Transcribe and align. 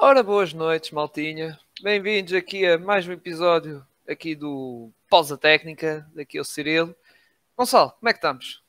Ora, 0.00 0.22
boas 0.22 0.52
noites, 0.54 0.92
maltinha. 0.92 1.58
Bem-vindos 1.82 2.32
aqui 2.32 2.64
a 2.64 2.78
mais 2.78 3.08
um 3.08 3.10
episódio 3.10 3.82
aqui 4.08 4.36
do 4.36 4.90
Pausa 5.10 5.36
Técnica, 5.36 6.06
daqui 6.14 6.38
ao 6.38 6.44
Cirilo. 6.44 6.94
Gonçalo, 7.56 7.92
como 7.98 8.08
é 8.08 8.12
que 8.12 8.18
estamos? 8.18 8.62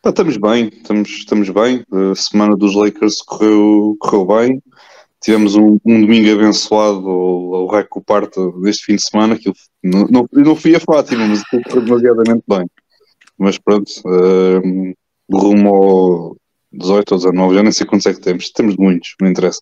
Tá, 0.00 0.08
estamos 0.08 0.38
bem, 0.38 0.68
estamos, 0.68 1.10
estamos 1.10 1.50
bem. 1.50 1.84
A 1.92 2.14
semana 2.14 2.56
dos 2.56 2.74
Lakers 2.74 3.20
correu, 3.20 3.94
correu 4.00 4.24
bem. 4.24 4.62
Tivemos 5.20 5.56
um, 5.56 5.78
um 5.84 6.00
domingo 6.00 6.32
abençoado 6.32 7.06
ao, 7.06 7.68
Parte 8.06 8.40
deste 8.62 8.86
fim 8.86 8.96
de 8.96 9.02
semana, 9.02 9.38
que 9.38 9.50
eu 9.50 9.52
não, 9.84 10.06
não, 10.06 10.28
eu 10.32 10.42
não 10.42 10.56
fui 10.56 10.74
a 10.74 10.80
Fátima, 10.80 11.26
mas 11.26 11.44
correu 11.50 11.84
demasiadamente 11.84 12.44
bem. 12.48 12.66
Mas 13.36 13.58
pronto, 13.58 13.90
uh, 14.06 14.94
rumo 15.30 15.68
ao 15.68 16.36
18 16.72 17.12
ou 17.12 17.18
19, 17.18 17.54
já 17.54 17.62
nem 17.62 17.72
sei 17.72 17.86
quantos 17.86 18.06
é 18.06 18.14
que 18.14 18.20
temos. 18.20 18.50
Temos 18.50 18.76
muitos, 18.76 19.14
não 19.20 19.28
interessa. 19.28 19.60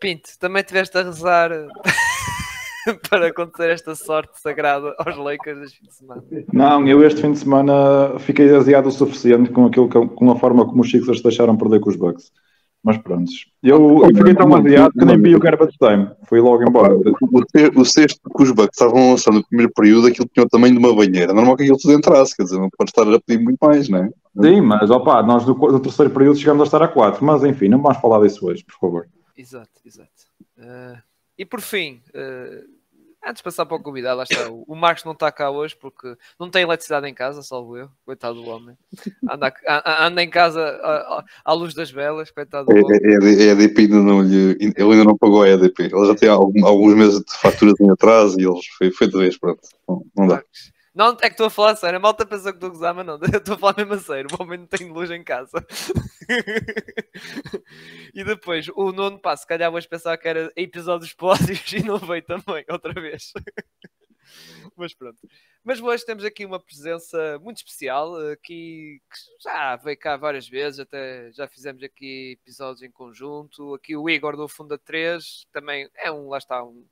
Pinto, 0.00 0.30
também 0.38 0.62
tiveste 0.62 0.96
a 0.96 1.02
rezar 1.02 1.50
para 3.10 3.28
acontecer 3.28 3.70
esta 3.70 3.94
sorte 3.94 4.40
sagrada 4.40 4.94
aos 4.98 5.16
Lakers 5.16 5.58
este 5.58 5.80
fim 5.80 5.86
de 5.86 5.94
semana? 5.94 6.24
Não, 6.52 6.86
eu 6.86 7.04
este 7.04 7.20
fim 7.20 7.32
de 7.32 7.38
semana 7.38 8.18
fiquei 8.20 8.54
aziado 8.54 8.88
o 8.88 8.92
suficiente 8.92 9.50
com, 9.50 9.66
aquilo, 9.66 9.88
com 9.88 10.30
a 10.30 10.38
forma 10.38 10.64
como 10.66 10.82
os 10.82 10.90
Sixers 10.90 11.20
deixaram 11.20 11.56
perder 11.56 11.80
com 11.80 11.90
os 11.90 11.96
Bucks. 11.96 12.32
Mas 12.88 12.96
pronto, 12.96 13.30
eu, 13.62 14.02
eu 14.02 14.16
fiquei 14.16 14.34
tão 14.34 14.54
aziado 14.56 14.94
que 14.94 15.04
nem 15.04 15.20
vi 15.20 15.36
o 15.36 15.38
garbage 15.38 15.76
time, 15.76 16.10
fui 16.24 16.40
logo 16.40 16.66
embora. 16.66 16.94
O, 16.96 17.82
o 17.82 17.84
sexto 17.84 18.18
que 18.34 18.42
os 18.42 18.50
Bucks 18.50 18.80
estavam 18.80 19.10
lançando 19.10 19.34
no 19.34 19.46
primeiro 19.46 19.70
período, 19.74 20.06
aquilo 20.06 20.26
tinha 20.32 20.46
o 20.46 20.48
tamanho 20.48 20.72
de 20.72 20.78
uma 20.78 20.96
banheira. 20.96 21.34
Normal 21.34 21.54
que 21.54 21.64
aquilo 21.64 21.76
tudo 21.76 21.92
entrasse, 21.92 22.34
quer 22.34 22.44
dizer, 22.44 22.58
não 22.58 22.70
pode 22.70 22.90
estar 22.90 23.02
a 23.02 23.20
pedir 23.20 23.44
muito 23.44 23.58
mais, 23.60 23.90
não 23.90 24.04
é? 24.04 24.10
Sim, 24.40 24.62
mas 24.62 24.88
opá, 24.88 25.22
nós 25.22 25.44
do, 25.44 25.52
do 25.52 25.80
terceiro 25.80 26.10
período 26.10 26.38
chegamos 26.38 26.62
a 26.62 26.64
estar 26.64 26.82
a 26.82 26.88
quatro, 26.88 27.22
mas 27.22 27.44
enfim, 27.44 27.68
não 27.68 27.82
vamos 27.82 27.98
falar 27.98 28.26
disso 28.26 28.46
hoje, 28.46 28.64
por 28.64 28.78
favor. 28.80 29.06
Exato, 29.36 29.68
exato. 29.84 30.08
Uh, 30.56 30.96
e 31.36 31.44
por 31.44 31.60
fim, 31.60 32.00
uh, 32.14 32.64
Antes 33.24 33.40
de 33.40 33.42
passar 33.42 33.66
para 33.66 33.76
o 33.76 33.82
convidado, 33.82 34.18
lá 34.18 34.22
está. 34.22 34.48
O 34.50 34.74
Marcos 34.76 35.04
não 35.04 35.12
está 35.12 35.30
cá 35.30 35.50
hoje 35.50 35.76
porque 35.76 36.16
não 36.38 36.48
tem 36.48 36.62
eletricidade 36.62 37.08
em 37.08 37.14
casa, 37.14 37.42
salvo 37.42 37.76
eu. 37.76 37.90
Coitado 38.04 38.40
do 38.40 38.48
homem. 38.48 38.76
Anda, 39.28 39.52
anda 40.00 40.22
em 40.22 40.30
casa 40.30 40.60
à, 40.62 41.24
à, 41.44 41.52
luz 41.52 41.74
das 41.74 41.90
velas, 41.90 42.30
coitado 42.30 42.66
do 42.66 42.76
é, 42.76 42.80
homem. 42.80 43.00
É, 43.02 43.46
é, 43.46 43.50
a 43.50 43.52
EDP 43.52 43.82
ainda 43.82 44.00
não 44.00 44.22
lhe. 44.22 44.56
Ele 44.60 44.74
ainda 44.78 45.04
não 45.04 45.18
pagou 45.18 45.42
a 45.42 45.48
EDP. 45.48 45.84
Ele 45.84 46.06
já 46.06 46.14
tem 46.14 46.28
alguns 46.28 46.94
meses 46.94 47.20
de 47.20 47.36
faturas 47.38 47.74
em 47.80 47.90
atraso 47.90 48.40
e 48.40 48.46
eles 48.46 48.66
foi, 48.78 48.90
foi 48.92 49.08
de 49.08 49.18
vez, 49.18 49.36
pronto. 49.36 49.60
Não, 49.88 50.02
não 50.16 50.26
dá. 50.28 50.34
Marcos. 50.36 50.77
Não, 50.98 51.12
é 51.12 51.14
que 51.14 51.26
estou 51.28 51.46
a 51.46 51.50
falar 51.50 51.76
sério. 51.76 51.96
A 51.96 52.00
malta 52.00 52.26
pensou 52.26 52.50
que 52.50 52.56
estou 52.56 52.70
a 52.70 52.72
gozar, 52.72 52.92
mas 52.92 53.06
não. 53.06 53.20
Estou 53.22 53.54
a 53.54 53.58
falar 53.58 53.76
mesmo 53.76 53.94
a 53.94 53.98
sério. 54.00 54.28
O 54.32 54.42
homem 54.42 54.58
não 54.58 54.66
tem 54.66 54.88
luz 54.88 55.08
em 55.12 55.22
casa. 55.22 55.64
e 58.12 58.24
depois, 58.24 58.66
o 58.74 58.90
nono 58.90 59.16
passo, 59.16 59.42
se 59.42 59.46
calhar 59.46 59.72
hoje 59.72 59.86
pensar 59.86 60.18
que 60.18 60.26
era 60.26 60.52
episódios 60.56 61.14
pódios 61.14 61.72
e 61.72 61.84
não 61.84 61.98
veio 61.98 62.24
também, 62.24 62.64
outra 62.68 63.00
vez. 63.00 63.32
mas 64.76 64.92
pronto. 64.92 65.18
Mas 65.62 65.80
hoje 65.80 66.04
temos 66.04 66.24
aqui 66.24 66.44
uma 66.44 66.58
presença 66.58 67.38
muito 67.38 67.58
especial, 67.58 68.16
aqui 68.32 69.00
que 69.08 69.44
já 69.44 69.76
veio 69.76 69.98
cá 69.98 70.16
várias 70.16 70.48
vezes, 70.48 70.80
até 70.80 71.30
já 71.30 71.46
fizemos 71.46 71.80
aqui 71.84 72.36
episódios 72.42 72.82
em 72.82 72.90
conjunto. 72.90 73.72
Aqui 73.72 73.96
o 73.96 74.10
Igor 74.10 74.36
do 74.36 74.48
Funda 74.48 74.76
3 74.76 75.46
também 75.52 75.88
é 75.94 76.10
um, 76.10 76.28
lá 76.28 76.38
está, 76.38 76.64
um 76.64 76.84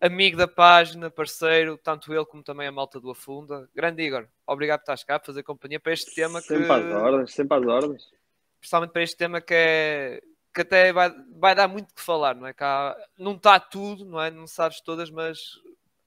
amigo 0.00 0.36
da 0.36 0.48
página, 0.48 1.10
parceiro, 1.10 1.76
tanto 1.76 2.12
ele 2.12 2.24
como 2.24 2.42
também 2.42 2.66
a 2.66 2.72
malta 2.72 2.98
do 2.98 3.10
Afunda. 3.10 3.68
Grande 3.74 4.02
Igor, 4.02 4.26
obrigado 4.46 4.80
por 4.80 4.84
estás 4.84 5.04
cá, 5.04 5.20
fazer 5.20 5.42
companhia 5.42 5.78
para 5.78 5.92
este 5.92 6.14
tema 6.14 6.40
sempre 6.40 6.62
que... 6.64 6.68
Sempre 6.68 6.94
às 6.94 7.02
ordens, 7.02 7.32
sempre 7.34 7.58
às 7.58 7.66
ordens. 7.66 8.08
Principalmente 8.58 8.92
para 8.92 9.02
este 9.02 9.16
tema 9.16 9.40
que 9.40 9.54
é... 9.54 10.22
Que 10.52 10.62
até 10.62 10.92
vai, 10.92 11.14
vai 11.36 11.54
dar 11.54 11.68
muito 11.68 11.94
que 11.94 12.00
falar, 12.00 12.34
não 12.34 12.46
é? 12.46 12.52
Que 12.52 12.64
há... 12.64 12.96
não 13.16 13.34
está 13.36 13.60
tudo, 13.60 14.04
não 14.04 14.20
é? 14.20 14.30
Não 14.30 14.46
sabes 14.46 14.80
todas, 14.80 15.10
mas 15.10 15.38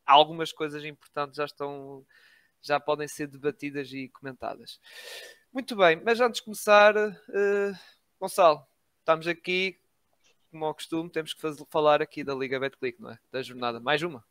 algumas 0.06 0.52
coisas 0.52 0.84
importantes 0.84 1.38
já 1.38 1.46
estão, 1.46 2.06
já 2.62 2.80
podem 2.80 3.08
ser 3.08 3.28
debatidas 3.28 3.92
e 3.94 4.10
comentadas. 4.10 4.80
Muito 5.52 5.76
bem, 5.76 6.02
mas 6.04 6.20
antes 6.20 6.40
de 6.40 6.46
começar, 6.46 6.96
uh, 6.98 7.78
Gonçalo, 8.20 8.66
estamos 9.00 9.28
aqui 9.28 9.80
como 10.54 10.66
ao 10.66 10.76
costume, 10.76 11.10
temos 11.10 11.34
que 11.34 11.42
fazer, 11.42 11.64
falar 11.70 12.00
aqui 12.00 12.24
da 12.24 12.36
Liga 12.36 12.60
Betclic, 12.60 13.02
não 13.02 13.10
é? 13.10 13.18
Da 13.32 13.42
jornada. 13.42 13.80
Mais 13.80 14.04
uma. 14.04 14.24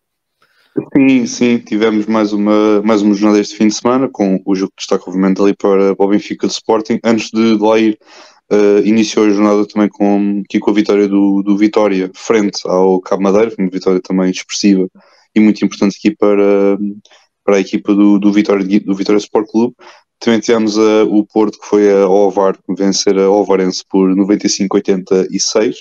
Sim, 0.97 1.27
sim, 1.27 1.59
tivemos 1.59 2.07
mais 2.07 2.33
uma, 2.33 2.81
mais 2.83 3.03
uma 3.03 3.13
jornada 3.13 3.41
este 3.41 3.57
fim 3.57 3.67
de 3.67 3.75
semana, 3.75 4.09
com 4.09 4.41
o 4.47 4.55
jogo 4.55 4.71
que 4.71 4.81
destaca 4.81 5.05
obviamente 5.07 5.43
ali 5.43 5.55
para, 5.55 5.95
para 5.95 6.07
o 6.07 6.09
Benfica 6.09 6.47
de 6.47 6.53
Sporting. 6.53 7.01
Antes 7.05 7.31
de, 7.31 7.59
de 7.59 7.63
lá 7.63 7.77
ir, 7.79 7.99
uh, 8.51 8.87
iniciou 8.87 9.27
a 9.27 9.31
jornada 9.31 9.67
também 9.67 9.89
com, 9.89 10.43
aqui 10.47 10.61
com 10.61 10.71
a 10.71 10.75
vitória 10.75 11.09
do, 11.09 11.43
do 11.43 11.57
Vitória 11.59 12.11
frente 12.15 12.61
ao 12.67 13.01
Cabo 13.01 13.25
Madeira, 13.25 13.53
uma 13.59 13.69
vitória 13.69 14.01
também 14.01 14.31
expressiva 14.31 14.89
e 15.35 15.41
muito 15.41 15.63
importante 15.65 15.97
aqui 15.99 16.15
para, 16.15 16.79
para 17.45 17.57
a 17.57 17.61
equipa 17.61 17.93
do, 17.95 18.19
do, 18.19 18.33
Vitória, 18.33 18.65
do 18.81 18.95
Vitória 18.95 19.19
Sport 19.19 19.51
Clube. 19.51 19.75
Também 20.21 20.39
tivemos 20.39 20.79
uh, 20.79 21.05
o 21.11 21.27
Porto, 21.27 21.59
que 21.59 21.67
foi 21.67 21.93
a 21.93 22.09
Ovar 22.09 22.57
vencer 22.79 23.19
a 23.19 23.29
Ovarense 23.29 23.83
por 23.91 24.09
95-86. 24.15 25.75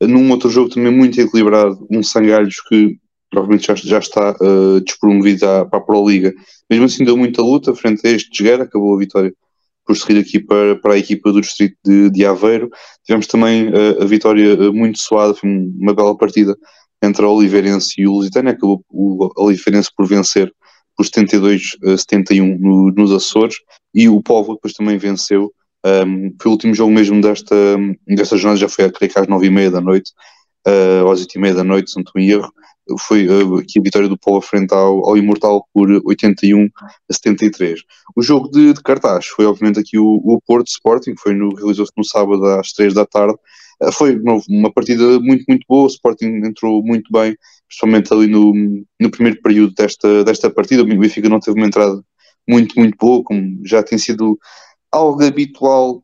Num 0.00 0.30
outro 0.30 0.50
jogo 0.50 0.70
também 0.70 0.92
muito 0.92 1.20
equilibrado, 1.20 1.86
um 1.90 2.02
Sangalhos 2.02 2.60
que 2.68 2.98
provavelmente 3.30 3.66
já, 3.66 3.74
já 3.74 3.98
está 3.98 4.36
uh, 4.40 4.80
despromovido 4.80 5.46
à, 5.46 5.64
para 5.64 5.78
a 5.78 5.82
Pro 5.82 6.08
Liga. 6.08 6.32
Mesmo 6.70 6.86
assim 6.86 7.04
deu 7.04 7.16
muita 7.16 7.42
luta 7.42 7.74
frente 7.74 8.06
a 8.06 8.10
este 8.10 8.30
Desguera, 8.30 8.64
acabou 8.64 8.94
a 8.94 8.98
vitória 8.98 9.32
por 9.84 9.96
seguir 9.96 10.18
aqui 10.18 10.40
para, 10.40 10.76
para 10.76 10.94
a 10.94 10.98
equipa 10.98 11.32
do 11.32 11.40
distrito 11.40 11.76
de, 11.84 12.10
de 12.10 12.26
Aveiro. 12.26 12.68
Tivemos 13.04 13.26
também 13.26 13.68
uh, 13.68 14.02
a 14.02 14.04
vitória 14.04 14.54
uh, 14.54 14.72
muito 14.72 14.98
suada, 14.98 15.34
foi 15.34 15.48
uma 15.48 15.94
bela 15.94 16.16
partida 16.16 16.56
entre 17.02 17.24
a 17.24 17.28
Oliveirense 17.28 18.00
e 18.00 18.06
o 18.06 18.12
Lusitânia, 18.12 18.52
acabou 18.52 18.84
o 18.88 19.30
Oliveirense 19.36 19.90
por 19.94 20.06
vencer 20.06 20.52
por 20.96 21.04
72-71 21.04 22.58
no, 22.58 22.90
nos 22.90 23.12
Açores, 23.12 23.56
e 23.94 24.08
o 24.08 24.22
Povo 24.22 24.54
depois 24.54 24.72
também 24.72 24.96
venceu 24.96 25.52
um, 25.86 26.34
foi 26.40 26.50
o 26.50 26.52
último 26.52 26.74
jogo 26.74 26.92
mesmo 26.92 27.20
desta, 27.20 27.54
desta 28.06 28.36
jornada, 28.36 28.58
já 28.58 28.68
foi, 28.68 28.90
creio 28.90 29.12
que 29.12 29.18
às 29.18 29.28
nove 29.28 29.46
e 29.46 29.50
meia 29.50 29.70
da 29.70 29.80
noite, 29.80 30.10
uh, 30.66 31.08
às 31.10 31.20
oito 31.20 31.36
e 31.36 31.38
meia 31.38 31.54
da 31.54 31.62
noite, 31.62 31.90
se 31.90 31.96
não 31.96 32.02
estou 32.02 32.20
em 32.20 32.28
erro. 32.30 32.52
Foi 33.00 33.26
uh, 33.26 33.56
aqui 33.58 33.78
a 33.78 33.82
vitória 33.82 34.08
do 34.08 34.18
Paulo 34.18 34.40
frente 34.40 34.72
ao, 34.72 35.08
ao 35.08 35.16
Imortal 35.16 35.66
por 35.72 35.88
81 36.04 36.68
a 36.76 37.12
73. 37.12 37.80
O 38.16 38.22
jogo 38.22 38.48
de, 38.48 38.72
de 38.72 38.82
cartaz 38.82 39.26
foi, 39.26 39.46
obviamente, 39.46 39.78
aqui 39.78 39.98
o, 39.98 40.20
o 40.24 40.40
Porto 40.44 40.68
Sporting, 40.68 41.14
foi 41.18 41.34
no, 41.34 41.54
realizou-se 41.54 41.92
no 41.96 42.04
sábado 42.04 42.44
às 42.46 42.72
três 42.72 42.92
da 42.92 43.06
tarde. 43.06 43.36
Uh, 43.80 43.92
foi 43.92 44.18
uma 44.48 44.72
partida 44.72 45.20
muito, 45.20 45.44
muito 45.48 45.64
boa. 45.68 45.84
O 45.84 45.88
Sporting 45.88 46.42
entrou 46.44 46.82
muito 46.82 47.12
bem, 47.12 47.36
principalmente 47.68 48.12
ali 48.12 48.26
no, 48.26 48.52
no 49.00 49.10
primeiro 49.10 49.40
período 49.40 49.72
desta, 49.74 50.24
desta 50.24 50.50
partida. 50.50 50.82
O 50.82 50.86
Benfica 50.86 51.28
não 51.28 51.38
teve 51.38 51.58
uma 51.58 51.66
entrada 51.66 52.02
muito, 52.48 52.78
muito 52.78 52.96
boa, 52.96 53.22
como 53.24 53.60
já 53.64 53.82
tem 53.82 53.98
sido 53.98 54.38
algo 54.96 55.22
habitual 55.22 56.02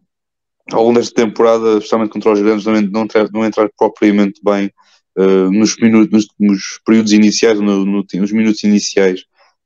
ao 0.71 0.85
longo 0.85 0.99
desta 0.99 1.15
temporada, 1.15 1.79
especialmente 1.79 2.13
contra 2.13 2.33
os 2.33 2.41
grandes, 2.41 2.65
não, 2.65 2.81
não, 2.81 3.07
não 3.33 3.45
entrar 3.45 3.69
propriamente 3.77 4.41
bem 4.45 4.71
uh, 5.19 5.51
nos, 5.51 5.77
minutos, 5.79 6.11
nos, 6.13 6.27
nos, 6.39 6.81
períodos 6.85 7.13
iniciais, 7.13 7.59
no, 7.59 7.85
no, 7.85 8.05
nos 8.15 8.33
minutos 8.33 8.63
iniciais 8.63 9.21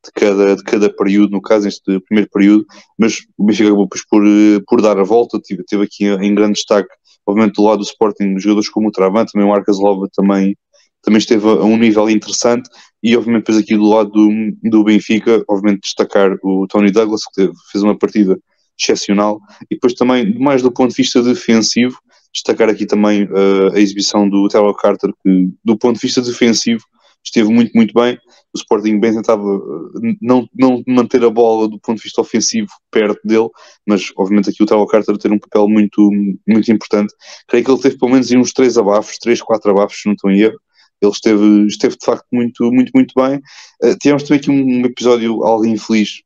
de 0.04 0.12
cada, 0.14 0.56
de 0.56 0.62
cada 0.62 0.90
período, 0.90 1.32
no 1.32 1.42
caso, 1.42 1.68
este 1.68 2.00
primeiro 2.00 2.30
período, 2.30 2.64
mas 2.96 3.18
o 3.36 3.44
Benfica 3.44 3.68
acabou 3.68 3.88
por, 3.88 4.22
por 4.66 4.80
dar 4.80 4.98
a 4.98 5.02
volta, 5.02 5.40
teve, 5.42 5.64
teve 5.64 5.84
aqui 5.84 6.06
em 6.06 6.34
grande 6.34 6.54
destaque, 6.54 6.88
obviamente 7.26 7.56
do 7.56 7.64
lado 7.64 7.78
do 7.78 7.84
Sporting, 7.84 8.38
jogadores 8.38 8.68
como 8.68 8.88
o 8.88 8.92
Travan, 8.92 9.26
também 9.26 9.46
o 9.46 9.52
Arcas 9.52 9.78
Lova 9.78 10.08
também, 10.14 10.56
também 11.02 11.18
esteve 11.18 11.46
a 11.46 11.64
um 11.64 11.76
nível 11.76 12.08
interessante, 12.08 12.70
e 13.02 13.16
obviamente 13.16 13.42
depois 13.42 13.58
aqui 13.58 13.76
do 13.76 13.88
lado 13.88 14.10
do, 14.10 14.30
do 14.70 14.84
Benfica, 14.84 15.44
obviamente 15.48 15.82
destacar 15.82 16.36
o 16.42 16.66
Tony 16.68 16.90
Douglas, 16.90 17.24
que 17.24 17.42
teve, 17.42 17.52
fez 17.70 17.82
uma 17.82 17.98
partida 17.98 18.38
excepcional. 18.78 19.40
E 19.70 19.74
depois 19.74 19.94
também, 19.94 20.38
mais 20.38 20.62
do 20.62 20.72
ponto 20.72 20.90
de 20.90 20.96
vista 20.96 21.22
defensivo, 21.22 21.98
destacar 22.32 22.68
aqui 22.68 22.86
também 22.86 23.24
uh, 23.24 23.74
a 23.74 23.80
exibição 23.80 24.28
do 24.28 24.46
Taylor 24.48 24.76
Carter, 24.76 25.10
que 25.24 25.50
do 25.64 25.76
ponto 25.76 25.96
de 25.96 26.06
vista 26.06 26.20
defensivo 26.20 26.84
esteve 27.26 27.48
muito, 27.48 27.72
muito 27.74 27.92
bem. 27.92 28.18
O 28.54 28.58
Sporting 28.58 28.98
bem 28.98 29.12
tentava 29.12 29.42
eh, 29.42 30.16
não, 30.22 30.48
não 30.54 30.82
manter 30.86 31.22
a 31.24 31.30
bola 31.30 31.68
do 31.68 31.78
ponto 31.80 31.98
de 31.98 32.04
vista 32.04 32.20
ofensivo 32.20 32.68
perto 32.90 33.20
dele, 33.24 33.48
mas 33.86 34.10
obviamente 34.16 34.50
aqui 34.50 34.62
o 34.62 34.66
Taylor 34.66 34.86
Carter 34.86 35.18
ter 35.18 35.32
um 35.32 35.38
papel 35.38 35.68
muito, 35.68 36.10
muito 36.46 36.70
importante. 36.70 37.12
Creio 37.48 37.64
que 37.64 37.70
ele 37.70 37.80
teve 37.80 37.98
pelo 37.98 38.12
menos 38.12 38.30
uns 38.30 38.52
três 38.52 38.78
abafos, 38.78 39.18
três, 39.18 39.42
quatro 39.42 39.70
abafos, 39.72 40.00
se 40.00 40.06
não 40.06 40.14
estou 40.14 40.30
em 40.30 40.40
erro. 40.40 40.58
Ele 41.02 41.12
esteve, 41.12 41.66
esteve 41.66 41.96
de 41.98 42.06
facto 42.06 42.26
muito, 42.32 42.72
muito, 42.72 42.90
muito 42.94 43.12
bem. 43.14 43.36
Uh, 43.82 43.98
tivemos 44.00 44.22
também 44.22 44.38
aqui 44.38 44.50
um, 44.50 44.86
episódio 44.86 45.44
algo 45.44 45.66
infeliz 45.66 46.22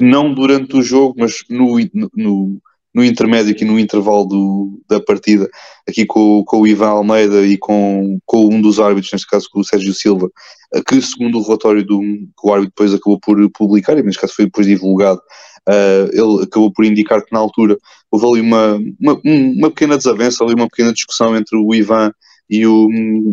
não 0.00 0.34
durante 0.34 0.76
o 0.76 0.82
jogo, 0.82 1.14
mas 1.18 1.44
no, 1.48 1.76
no, 2.14 2.60
no 2.94 3.04
intermédio, 3.04 3.52
aqui 3.52 3.64
no 3.64 3.78
intervalo 3.78 4.24
do, 4.24 4.82
da 4.88 5.00
partida, 5.00 5.48
aqui 5.88 6.04
com, 6.04 6.42
com 6.44 6.60
o 6.60 6.66
Ivan 6.66 6.88
Almeida 6.88 7.46
e 7.46 7.56
com, 7.56 8.18
com 8.26 8.46
um 8.46 8.60
dos 8.60 8.80
árbitros, 8.80 9.12
neste 9.12 9.28
caso 9.28 9.48
com 9.50 9.60
o 9.60 9.64
Sérgio 9.64 9.94
Silva, 9.94 10.28
eh, 10.74 10.82
que 10.86 11.00
segundo 11.00 11.38
o 11.38 11.42
relatório 11.42 11.84
do, 11.84 12.00
que 12.00 12.44
o 12.44 12.52
árbitro 12.52 12.74
depois 12.76 12.94
acabou 12.94 13.20
por 13.20 13.50
publicar, 13.52 13.96
e 13.96 14.02
neste 14.02 14.20
caso 14.20 14.34
foi 14.34 14.46
depois 14.46 14.66
divulgado, 14.66 15.20
Uh, 15.68 16.08
ele 16.12 16.44
acabou 16.44 16.72
por 16.72 16.86
indicar 16.86 17.22
que 17.22 17.32
na 17.32 17.38
altura 17.38 17.76
houve 18.10 18.26
ali 18.26 18.40
uma, 18.40 18.80
uma, 18.98 19.20
uma 19.22 19.70
pequena 19.70 19.96
desavença, 19.96 20.42
ali 20.42 20.54
uma 20.54 20.68
pequena 20.68 20.90
discussão 20.90 21.36
entre 21.36 21.56
o 21.56 21.74
Ivan 21.74 22.10
e 22.50 22.66
o, 22.66 22.88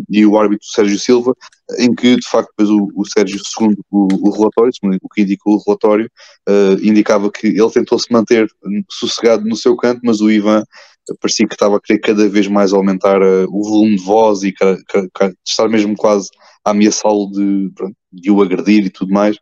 e 0.08 0.24
o 0.24 0.38
árbitro 0.38 0.66
Sérgio 0.66 0.98
Silva, 0.98 1.34
em 1.78 1.92
que 1.92 2.16
de 2.16 2.28
facto 2.28 2.48
depois 2.56 2.70
o, 2.70 2.88
o 2.94 3.04
Sérgio, 3.04 3.40
segundo 3.44 3.84
o, 3.90 4.06
o 4.28 4.30
relatório, 4.30 4.70
o 5.02 5.08
que 5.08 5.22
indicou 5.22 5.56
o 5.56 5.62
relatório, 5.66 6.08
uh, 6.48 6.80
indicava 6.80 7.30
que 7.30 7.48
ele 7.48 7.70
tentou 7.70 7.98
se 7.98 8.12
manter 8.12 8.48
sossegado 8.88 9.44
no 9.44 9.56
seu 9.56 9.76
canto, 9.76 10.00
mas 10.04 10.20
o 10.20 10.30
Ivan 10.30 10.62
parecia 11.20 11.48
que 11.48 11.54
estava 11.54 11.76
a 11.76 11.80
querer 11.80 11.98
cada 11.98 12.28
vez 12.28 12.46
mais 12.46 12.72
aumentar 12.72 13.20
uh, 13.20 13.46
o 13.50 13.68
volume 13.68 13.96
de 13.96 14.04
voz 14.04 14.42
e 14.44 14.54
estar 15.44 15.68
mesmo 15.68 15.96
quase 15.96 16.28
a 16.64 16.70
ameaçá-lo 16.70 17.30
de, 17.32 17.72
de 18.12 18.30
o 18.30 18.40
agredir 18.40 18.86
e 18.86 18.90
tudo 18.90 19.12
mais. 19.12 19.36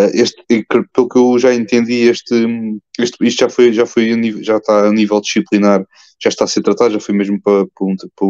Uh, 0.00 0.10
este, 0.14 0.44
pelo 0.92 1.08
que 1.08 1.18
eu 1.18 1.38
já 1.38 1.52
entendi, 1.52 2.08
este, 2.08 2.34
este, 2.98 3.16
isto 3.26 3.40
já 3.40 3.48
foi, 3.48 3.72
já 3.72 3.84
foi 3.84 4.14
nível, 4.14 4.42
já 4.44 4.58
está 4.58 4.86
a 4.86 4.92
nível 4.92 5.20
disciplinar, 5.20 5.84
já 6.22 6.28
está 6.28 6.44
a 6.44 6.46
ser 6.46 6.62
tratado, 6.62 6.94
já 6.94 7.00
foi 7.00 7.14
mesmo 7.16 7.40
para, 7.42 7.66
para, 7.66 8.08
para 8.16 8.28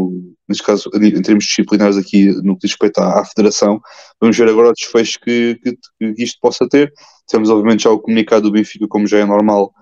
neste 0.48 0.62
caso, 0.62 0.90
em 0.94 1.22
termos 1.22 1.44
disciplinares 1.44 1.98
aqui 1.98 2.26
no 2.42 2.54
que 2.54 2.66
diz 2.66 2.70
respeito 2.72 2.98
à, 2.98 3.20
à 3.20 3.24
federação. 3.24 3.80
Vamos 4.20 4.36
ver 4.36 4.48
agora 4.48 4.70
o 4.70 4.72
desfecho 4.72 5.20
que, 5.20 5.58
que, 5.62 5.76
que 6.14 6.22
isto 6.22 6.38
possa 6.40 6.66
ter. 6.66 6.90
Temos 7.28 7.50
obviamente 7.50 7.82
já 7.82 7.90
o 7.90 7.98
comunicado 7.98 8.42
do 8.42 8.52
Benfica, 8.52 8.86
como 8.88 9.06
já 9.06 9.18
é 9.18 9.24
normal, 9.26 9.72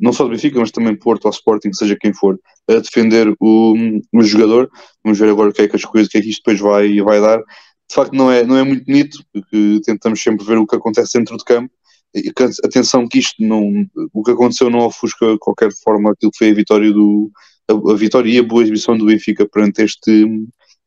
não 0.00 0.12
só 0.12 0.24
do 0.24 0.30
Benfica, 0.30 0.58
mas 0.58 0.70
também 0.70 0.96
Porto 0.96 1.26
ou 1.26 1.30
Sporting, 1.30 1.72
seja 1.72 1.96
quem 2.00 2.12
for, 2.14 2.38
a 2.68 2.74
defender 2.74 3.34
o, 3.38 3.74
o 4.12 4.22
jogador. 4.22 4.70
Vamos 5.02 5.18
ver 5.18 5.28
agora 5.28 5.50
o 5.50 5.52
que 5.52 5.62
é 5.62 5.68
que 5.68 5.76
as 5.76 5.84
coisas, 5.84 6.08
o 6.08 6.10
que 6.10 6.18
é 6.18 6.20
que 6.22 6.30
isto 6.30 6.42
depois 6.42 6.60
vai, 6.60 7.00
vai 7.02 7.20
dar. 7.20 7.40
De 7.88 7.94
facto, 7.94 8.12
não 8.14 8.30
é, 8.30 8.44
não 8.44 8.56
é 8.56 8.64
muito 8.64 8.84
bonito, 8.84 9.18
porque 9.32 9.80
tentamos 9.84 10.22
sempre 10.22 10.44
ver 10.44 10.58
o 10.58 10.66
que 10.66 10.76
acontece 10.76 11.18
dentro 11.18 11.36
de 11.36 11.44
campo. 11.44 11.72
E, 12.14 12.32
atenção 12.64 13.08
que 13.08 13.18
isto 13.18 13.42
não, 13.42 13.86
o 14.12 14.22
que 14.22 14.30
aconteceu 14.30 14.70
não 14.70 14.80
ofusca 14.80 15.32
de 15.32 15.38
qualquer 15.38 15.70
forma 15.82 16.12
aquilo 16.12 16.30
que 16.30 16.38
foi 16.38 16.50
a 16.50 16.54
vitória 16.54 16.92
do 16.92 17.30
a, 17.68 17.92
a 17.92 17.96
vitória 17.96 18.30
e 18.30 18.38
a 18.38 18.42
boa 18.42 18.62
exibição 18.62 18.96
do 18.96 19.06
Benfica 19.06 19.48
perante 19.48 19.82
este 19.82 20.26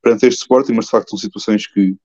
perante 0.01 0.25
este 0.27 0.41
Sporting, 0.41 0.73
mas 0.73 0.85
de 0.85 0.91
facto 0.91 1.09
são 1.09 1.19
situações 1.19 1.67
que 1.67 1.95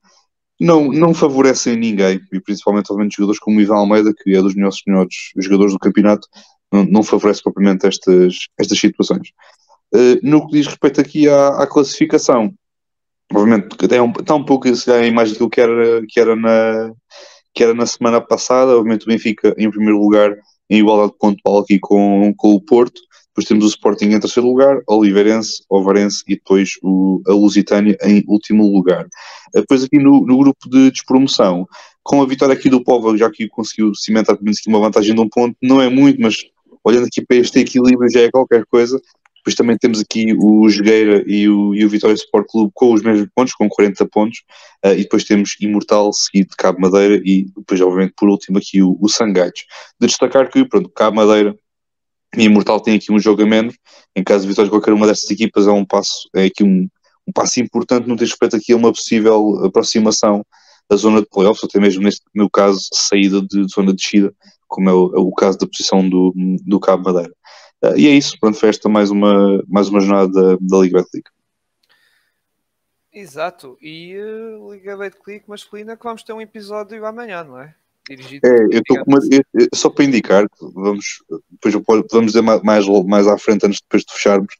não, 0.59 0.91
não 0.91 1.13
favorecem 1.13 1.75
ninguém, 1.75 2.19
e 2.31 2.39
principalmente 2.39 2.91
obviamente 2.91 3.15
jogadores 3.15 3.39
como 3.39 3.57
o 3.57 3.61
Ivan 3.61 3.75
Almeida, 3.75 4.13
que 4.13 4.35
é 4.35 4.41
dos 4.41 4.55
nossos 4.55 4.81
melhores 4.85 5.15
jogadores 5.37 5.73
do 5.73 5.79
campeonato, 5.79 6.27
não, 6.71 6.85
não 6.85 7.03
favorece 7.03 7.41
propriamente 7.41 7.87
estas, 7.87 8.35
estas 8.57 8.79
situações. 8.79 9.29
Uh, 9.93 10.17
no 10.23 10.47
que 10.47 10.57
diz 10.57 10.67
respeito 10.67 10.99
aqui 11.01 11.29
à, 11.29 11.49
à 11.49 11.67
classificação, 11.67 12.53
obviamente 13.31 13.75
até 13.83 13.97
está 14.19 14.35
um 14.35 14.43
pouco 14.43 14.73
se 14.75 14.91
em 15.01 15.11
mais 15.11 15.37
do 15.37 15.49
que 15.49 15.61
era, 15.61 16.05
que, 16.07 16.19
era 16.19 16.35
na, 16.35 16.91
que 17.53 17.63
era 17.63 17.73
na 17.73 17.85
semana 17.85 18.21
passada, 18.21 18.75
obviamente 18.77 19.03
o 19.03 19.07
Benfica 19.07 19.53
em 19.57 19.69
primeiro 19.69 19.99
lugar 19.99 20.35
em 20.69 20.79
igualdade 20.79 21.13
pontual 21.19 21.59
aqui 21.59 21.79
com, 21.79 22.33
com 22.37 22.53
o 22.53 22.61
Porto, 22.61 23.01
depois 23.33 23.47
temos 23.47 23.65
o 23.65 23.67
Sporting 23.67 24.05
em 24.05 24.19
terceiro 24.19 24.47
lugar, 24.47 24.79
Oliveirense, 24.87 25.63
Ovarense 25.67 26.23
e 26.27 26.35
depois 26.35 26.73
o, 26.83 27.21
a 27.27 27.33
Lusitânia 27.33 27.97
em 28.03 28.23
último 28.27 28.63
lugar. 28.67 29.07
Eh, 29.55 29.61
depois 29.61 29.83
aqui 29.83 29.97
no, 29.97 30.23
no 30.23 30.37
grupo 30.37 30.69
de 30.69 30.91
despromoção, 30.91 31.67
com 32.03 32.21
a 32.21 32.27
vitória 32.27 32.53
aqui 32.53 32.69
do 32.69 32.83
Povo, 32.83 33.17
já 33.17 33.31
que 33.31 33.47
conseguiu 33.47 33.93
cimentar 33.95 34.35
pelo 34.35 34.45
menos 34.45 34.59
aqui 34.59 34.69
uma 34.69 34.79
vantagem 34.79 35.15
de 35.15 35.21
um 35.21 35.27
ponto, 35.27 35.57
não 35.61 35.81
é 35.81 35.89
muito, 35.89 36.21
mas 36.21 36.37
olhando 36.83 37.07
aqui 37.07 37.25
para 37.25 37.37
este 37.37 37.59
equilíbrio 37.59 38.11
já 38.11 38.21
é 38.21 38.29
qualquer 38.29 38.65
coisa. 38.67 39.01
Depois 39.43 39.55
também 39.55 39.77
temos 39.77 39.99
aqui 39.99 40.33
o 40.39 40.69
Jogueira 40.69 41.21
e 41.27 41.49
o, 41.49 41.75
e 41.75 41.83
o 41.83 41.89
Vitória 41.89 42.13
Sport 42.13 42.47
Clube 42.49 42.71
com 42.73 42.93
os 42.93 43.01
mesmos 43.01 43.27
pontos, 43.35 43.53
com 43.53 43.67
40 43.67 44.05
pontos, 44.07 44.39
uh, 44.85 44.93
e 44.93 45.03
depois 45.03 45.25
temos 45.25 45.57
Imortal, 45.59 46.13
seguido 46.13 46.51
de 46.51 46.55
Cabo 46.55 46.79
Madeira, 46.79 47.21
e 47.25 47.51
depois, 47.53 47.81
obviamente, 47.81 48.13
por 48.15 48.29
último, 48.29 48.57
aqui 48.57 48.81
o, 48.81 48.97
o. 49.01 49.07
De 49.99 50.07
destacar 50.07 50.49
que, 50.49 50.63
pronto, 50.63 50.89
Cabo 50.89 51.17
Madeira 51.17 51.53
e 52.37 52.45
Imortal 52.45 52.79
tem 52.79 52.95
aqui 52.95 53.11
um 53.11 53.19
jogo 53.19 53.43
a 53.43 53.45
menos, 53.45 53.75
em 54.15 54.23
caso 54.23 54.43
de 54.43 54.47
vitória 54.47 54.67
de 54.67 54.71
qualquer 54.71 54.93
uma 54.93 55.07
destas 55.07 55.29
equipas, 55.29 55.67
é 55.67 55.71
um 55.71 55.85
passo, 55.85 56.29
é 56.33 56.45
aqui 56.45 56.63
um, 56.63 56.87
um 57.27 57.33
passo 57.33 57.59
importante 57.59 58.07
no 58.07 58.15
que 58.15 58.23
respeito 58.23 58.55
aqui 58.55 58.71
a 58.71 58.77
uma 58.77 58.93
possível 58.93 59.65
aproximação 59.65 60.45
da 60.89 60.95
zona 60.95 61.21
de 61.21 61.27
playoffs, 61.29 61.63
até 61.63 61.81
mesmo 61.81 62.01
neste 62.01 62.21
meu 62.33 62.49
caso, 62.49 62.79
saída 62.93 63.41
de 63.41 63.67
zona 63.67 63.91
de 63.91 63.97
descida, 63.97 64.33
como 64.67 64.89
é 64.89 64.93
o, 64.93 65.15
é 65.15 65.19
o 65.19 65.31
caso 65.31 65.57
da 65.57 65.67
posição 65.67 66.07
do, 66.07 66.33
do 66.65 66.79
Cabo 66.79 67.03
Madeira. 67.03 67.33
Uh, 67.83 67.97
e 67.97 68.07
é 68.07 68.11
isso, 68.11 68.37
pronto, 68.39 68.57
foi 68.57 68.69
esta 68.69 68.87
mais 68.87 69.11
uma, 69.11 69.61
mais 69.67 69.89
uma 69.89 69.99
jornada 69.99 70.31
da, 70.31 70.57
da 70.61 70.77
Liga 70.77 70.99
Betclic. 70.99 71.29
Exato, 73.11 73.77
e 73.81 74.15
uh, 74.17 74.73
Liga 74.73 74.95
Betclic 74.95 75.49
masculina 75.49 75.97
que 75.97 76.03
vamos 76.03 76.23
ter 76.23 76.33
um 76.33 76.41
episódio 76.41 77.05
amanhã, 77.05 77.43
não 77.43 77.59
é? 77.59 77.75
Dirigido, 78.07 78.45
é, 78.45 78.63
eu 78.63 78.79
estou 78.79 78.97
só 79.73 79.89
para 79.89 80.03
indicar, 80.03 80.45
vamos, 80.59 81.23
depois 81.49 82.05
vamos 82.11 82.33
dizer 82.33 82.41
mais, 82.41 82.61
mais 83.05 83.27
à 83.27 83.37
frente, 83.37 83.65
antes 83.65 83.79
depois 83.81 84.03
de 84.03 84.13
fecharmos, 84.13 84.55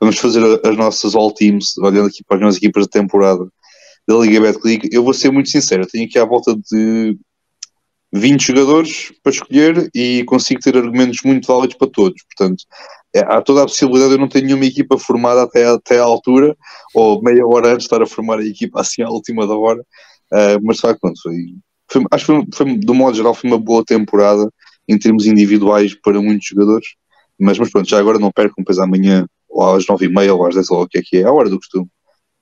vamos 0.00 0.18
fazer 0.18 0.42
as 0.66 0.76
nossas 0.76 1.14
all 1.14 1.32
teams, 1.32 1.76
olhando 1.78 2.08
aqui 2.08 2.22
para 2.24 2.36
as 2.36 2.42
nossas 2.42 2.56
equipas 2.58 2.86
da 2.86 3.00
temporada 3.00 3.46
da 4.06 4.14
Liga 4.16 4.40
Betclic. 4.40 4.88
Eu 4.92 5.04
vou 5.04 5.14
ser 5.14 5.30
muito 5.30 5.48
sincero, 5.48 5.86
tenho 5.86 6.06
aqui 6.06 6.18
à 6.18 6.24
volta 6.24 6.54
de 6.54 7.16
20 8.12 8.46
jogadores 8.46 9.12
para 9.22 9.32
escolher 9.32 9.90
e 9.94 10.22
consigo 10.24 10.60
ter 10.60 10.76
argumentos 10.76 11.20
muito 11.24 11.46
válidos 11.46 11.76
para 11.76 11.90
todos. 11.90 12.22
Portanto, 12.24 12.64
é, 13.14 13.20
há 13.20 13.40
toda 13.40 13.62
a 13.62 13.66
possibilidade 13.66 14.10
de 14.10 14.14
eu 14.16 14.20
não 14.20 14.28
ter 14.28 14.42
nenhuma 14.42 14.66
equipa 14.66 14.98
formada 14.98 15.42
até, 15.42 15.66
até 15.66 15.98
à 15.98 16.04
altura, 16.04 16.56
ou 16.94 17.22
meia 17.22 17.46
hora 17.46 17.68
antes 17.68 17.78
de 17.78 17.84
estar 17.84 18.02
a 18.02 18.06
formar 18.06 18.38
a 18.38 18.44
equipa 18.44 18.80
assim 18.80 19.02
à 19.02 19.08
última 19.08 19.46
da 19.46 19.54
hora. 19.56 19.80
Uh, 20.32 20.60
mas 20.62 20.76
de 20.76 20.82
facto, 20.82 21.12
foi, 21.22 21.34
foi, 21.90 22.04
acho 22.10 22.26
que 22.26 22.32
foi, 22.32 22.46
foi, 22.54 22.78
do 22.78 22.94
modo 22.94 23.16
geral, 23.16 23.34
foi 23.34 23.50
uma 23.50 23.58
boa 23.58 23.84
temporada 23.84 24.50
em 24.88 24.98
termos 24.98 25.26
individuais 25.26 25.94
para 25.94 26.20
muitos 26.20 26.46
jogadores. 26.48 26.86
Mas, 27.38 27.58
mas 27.58 27.70
pronto, 27.70 27.88
já 27.88 27.98
agora 27.98 28.18
não 28.18 28.30
percam, 28.30 28.56
depois 28.58 28.78
amanhã, 28.78 29.26
ou 29.48 29.74
às 29.74 29.86
9h30 29.86 30.34
ou 30.34 30.46
às 30.46 30.54
10 30.54 30.70
ou 30.70 30.82
o 30.82 30.88
que 30.88 30.98
é 30.98 31.02
que 31.02 31.16
é, 31.18 31.24
a 31.24 31.32
hora 31.32 31.48
do 31.48 31.58
costume. 31.58 31.88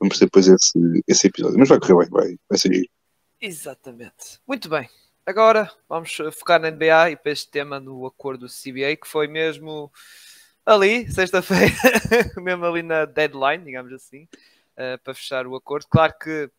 Vamos 0.00 0.18
ter 0.18 0.26
depois 0.26 0.48
esse, 0.48 0.78
esse 1.06 1.26
episódio. 1.26 1.58
Mas 1.58 1.68
vai 1.68 1.78
correr 1.78 1.98
bem, 1.98 2.08
vai, 2.10 2.36
vai 2.48 2.58
ser 2.58 2.88
Exatamente. 3.40 4.38
Muito 4.46 4.68
bem. 4.68 4.88
Agora 5.30 5.70
vamos 5.88 6.12
focar 6.32 6.60
na 6.60 6.72
NBA 6.72 7.12
e 7.12 7.16
para 7.16 7.30
este 7.30 7.48
tema 7.48 7.78
no 7.78 8.04
acordo 8.04 8.48
do 8.48 8.52
CBA, 8.52 8.96
que 9.00 9.06
foi 9.06 9.28
mesmo 9.28 9.88
ali, 10.66 11.08
sexta-feira, 11.08 11.72
mesmo 12.42 12.66
ali 12.66 12.82
na 12.82 13.04
deadline, 13.04 13.64
digamos 13.64 13.92
assim, 13.92 14.24
uh, 14.24 14.98
para 15.04 15.14
fechar 15.14 15.46
o 15.46 15.54
acordo. 15.54 15.86
Claro 15.88 16.14
que 16.20 16.50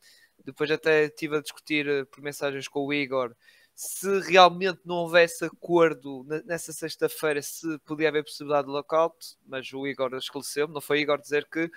depois 0.46 0.72
até 0.72 1.04
estive 1.04 1.36
a 1.36 1.42
discutir 1.42 1.86
uh, 1.86 2.06
por 2.06 2.22
mensagens 2.24 2.66
com 2.70 2.86
o 2.86 2.94
Igor 2.94 3.36
se 3.76 4.22
realmente 4.22 4.80
não 4.86 4.96
houvesse 4.96 5.44
acordo 5.44 6.26
nessa 6.46 6.72
sexta-feira, 6.72 7.42
se 7.42 7.78
podia 7.80 8.08
haver 8.08 8.24
possibilidade 8.24 8.68
de 8.68 8.74
lockout, 8.74 9.36
mas 9.46 9.70
o 9.74 9.86
Igor 9.86 10.14
esclareceu-me, 10.14 10.74
não 10.74 10.80
foi 10.80 11.02
Igor 11.02 11.20
dizer 11.20 11.46
que 11.52 11.70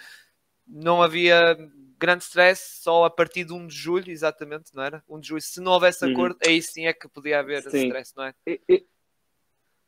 não 0.64 1.02
havia 1.02 1.56
grande 1.98 2.24
stress 2.24 2.82
só 2.82 3.04
a 3.04 3.10
partir 3.10 3.44
de 3.44 3.52
1 3.52 3.66
de 3.66 3.74
julho, 3.74 4.10
exatamente, 4.10 4.74
não 4.74 4.82
era? 4.82 5.02
1 5.08 5.20
de 5.20 5.28
julho, 5.28 5.40
se 5.40 5.60
não 5.60 5.72
houvesse 5.72 6.04
uhum. 6.04 6.12
acordo, 6.12 6.38
aí 6.46 6.60
sim 6.62 6.86
é 6.86 6.92
que 6.92 7.08
podia 7.08 7.40
haver 7.40 7.62
sim. 7.62 7.86
stress, 7.86 8.14
não 8.16 8.24
é? 8.24 8.34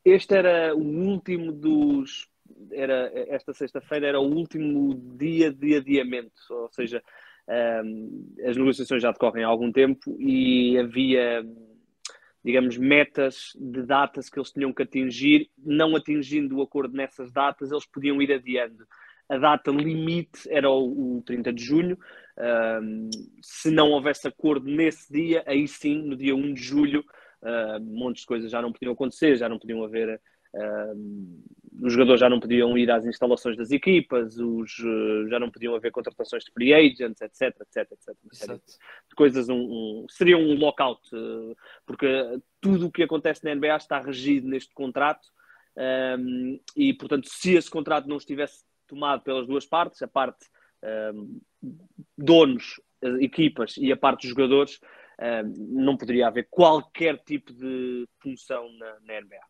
Este 0.03 0.35
era 0.35 0.75
o 0.75 0.81
último 0.81 1.51
dos. 1.51 2.29
Era, 2.71 3.11
esta 3.27 3.53
sexta-feira 3.53 4.07
era 4.07 4.19
o 4.19 4.25
último 4.25 4.95
dia 5.17 5.51
de 5.51 5.75
adiamento, 5.75 6.31
ou 6.49 6.69
seja, 6.69 7.03
um, 7.83 8.35
as 8.45 8.55
negociações 8.55 9.01
já 9.01 9.11
decorrem 9.11 9.43
há 9.43 9.47
algum 9.47 9.69
tempo 9.69 10.15
e 10.17 10.77
havia, 10.77 11.45
digamos, 12.41 12.77
metas 12.77 13.51
de 13.59 13.83
datas 13.83 14.29
que 14.29 14.39
eles 14.39 14.51
tinham 14.51 14.71
que 14.71 14.83
atingir, 14.83 15.49
não 15.57 15.93
atingindo 15.93 16.57
o 16.57 16.61
acordo 16.61 16.95
nessas 16.95 17.29
datas, 17.31 17.69
eles 17.69 17.85
podiam 17.85 18.21
ir 18.21 18.31
adiando 18.31 18.87
a 19.29 19.37
data 19.37 19.71
limite 19.71 20.49
era 20.49 20.69
o, 20.69 21.17
o 21.17 21.21
30 21.23 21.53
de 21.53 21.63
junho. 21.63 21.97
Um, 22.37 23.09
se 23.41 23.71
não 23.71 23.91
houvesse 23.91 24.27
acordo 24.27 24.69
nesse 24.69 25.11
dia, 25.11 25.43
aí 25.45 25.67
sim, 25.67 26.01
no 26.03 26.15
dia 26.15 26.35
1 26.35 26.53
de 26.53 26.61
julho, 26.61 27.03
uh, 27.41 27.79
montes 27.81 28.21
de 28.21 28.27
coisas 28.27 28.51
já 28.51 28.61
não 28.61 28.71
podiam 28.71 28.93
acontecer, 28.93 29.35
já 29.35 29.49
não 29.49 29.59
podiam 29.59 29.83
haver. 29.83 30.21
Uh, 30.53 31.43
os 31.81 31.93
jogadores 31.93 32.19
já 32.19 32.29
não 32.29 32.39
podiam 32.39 32.75
ir 32.77 32.89
às 32.89 33.05
instalações 33.05 33.57
das 33.57 33.69
equipas, 33.71 34.37
os, 34.37 34.79
uh, 34.79 35.27
já 35.29 35.39
não 35.39 35.51
podiam 35.51 35.75
haver 35.75 35.91
contratações 35.91 36.43
de 36.43 36.51
free 36.51 36.73
agents, 36.73 37.21
etc, 37.21 37.55
etc, 37.61 37.91
etc. 37.91 38.61
De 39.09 39.15
coisas, 39.15 39.49
um, 39.49 39.55
um, 39.55 40.05
seria 40.09 40.37
um 40.37 40.55
lockout, 40.55 41.01
uh, 41.15 41.55
porque 41.85 42.07
tudo 42.61 42.87
o 42.87 42.91
que 42.91 43.03
acontece 43.03 43.43
na 43.43 43.53
NBA 43.53 43.75
está 43.75 43.99
regido 43.99 44.47
neste 44.47 44.73
contrato 44.73 45.27
um, 45.77 46.59
e, 46.75 46.93
portanto, 46.93 47.29
se 47.29 47.53
esse 47.53 47.69
contrato 47.69 48.07
não 48.07 48.17
estivesse 48.17 48.65
tomado 48.87 49.21
pelas 49.21 49.45
duas 49.45 49.65
partes, 49.65 50.01
a 50.01 50.07
parte 50.07 50.47
um, 51.13 51.39
donos, 52.17 52.79
equipas 53.19 53.77
e 53.77 53.91
a 53.91 53.97
parte 53.97 54.21
dos 54.21 54.29
jogadores, 54.29 54.79
um, 55.19 55.83
não 55.83 55.97
poderia 55.97 56.27
haver 56.27 56.47
qualquer 56.49 57.17
tipo 57.23 57.53
de 57.53 58.07
função 58.19 58.71
na, 58.77 58.99
na 59.01 59.21
NBA. 59.21 59.41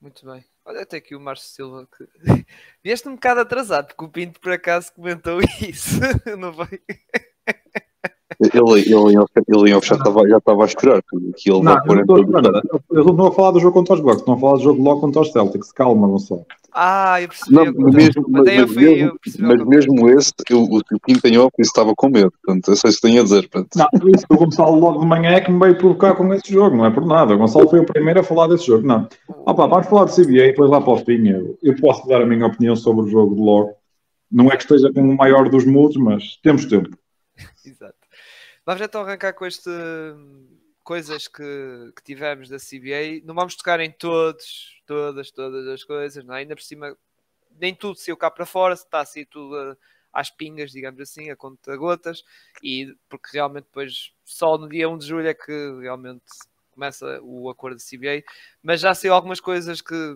Muito 0.00 0.24
bem. 0.24 0.44
Olha 0.64 0.82
até 0.82 0.98
aqui 0.98 1.16
o 1.16 1.20
Márcio 1.20 1.48
Silva 1.48 1.88
que 1.96 2.06
vieste 2.82 3.08
um 3.08 3.14
bocado 3.14 3.40
atrasado, 3.40 3.88
porque 3.88 4.04
o 4.04 4.08
Pinto 4.08 4.40
por 4.40 4.52
acaso 4.52 4.92
comentou 4.92 5.40
isso, 5.60 5.98
não 6.38 6.52
foi? 6.52 6.80
Ele, 8.38 8.50
ele, 8.54 8.92
ele, 8.92 9.26
ele 9.48 9.70
já 9.70 9.78
estava 9.78 10.28
já 10.28 10.36
estava 10.36 10.62
a 10.62 10.66
esperar 10.66 11.02
que 11.02 11.50
ele 11.50 11.62
Não, 11.62 11.72
vai 11.72 11.82
pôr 11.82 11.96
eu 11.96 12.02
em 12.02 12.06
não 12.06 12.16
estou 12.16 13.04
todo 13.04 13.16
não 13.16 13.26
a 13.28 13.32
falar 13.32 13.52
do 13.52 13.60
jogo 13.60 13.72
contra 13.72 13.94
os 13.94 14.00
Bucks, 14.00 14.18
estou 14.18 14.34
a 14.34 14.38
falar 14.38 14.56
do 14.56 14.62
jogo 14.62 14.82
logo 14.82 15.00
contra 15.00 15.22
os 15.22 15.32
Celtics. 15.32 15.72
Calma, 15.72 16.06
não 16.06 16.18
só. 16.18 16.44
Ah, 16.72 17.20
eu 17.22 17.28
percebi. 17.28 17.56
Não, 17.56 17.64
o 17.64 17.80
mas 17.82 17.94
mesmo, 17.94 18.26
mas, 18.28 18.42
Até 18.42 18.56
eu 18.56 18.60
mas 18.60 18.74
fui, 18.74 18.82
mesmo, 18.84 19.06
eu 19.06 19.18
percebi 19.18 19.44
o 19.44 19.48
mas 19.48 19.66
mesmo 19.66 20.10
esse, 20.10 20.32
eu, 20.50 20.62
o, 20.62 20.78
o 20.78 21.00
Kim 21.00 21.18
tem 21.18 21.38
óculos 21.38 21.66
e 21.66 21.70
estava 21.70 21.94
com 21.96 22.08
medo. 22.08 22.32
Portanto, 22.44 22.70
eu 22.70 22.76
sei 22.76 22.92
se 22.92 23.00
tenho 23.00 23.20
a 23.20 23.24
dizer. 23.24 23.48
Portanto. 23.48 23.74
Não, 23.76 24.10
isso 24.14 24.26
do 24.28 24.36
Gonçalo 24.36 24.78
logo 24.78 25.00
de 25.00 25.06
manhã 25.06 25.30
é 25.30 25.40
que 25.40 25.50
me 25.50 25.58
veio 25.58 25.78
provocar 25.78 26.14
com 26.14 26.32
esse 26.34 26.52
jogo, 26.52 26.76
não 26.76 26.86
é 26.86 26.90
por 26.90 27.06
nada. 27.06 27.34
O 27.34 27.38
Gonçalo 27.38 27.68
foi 27.68 27.80
o 27.80 27.86
primeiro 27.86 28.20
a 28.20 28.22
falar 28.22 28.46
desse 28.48 28.66
jogo, 28.66 28.86
não. 28.86 29.08
Opa, 29.46 29.66
vamos 29.66 29.86
falar 29.86 30.04
de 30.04 30.12
CBA 30.14 30.32
e 30.32 30.50
depois 30.50 30.70
lá 30.70 30.80
para 30.80 30.92
o 30.92 30.98
fim. 30.98 31.26
Eu, 31.28 31.58
eu 31.62 31.74
posso 31.80 32.06
dar 32.06 32.20
a 32.20 32.26
minha 32.26 32.46
opinião 32.46 32.76
sobre 32.76 33.06
o 33.06 33.08
jogo 33.08 33.34
de 33.34 33.40
logo. 33.40 33.72
Não 34.30 34.46
é 34.48 34.56
que 34.56 34.62
esteja 34.62 34.92
com 34.92 35.00
o 35.00 35.16
maior 35.16 35.48
dos 35.48 35.64
mudos, 35.64 35.96
mas 35.96 36.38
temos 36.42 36.66
tempo. 36.66 36.90
Exato. 37.64 37.97
Vamos 38.68 38.82
então 38.82 39.00
arrancar 39.00 39.32
com 39.32 39.46
este 39.46 39.70
coisas 40.84 41.26
que, 41.26 41.90
que 41.96 42.02
tivemos 42.04 42.50
da 42.50 42.58
CBA. 42.58 43.24
Não 43.24 43.34
vamos 43.34 43.56
tocar 43.56 43.80
em 43.80 43.90
todos, 43.90 44.78
todas, 44.84 45.30
todas 45.30 45.66
as 45.68 45.82
coisas, 45.82 46.22
não 46.22 46.34
é? 46.34 46.40
Ainda 46.40 46.54
por 46.54 46.60
cima, 46.60 46.94
nem 47.58 47.74
tudo 47.74 47.98
saiu 47.98 48.14
cá 48.14 48.30
para 48.30 48.44
fora, 48.44 48.74
está 48.74 49.00
assim 49.00 49.24
tudo 49.24 49.74
às 50.12 50.28
pingas, 50.28 50.70
digamos 50.70 51.00
assim, 51.00 51.30
a 51.30 51.36
conta 51.36 51.74
gotas, 51.78 52.22
e 52.62 52.94
porque 53.08 53.30
realmente 53.32 53.64
depois 53.64 54.12
só 54.22 54.58
no 54.58 54.68
dia 54.68 54.86
1 54.86 54.98
de 54.98 55.06
julho 55.06 55.28
é 55.28 55.32
que 55.32 55.80
realmente 55.80 56.26
começa 56.70 57.22
o 57.22 57.48
acordo 57.48 57.78
da 57.78 57.82
CBA, 57.82 58.22
mas 58.62 58.82
já 58.82 58.94
saiu 58.94 59.14
algumas 59.14 59.40
coisas 59.40 59.80
que, 59.80 60.14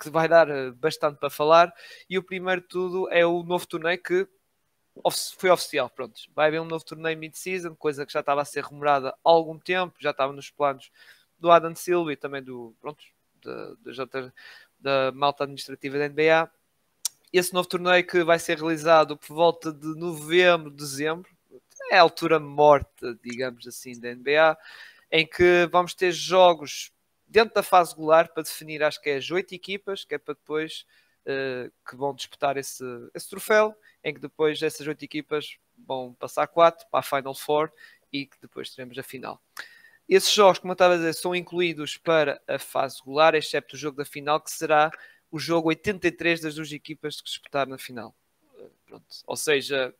que 0.00 0.08
vai 0.08 0.28
dar 0.28 0.48
eh, 0.48 0.70
bastante 0.70 1.18
para 1.18 1.30
falar, 1.30 1.74
e 2.08 2.16
o 2.16 2.22
primeiro 2.22 2.60
de 2.60 2.68
tudo 2.68 3.10
é 3.10 3.26
o 3.26 3.42
novo 3.42 3.66
torneio 3.66 4.00
que 4.00 4.28
foi 5.38 5.50
oficial, 5.50 5.90
pronto. 5.90 6.20
Vai 6.34 6.48
haver 6.48 6.60
um 6.60 6.64
novo 6.64 6.84
torneio 6.84 7.18
mid-season, 7.18 7.74
coisa 7.74 8.06
que 8.06 8.12
já 8.12 8.20
estava 8.20 8.42
a 8.42 8.44
ser 8.44 8.60
rumorada 8.64 9.10
há 9.10 9.14
algum 9.24 9.58
tempo, 9.58 9.94
já 10.00 10.10
estava 10.10 10.32
nos 10.32 10.50
planos 10.50 10.90
do 11.38 11.50
Adam 11.50 11.74
Silva 11.74 12.12
e 12.12 12.16
também 12.16 12.42
do, 12.42 12.74
pronto, 12.80 13.04
da, 13.42 13.74
outras- 14.02 14.32
da 14.78 15.12
malta 15.12 15.44
administrativa 15.44 15.98
da 15.98 16.06
NBA. 16.06 16.50
Esse 17.32 17.52
novo 17.52 17.68
torneio 17.68 18.06
que 18.06 18.22
vai 18.24 18.38
ser 18.38 18.58
realizado 18.58 19.16
por 19.16 19.34
volta 19.34 19.72
de 19.72 19.86
novembro, 19.98 20.70
dezembro, 20.70 21.30
é 21.90 21.98
a 21.98 22.02
altura 22.02 22.40
morta, 22.40 23.18
digamos 23.22 23.66
assim, 23.66 23.98
da 23.98 24.08
NBA, 24.10 24.56
em 25.10 25.26
que 25.26 25.68
vamos 25.70 25.94
ter 25.94 26.12
jogos 26.12 26.90
dentro 27.26 27.54
da 27.54 27.62
fase 27.62 27.92
regular 27.92 28.32
para 28.32 28.42
definir, 28.42 28.82
acho 28.82 29.00
que 29.00 29.10
é 29.10 29.16
as 29.16 29.30
oito 29.30 29.54
equipas, 29.54 30.04
que 30.04 30.14
é 30.14 30.18
para 30.18 30.34
depois 30.34 30.86
que 31.84 31.96
vão 31.96 32.14
disputar 32.14 32.56
esse, 32.56 32.84
esse 33.12 33.28
troféu 33.28 33.74
em 34.04 34.14
que 34.14 34.20
depois 34.20 34.62
essas 34.62 34.86
oito 34.86 35.04
equipas 35.04 35.58
vão 35.76 36.14
passar 36.14 36.46
quatro 36.46 36.86
para 36.88 37.00
a 37.00 37.02
Final 37.02 37.34
Four 37.34 37.72
e 38.12 38.26
que 38.26 38.36
depois 38.40 38.70
teremos 38.70 38.96
a 38.98 39.02
final. 39.02 39.42
Esses 40.08 40.32
jogos, 40.32 40.60
como 40.60 40.70
eu 40.70 40.74
estava 40.74 40.94
a 40.94 40.96
dizer, 40.96 41.14
são 41.14 41.34
incluídos 41.34 41.96
para 41.96 42.40
a 42.46 42.58
fase 42.58 43.00
regular, 43.00 43.34
excepto 43.34 43.74
o 43.74 43.78
jogo 43.78 43.96
da 43.96 44.04
final, 44.04 44.40
que 44.40 44.50
será 44.50 44.90
o 45.30 45.38
jogo 45.38 45.68
83 45.68 46.40
das 46.40 46.54
duas 46.54 46.70
equipas 46.70 47.20
que 47.20 47.28
disputar 47.28 47.66
na 47.66 47.76
final. 47.76 48.14
Eh, 48.58 48.68
Pronto. 48.86 49.04
Ou 49.26 49.36
seja, 49.36 49.92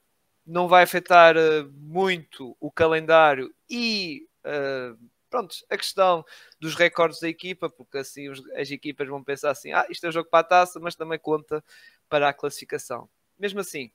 não 0.47 0.69
vai 0.69 0.85
afetar 0.85 1.37
eh, 1.37 1.65
muito 1.73 2.57
o 2.61 2.71
calendário 2.71 3.53
e 3.69 4.29
eh, 4.45 4.95
pronto, 5.37 5.57
a 5.69 5.77
questão 5.77 6.25
dos 6.59 6.75
recordes 6.75 7.21
da 7.21 7.29
equipa, 7.29 7.69
porque 7.69 7.99
assim 7.99 8.29
as 8.55 8.71
equipas 8.71 9.07
vão 9.07 9.23
pensar 9.23 9.51
assim: 9.51 9.73
ah, 9.73 9.87
isto 9.91 10.05
é 10.07 10.09
um 10.09 10.13
jogo 10.13 10.31
para 10.31 10.41
a 10.41 10.45
taça, 10.45 10.81
mas 10.81 10.95
também 10.95 11.19
conta 11.19 11.63
para 12.09 12.29
a 12.29 12.33
classificação. 12.33 13.09
Mesmo 13.39 13.61
assim, 13.61 13.91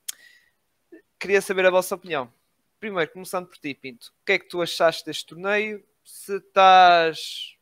queria 1.19 1.41
saber 1.41 1.65
a 1.65 1.71
vossa 1.71 1.95
opinião. 1.95 2.31
Primeiro, 2.79 3.11
começando 3.11 3.47
por 3.47 3.57
ti, 3.57 3.73
Pinto, 3.73 4.13
o 4.21 4.25
que 4.25 4.33
é 4.33 4.39
que 4.39 4.47
tu 4.47 4.61
achaste 4.61 5.05
deste 5.05 5.25
torneio? 5.25 5.83
Se 6.03 6.37
estás 6.37 7.55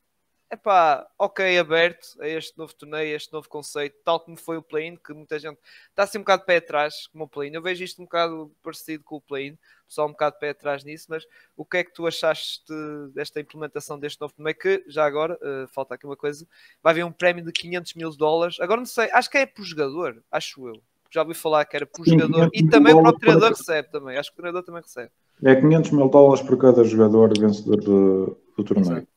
epá, 0.52 1.08
ok, 1.18 1.58
aberto 1.60 2.18
a 2.20 2.28
este 2.28 2.58
novo 2.58 2.74
torneio, 2.74 3.14
a 3.14 3.16
este 3.16 3.32
novo 3.32 3.48
conceito, 3.48 3.96
tal 4.04 4.20
como 4.20 4.36
foi 4.38 4.58
o 4.58 4.62
play-in, 4.64 4.96
que 4.96 5.14
muita 5.14 5.38
gente 5.38 5.58
está 5.90 6.04
assim 6.04 6.18
um 6.18 6.22
bocado 6.22 6.42
de 6.42 6.48
pé 6.48 6.58
atrás, 6.58 7.08
como 7.08 7.26
o 7.26 7.28
play-in. 7.28 7.54
Eu 7.54 7.62
vejo 7.62 7.84
isto 7.84 8.02
um 8.02 8.06
bocado 8.06 8.52
parecido 8.64 9.04
com 9.04 9.18
o 9.18 9.22
play-in, 9.22 9.58
só 9.88 10.06
um 10.06 10.12
bocado 10.12 10.36
de 10.36 10.40
pé 10.40 10.50
atrás 10.50 10.84
nisso, 10.84 11.06
mas 11.10 11.26
o 11.56 11.64
que 11.64 11.78
é 11.78 11.84
que 11.84 11.94
tu 11.94 12.08
achaste 12.08 12.74
desta 13.14 13.40
implementação 13.40 14.00
deste 14.00 14.20
novo 14.22 14.34
torneio? 14.34 14.56
Que 14.58 14.84
já 14.88 15.06
agora, 15.06 15.38
eh, 15.42 15.66
falta 15.68 15.96
aqui 15.96 16.06
uma 16.06 16.18
coisa, 16.18 16.46
vai 16.82 16.92
haver 16.94 17.04
um 17.06 17.12
prémio 17.12 17.44
de 17.44 17.52
500 17.52 17.94
mil 17.94 18.10
dólares. 18.16 18.60
Agora 18.60 18.80
não 18.80 18.86
sei, 18.86 19.10
acho 19.12 19.30
que 19.30 19.38
é 19.38 19.46
por 19.46 19.64
jogador, 19.64 20.22
acho 20.32 20.68
eu. 20.68 20.82
Já 21.12 21.22
ouvi 21.24 21.34
falar 21.34 21.66
que 21.66 21.76
era 21.76 21.88
por 21.88 22.06
Sim, 22.06 22.12
jogador 22.20 22.52
500 22.52 22.60
e 22.60 22.70
também 22.70 22.94
o 22.94 23.02
próprio 23.02 23.20
treinador 23.20 23.50
para- 23.50 23.58
recebe 23.58 23.90
também. 23.92 24.18
Acho 24.18 24.30
que 24.30 24.36
o 24.36 24.38
treinador 24.38 24.64
também 24.64 24.82
recebe. 24.82 25.10
É 25.44 25.56
500 25.56 25.92
mil 25.92 26.10
dólares 26.10 26.44
por 26.44 26.58
cada 26.60 26.84
jogador 26.84 27.34
vencedor 27.40 27.78
do, 27.78 28.38
do 28.58 28.64
torneio. 28.64 28.92
Exato. 28.94 29.08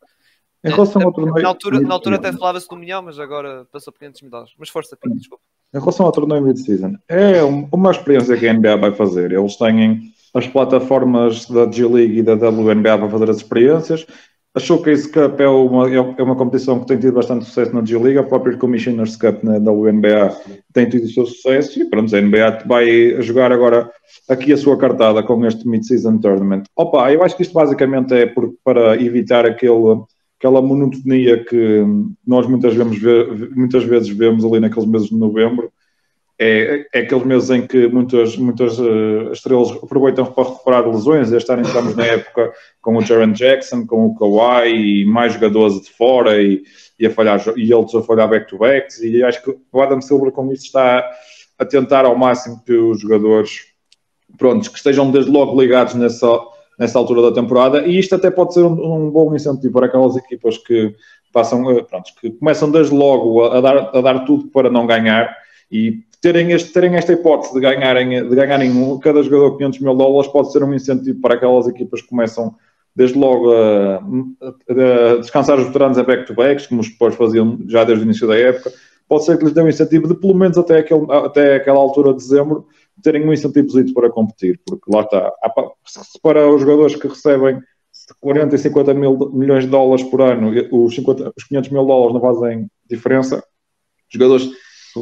Em 0.64 0.70
relação 0.70 1.02
ao 1.02 1.12
torneio. 1.12 1.42
Na 1.42 1.48
altura, 1.48 1.80
na 1.80 1.94
altura 1.94 2.16
até 2.16 2.32
falava-se 2.32 2.66
um 2.72 2.76
milhão, 2.76 3.02
mas 3.02 3.18
agora 3.18 3.66
passou 3.72 3.92
por 3.92 3.98
500 3.98 4.22
mil 4.22 4.30
dólares. 4.30 4.52
Mas 4.58 4.68
força, 4.68 4.96
Pinto, 4.96 5.16
desculpa. 5.16 5.42
Em 5.74 5.78
relação 5.78 6.06
ao 6.06 6.12
torneio 6.12 6.42
mid-season, 6.42 6.94
é 7.08 7.42
um- 7.42 7.66
uma 7.72 7.90
experiência 7.90 8.36
que 8.36 8.46
a 8.46 8.52
NBA 8.52 8.76
vai 8.76 8.92
fazer. 8.92 9.32
Eles 9.32 9.56
têm 9.56 10.12
as 10.34 10.46
plataformas 10.46 11.46
da 11.46 11.70
G-League 11.70 12.18
e 12.18 12.22
da 12.22 12.34
WNBA 12.36 12.98
para 12.98 13.08
fazer 13.08 13.30
as 13.30 13.36
experiências. 13.38 14.06
A 14.54 14.60
Showcase 14.60 15.10
Cup 15.10 15.40
é 15.40 15.48
uma, 15.48 15.88
é 15.90 16.22
uma 16.22 16.36
competição 16.36 16.78
que 16.78 16.86
tem 16.86 16.98
tido 16.98 17.14
bastante 17.14 17.46
sucesso 17.46 17.74
na 17.74 17.82
G-League. 17.82 18.18
A 18.18 18.22
própria 18.22 18.54
Commissioners 18.58 19.16
Cup 19.16 19.42
na 19.42 19.56
WNBA 19.58 20.36
tem 20.74 20.86
tido 20.90 21.04
o 21.04 21.08
seu 21.08 21.24
sucesso. 21.24 21.80
E 21.80 21.86
pronto, 21.88 22.14
a 22.14 22.20
NBA 22.20 22.62
vai 22.66 23.22
jogar 23.22 23.50
agora 23.50 23.90
aqui 24.28 24.52
a 24.52 24.56
sua 24.58 24.76
cartada 24.76 25.22
com 25.22 25.44
este 25.46 25.66
mid-season 25.66 26.18
tournament. 26.18 26.64
Opa, 26.76 27.10
eu 27.10 27.22
acho 27.22 27.34
que 27.34 27.42
isto 27.42 27.54
basicamente 27.54 28.12
é 28.12 28.26
por- 28.26 28.52
para 28.62 29.00
evitar 29.02 29.46
aquele 29.46 30.02
aquela 30.42 30.60
monotonia 30.60 31.44
que 31.44 31.84
nós 32.26 32.48
muitas 32.48 32.74
vezes, 32.74 32.98
ve- 32.98 33.50
muitas 33.54 33.84
vezes 33.84 34.08
vemos 34.08 34.44
ali 34.44 34.58
naqueles 34.58 34.88
meses 34.88 35.08
de 35.08 35.14
novembro. 35.14 35.72
É, 36.36 36.84
é 36.92 36.98
aqueles 36.98 37.24
meses 37.24 37.50
em 37.50 37.64
que 37.64 37.86
muitas, 37.86 38.36
muitas 38.36 38.76
eh, 38.76 39.30
estrelas 39.32 39.70
aproveitam 39.70 40.26
para 40.26 40.48
recuperar 40.48 40.88
lesões. 40.88 41.30
Este 41.30 41.52
ano 41.52 41.62
estamos 41.62 41.94
na 41.94 42.04
época 42.04 42.52
com 42.80 42.96
o 42.96 43.00
Jaron 43.00 43.30
Jackson, 43.32 43.86
com 43.86 44.06
o 44.06 44.16
Kawhi 44.16 45.02
e 45.02 45.04
mais 45.04 45.34
jogadores 45.34 45.80
de 45.80 45.90
fora 45.90 46.42
e, 46.42 46.64
e, 46.98 47.06
a 47.06 47.10
falhar, 47.10 47.40
e 47.56 47.72
eles 47.72 47.94
a 47.94 48.02
falhar 48.02 48.28
back-to-backs. 48.28 49.00
E 49.00 49.22
acho 49.22 49.44
que 49.44 49.56
o 49.72 49.80
Adam 49.80 50.00
Silver 50.00 50.32
com 50.32 50.50
isso 50.52 50.64
está 50.64 51.08
a 51.56 51.64
tentar 51.64 52.04
ao 52.04 52.18
máximo 52.18 52.60
que 52.66 52.72
os 52.72 53.00
jogadores 53.00 53.60
prontos, 54.36 54.66
que 54.66 54.76
estejam 54.76 55.08
desde 55.12 55.30
logo 55.30 55.60
ligados 55.60 55.94
nessa, 55.94 56.26
nessa 56.78 56.98
altura 56.98 57.22
da 57.22 57.32
temporada, 57.32 57.86
e 57.86 57.98
isto 57.98 58.14
até 58.14 58.30
pode 58.30 58.54
ser 58.54 58.62
um, 58.62 59.06
um 59.06 59.10
bom 59.10 59.34
incentivo 59.34 59.72
para 59.72 59.86
aquelas 59.86 60.16
equipas 60.16 60.58
que 60.58 60.94
passam, 61.32 61.70
eh, 61.70 61.82
pronto, 61.82 62.10
que 62.20 62.30
começam 62.30 62.70
desde 62.70 62.94
logo 62.94 63.42
a, 63.44 63.58
a 63.58 63.60
dar, 63.60 63.76
a 63.96 64.00
dar 64.00 64.18
tudo 64.24 64.48
para 64.48 64.68
não 64.70 64.86
ganhar 64.86 65.34
e 65.70 66.00
terem, 66.20 66.52
este, 66.52 66.72
terem 66.72 66.94
esta 66.96 67.12
hipótese 67.12 67.52
de 67.54 67.60
ganharem, 67.60 68.28
de 68.28 68.34
ganharem 68.36 68.98
cada 69.00 69.22
jogador 69.22 69.56
500 69.56 69.80
mil 69.80 69.94
dólares 69.94 70.30
pode 70.30 70.52
ser 70.52 70.62
um 70.62 70.74
incentivo 70.74 71.20
para 71.20 71.34
aquelas 71.34 71.66
equipas 71.66 72.02
que 72.02 72.08
começam 72.08 72.54
desde 72.94 73.18
logo 73.18 73.50
a, 73.52 73.96
a- 73.96 75.14
a 75.14 75.16
descansar 75.18 75.58
os 75.58 75.66
veteranos 75.66 75.96
a 75.98 76.04
back-to-backs, 76.04 76.66
como 76.66 76.80
os 76.80 76.86
Spurs 76.88 77.14
faziam 77.14 77.58
já 77.66 77.84
desde 77.84 78.04
o 78.04 78.06
início 78.06 78.28
da 78.28 78.36
época, 78.36 78.70
pode 79.08 79.24
ser 79.24 79.38
que 79.38 79.44
lhes 79.44 79.54
dê 79.54 79.62
um 79.62 79.68
incentivo 79.68 80.06
de 80.08 80.14
pelo 80.14 80.34
menos 80.34 80.56
até, 80.58 80.78
aquele, 80.78 81.06
até 81.10 81.56
aquela 81.56 81.78
altura 81.78 82.10
de 82.12 82.18
dezembro 82.18 82.66
terem 83.02 83.26
um 83.26 83.32
incentivo 83.32 83.94
para 83.94 84.10
competir, 84.10 84.60
porque 84.66 84.90
lá 84.92 85.02
está, 85.02 85.32
se 85.86 86.20
para 86.20 86.48
os 86.50 86.60
jogadores 86.60 86.96
que 86.96 87.08
recebem 87.08 87.60
40 88.20 88.54
e 88.54 88.58
50 88.58 88.94
mil, 88.94 89.30
milhões 89.32 89.64
de 89.64 89.70
dólares 89.70 90.04
por 90.04 90.20
ano, 90.20 90.52
os, 90.70 90.94
50, 90.94 91.32
os 91.36 91.44
500 91.44 91.70
mil 91.70 91.86
dólares 91.86 92.14
não 92.14 92.20
fazem 92.20 92.68
diferença, 92.88 93.36
os 93.36 94.12
jogadores, 94.12 94.50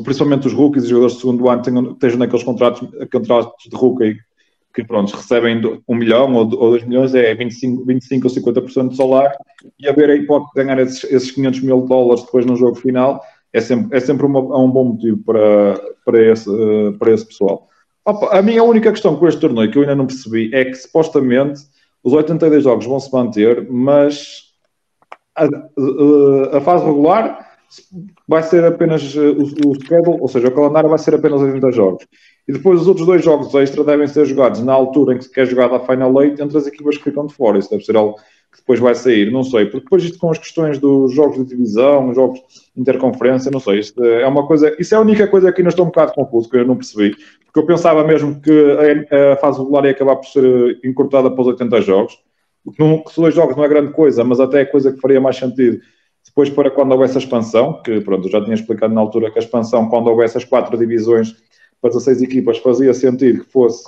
principalmente 0.04 0.47
os 0.47 0.52
rookies 0.52 0.82
e 0.82 0.87
os 0.87 0.90
jogadores 0.90 1.14
de 1.14 1.20
segundo 1.20 1.49
ano, 1.49 1.62
tenham, 1.62 1.92
estejam 1.92 2.18
naqueles 2.18 2.44
contratos, 2.44 2.88
contratos 3.11 3.68
de 3.68 3.76
rookie 3.76 4.16
que 4.73 4.85
pronto, 4.85 5.14
recebem 5.16 5.61
do- 5.61 5.82
um 5.88 5.97
milhão 5.97 6.32
ou, 6.35 6.42
ou 6.42 6.70
dois 6.70 6.85
milhões, 6.85 7.12
é 7.14 7.35
25, 7.35 7.85
25 7.85 8.28
ou 8.28 8.32
50% 8.32 8.90
de 8.90 8.97
salário, 8.97 9.37
e 9.78 9.88
haver 9.88 10.11
a 10.11 10.14
hipótese 10.14 10.52
de 10.54 10.62
ganhar 10.62 10.78
esses, 10.80 11.04
esses 11.04 11.30
500 11.32 11.61
mil 11.62 11.80
dólares 11.87 12.23
depois 12.25 12.47
no 12.47 12.54
jogo 12.54 12.76
final, 12.76 13.20
é 13.52 13.61
sempre, 13.61 13.97
é 13.97 14.00
sempre 14.00 14.26
uma, 14.26 14.38
é 14.38 14.59
um 14.59 14.70
bom 14.70 14.85
motivo 14.85 15.18
para, 15.25 15.80
para, 16.04 16.23
esse, 16.23 16.49
eh, 16.49 16.92
para 16.99 17.12
esse 17.12 17.26
pessoal. 17.26 17.68
Opa, 18.04 18.38
a 18.38 18.42
minha 18.42 18.62
única 18.64 18.90
questão 18.90 19.16
com 19.16 19.28
este 19.28 19.40
torneio 19.40 19.71
que 19.71 19.78
eu 19.78 19.83
ainda 19.83 19.95
não 19.95 20.07
percebi 20.07 20.50
é 20.54 20.64
que 20.64 20.75
supostamente 20.75 21.61
os 22.02 22.12
82 22.12 22.64
jogos 22.64 22.87
vão 22.87 22.99
se 22.99 23.12
manter, 23.12 23.71
mas 23.71 24.45
a, 25.37 25.45
a- 25.45 26.57
a 26.59 26.61
fase 26.61 26.85
regular 26.85 27.47
vai 28.26 28.42
ser 28.42 28.64
apenas 28.64 29.14
eh, 29.14 29.21
o, 29.21 29.42
o 29.71 29.75
schedule, 29.75 30.19
ou 30.21 30.28
seja, 30.28 30.49
o 30.49 30.54
calendário 30.54 30.88
vai 30.88 30.99
ser 30.99 31.14
apenas 31.14 31.40
80 31.40 31.71
jogos. 31.71 32.07
E 32.49 32.52
depois 32.52 32.80
os 32.80 32.88
outros 32.88 33.07
dois 33.07 33.23
jogos 33.25 33.54
extra 33.54 33.85
devem 33.85 34.09
ser 34.09 34.25
jogados 34.25 34.61
na 34.62 34.73
altura 34.73 35.14
em 35.14 35.19
que 35.19 35.25
se 35.25 35.30
quer 35.33 35.47
jogar 35.47 35.73
a 35.73 35.78
Final 35.80 36.21
Eight 36.23 36.42
entre 36.42 36.57
as 36.59 36.66
equipas 36.66 36.97
que 36.97 37.04
ficam 37.04 37.26
de 37.26 37.35
fora. 37.35 37.59
Isso 37.59 37.71
deve 37.71 37.85
ser 37.85 37.97
algo 37.97 38.16
que 38.52 38.59
depois 38.59 38.80
vai 38.80 38.95
sair, 38.95 39.30
não 39.30 39.45
sei, 39.45 39.66
porque 39.66 39.85
depois 39.85 40.02
isto 40.02 40.19
com 40.19 40.30
as 40.30 40.38
questões 40.38 40.78
dos 40.78 41.12
jogos 41.12 41.37
de 41.38 41.45
divisão, 41.45 42.12
jogos 42.14 42.40
de 42.75 42.80
interconferência, 42.80 43.50
não 43.50 43.61
sei, 43.61 43.78
isto 43.78 44.04
é 44.04 44.26
uma 44.26 44.47
coisa, 44.47 44.75
isso 44.78 44.95
é 44.95 44.99
a 44.99 45.00
única 45.00 45.26
coisa 45.28 45.52
que 45.52 45.61
ainda 45.61 45.71
estou 45.71 45.85
um 45.85 45.88
bocado 45.88 46.12
confuso, 46.12 46.50
que 46.50 46.57
eu 46.57 46.66
não 46.66 46.76
percebi, 46.76 47.14
porque 47.45 47.59
eu 47.59 47.66
pensava 47.66 48.02
mesmo 48.04 48.40
que 48.40 48.50
a, 48.50 49.35
a 49.35 49.37
fase 49.37 49.59
regular 49.59 49.85
ia 49.85 49.92
acabar 49.92 50.16
por 50.16 50.26
ser 50.26 50.78
encurtada 50.85 51.30
para 51.30 51.40
os 51.40 51.47
80 51.47 51.80
jogos, 51.83 52.19
que, 52.64 52.73
que 52.73 53.21
dois 53.21 53.35
jogos 53.35 53.57
não 53.57 53.64
é 53.64 53.69
grande 53.69 53.92
coisa, 53.92 54.25
mas 54.25 54.40
até 54.40 54.62
é 54.62 54.64
coisa 54.64 54.92
que 54.92 55.00
faria 55.00 55.21
mais 55.21 55.37
sentido 55.37 55.80
depois 56.25 56.50
para 56.50 56.71
quando 56.71 56.92
houvesse 56.92 57.16
a 57.16 57.21
expansão, 57.21 57.80
que 57.83 58.00
pronto, 58.00 58.28
já 58.28 58.42
tinha 58.42 58.54
explicado 58.54 58.95
na 58.95 59.00
altura 59.00 59.30
que 59.30 59.38
a 59.38 59.42
expansão, 59.42 59.88
quando 59.88 60.09
houvesse 60.09 60.37
as 60.37 60.45
quatro 60.45 60.76
divisões 60.76 61.35
para 61.80 61.90
16 61.90 62.23
equipas, 62.23 62.59
fazia 62.59 62.92
sentido 62.92 63.45
que 63.45 63.50
fosse 63.50 63.85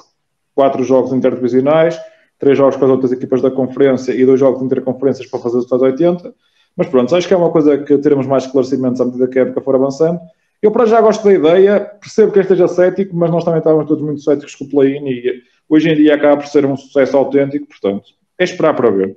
quatro 0.54 0.82
jogos 0.82 1.12
interdivisionais, 1.12 1.98
três 2.42 2.58
jogos 2.58 2.74
com 2.74 2.84
as 2.84 2.90
outras 2.90 3.12
equipas 3.12 3.40
da 3.40 3.52
conferência 3.52 4.12
e 4.12 4.26
dois 4.26 4.40
jogos 4.40 4.58
de 4.58 4.66
interconferências 4.66 5.30
para 5.30 5.38
fazer 5.38 5.58
os 5.58 5.66
tais 5.66 5.80
80. 5.80 6.34
Mas 6.76 6.88
pronto, 6.88 7.14
acho 7.14 7.28
que 7.28 7.32
é 7.32 7.36
uma 7.36 7.52
coisa 7.52 7.78
que 7.78 7.96
teremos 7.98 8.26
mais 8.26 8.46
esclarecimentos 8.46 9.00
à 9.00 9.04
medida 9.04 9.28
que 9.28 9.38
a 9.38 9.42
época 9.42 9.60
for 9.60 9.76
avançando. 9.76 10.18
Eu 10.60 10.72
para 10.72 10.84
já 10.84 11.00
gosto 11.00 11.22
da 11.22 11.32
ideia, 11.32 11.78
percebo 11.80 12.32
que 12.32 12.40
esteja 12.40 12.66
cético, 12.66 13.14
mas 13.14 13.30
nós 13.30 13.44
também 13.44 13.58
estávamos 13.58 13.86
todos 13.86 14.04
muito 14.04 14.22
céticos 14.22 14.56
com 14.56 14.64
o 14.64 14.68
play-in 14.68 15.08
e 15.08 15.42
hoje 15.68 15.88
em 15.88 15.94
dia 15.94 16.16
acaba 16.16 16.38
por 16.38 16.48
ser 16.48 16.66
um 16.66 16.76
sucesso 16.76 17.16
autêntico, 17.16 17.68
portanto, 17.68 18.10
é 18.36 18.42
esperar 18.42 18.74
para 18.74 18.90
ver. 18.90 19.16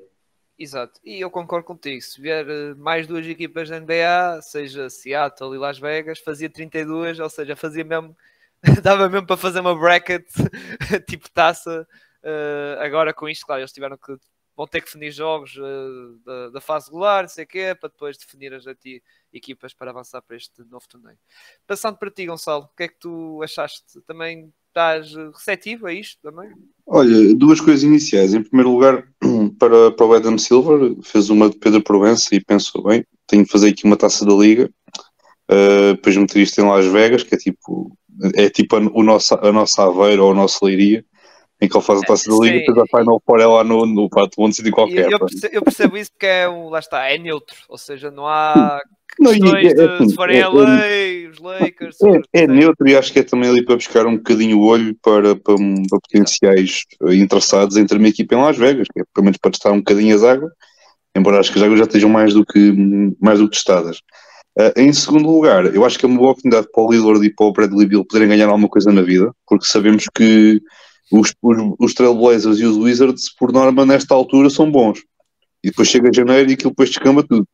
Exato, 0.60 1.00
e 1.04 1.20
eu 1.20 1.32
concordo 1.32 1.66
contigo. 1.66 2.00
Se 2.04 2.22
vier 2.22 2.46
eh, 2.48 2.76
mais 2.76 3.08
duas 3.08 3.26
equipas 3.26 3.70
da 3.70 3.80
NBA, 3.80 4.40
seja 4.44 4.88
Seattle 4.88 5.56
e 5.56 5.58
Las 5.58 5.80
Vegas, 5.80 6.20
fazia 6.20 6.48
32, 6.48 7.20
ou 7.20 7.30
seja, 7.30 7.56
fazia 7.56 7.84
mesmo, 7.84 8.16
dava 8.84 9.10
mesmo 9.10 9.26
para 9.26 9.36
fazer 9.36 9.62
uma 9.62 9.76
bracket 9.76 10.28
tipo 11.10 11.28
taça 11.32 11.88
Uh, 12.26 12.80
agora 12.80 13.14
com 13.14 13.30
isto, 13.30 13.46
claro, 13.46 13.62
eles 13.62 13.72
tiveram 13.72 13.98
que 13.98 14.18
vão 14.58 14.66
ter 14.66 14.80
que 14.80 14.88
definir 14.88 15.12
jogos 15.12 15.56
uh, 15.58 16.20
da, 16.26 16.50
da, 16.50 16.62
fase 16.62 16.88
regular, 16.88 17.24
não 17.24 17.30
sei 17.30 17.44
o 17.44 17.48
quê, 17.48 17.78
para 17.80 17.90
depois 17.90 18.18
definir 18.18 18.52
as 18.52 18.64
equipas 19.32 19.74
para 19.74 19.92
avançar 19.92 20.22
para 20.24 20.36
este 20.36 20.64
novo 20.64 20.86
torneio. 20.90 21.18
Passando 21.68 21.98
para 21.98 22.10
ti, 22.10 22.26
Gonçalo, 22.26 22.64
o 22.64 22.76
que 22.76 22.84
é 22.84 22.88
que 22.88 23.00
tu 23.00 23.42
achaste? 23.44 24.02
Também 24.08 24.52
estás 24.70 25.14
receptivo 25.34 25.88
a 25.88 25.94
isto 25.94 26.20
também? 26.22 26.52
Olha, 26.88 27.34
duas 27.36 27.62
coisas 27.62 27.84
iniciais. 27.84 28.34
Em 28.34 28.44
primeiro 28.44 28.72
lugar, 28.72 29.08
para, 29.60 29.92
para 29.92 30.06
o 30.06 30.14
Adam 30.14 30.38
Silver, 30.38 30.96
fez 31.04 31.30
uma 31.30 31.50
de 31.50 31.58
Pedro 31.58 31.84
Provença 31.84 32.34
e 32.34 32.44
pensou, 32.44 32.84
bem, 32.84 33.06
tenho 33.28 33.46
que 33.46 33.52
fazer 33.52 33.70
aqui 33.70 33.86
uma 33.86 33.98
taça 33.98 34.26
da 34.26 34.34
Liga, 34.34 34.70
uh, 35.52 35.94
depois 35.94 36.18
meter 36.18 36.42
isto 36.42 36.60
em 36.60 36.68
Las 36.68 36.86
Vegas, 36.86 37.24
que 37.24 37.36
é 37.36 37.38
tipo, 37.38 37.96
é 38.34 38.50
tipo 38.50 38.76
a, 38.76 38.80
o 38.80 39.04
nosso, 39.04 39.36
a 39.36 39.52
nossa 39.52 39.84
Aveiro 39.84 40.26
ou 40.26 40.32
a 40.32 40.36
nossa 40.36 40.66
Leiria, 40.66 41.06
em 41.66 41.70
que 41.70 41.78
ele 41.78 41.84
faz 41.84 42.00
a 42.00 42.04
taça 42.04 42.30
da 42.30 42.38
liga 42.38 42.58
e 42.58 42.60
depois 42.60 42.78
a 42.78 42.98
Final 42.98 43.22
Four 43.26 43.40
é 43.40 43.46
lá 43.46 43.64
no, 43.64 43.86
no 43.86 44.10
quarto 44.10 44.40
mundo 44.40 44.54
de 44.54 44.72
qualquer. 44.72 45.12
Eu 45.12 45.20
percebo, 45.20 45.56
eu 45.56 45.62
percebo, 45.62 45.98
isso 45.98 46.12
porque 46.12 46.26
é 46.26 46.50
um, 46.50 46.70
lá 46.70 46.80
está, 46.80 47.10
é 47.10 47.18
neutro, 47.18 47.58
ou 47.68 47.78
seja, 47.78 48.10
não 48.10 48.28
há 48.28 48.80
não, 49.20 49.32
questões 49.32 49.66
é, 49.66 49.84
é, 49.84 49.98
de 49.98 50.10
se 50.10 50.16
forem 50.16 50.40
é, 50.40 50.42
a 50.44 50.50
lei, 50.50 51.28
os 51.28 51.40
Lakers. 51.40 51.98
É, 52.34 52.44
é 52.44 52.48
neutro 52.48 52.88
e 52.88 52.96
acho 52.96 53.12
que 53.12 53.20
é 53.20 53.24
também 53.24 53.50
ali 53.50 53.64
para 53.64 53.76
buscar 53.76 54.06
um 54.06 54.18
bocadinho 54.18 54.60
o 54.60 54.66
olho 54.66 54.96
para, 55.02 55.36
para, 55.36 55.56
para 55.56 56.00
potenciais 56.02 56.82
interessados 57.02 57.78
em 57.78 57.86
ter 57.86 57.98
uma 57.98 58.08
equipa 58.08 58.36
em 58.36 58.42
Las 58.42 58.58
Vegas, 58.58 58.88
que 58.94 59.02
é 59.02 59.04
pelo 59.14 59.26
menos 59.26 59.38
para 59.38 59.52
testar 59.52 59.72
um 59.72 59.78
bocadinho 59.78 60.16
as 60.16 60.24
águas, 60.24 60.52
embora 61.16 61.40
acho 61.40 61.52
que 61.52 61.58
as 61.58 61.64
águas 61.64 61.80
já 61.80 61.86
estejam 61.86 62.10
mais 62.10 62.34
do 62.34 62.46
que, 62.46 62.74
mais 63.20 63.40
do 63.40 63.50
que 63.50 63.56
testadas. 63.56 64.00
Uh, 64.58 64.72
em 64.78 64.94
segundo 64.94 65.30
lugar, 65.30 65.66
eu 65.76 65.84
acho 65.84 66.00
que 66.00 66.06
é 66.06 66.08
uma 66.08 66.18
boa 66.18 66.32
oportunidade 66.32 66.68
para 66.72 66.82
o 66.82 66.90
Lillard 66.90 67.26
e 67.26 67.34
para 67.34 67.46
o 67.46 67.52
Bradley 67.52 67.88
Bill 67.88 68.06
poderem 68.06 68.30
ganhar 68.30 68.48
alguma 68.48 68.70
coisa 68.70 68.90
na 68.90 69.02
vida, 69.02 69.34
porque 69.46 69.66
sabemos 69.66 70.06
que 70.16 70.62
os, 71.12 71.34
os, 71.42 71.58
os 71.80 71.94
Trailblazers 71.94 72.60
e 72.60 72.66
os 72.66 72.78
Wizards, 72.78 73.34
por 73.36 73.52
norma, 73.52 73.86
nesta 73.86 74.14
altura, 74.14 74.50
são 74.50 74.70
bons. 74.72 75.00
E 75.64 75.70
depois 75.70 75.88
chega 75.88 76.14
janeiro 76.14 76.50
e 76.50 76.54
aquilo 76.54 76.72
depois 76.72 76.90
descamba 76.90 77.24
tudo. 77.24 77.48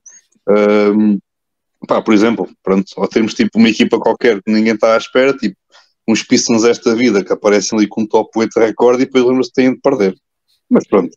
Um, 0.48 1.20
pá, 1.88 2.02
por 2.02 2.14
exemplo, 2.14 2.50
pronto, 2.64 2.86
ou 2.96 3.08
temos 3.08 3.34
tipo 3.34 3.58
uma 3.58 3.70
equipa 3.70 4.00
qualquer 4.00 4.42
que 4.42 4.52
ninguém 4.52 4.74
está 4.74 4.96
à 4.96 4.98
espera, 4.98 5.36
tipo 5.36 5.56
uns 6.08 6.24
Pistons 6.24 6.64
desta 6.64 6.96
vida 6.96 7.24
que 7.24 7.32
aparecem 7.32 7.78
ali 7.78 7.88
com 7.88 8.02
um 8.02 8.08
top 8.08 8.32
8 8.36 8.60
recorde 8.60 9.04
e 9.04 9.06
depois 9.06 9.24
lembram-se 9.24 9.50
que 9.50 9.62
têm 9.62 9.74
de 9.74 9.80
perder. 9.80 10.16
Mas 10.70 10.86
pronto. 10.88 11.12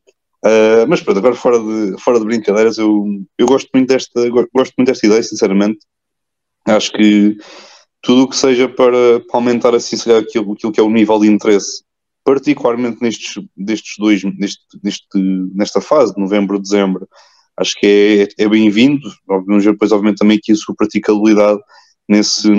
Uh, 0.44 0.86
mas 0.86 1.00
pronto, 1.00 1.18
agora 1.18 1.34
fora 1.34 1.58
de, 1.58 1.98
fora 2.00 2.18
de 2.20 2.26
brincadeiras, 2.26 2.76
eu, 2.76 3.04
eu 3.38 3.46
gosto, 3.46 3.68
muito 3.72 3.88
desta, 3.88 4.28
gosto 4.28 4.74
muito 4.76 4.88
desta 4.88 5.06
ideia, 5.06 5.22
sinceramente. 5.22 5.78
Acho 6.66 6.92
que 6.92 7.36
tudo 8.02 8.24
o 8.24 8.28
que 8.28 8.36
seja 8.36 8.68
para, 8.68 9.20
para 9.20 9.38
aumentar 9.38 9.74
assim, 9.74 9.96
aquilo, 10.12 10.52
aquilo 10.52 10.72
que 10.72 10.80
é 10.80 10.82
o 10.82 10.90
nível 10.90 11.18
de 11.18 11.28
interesse 11.28 11.82
particularmente 12.24 13.02
nestes, 13.02 13.42
destes 13.56 13.94
dois, 13.98 14.24
neste, 14.24 14.62
neste, 14.82 15.18
nesta 15.54 15.80
fase, 15.80 16.14
de 16.14 16.20
novembro, 16.20 16.58
dezembro, 16.58 17.06
acho 17.56 17.74
que 17.78 18.28
é, 18.38 18.44
é 18.44 18.48
bem-vindo. 18.48 19.08
Vamos 19.26 19.64
ver 19.64 19.72
depois, 19.72 19.92
obviamente, 19.92 20.18
também 20.18 20.38
aqui 20.38 20.52
a 20.52 20.56
sua 20.56 20.74
praticabilidade 20.74 21.60
nesse, 22.08 22.50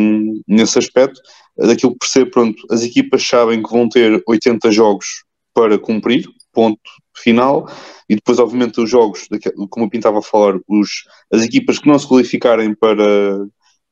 nesse 0.48 0.78
aspecto. 0.78 1.20
Daquilo 1.58 1.94
que 1.94 2.00
percebo, 2.00 2.32
pronto, 2.32 2.68
as 2.70 2.84
equipas 2.84 3.26
sabem 3.26 3.64
que 3.64 3.72
vão 3.72 3.90
ter 3.90 4.22
80 4.28 4.72
jogos 4.72 5.24
para 5.54 5.80
cumprir, 5.80 6.28
ponto 6.54 6.80
final, 7.18 7.70
e 8.10 8.16
depois, 8.16 8.40
obviamente, 8.40 8.80
os 8.80 8.90
jogos, 8.90 9.28
como 9.70 9.86
eu 9.86 9.90
pintava 9.90 10.20
a 10.20 10.22
falar, 10.22 10.60
os, 10.68 10.90
as 11.34 11.44
equipas 11.44 11.80
que 11.80 11.88
não 11.88 11.98
se 11.98 12.08
qualificarem 12.08 12.76
para, 12.76 13.48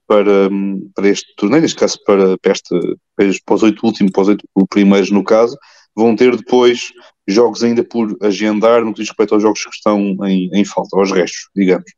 para, 0.08 0.50
para 0.96 1.08
este 1.08 1.34
torneio, 1.36 1.62
neste 1.62 1.80
caso 1.80 1.98
para, 2.06 2.38
para, 2.38 2.52
este, 2.52 3.42
para 3.46 3.56
os 3.56 3.64
oito 3.64 3.86
últimos, 3.86 4.12
para 4.12 4.22
os 4.22 4.28
oito 4.30 4.48
primeiros 4.70 5.12
no 5.12 5.24
caso, 5.24 5.58
vão 5.96 6.16
ter 6.16 6.36
depois 6.36 6.92
jogos 7.28 7.64
ainda 7.64 7.84
por 7.84 8.16
agendar 8.22 8.84
no 8.84 8.94
que 8.94 9.02
diz 9.02 9.10
respeito 9.10 9.34
aos 9.34 9.44
jogos 9.44 9.64
que 9.64 9.76
estão 9.76 10.00
em, 10.26 10.50
em 10.54 10.66
falta, 10.66 10.98
aos 10.98 11.12
restos, 11.12 11.50
digamos. 11.56 11.92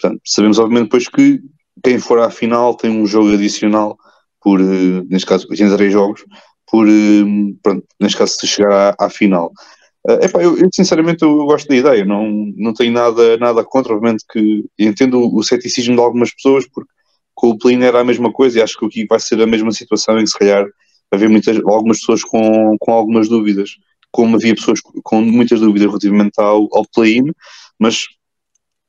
Portanto, 0.00 0.20
sabemos 0.24 0.58
obviamente 0.58 0.84
depois 0.84 1.08
que 1.08 1.40
quem 1.82 1.98
for 1.98 2.18
à 2.18 2.30
final 2.30 2.74
tem 2.74 2.90
um 2.90 3.06
jogo 3.06 3.32
adicional 3.32 3.96
por, 4.40 4.60
eh, 4.60 5.02
neste 5.08 5.26
caso, 5.26 5.46
83 5.50 5.92
jogos, 5.92 6.24
por, 6.70 6.88
eh, 6.88 7.24
pronto, 7.62 7.86
neste 8.00 8.18
caso, 8.18 8.36
se 8.38 8.46
chegar 8.46 8.94
à, 8.98 9.06
à 9.06 9.10
final. 9.10 9.52
Uh, 10.06 10.22
epá, 10.22 10.42
eu, 10.42 10.58
eu, 10.58 10.68
sinceramente 10.70 11.22
eu 11.22 11.46
gosto 11.46 11.66
da 11.66 11.76
ideia, 11.76 12.04
não, 12.04 12.30
não 12.56 12.74
tenho 12.74 12.92
nada, 12.92 13.38
nada 13.38 13.64
contra, 13.64 13.94
obviamente 13.94 14.22
que 14.30 14.64
entendo 14.78 15.34
o 15.34 15.42
ceticismo 15.42 15.94
de 15.94 16.02
algumas 16.02 16.30
pessoas, 16.34 16.66
porque 16.68 16.90
com 17.34 17.50
o 17.50 17.58
play 17.58 17.82
era 17.82 18.00
a 18.00 18.04
mesma 18.04 18.32
coisa 18.32 18.58
e 18.58 18.62
acho 18.62 18.78
que 18.78 18.86
aqui 18.86 19.06
vai 19.06 19.20
ser 19.20 19.40
a 19.40 19.46
mesma 19.46 19.72
situação 19.72 20.18
em 20.18 20.24
que 20.24 20.30
se 20.30 20.38
calhar 20.38 20.66
haver 21.10 21.28
muitas, 21.28 21.56
algumas 21.64 21.98
pessoas 21.98 22.22
com, 22.22 22.76
com 22.78 22.92
algumas 22.92 23.28
dúvidas, 23.28 23.76
como 24.10 24.36
havia 24.36 24.54
pessoas 24.54 24.80
com 25.02 25.20
muitas 25.20 25.60
dúvidas 25.60 25.88
relativamente 25.88 26.38
ao, 26.38 26.68
ao 26.72 26.84
play-in, 26.94 27.32
mas 27.78 28.04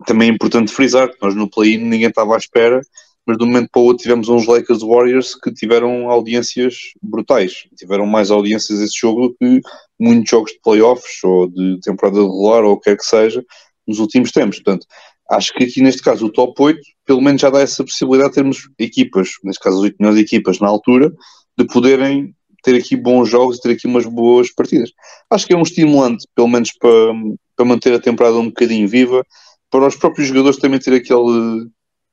também 0.06 0.30
é 0.30 0.34
importante 0.34 0.72
frisar 0.72 1.10
que 1.10 1.18
nós 1.22 1.36
no 1.36 1.50
play-in 1.50 1.78
ninguém 1.78 2.10
estava 2.10 2.36
à 2.36 2.38
espera, 2.38 2.82
mas 3.26 3.38
de 3.38 3.44
um 3.44 3.48
momento 3.48 3.70
para 3.72 3.82
o 3.82 3.86
outro 3.86 4.04
tivemos 4.04 4.30
uns 4.30 4.46
Lakers 4.46 4.82
Warriors 4.82 5.34
que 5.36 5.52
tiveram 5.52 6.12
audiências 6.12 6.76
brutais, 7.02 7.64
tiveram 7.76 8.06
mais 8.06 8.30
audiências 8.30 8.80
esse 8.80 9.00
jogo 9.00 9.30
do 9.30 9.36
que 9.36 9.62
muitos 10.00 10.30
jogos 10.30 10.52
de 10.52 10.60
playoffs 10.62 11.24
ou 11.24 11.48
de 11.48 11.80
temporada 11.82 12.22
regular 12.22 12.64
ou 12.64 12.74
o 12.74 12.78
que 12.78 12.92
quer 12.92 12.98
que 12.98 13.06
seja 13.06 13.44
nos 13.88 14.00
últimos 14.00 14.32
tempos. 14.32 14.60
Portanto, 14.60 14.86
acho 15.32 15.54
que 15.54 15.64
aqui 15.64 15.82
neste 15.82 16.02
caso 16.02 16.26
o 16.26 16.32
top 16.32 16.54
8 16.62 16.80
pelo 17.06 17.22
menos 17.22 17.42
já 17.42 17.50
dá 17.50 17.62
essa 17.62 17.84
possibilidade 17.84 18.30
de 18.30 18.36
termos 18.36 18.70
equipas, 18.80 19.30
neste 19.44 19.62
caso 19.62 19.78
as 19.78 19.84
8 19.84 19.96
melhores 20.00 20.22
equipas 20.22 20.60
na 20.60 20.68
altura, 20.68 21.12
de 21.58 21.66
poderem 21.66 22.34
ter 22.64 22.76
aqui 22.76 22.96
bons 22.96 23.30
jogos 23.30 23.58
e 23.58 23.62
ter 23.62 23.72
aqui 23.72 23.86
umas 23.86 24.06
boas 24.06 24.52
partidas. 24.52 24.92
Acho 25.30 25.46
que 25.46 25.54
é 25.54 25.58
um 25.58 25.62
estimulante, 25.62 26.26
pelo 26.36 26.48
menos 26.48 26.72
para, 26.80 27.14
para 27.56 27.66
manter 27.66 27.94
a 27.94 28.00
temporada 28.00 28.38
um 28.38 28.48
bocadinho 28.48 28.88
viva, 28.88 29.24
para 29.70 29.88
os 29.88 29.96
próprios 29.96 30.28
jogadores 30.28 30.58
também 30.58 30.80
ter 30.80 30.94
aquele, 30.94 31.68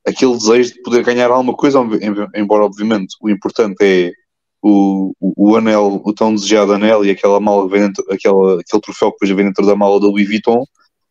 aquele 0.06 0.36
desejo 0.36 0.74
de 0.74 0.82
poder 0.82 1.02
ganhar 1.02 1.30
alguma 1.30 1.54
coisa, 1.54 1.78
embora 2.34 2.64
obviamente 2.64 3.16
o 3.20 3.30
importante 3.30 3.76
é 3.80 4.12
o, 4.62 5.14
o, 5.18 5.50
o 5.50 5.56
anel, 5.56 6.02
o 6.04 6.12
tão 6.12 6.34
desejado 6.34 6.74
anel 6.74 7.04
e 7.04 7.10
aquela 7.10 7.40
mala 7.40 7.68
vem 7.68 7.82
dentro, 7.82 8.04
aquela, 8.10 8.60
aquele 8.60 8.82
troféu 8.82 9.10
que 9.10 9.16
depois 9.20 9.36
vem 9.36 9.46
dentro 9.46 9.66
da 9.66 9.74
mala 9.74 9.98
da 9.98 10.06
Louis 10.06 10.28
Vuitton, 10.28 10.64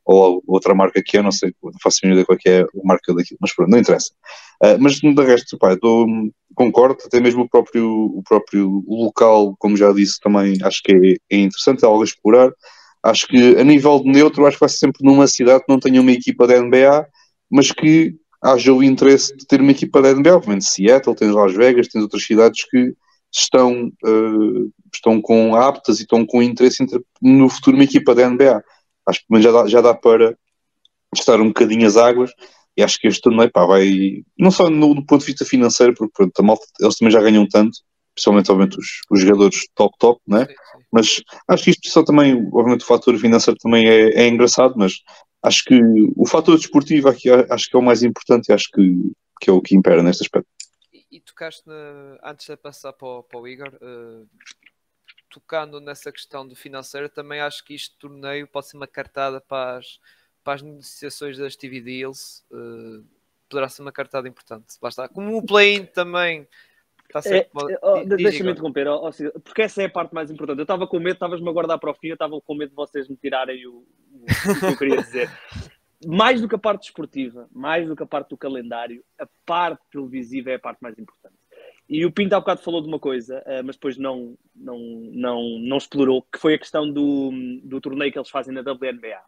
ou 0.05 0.43
outra 0.47 0.73
marca 0.73 1.01
que 1.03 1.17
é, 1.17 1.21
não 1.21 1.31
sei, 1.31 1.53
não 1.63 1.71
faço 1.81 2.05
ideia 2.05 2.25
qual 2.25 2.37
é 2.45 2.61
a 2.61 2.67
marca 2.83 3.13
daquilo, 3.13 3.37
mas 3.39 3.53
pronto, 3.53 3.69
não 3.69 3.77
interessa. 3.77 4.11
Uh, 4.63 4.77
mas 4.79 4.95
de 4.95 5.23
resto, 5.23 5.57
pá, 5.57 5.75
concordo, 6.55 6.97
até 7.05 7.19
mesmo 7.19 7.43
o 7.43 7.49
próprio, 7.49 7.87
o 7.87 8.21
próprio 8.23 8.83
local, 8.87 9.55
como 9.57 9.77
já 9.77 9.91
disse, 9.91 10.19
também 10.19 10.57
acho 10.63 10.81
que 10.83 10.91
é, 11.29 11.35
é 11.35 11.39
interessante, 11.39 11.83
é 11.83 11.87
algo 11.87 12.01
a 12.01 12.05
explorar. 12.05 12.51
Acho 13.03 13.27
que 13.27 13.57
a 13.57 13.63
nível 13.63 13.99
de 13.99 14.11
neutro, 14.11 14.45
acho 14.45 14.57
que 14.57 14.61
vai 14.61 14.69
ser 14.69 14.77
sempre 14.77 15.03
numa 15.03 15.27
cidade 15.27 15.63
que 15.65 15.71
não 15.71 15.79
tenha 15.79 16.01
uma 16.01 16.11
equipa 16.11 16.45
da 16.45 16.61
NBA, 16.61 17.07
mas 17.49 17.71
que 17.71 18.15
haja 18.41 18.73
o 18.73 18.83
interesse 18.83 19.35
de 19.35 19.45
ter 19.45 19.61
uma 19.61 19.71
equipa 19.71 20.01
da 20.01 20.13
NBA. 20.13 20.35
Obviamente, 20.35 20.65
Seattle, 20.65 21.15
tens 21.15 21.33
Las 21.33 21.53
Vegas, 21.53 21.87
tens 21.87 22.01
outras 22.01 22.23
cidades 22.23 22.63
que 22.69 22.93
estão, 23.33 23.91
uh, 24.05 24.71
estão 24.93 25.21
com 25.21 25.55
aptas 25.55 25.99
e 25.99 26.03
estão 26.03 26.25
com 26.25 26.43
interesse 26.43 26.83
em 26.83 26.85
ter 26.85 27.01
no 27.21 27.49
futuro 27.49 27.77
uma 27.77 27.83
equipa 27.83 28.13
da 28.13 28.29
NBA 28.29 28.63
acho 29.07 29.19
que 29.19 29.41
já 29.41 29.51
dá, 29.51 29.67
já 29.67 29.81
dá 29.81 29.93
para 29.93 30.35
testar 31.13 31.41
um 31.41 31.47
bocadinho 31.47 31.87
as 31.87 31.97
águas 31.97 32.31
e 32.75 32.83
acho 32.83 32.99
que 32.99 33.07
este 33.07 33.21
torneio 33.21 33.51
pá, 33.51 33.65
vai, 33.65 34.23
não 34.37 34.49
só 34.51 34.69
no, 34.69 34.93
no, 34.93 35.05
ponto 35.05 35.21
de 35.21 35.27
vista 35.27 35.45
financeiro, 35.45 35.93
porque 35.93 36.13
pronto, 36.15 36.39
a 36.39 36.43
malta, 36.43 36.65
eles 36.79 36.95
também 36.95 37.11
já 37.11 37.21
ganham 37.21 37.47
tanto, 37.47 37.77
principalmente 38.13 38.51
obviamente, 38.51 38.79
os, 38.79 38.87
os 39.09 39.21
jogadores 39.21 39.67
top 39.75 39.95
top, 39.99 40.21
né? 40.27 40.47
mas 40.91 41.21
acho 41.47 41.63
que 41.63 41.69
isto 41.71 41.89
só 41.89 42.03
também, 42.03 42.35
obviamente 42.51 42.83
o 42.83 42.87
fator 42.87 43.17
financeiro 43.17 43.57
também 43.61 43.87
é, 43.87 44.23
é 44.23 44.27
engraçado, 44.27 44.75
mas 44.77 44.93
acho 45.43 45.63
que 45.65 45.79
o 46.15 46.25
fator 46.25 46.57
desportivo 46.57 47.09
aqui 47.09 47.29
acho 47.29 47.69
que 47.69 47.75
é 47.75 47.79
o 47.79 47.83
mais 47.83 48.03
importante 48.03 48.49
e 48.49 48.53
acho 48.53 48.69
que, 48.73 49.11
que 49.39 49.49
é 49.49 49.53
o 49.53 49.61
que 49.61 49.75
impera 49.75 50.03
neste 50.03 50.23
aspecto. 50.23 50.49
E, 50.93 51.17
e 51.17 51.19
tocaste, 51.19 51.63
na, 51.65 52.19
antes 52.23 52.45
de 52.47 52.57
passar 52.57 52.93
para 52.93 53.07
o, 53.07 53.23
para 53.23 53.39
o 53.39 53.47
Igor, 53.47 53.69
uh, 53.81 54.27
tocando 55.32 55.80
nessa 55.80 56.12
questão 56.12 56.48
do 56.48 56.56
financeiro, 56.56 57.10
também 57.10 57.39
acho 57.39 57.63
que 57.63 57.74
este 57.74 57.96
torneio 57.98 58.48
pode 58.48 58.67
ser 58.67 58.78
uma 58.78 58.88
cartada 58.88 59.39
para 59.41 59.78
as, 59.78 60.00
para 60.44 60.54
as 60.56 60.62
negociações 60.62 61.38
das 61.38 61.56
TV 61.56 61.82
deals. 61.82 62.44
Uh, 62.52 63.04
poderá 63.50 63.67
ser 63.67 63.82
uma 63.82 63.91
cartada 63.91 64.28
importante. 64.28 64.78
Como 65.13 65.38
o 65.38 65.46
play 65.46 65.86
também 65.86 66.48
Está 67.13 67.36
é, 67.36 67.50
oh, 67.82 68.06
Deixa-me 68.06 68.52
interromper, 68.52 68.88
oh, 68.88 69.10
oh, 69.10 69.39
porque 69.41 69.63
essa 69.63 69.82
é 69.82 69.86
a 69.86 69.89
parte 69.89 70.13
mais 70.13 70.32
importante. 70.32 70.60
Eu 70.60 70.63
estava 70.63 70.88
com 70.88 70.98
medo, 70.98 71.15
estavas-me 71.15 71.50
a 71.50 71.52
guardar 71.52 71.78
para 71.78 71.91
o 71.91 71.94
fim, 71.94 72.08
eu 72.08 72.13
estava 72.13 72.39
com 72.39 72.56
medo 72.56 72.70
de 72.70 72.76
vocês 72.76 73.10
me 73.10 73.17
tirarem 73.17 73.67
o, 73.67 73.86
o, 74.13 74.24
o 74.24 74.60
que 74.60 74.65
eu 74.65 74.78
queria 74.78 75.02
dizer. 75.02 75.30
mais 76.08 76.41
do 76.41 76.48
que 76.48 76.56
a 76.56 76.60
parte 76.60 76.86
esportiva, 76.86 77.50
mais 77.52 77.88
do 77.88 77.96
que 77.96 78.04
a 78.04 78.06
parte 78.06 78.30
do 78.30 78.38
calendário, 78.38 79.04
a 79.20 79.28
parte 79.46 79.82
televisiva 79.91 80.52
é 80.52 80.56
a 80.56 80.60
parte 80.60 80.82
mais 80.82 80.98
importante. 80.98 81.36
E 81.91 82.06
o 82.06 82.12
Pinto 82.12 82.34
há 82.34 82.39
bocado 82.39 82.62
falou 82.62 82.82
de 82.82 82.88
uma 82.88 82.97
coisa, 82.97 83.39
uh, 83.39 83.62
mas 83.65 83.75
depois 83.75 83.97
não, 83.97 84.38
não, 84.56 84.80
não, 85.12 85.60
não 85.60 85.77
explorou, 85.77 86.21
que 86.21 86.39
foi 86.39 86.54
a 86.54 86.58
questão 86.58 86.89
do, 86.89 87.32
do 87.65 87.82
torneio 87.82 88.10
que 88.10 88.17
eles 88.17 88.30
fazem 88.30 88.54
na 88.54 88.62
WNBA. 88.62 89.21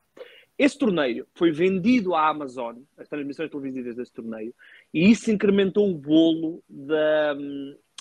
Esse 0.57 0.77
torneio 0.77 1.27
foi 1.35 1.51
vendido 1.51 2.15
à 2.15 2.29
Amazon, 2.29 2.77
as 2.97 3.09
transmissões 3.09 3.49
televisivas 3.49 3.97
desse 3.97 4.13
torneio, 4.13 4.55
e 4.93 5.11
isso 5.11 5.29
incrementou 5.29 5.91
o 5.91 5.97
bolo 5.97 6.63
da, 6.69 7.33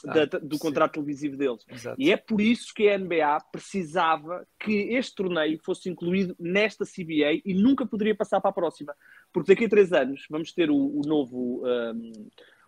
da, 0.05 0.22
ah, 0.22 0.38
do 0.40 0.59
contrato 0.61 0.92
televisivo 0.92 1.37
deles. 1.37 1.64
Exato. 1.68 2.01
E 2.01 2.12
é 2.12 2.16
por 2.16 2.40
isso 2.40 2.72
que 2.72 2.88
a 2.88 2.96
NBA 2.96 3.40
precisava 3.51 4.46
que 4.61 4.94
este 4.94 5.14
torneio 5.14 5.59
fosse 5.61 5.88
incluído 5.88 6.37
nesta 6.38 6.85
CBA 6.85 7.40
e 7.44 7.53
nunca 7.53 7.85
poderia 7.85 8.14
passar 8.14 8.40
para 8.40 8.51
a 8.51 8.55
próxima. 8.55 8.94
Porque 9.33 9.53
daqui 9.55 9.64
a 9.64 9.68
três 9.68 9.92
anos 9.92 10.25
vamos 10.31 10.53
ter 10.53 10.70
o, 10.70 10.77
o 10.77 11.01
novo, 11.05 11.62
um, 11.64 12.12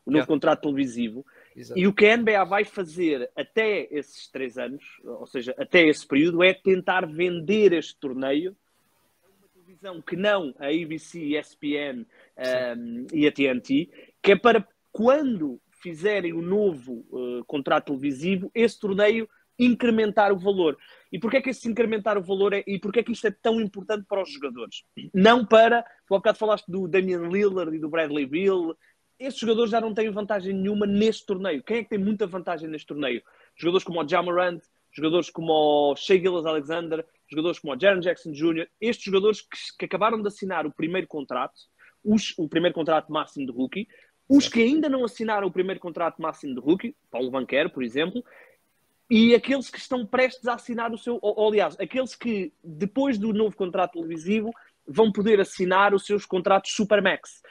o 0.05 0.11
novo 0.11 0.17
yeah. 0.17 0.27
contrato 0.27 0.63
televisivo. 0.63 1.25
Exato. 1.57 1.79
E 1.79 1.87
o 1.87 1.93
que 1.93 2.07
a 2.07 2.17
NBA 2.17 2.45
vai 2.45 2.65
fazer 2.65 3.31
até 3.37 3.87
esses 3.91 4.29
três 4.29 4.59
anos, 4.59 4.83
ou 5.05 5.27
seja, 5.27 5.55
até 5.57 5.87
esse 5.87 6.07
período, 6.07 6.43
é 6.43 6.53
tentar 6.53 7.07
vender 7.07 7.73
este 7.73 7.97
torneio 7.99 8.57
televisão 9.85 10.01
que 10.01 10.17
não 10.17 10.55
a 10.59 10.67
ABC, 10.67 11.21
ESPN 11.21 12.07
um, 12.77 13.07
e 13.13 13.27
a 13.27 13.33
TNT, 13.33 13.91
que 14.23 14.33
é 14.33 14.37
para 14.37 14.67
quando 14.93 15.61
fizerem 15.83 16.33
o 16.33 16.41
novo 16.41 17.05
uh, 17.11 17.45
contrato 17.47 17.87
televisivo, 17.87 18.51
esse 18.55 18.79
torneio 18.79 19.29
incrementar 19.59 20.33
o 20.33 20.39
valor. 20.39 20.77
E 21.13 21.19
porquê 21.19 21.37
é 21.37 21.43
que 21.43 21.51
esse 21.51 21.69
incrementar 21.69 22.19
o 22.19 22.23
valor 22.23 22.53
é, 22.53 22.65
e 22.67 22.79
porquê 22.79 23.01
é 23.01 23.03
que 23.03 23.13
isto 23.13 23.27
é 23.27 23.31
tão 23.31 23.61
importante 23.61 24.05
para 24.09 24.23
os 24.23 24.33
jogadores? 24.33 24.83
Não 25.13 25.45
para, 25.45 25.83
tu 26.07 26.15
há 26.15 26.19
bocado 26.19 26.39
falaste 26.39 26.67
do 26.67 26.89
Damian 26.89 27.29
Lillard 27.29 27.77
e 27.77 27.79
do 27.79 27.89
Bradley 27.89 28.27
Bill, 28.27 28.75
esses 29.19 29.39
jogadores 29.39 29.71
já 29.71 29.81
não 29.81 29.95
têm 29.95 30.11
vantagem 30.11 30.53
nenhuma 30.53 30.87
neste 30.87 31.27
torneio. 31.27 31.63
Quem 31.63 31.79
é 31.79 31.83
que 31.83 31.91
tem 31.91 31.99
muita 31.99 32.27
vantagem 32.27 32.69
neste 32.69 32.87
torneio? 32.87 33.23
Jogadores 33.57 33.85
como 33.85 34.03
o 34.03 34.09
Jamarant, 34.09 34.61
jogadores 34.93 35.31
como 35.31 35.53
o 35.53 35.97
Shea 35.97 36.19
Gillas 36.19 36.47
Alexander, 36.47 37.05
jogadores 37.29 37.59
como 37.59 37.75
o 37.75 37.81
Jaron 37.81 38.01
Jackson 38.01 38.33
Jr., 38.33 38.69
estes 38.81 39.05
jogadores 39.05 39.41
que, 39.41 39.57
que, 39.79 39.85
acabaram 39.85 40.21
de 40.21 40.29
assinar 40.29 40.67
o 40.67 40.73
primeiro 40.73 41.07
contrato, 41.07 41.55
os, 42.05 42.35
o 42.39 42.49
primeiro 42.49 42.75
contrato 42.75 43.13
máximo 43.13 43.47
de 43.47 43.53
rookie, 43.53 43.89
os 44.29 44.49
que 44.49 44.63
ainda 44.63 44.89
não 44.89 45.05
assinaram 45.05 45.47
o 45.47 45.53
primeiro 45.53 45.81
contrato 45.81 46.21
máximo 46.21 46.55
de 46.55 46.61
rookie, 46.61 46.97
Paulo 47.11 47.31
Banquero, 47.31 47.71
por 47.71 47.83
exemplo, 47.83 48.25
e 49.11 49.35
aqueles 49.35 49.69
que 49.69 49.79
estão 49.79 50.07
prestes 50.07 50.47
a 50.47 50.55
assinar 50.55 50.93
o 50.93 50.99
seu, 50.99 51.19
ou, 51.21 51.39
ou, 51.39 51.49
aliás, 51.49 51.79
aqueles 51.79 52.15
que 52.15 52.53
depois 52.63 53.19
do 53.19 53.33
novo 53.33 53.55
contrato 53.55 53.93
televisivo 53.93 54.51
vão 54.87 55.13
poder 55.13 55.41
assinar 55.41 55.95
os 55.95 56.07
seus 56.07 56.25
contratos 56.25 56.73
Supermax. 56.73 57.43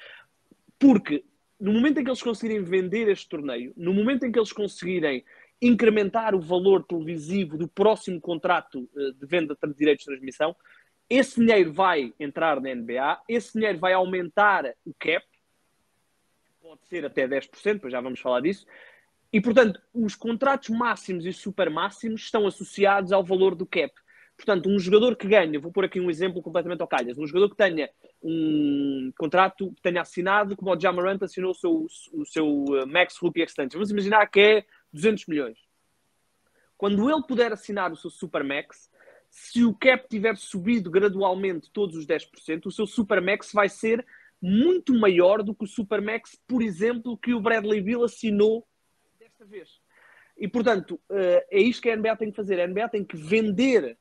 Porque 0.80 1.24
no 1.64 1.72
momento 1.72 1.98
em 1.98 2.04
que 2.04 2.10
eles 2.10 2.22
conseguirem 2.22 2.62
vender 2.62 3.08
este 3.08 3.30
torneio, 3.30 3.72
no 3.78 3.94
momento 3.94 4.26
em 4.26 4.32
que 4.34 4.38
eles 4.38 4.52
conseguirem 4.52 5.24
incrementar 5.62 6.36
o 6.36 6.42
valor 6.42 6.84
televisivo 6.84 7.58
do 7.58 7.70
próximo 7.70 8.20
contrato 8.20 8.90
eh, 8.94 9.12
de 9.18 9.26
venda 9.26 9.56
de 9.56 9.74
direitos 9.74 10.04
de 10.04 10.12
transmissão, 10.12 10.54
esse 11.10 11.40
dinheiro 11.40 11.72
vai 11.72 12.14
entrar 12.20 12.60
na 12.60 12.76
NBA, 12.76 13.22
esse 13.30 13.54
dinheiro 13.54 13.80
vai 13.80 13.94
aumentar 13.94 14.76
o 14.86 14.94
cap, 15.00 15.26
pode 16.62 16.86
ser 16.86 17.06
até 17.06 17.26
10%, 17.26 17.80
pois 17.80 17.94
já 17.94 18.02
vamos 18.02 18.20
falar 18.20 18.42
disso, 18.42 18.66
e 19.32 19.40
portanto, 19.40 19.82
os 19.94 20.16
contratos 20.16 20.68
máximos 20.68 21.26
e 21.26 21.32
super 21.32 21.70
máximos 21.70 22.24
estão 22.24 22.46
associados 22.46 23.14
ao 23.14 23.24
valor 23.24 23.56
do 23.56 23.66
cap. 23.66 23.94
Portanto, 24.44 24.68
um 24.68 24.78
jogador 24.78 25.16
que 25.16 25.26
ganha, 25.26 25.58
vou 25.58 25.72
pôr 25.72 25.86
aqui 25.86 26.02
um 26.02 26.10
exemplo 26.10 26.42
completamente 26.42 26.82
ao 26.82 26.88
calhas, 26.88 27.18
um 27.18 27.26
jogador 27.26 27.50
que 27.50 27.56
tenha 27.56 27.90
um 28.22 29.10
contrato, 29.18 29.72
que 29.72 29.82
tenha 29.82 30.02
assinado, 30.02 30.58
como 30.58 30.70
o 30.70 30.78
Jamarant 30.78 31.24
assinou 31.24 31.52
o 31.52 31.56
seu, 31.56 31.88
o 32.12 32.26
seu 32.26 32.66
eh, 32.76 32.86
Max 32.86 33.16
Rookie 33.20 33.42
Extension. 33.42 33.80
Vamos 33.80 33.92
imaginar 33.92 34.28
que 34.28 34.40
é 34.42 34.66
200 34.92 35.28
milhões. 35.28 35.58
Quando 36.76 37.10
ele 37.10 37.24
puder 37.26 37.54
assinar 37.54 37.94
o 37.94 37.96
seu 37.96 38.10
Supermax, 38.10 38.92
se 39.30 39.64
o 39.64 39.74
cap 39.74 40.10
tiver 40.10 40.36
subido 40.36 40.92
gradualmente 40.92 41.72
todos 41.72 41.96
os 41.96 42.06
10%, 42.06 42.66
o 42.66 42.72
seu 42.72 42.86
Supermax 42.86 43.54
vai 43.54 43.70
ser 43.70 44.06
muito 44.42 44.94
maior 44.94 45.42
do 45.42 45.56
que 45.56 45.64
o 45.64 45.68
Supermax, 45.68 46.38
por 46.46 46.62
exemplo, 46.62 47.18
que 47.18 47.34
o 47.34 47.40
Bradley 47.40 47.80
Bill 47.80 48.04
assinou 48.04 48.68
desta 49.18 49.46
vez. 49.46 49.80
E, 50.38 50.50
portanto, 50.50 51.00
eh, 51.10 51.48
é 51.50 51.62
isto 51.62 51.82
que 51.82 51.90
a 51.90 51.96
NBA 51.96 52.18
tem 52.18 52.30
que 52.30 52.36
fazer. 52.36 52.60
A 52.60 52.68
NBA 52.68 52.90
tem 52.90 53.06
que 53.06 53.16
vender 53.16 53.98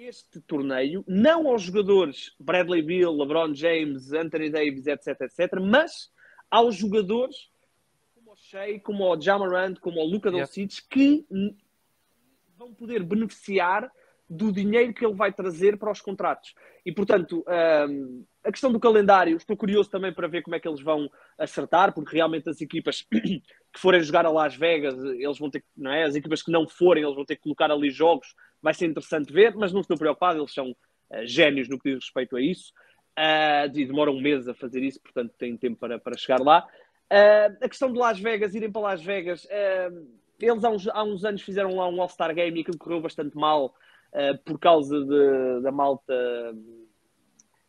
este 0.00 0.40
torneio, 0.40 1.04
não 1.06 1.46
aos 1.48 1.62
jogadores 1.62 2.34
Bradley 2.38 2.82
Bill, 2.82 3.12
LeBron 3.12 3.54
James, 3.54 4.12
Anthony 4.12 4.50
Davis, 4.50 4.86
etc, 4.86 5.20
etc, 5.20 5.60
mas 5.60 6.10
aos 6.50 6.76
jogadores 6.76 7.50
Shea, 8.40 8.80
como 8.80 9.04
ao 9.04 9.20
Jamarant, 9.20 9.78
como 9.80 10.00
ao 10.00 10.06
Luca 10.06 10.30
yeah. 10.30 10.46
Doncic, 10.46 10.88
que 10.88 11.26
vão 12.56 12.74
poder 12.74 13.02
beneficiar 13.02 13.90
do 14.30 14.52
dinheiro 14.52 14.94
que 14.94 15.04
ele 15.04 15.16
vai 15.16 15.32
trazer 15.32 15.76
para 15.76 15.90
os 15.90 16.00
contratos. 16.00 16.54
E, 16.86 16.92
portanto, 16.92 17.44
um, 17.88 18.24
a 18.44 18.52
questão 18.52 18.70
do 18.70 18.78
calendário, 18.78 19.36
estou 19.36 19.56
curioso 19.56 19.90
também 19.90 20.12
para 20.12 20.28
ver 20.28 20.42
como 20.42 20.54
é 20.54 20.60
que 20.60 20.68
eles 20.68 20.80
vão 20.80 21.10
acertar, 21.36 21.92
porque 21.92 22.14
realmente 22.14 22.48
as 22.48 22.60
equipas 22.60 23.04
que 23.10 23.42
forem 23.76 24.00
jogar 24.00 24.24
a 24.24 24.30
Las 24.30 24.54
Vegas, 24.54 24.94
eles 25.02 25.36
vão 25.36 25.50
ter 25.50 25.64
não 25.76 25.90
é? 25.90 26.04
As 26.04 26.14
equipas 26.14 26.42
que 26.42 26.52
não 26.52 26.68
forem, 26.68 27.02
eles 27.02 27.16
vão 27.16 27.24
ter 27.24 27.34
que 27.34 27.42
colocar 27.42 27.72
ali 27.72 27.90
jogos, 27.90 28.32
vai 28.62 28.72
ser 28.72 28.86
interessante 28.86 29.32
ver, 29.32 29.56
mas 29.56 29.72
não 29.72 29.80
estou 29.80 29.98
preocupado, 29.98 30.38
eles 30.38 30.54
são 30.54 30.70
uh, 30.70 31.26
génios 31.26 31.68
no 31.68 31.76
que 31.76 31.90
diz 31.90 32.04
respeito 32.04 32.36
a 32.36 32.40
isso. 32.40 32.72
Uh, 33.18 33.66
e 33.76 33.84
demoram 33.84 34.14
um 34.14 34.20
mês 34.20 34.46
a 34.46 34.54
fazer 34.54 34.80
isso, 34.84 35.00
portanto 35.00 35.34
têm 35.36 35.56
tempo 35.56 35.76
para, 35.76 35.98
para 35.98 36.16
chegar 36.16 36.40
lá. 36.40 36.64
Uh, 37.12 37.64
a 37.64 37.68
questão 37.68 37.92
de 37.92 37.98
Las 37.98 38.20
Vegas, 38.20 38.54
irem 38.54 38.70
para 38.70 38.82
Las 38.82 39.02
Vegas, 39.02 39.44
uh, 39.44 40.08
eles 40.38 40.62
há 40.62 40.70
uns, 40.70 40.88
há 40.88 41.02
uns, 41.02 41.24
anos 41.24 41.42
fizeram 41.42 41.74
lá 41.74 41.88
um 41.88 42.00
All-Star 42.00 42.32
Game 42.32 42.56
e 42.56 42.62
aquilo 42.62 42.78
correu 42.78 43.00
bastante 43.00 43.36
mal 43.36 43.74
uh, 44.12 44.38
por 44.44 44.58
causa 44.58 45.00
de, 45.04 45.62
da 45.62 45.72
malta 45.72 46.14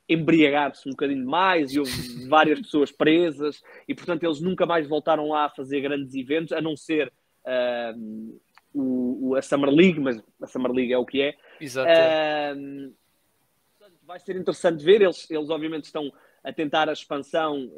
embriagar-se 0.07 0.87
um 0.87 0.91
bocadinho 0.91 1.25
mais 1.25 1.73
e 1.73 1.79
houve 1.79 1.91
várias 2.27 2.59
pessoas 2.59 2.91
presas 2.91 3.61
e 3.87 3.95
portanto 3.95 4.23
eles 4.23 4.41
nunca 4.41 4.65
mais 4.65 4.87
voltaram 4.87 5.29
lá 5.29 5.45
a 5.45 5.49
fazer 5.49 5.81
grandes 5.81 6.13
eventos, 6.15 6.51
a 6.51 6.61
não 6.61 6.75
ser 6.75 7.11
o, 8.73 9.29
o, 9.29 9.35
a 9.35 9.41
Summer 9.41 9.69
League, 9.69 9.99
mas 9.99 10.21
a 10.41 10.47
Summer 10.47 10.71
League 10.71 10.93
é 10.93 10.97
o 10.97 11.05
que 11.05 11.21
é. 11.21 11.35
Exato. 11.59 11.89
vai 14.03 14.19
ser 14.19 14.35
interessante 14.35 14.83
ver, 14.83 15.01
eles, 15.01 15.29
eles 15.31 15.49
obviamente 15.49 15.85
estão 15.85 16.11
a 16.43 16.51
tentar 16.51 16.89
a 16.89 16.93
expansão 16.93 17.71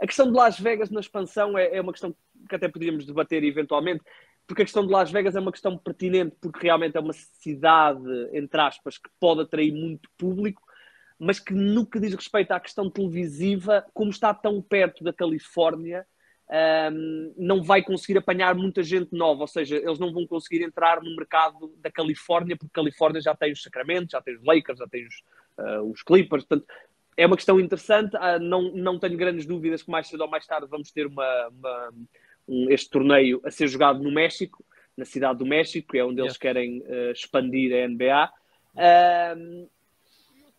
a 0.00 0.06
questão 0.06 0.26
de 0.26 0.32
Las 0.32 0.58
Vegas 0.58 0.90
na 0.90 1.00
expansão 1.00 1.58
é, 1.58 1.76
é 1.76 1.80
uma 1.80 1.92
questão 1.92 2.14
que 2.48 2.54
até 2.54 2.68
podíamos 2.68 3.04
debater 3.04 3.42
eventualmente, 3.42 4.02
porque 4.46 4.62
a 4.62 4.64
questão 4.64 4.86
de 4.86 4.92
Las 4.92 5.10
Vegas 5.10 5.34
é 5.34 5.40
uma 5.40 5.52
questão 5.52 5.76
pertinente, 5.76 6.36
porque 6.40 6.60
realmente 6.62 6.96
é 6.96 7.00
uma 7.00 7.12
cidade, 7.12 8.00
entre 8.32 8.60
aspas, 8.60 8.96
que 8.96 9.08
pode 9.18 9.42
atrair 9.42 9.72
muito 9.72 10.08
público, 10.16 10.62
mas 11.18 11.40
que 11.40 11.52
no 11.52 11.86
que 11.86 11.98
diz 11.98 12.14
respeito 12.14 12.52
à 12.52 12.60
questão 12.60 12.90
televisiva, 12.90 13.84
como 13.92 14.10
está 14.10 14.32
tão 14.32 14.62
perto 14.62 15.02
da 15.02 15.12
Califórnia, 15.12 16.06
um, 16.92 17.34
não 17.36 17.62
vai 17.62 17.82
conseguir 17.82 18.18
apanhar 18.18 18.54
muita 18.54 18.82
gente 18.82 19.12
nova, 19.12 19.40
ou 19.40 19.48
seja, 19.48 19.76
eles 19.76 19.98
não 19.98 20.12
vão 20.12 20.26
conseguir 20.26 20.62
entrar 20.62 21.02
no 21.02 21.16
mercado 21.16 21.74
da 21.78 21.90
Califórnia, 21.90 22.56
porque 22.56 22.70
a 22.72 22.82
Califórnia 22.82 23.20
já 23.20 23.34
tem 23.34 23.52
os 23.52 23.62
Sacramento, 23.62 24.12
já 24.12 24.20
tem 24.20 24.36
os 24.36 24.44
Lakers, 24.44 24.78
já 24.78 24.86
tem 24.86 25.06
os, 25.06 25.14
uh, 25.58 25.82
os 25.90 26.02
Clippers, 26.02 26.44
portanto, 26.44 26.72
é 27.16 27.26
uma 27.26 27.36
questão 27.36 27.58
interessante. 27.58 28.16
Ah, 28.16 28.38
não, 28.38 28.70
não 28.74 28.98
tenho 28.98 29.16
grandes 29.16 29.46
dúvidas 29.46 29.82
que 29.82 29.90
mais 29.90 30.06
cedo 30.06 30.20
ou 30.20 30.28
mais 30.28 30.46
tarde 30.46 30.68
vamos 30.68 30.92
ter 30.92 31.06
uma, 31.06 31.48
uma 31.48 31.92
um, 32.48 32.70
este 32.70 32.90
torneio 32.90 33.40
a 33.44 33.50
ser 33.50 33.68
jogado 33.68 34.02
no 34.02 34.10
México, 34.10 34.64
na 34.96 35.04
cidade 35.04 35.38
do 35.38 35.46
México, 35.46 35.92
que 35.92 35.98
é 35.98 36.04
onde 36.04 36.14
yeah. 36.14 36.26
eles 36.26 36.38
querem 36.38 36.80
uh, 36.80 37.12
expandir 37.12 37.72
a 37.74 37.88
NBA. 37.88 38.32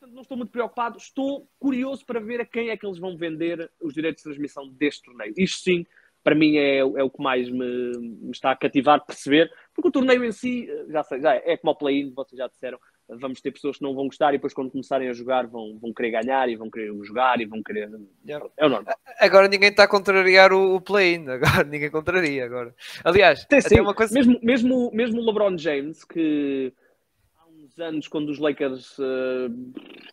Não 0.10 0.22
estou 0.22 0.38
muito 0.38 0.52
preocupado, 0.52 0.98
estou 0.98 1.50
curioso 1.60 2.06
para 2.06 2.20
ver 2.20 2.40
a 2.40 2.46
quem 2.46 2.70
é 2.70 2.78
que 2.78 2.86
eles 2.86 2.98
vão 2.98 3.18
vender 3.18 3.70
os 3.82 3.94
direitos 3.94 4.22
de 4.22 4.30
transmissão 4.30 4.68
deste 4.70 5.04
torneio. 5.04 5.34
Isto 5.36 5.64
sim, 5.64 5.86
para 6.24 6.36
mim 6.36 6.58
é, 6.58 6.78
é 6.80 7.04
o 7.04 7.10
que 7.10 7.22
mais 7.22 7.50
me, 7.50 7.92
me, 7.98 8.32
está 8.32 8.52
a 8.52 8.56
cativar 8.56 9.06
perceber, 9.06 9.52
porque 9.74 9.88
o 9.88 9.92
torneio 9.92 10.24
em 10.24 10.32
si, 10.32 10.68
já 10.90 11.04
sei, 11.04 11.22
já 11.22 11.36
é, 11.36 11.54
é 11.54 11.58
como 11.58 11.72
o 11.72 11.76
play-in, 11.76 12.14
vocês 12.14 12.38
já 12.38 12.48
disseram, 12.48 12.80
vamos 13.10 13.40
ter 13.42 13.52
pessoas 13.52 13.78
que 13.78 13.84
não 13.84 13.96
vão 13.96 14.06
gostar 14.08 14.30
e 14.34 14.38
depois 14.38 14.54
quando 14.54 14.70
começarem 14.72 15.08
a 15.10 15.14
jogar 15.14 15.48
vão, 15.48 15.78
vão 15.80 15.94
querer 15.94 16.12
ganhar 16.22 16.50
e 16.50 16.56
vão 16.56 16.70
querer 16.70 16.92
jogar 17.04 17.40
e 17.40 17.46
vão 17.46 17.64
querer. 17.64 17.90
Yeah. 18.28 18.46
É 18.58 18.66
o 18.66 18.70
normal. 18.70 18.96
Agora 19.20 19.48
ninguém 19.48 19.70
está 19.70 19.84
a 19.84 19.88
contrariar 19.88 20.52
o, 20.52 20.76
o 20.76 20.82
play-in, 20.82 21.28
agora 21.30 21.64
ninguém 21.64 21.90
contraria 21.90 22.46
agora. 22.46 22.76
Aliás, 23.04 23.46
Tem, 23.46 23.60
até 23.60 23.70
sim, 23.70 23.80
uma 23.80 23.94
coisa. 23.94 24.14
mesmo, 24.14 24.40
mesmo, 24.44 24.92
mesmo 24.94 25.22
o 25.22 25.26
LeBron 25.26 25.58
James, 25.58 26.04
que 26.04 26.74
há 27.38 27.46
uns 27.48 27.80
anos, 27.80 28.08
quando 28.08 28.30
os 28.30 28.40
Lakers 28.40 28.98
eh, 29.00 29.50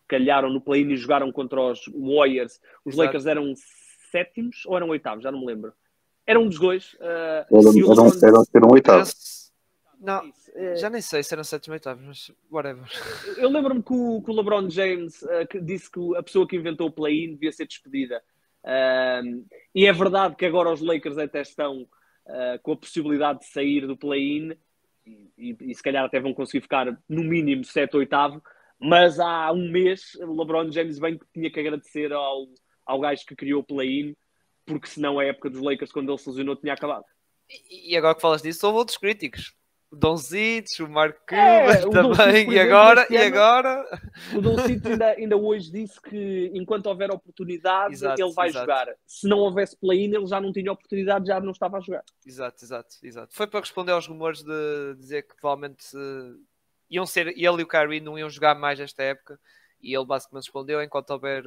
calharam 0.06 0.48
no 0.50 0.60
play-in 0.60 0.90
e 0.92 0.96
jogaram 0.96 1.32
contra 1.32 1.60
os 1.60 1.80
Warriors, 1.92 2.60
os 2.84 2.94
Exato. 2.94 3.06
Lakers 3.06 3.26
eram 3.26 3.52
sétimos 4.12 4.62
ou 4.66 4.76
eram 4.76 4.88
oitavos? 4.90 5.24
Já 5.24 5.32
não 5.32 5.40
me 5.40 5.46
lembro. 5.46 5.72
Era 6.26 6.38
um 6.38 6.48
dos 6.48 6.58
dois. 6.60 6.96
eh, 7.00 7.46
Era, 7.50 7.60
e 7.76 7.82
o 7.82 7.92
era, 7.92 8.02
um- 8.02 8.08
Não, 10.04 10.22
eh, 10.54 10.76
já 10.76 10.90
nem 10.90 11.00
sei 11.00 11.22
se 11.22 11.32
eram 11.34 11.42
sétimos 11.44 11.68
ou 11.68 11.74
oitavos, 11.74 12.04
mas 12.04 12.30
whatever. 12.50 12.84
Eu 13.38 13.48
lembro-me 13.48 13.82
que 13.82 13.92
o, 13.92 14.20
que 14.22 14.30
o 14.30 14.34
LeBron 14.34 14.68
James 14.68 15.22
eh, 15.22 15.46
que 15.46 15.60
disse 15.60 15.90
que 15.90 16.16
a 16.16 16.22
pessoa 16.22 16.46
que 16.46 16.56
inventou 16.56 16.88
o 16.88 16.92
play-in 16.92 17.32
devia 17.32 17.52
ser 17.52 17.66
despedida. 17.66 18.22
Ahm, 18.64 19.44
e 19.74 19.86
é 19.86 19.92
verdade 19.92 20.36
que 20.36 20.44
agora 20.46 20.70
os 20.72 20.80
Lakers 20.80 21.18
até 21.18 21.42
estão 21.42 21.86
ah, 22.26 22.58
com 22.62 22.72
a 22.72 22.76
possibilidade 22.76 23.40
de 23.40 23.46
sair 23.46 23.86
do 23.86 23.96
play-in 23.96 24.56
e, 25.06 25.30
e- 25.36 25.56
e 25.60 25.74
se 25.74 25.82
calhar 25.82 26.04
até 26.04 26.18
vão 26.18 26.32
conseguir 26.32 26.62
ficar 26.62 26.86
no 27.08 27.22
mínimo 27.22 27.64
7 27.64 27.94
ou 27.94 28.00
8, 28.00 28.42
mas 28.78 29.20
há 29.20 29.52
um 29.52 29.70
mês 29.70 30.14
o 30.16 30.38
LeBron 30.38 30.70
James 30.72 30.98
bem 30.98 31.18
que 31.18 31.26
tinha 31.32 31.50
que 31.50 31.60
agradecer 31.60 32.12
ao, 32.12 32.46
ao 32.86 33.00
gajo 33.00 33.24
que 33.26 33.36
criou 33.36 33.60
o 33.60 33.64
play-in, 33.64 34.16
porque 34.64 34.86
senão 34.88 35.18
a 35.18 35.24
época 35.24 35.50
dos 35.50 35.60
Lakers, 35.60 35.92
quando 35.92 36.10
ele 36.10 36.18
se 36.18 36.28
lesionou, 36.30 36.56
tinha 36.56 36.72
acabado. 36.72 37.04
E, 37.50 37.92
e 37.92 37.96
agora 37.96 38.14
que 38.14 38.22
falas 38.22 38.40
disso, 38.40 38.66
houve 38.66 38.78
outros 38.78 38.96
críticos. 38.96 39.54
O 39.94 39.96
Don 39.96 40.16
Zites, 40.16 40.80
o 40.80 40.88
Mark 40.88 41.32
É, 41.32 41.86
o 41.86 41.90
também, 41.90 42.44
por 42.46 42.54
e 42.54 42.58
agora, 42.58 43.06
e 43.08 43.16
agora. 43.16 43.84
O 44.36 44.40
Don 44.40 44.58
Cito 44.58 44.88
ainda, 44.88 45.06
ainda 45.10 45.36
hoje 45.36 45.70
disse 45.70 46.00
que 46.00 46.50
enquanto 46.52 46.86
houver 46.86 47.10
oportunidade, 47.12 47.94
Exato, 47.94 48.20
ele 48.20 48.32
vai 48.32 48.48
exato. 48.48 48.64
jogar. 48.64 48.88
Se 49.06 49.28
não 49.28 49.38
houvesse 49.38 49.76
play-in, 49.76 50.12
ele 50.14 50.26
já 50.26 50.40
não 50.40 50.52
tinha 50.52 50.72
oportunidade, 50.72 51.28
já 51.28 51.38
não 51.38 51.52
estava 51.52 51.78
a 51.78 51.80
jogar. 51.80 52.02
Exato, 52.26 52.64
exato, 52.64 52.96
exato. 53.04 53.34
Foi 53.34 53.46
para 53.46 53.60
responder 53.60 53.92
aos 53.92 54.06
rumores 54.08 54.42
de 54.42 54.94
dizer 54.98 55.22
que 55.22 55.36
provavelmente 55.40 55.84
eh, 55.96 56.34
iam 56.90 57.06
ser, 57.06 57.28
ele 57.28 57.60
e 57.60 57.62
o 57.62 57.68
Kyrie 57.68 58.00
não 58.00 58.18
iam 58.18 58.28
jogar 58.28 58.54
mais 58.56 58.80
esta 58.80 59.02
época 59.04 59.38
e 59.80 59.94
ele 59.94 60.04
basicamente 60.04 60.46
respondeu: 60.46 60.82
enquanto 60.82 61.10
houver 61.10 61.44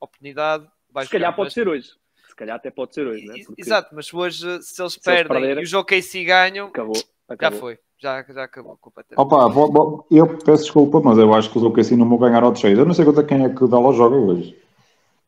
oportunidade, 0.00 0.66
vai 0.90 1.04
Se 1.04 1.10
calhar 1.10 1.30
jogar. 1.32 1.36
pode 1.36 1.46
Mas- 1.48 1.54
ser 1.54 1.68
hoje. 1.68 1.90
Se 2.28 2.36
calhar 2.36 2.56
até 2.56 2.70
pode 2.70 2.94
ser 2.94 3.06
hoje, 3.06 3.24
né? 3.26 3.42
Porque 3.44 3.60
Exato, 3.62 3.92
mas 3.94 4.12
hoje, 4.14 4.38
se 4.40 4.46
eles 4.46 4.78
eles 4.80 4.96
perdem 4.98 5.28
perderem- 5.40 5.62
e 5.62 5.64
o 5.64 5.66
jogo 5.66 5.86
KC 5.88 6.22
ganham, 6.24 6.68
Acabou. 6.68 6.94
já 6.94 7.04
acabou. 7.26 7.58
foi, 7.58 7.78
já, 7.98 8.22
já 8.22 8.44
acabou 8.44 8.76
completamente. 8.80 9.20
Opa, 9.20 9.48
vou- 9.48 9.70
vou- 9.72 10.06
eu 10.10 10.26
peço 10.38 10.64
desculpa, 10.64 11.00
mas 11.00 11.18
eu 11.18 11.32
acho 11.34 11.50
que 11.50 11.58
os 11.58 11.64
OKC 11.64 11.96
não 11.96 12.08
vão 12.08 12.18
ganhar 12.18 12.42
ao 12.42 12.54
6. 12.54 12.78
Eu 12.78 12.84
não 12.86 12.94
sei 12.94 13.04
contra 13.04 13.24
quem 13.24 13.44
é 13.44 13.48
que 13.48 13.64
o 13.64 13.68
Dallas 13.68 13.96
joga 13.96 14.16
hoje. 14.16 14.56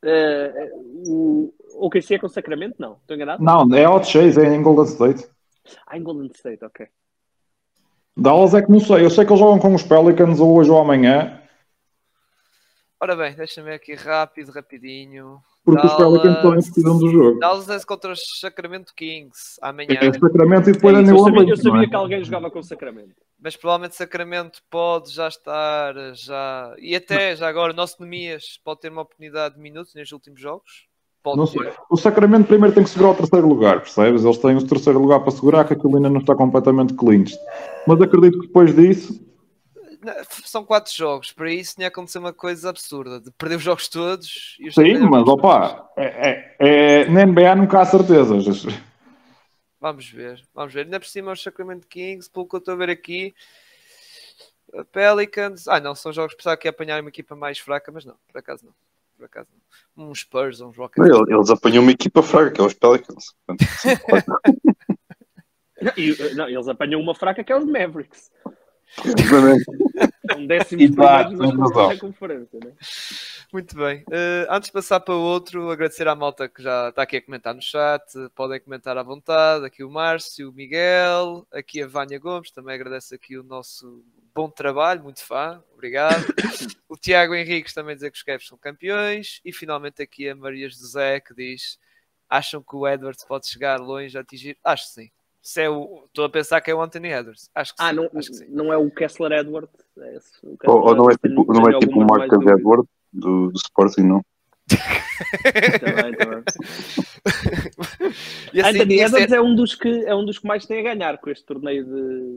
Eh, 0.03 0.71
o 1.07 1.53
OKC 1.75 2.15
é 2.15 2.19
com 2.19 2.29
Sacramento? 2.29 2.77
Não. 2.79 2.95
Estou 2.95 3.17
enganado? 3.17 3.43
Não, 3.43 3.75
é 3.75 3.85
ao 3.85 4.03
6, 4.03 4.39
é 4.39 4.55
em 4.55 4.63
Golden 4.63 4.85
State. 4.85 5.29
Ah, 5.87 5.99
em 5.99 6.03
Golden 6.03 6.31
State, 6.35 6.65
ok. 6.65 6.87
Dallas 8.17 8.55
é 8.55 8.63
que 8.63 8.71
não 8.71 8.81
sei. 8.81 9.05
Eu 9.05 9.11
sei 9.11 9.25
que 9.25 9.31
eles 9.33 9.41
jogam 9.41 9.59
com 9.59 9.75
os 9.75 9.83
Pelicans 9.83 10.41
ou 10.41 10.57
hoje 10.57 10.71
ou 10.71 10.79
amanhã, 10.79 11.37
Ora 13.03 13.17
bem, 13.17 13.35
deixa-me 13.35 13.71
ver 13.71 13.77
aqui 13.77 13.95
rápido, 13.95 14.53
rapidinho. 14.53 15.41
Porque 15.71 15.87
os 15.87 15.97
Dallas- 15.99 16.21
Pelicans 16.23 16.37
estão 16.37 16.53
em 16.53 16.57
decisão 16.57 16.99
do 16.99 17.09
jogo. 17.11 17.39
Dallas 17.41 17.69
é 17.69 17.79
contra 17.87 18.13
os 18.13 18.21
Sacramento 18.41 18.93
Kings 18.97 19.59
amanhã. 19.63 19.89
É 20.01 20.13
Sacramento 20.13 20.71
e 20.71 20.73
depois 20.73 20.95
É 20.97 20.99
é 20.99 21.03
isso, 21.03 21.13
New 21.13 21.19
eu 21.21 21.25
sabia, 21.25 21.39
eu 21.39 21.43
Orleans. 21.43 21.65
não 21.65 21.73
sabia 21.73 21.87
é? 21.87 21.89
que 21.91 21.97
alguém 21.97 22.25
jogava 22.25 22.51
com 22.51 22.63
Sacramento. 22.63 23.15
mas 23.43 23.57
provavelmente 23.57 23.97
Sacramento 23.97 24.61
pode 24.71 25.13
já 25.13 25.29
estar 25.29 25.95
já 26.15 26.75
e 26.79 26.95
até 26.95 27.35
já 27.37 27.49
agora 27.49 27.73
o 27.73 27.77
nosso 27.77 27.97
Nemias 28.03 28.59
pode 28.65 28.81
ter 28.81 28.91
uma 28.91 29.03
oportunidade 29.03 29.55
de 29.55 29.61
minutos 29.61 29.95
nestes 29.95 30.13
últimos 30.13 30.41
jogos 30.41 30.89
pode 31.23 31.37
Não 31.39 31.47
ter. 31.47 31.65
sei. 31.65 31.73
O 31.91 31.97
Sacramento 31.99 32.47
primeiro 32.47 32.75
tem 32.75 32.83
que 32.83 32.89
segurar 32.91 33.11
o 33.11 33.15
terceiro 33.15 33.47
lugar, 33.47 33.81
percebes? 33.81 34.25
Eles 34.25 34.39
têm 34.39 34.57
o 34.57 34.67
terceiro 34.67 34.99
lugar 34.99 35.21
para 35.21 35.31
segurar, 35.31 35.65
que 35.67 35.75
aquilo 35.75 35.97
ainda 35.97 36.09
não 36.09 36.21
está 36.21 36.35
completamente 36.35 36.95
clinched. 36.95 37.39
Mas 37.87 38.01
acredito 38.01 38.41
que 38.41 38.47
depois 38.47 38.75
disso, 38.75 39.13
Não, 39.13 39.30
são 40.45 40.65
quatro 40.65 40.93
jogos 40.95 41.33
para 41.33 41.51
isso 41.53 41.75
tinha 41.77 41.89
acontecer 41.89 42.19
uma 42.19 42.33
coisa 42.33 42.71
absurda 42.71 43.21
de 43.21 43.31
perder 43.33 43.57
os 43.57 43.63
jogos 43.63 43.89
todos 43.89 44.57
e 44.59 44.69
os 44.69 44.75
sim, 44.75 44.99
mas 44.99 45.23
opa, 45.29 45.91
é, 45.97 46.31
é, 46.31 46.57
é, 46.59 47.05
na 47.11 47.25
NBA 47.27 47.55
nunca 47.57 47.81
há 47.81 47.85
certezas. 47.85 48.45
vamos 49.81 50.09
ver 50.09 50.43
vamos 50.55 50.73
ver 50.75 50.85
ainda 50.85 51.01
por 51.01 51.07
cima 51.07 51.33
os 51.33 51.43
Sacramento 51.43 51.87
Kings 51.87 52.31
pelo 52.31 52.47
que 52.47 52.55
eu 52.57 52.59
estou 52.59 52.75
a 52.75 52.77
ver 52.77 52.91
aqui 52.91 53.35
a 54.75 54.85
Pelicans 54.85 55.67
ah 55.69 55.81
não 55.81 55.95
são 55.95 56.13
jogos 56.13 56.35
pensava 56.35 56.57
que 56.57 56.67
ia 56.69 56.71
apanhar 56.71 57.01
uma 57.01 57.09
equipa 57.09 57.35
mais 57.37 57.59
fraca 57.59 57.91
mas 57.93 58.05
não 58.05 58.15
por 58.31 58.39
acaso 58.39 58.65
não 58.67 58.73
por 59.17 59.25
acaso 59.27 59.49
não 59.97 60.11
uns 60.11 60.21
Spurs 60.21 60.61
uns 60.61 60.77
Rockets 60.77 61.05
Ele- 61.07 61.35
Eles 61.35 61.51
apanham 61.51 61.83
uma 61.83 61.93
equipa 61.93 62.23
fraca, 62.23 62.51
que 62.53 62.61
é 62.61 62.65
os 62.65 62.75
Pelicans. 62.75 63.35
E, 65.97 66.35
não, 66.35 66.47
eles 66.47 66.69
apanham 66.69 67.01
uma 67.01 67.15
fraca 67.15 67.43
que 67.43 67.51
é 67.51 67.57
os 67.57 67.65
Mavericks. 67.65 68.31
Na 71.89 71.99
conferência, 71.99 72.59
né? 72.65 72.73
Muito 73.53 73.77
bem. 73.77 74.05
Eh, 74.11 74.47
antes 74.49 74.69
de 74.69 74.73
passar 74.73 75.01
para 75.01 75.15
o 75.15 75.21
outro, 75.21 75.71
agradecer 75.71 76.07
à 76.07 76.15
malta 76.15 76.49
que 76.49 76.63
já 76.63 76.91
está 76.91 77.03
aqui 77.03 77.17
a 77.17 77.23
comentar 77.23 77.55
no 77.55 77.61
chat. 77.61 78.05
Podem 78.35 78.61
comentar 78.61 78.97
à 78.97 79.03
vontade. 79.03 79.65
Aqui 79.65 79.83
o 79.83 79.91
Márcio, 79.91 80.51
o 80.51 80.53
Miguel, 80.53 81.47
aqui 81.53 81.83
a 81.83 81.87
Vânia 81.87 82.19
Gomes, 82.19 82.51
também 82.53 82.75
agradece 82.75 83.15
aqui 83.15 83.37
o 83.37 83.43
nosso 83.43 84.05
bom 84.33 84.49
trabalho, 84.49 85.03
muito 85.03 85.25
fã, 85.25 85.63
obrigado. 85.73 86.25
o 86.89 86.97
Tiago 86.97 87.35
Henriques 87.35 87.75
também 87.75 87.95
dizer 87.95 88.11
que 88.11 88.17
os 88.17 88.23
Cavs 88.23 88.47
são 88.47 88.57
campeões. 88.57 89.41
E 89.45 89.53
finalmente 89.53 90.03
aqui 90.03 90.29
a 90.29 90.37
Maria 90.37 90.69
José 90.69 91.21
que 91.21 91.35
diz: 91.35 91.79
acham 92.29 92.63
que 92.63 92.77
o 92.77 92.87
Edwards 92.87 93.25
pode 93.25 93.49
chegar 93.49 93.81
longe 93.81 94.17
a 94.17 94.21
atingir? 94.21 94.57
Acho 94.63 94.85
que 94.87 94.91
sim. 95.03 95.11
Se 95.43 95.63
é 95.63 95.71
o... 95.71 96.05
Estou 96.07 96.25
a 96.25 96.29
pensar 96.31 96.61
que 96.61 96.71
é 96.71 96.75
o 96.75 96.83
Anthony 96.83 97.09
Edwards. 97.09 97.49
Acho 97.55 97.75
que 97.75 97.83
Ah, 97.83 97.91
sim. 97.91 97.97
não, 97.97 98.11
Acho 98.15 98.29
que 98.31 98.37
sim. 98.37 98.47
não 98.51 98.73
é 98.73 98.77
o 98.77 98.91
Kessler 98.91 99.33
Edward. 99.33 99.69
É 99.99 100.17
esse, 100.17 100.31
o 100.43 100.57
Kessler 100.59 100.77
Ou, 100.77 100.89
ou 100.89 100.95
não 100.95 101.11
é 101.11 101.15
tipo, 101.17 101.53
não 101.53 101.69
é 101.69 101.79
tipo 101.79 101.99
o 101.99 102.07
Marcus 102.07 102.19
mais 102.19 102.31
dúvidas. 102.31 102.59
Edward 102.59 102.89
do, 103.13 103.51
do 103.51 103.57
Sporting, 103.57 104.03
não? 104.03 104.23
Também, 105.81 106.13
também. 106.17 106.43
E 108.53 108.61
assim, 108.61 108.71
Anthony 108.71 108.99
ser- 108.99 109.05
Edwards 109.07 109.33
é 109.33 109.41
um, 109.41 109.55
dos 109.55 109.75
que, 109.75 110.05
é 110.07 110.15
um 110.15 110.25
dos 110.25 110.39
que 110.39 110.47
mais 110.47 110.67
tem 110.67 110.81
a 110.81 110.95
ganhar 110.95 111.19
com 111.19 111.31
este 111.31 111.45
torneio 111.47 111.85
de 111.85 111.93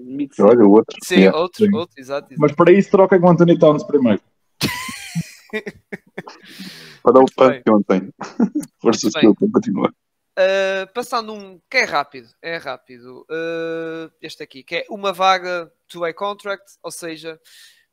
mid-season. 0.05 0.49
Olha, 0.51 0.65
o 0.65 0.71
outro. 0.71 0.95
Sim, 1.03 1.15
Yeah. 1.21 1.37
outro, 1.39 1.65
sim. 1.65 1.73
outro, 1.75 1.93
exato. 1.99 2.27
exato. 2.27 2.41
Mas 2.41 2.51
para 2.53 2.71
isso 2.71 2.91
troquem 2.91 3.19
com 3.19 3.27
o 3.27 3.29
Anthony 3.31 3.57
Towns 3.57 3.83
primeiro. 3.83 4.21
Para 7.03 7.13
dar 7.13 7.19
o 7.21 7.25
bem. 7.49 7.61
que 7.63 7.71
ontem. 7.71 8.09
Força 8.81 9.09
para 9.11 9.33
continuar. 9.51 9.91
Uh, 10.37 10.91
passando 10.93 11.31
um 11.31 11.61
que 11.69 11.77
é 11.77 11.83
rápido, 11.83 12.27
é 12.41 12.57
rápido. 12.57 13.21
Uh, 13.29 14.11
este 14.21 14.41
aqui, 14.41 14.63
que 14.63 14.77
é 14.77 14.85
uma 14.89 15.13
vaga 15.13 15.71
two-way 15.87 16.13
contract, 16.13 16.77
ou 16.81 16.91
seja, 16.91 17.39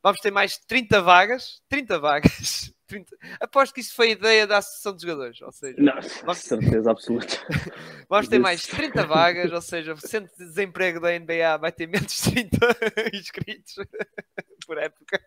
vamos 0.03 0.21
ter 0.21 0.31
mais 0.31 0.57
30 0.57 1.03
vagas, 1.03 1.61
30 1.69 1.99
vagas. 1.99 2.73
30. 2.91 3.17
Aposto 3.41 3.73
que 3.75 3.81
isso 3.81 3.95
foi 3.95 4.09
a 4.09 4.13
ideia 4.13 4.47
da 4.47 4.59
Associação 4.59 4.95
de 4.95 5.03
Jogadores, 5.03 5.41
ou 5.41 5.53
seja, 5.53 5.77
Não, 5.79 5.95
com 5.95 6.35
certeza 6.35 6.91
absoluta. 6.91 7.35
vamos 8.09 8.29
ter 8.29 8.39
mais 8.39 8.67
30 8.67 9.07
vagas, 9.07 9.53
ou 9.53 9.61
seja, 9.63 9.95
o 9.95 9.97
centro 10.01 10.31
de 10.37 10.45
desemprego 10.45 11.01
da 11.01 11.19
NBA 11.19 11.57
vai 11.59 11.73
ter 11.73 11.87
menos 11.87 12.13
de 12.13 12.31
30 12.49 12.59
inscritos 13.15 13.75
por 14.67 14.77
época. 14.79 15.21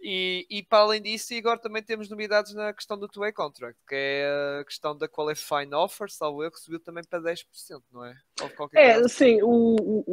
E, 0.00 0.46
e 0.50 0.62
para 0.62 0.78
além 0.78 1.02
disso, 1.02 1.34
agora 1.34 1.58
também 1.58 1.82
temos 1.82 2.08
novidades 2.08 2.54
na 2.54 2.72
questão 2.72 2.98
do 2.98 3.08
two-way 3.08 3.32
contract, 3.32 3.78
que 3.86 3.94
é 3.94 4.58
a 4.60 4.64
questão 4.64 4.96
da 4.96 5.08
qualifying 5.08 5.74
offer, 5.74 6.10
salvo 6.10 6.42
eu, 6.42 6.50
que 6.50 6.58
subiu 6.60 6.80
também 6.80 7.04
para 7.04 7.20
10%, 7.20 7.44
não 7.92 8.04
é? 8.04 8.16
É, 8.74 8.92
assim. 8.92 9.08
sim, 9.08 9.42
o, 9.42 9.76
o, 9.80 10.04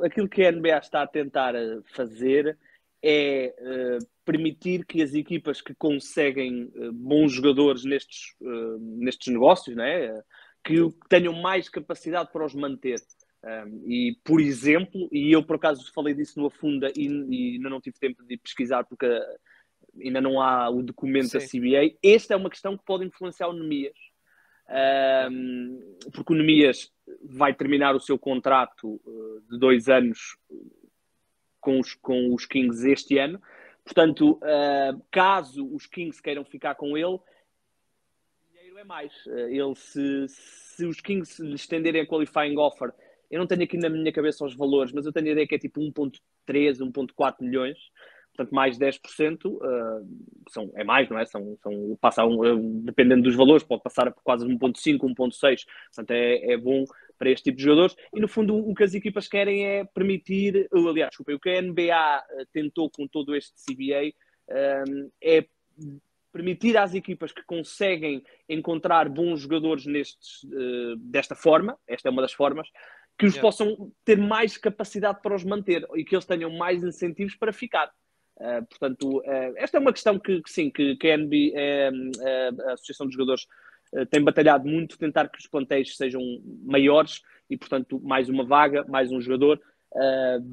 o- 0.00 0.04
aquilo 0.04 0.28
que 0.28 0.44
a 0.44 0.52
NBA 0.52 0.78
está 0.78 1.02
a 1.02 1.06
tentar 1.06 1.54
fazer 1.94 2.58
é 3.02 3.54
eh, 3.58 3.98
permitir 4.24 4.84
que 4.84 5.02
as 5.02 5.14
equipas 5.14 5.60
que 5.60 5.74
conseguem 5.74 6.70
eh, 6.74 6.90
bons 6.92 7.32
jogadores 7.32 7.84
nestes, 7.84 8.34
eh, 8.42 8.76
nestes 8.80 9.32
negócios, 9.32 9.76
né, 9.76 10.20
que 10.64 10.76
tenham 11.08 11.32
mais 11.32 11.68
capacidade 11.68 12.32
para 12.32 12.44
os 12.44 12.54
manter. 12.54 13.00
Um, 13.44 13.82
e, 13.86 14.18
por 14.24 14.40
exemplo, 14.40 15.08
e 15.12 15.30
eu 15.30 15.40
por 15.44 15.54
acaso 15.54 15.92
falei 15.92 16.14
disso 16.14 16.40
no 16.40 16.46
Afunda 16.46 16.90
e, 16.96 17.06
e 17.06 17.54
ainda 17.54 17.70
não 17.70 17.80
tive 17.80 17.96
tempo 17.96 18.24
de 18.24 18.36
pesquisar 18.38 18.82
porque 18.82 19.06
ainda 20.02 20.20
não 20.20 20.40
há 20.40 20.68
o 20.68 20.82
documento 20.82 21.32
da 21.32 21.40
Sim. 21.40 21.60
CBA, 21.60 21.96
esta 22.02 22.34
é 22.34 22.36
uma 22.36 22.50
questão 22.50 22.76
que 22.76 22.84
pode 22.84 23.04
influenciar 23.04 23.48
o 23.48 23.52
Nemias. 23.52 23.96
Um, 25.30 25.96
porque 26.12 26.32
o 26.32 26.36
Nemias 26.36 26.90
vai 27.22 27.54
terminar 27.54 27.94
o 27.94 28.00
seu 28.00 28.18
contrato 28.18 29.00
uh, 29.04 29.40
de 29.48 29.58
dois 29.60 29.88
anos 29.88 30.36
com 31.66 31.80
os, 31.80 31.94
com 31.94 32.32
os 32.32 32.46
Kings 32.46 32.88
este 32.88 33.18
ano. 33.18 33.42
Portanto, 33.84 34.38
uh, 34.42 35.02
caso 35.10 35.68
os 35.74 35.84
Kings 35.84 36.22
queiram 36.22 36.44
ficar 36.44 36.76
com 36.76 36.96
ele, 36.96 37.18
dinheiro 38.52 38.78
é 38.78 38.84
mais. 38.84 39.12
Uh, 39.26 39.48
ele, 39.48 39.74
se, 39.74 40.28
se 40.28 40.86
os 40.86 41.00
Kings 41.00 41.42
lhe 41.42 41.56
estenderem 41.56 42.02
a 42.02 42.06
qualifying 42.06 42.56
offer 42.56 42.94
eu 43.28 43.40
não 43.40 43.46
tenho 43.48 43.64
aqui 43.64 43.76
na 43.76 43.88
minha 43.88 44.12
cabeça 44.12 44.44
os 44.44 44.54
valores, 44.54 44.92
mas 44.92 45.04
eu 45.04 45.12
tenho 45.12 45.26
a 45.26 45.32
ideia 45.32 45.48
que 45.48 45.56
é 45.56 45.58
tipo 45.58 45.80
1.3, 45.80 46.78
1.4 46.78 47.34
milhões, 47.40 47.76
portanto 48.32 48.54
mais 48.54 48.78
10%, 48.78 49.46
uh, 49.46 49.60
são, 50.48 50.70
é 50.76 50.84
mais, 50.84 51.08
não 51.10 51.18
é? 51.18 51.24
São, 51.26 51.58
são, 51.60 51.98
passa 52.00 52.24
um, 52.24 52.82
dependendo 52.84 53.24
dos 53.24 53.34
valores, 53.34 53.64
pode 53.64 53.82
passar 53.82 54.12
por 54.12 54.22
quase 54.22 54.46
1.5, 54.46 54.98
1.6, 55.00 55.64
portanto 55.86 56.10
é, 56.12 56.52
é 56.52 56.56
bom 56.56 56.84
para 57.18 57.30
este 57.30 57.44
tipo 57.44 57.58
de 57.58 57.64
jogadores. 57.64 57.96
E 58.14 58.20
no 58.20 58.28
fundo, 58.28 58.56
o 58.56 58.74
que 58.74 58.84
as 58.84 58.94
equipas 58.94 59.28
querem 59.28 59.66
é 59.66 59.84
permitir, 59.84 60.68
aliás, 60.72 61.10
desculpa, 61.10 61.32
o 61.32 61.40
que 61.40 61.50
a 61.50 61.62
NBA 61.62 62.24
tentou 62.52 62.90
com 62.90 63.06
todo 63.06 63.34
este 63.34 63.54
CBA 63.64 64.12
um, 64.88 65.10
é 65.22 65.46
permitir 66.36 66.76
às 66.76 66.94
equipas 66.94 67.32
que 67.32 67.42
conseguem 67.44 68.22
encontrar 68.46 69.08
bons 69.08 69.40
jogadores 69.40 69.86
nestes, 69.86 70.44
uh, 70.44 70.96
desta 70.98 71.34
forma, 71.34 71.78
esta 71.86 72.08
é 72.08 72.12
uma 72.12 72.20
das 72.20 72.34
formas, 72.34 72.68
que 73.18 73.24
os 73.24 73.34
yeah. 73.34 73.40
possam 73.40 73.90
ter 74.04 74.18
mais 74.18 74.58
capacidade 74.58 75.22
para 75.22 75.34
os 75.34 75.42
manter 75.42 75.86
e 75.94 76.04
que 76.04 76.14
eles 76.14 76.26
tenham 76.26 76.50
mais 76.50 76.84
incentivos 76.84 77.34
para 77.34 77.54
ficar. 77.54 77.90
Uh, 78.36 78.66
portanto, 78.68 79.18
uh, 79.20 79.54
esta 79.56 79.78
é 79.78 79.80
uma 79.80 79.94
questão 79.94 80.18
que, 80.18 80.42
que 80.42 80.50
sim, 80.50 80.70
que, 80.70 80.94
que 80.96 81.10
a, 81.10 81.16
NBA, 81.16 81.90
a 82.68 82.72
Associação 82.74 83.06
de 83.06 83.14
Jogadores 83.14 83.46
tem 84.10 84.22
batalhado 84.22 84.68
muito, 84.68 84.98
tentar 84.98 85.28
que 85.28 85.38
os 85.38 85.46
plantéis 85.46 85.96
sejam 85.96 86.20
maiores 86.64 87.22
e, 87.48 87.56
portanto, 87.56 88.00
mais 88.00 88.28
uma 88.28 88.44
vaga, 88.44 88.84
mais 88.88 89.10
um 89.12 89.20
jogador. 89.20 89.60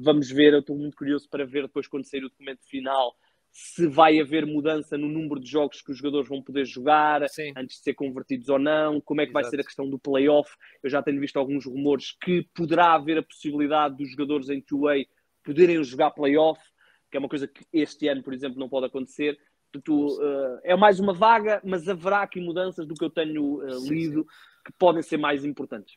vamos 0.02 0.30
ver, 0.30 0.52
eu 0.52 0.60
estou 0.60 0.76
muito 0.76 0.96
curioso 0.96 1.28
para 1.28 1.44
ver 1.44 1.62
depois 1.62 1.86
quando 1.86 2.08
sair 2.08 2.24
o 2.24 2.28
documento 2.28 2.64
final 2.68 3.14
se 3.56 3.86
vai 3.86 4.20
haver 4.20 4.44
mudança 4.44 4.98
no 4.98 5.08
número 5.08 5.38
de 5.38 5.48
jogos 5.48 5.80
que 5.80 5.92
os 5.92 5.98
jogadores 5.98 6.28
vão 6.28 6.42
poder 6.42 6.64
jogar 6.64 7.28
Sim. 7.28 7.52
antes 7.56 7.76
de 7.76 7.84
ser 7.84 7.94
convertidos 7.94 8.48
ou 8.48 8.58
não, 8.58 9.00
como 9.00 9.20
é 9.20 9.24
que 9.24 9.30
Exato. 9.30 9.44
vai 9.44 9.50
ser 9.50 9.60
a 9.60 9.64
questão 9.64 9.88
do 9.88 9.96
playoff. 9.96 10.50
Eu 10.82 10.90
já 10.90 11.00
tenho 11.00 11.20
visto 11.20 11.36
alguns 11.36 11.64
rumores 11.64 12.16
que 12.20 12.48
poderá 12.52 12.94
haver 12.94 13.18
a 13.18 13.22
possibilidade 13.22 13.96
dos 13.96 14.10
jogadores 14.10 14.48
em 14.48 14.60
2 14.68 15.06
poderem 15.44 15.84
jogar 15.84 16.10
playoff, 16.10 16.60
que 17.08 17.16
é 17.16 17.20
uma 17.20 17.28
coisa 17.28 17.46
que 17.46 17.64
este 17.72 18.08
ano, 18.08 18.24
por 18.24 18.34
exemplo, 18.34 18.58
não 18.58 18.68
pode 18.68 18.86
acontecer. 18.86 19.38
Portanto, 19.74 20.20
uh, 20.20 20.60
é 20.62 20.76
mais 20.76 21.00
uma 21.00 21.12
vaga, 21.12 21.60
mas 21.64 21.88
haverá 21.88 22.22
aqui 22.22 22.40
mudanças 22.40 22.86
do 22.86 22.94
que 22.94 23.04
eu 23.04 23.10
tenho 23.10 23.56
uh, 23.56 23.88
lido 23.88 24.22
sim, 24.22 24.28
sim. 24.28 24.64
que 24.64 24.72
podem 24.78 25.02
ser 25.02 25.16
mais 25.16 25.44
importantes. 25.44 25.96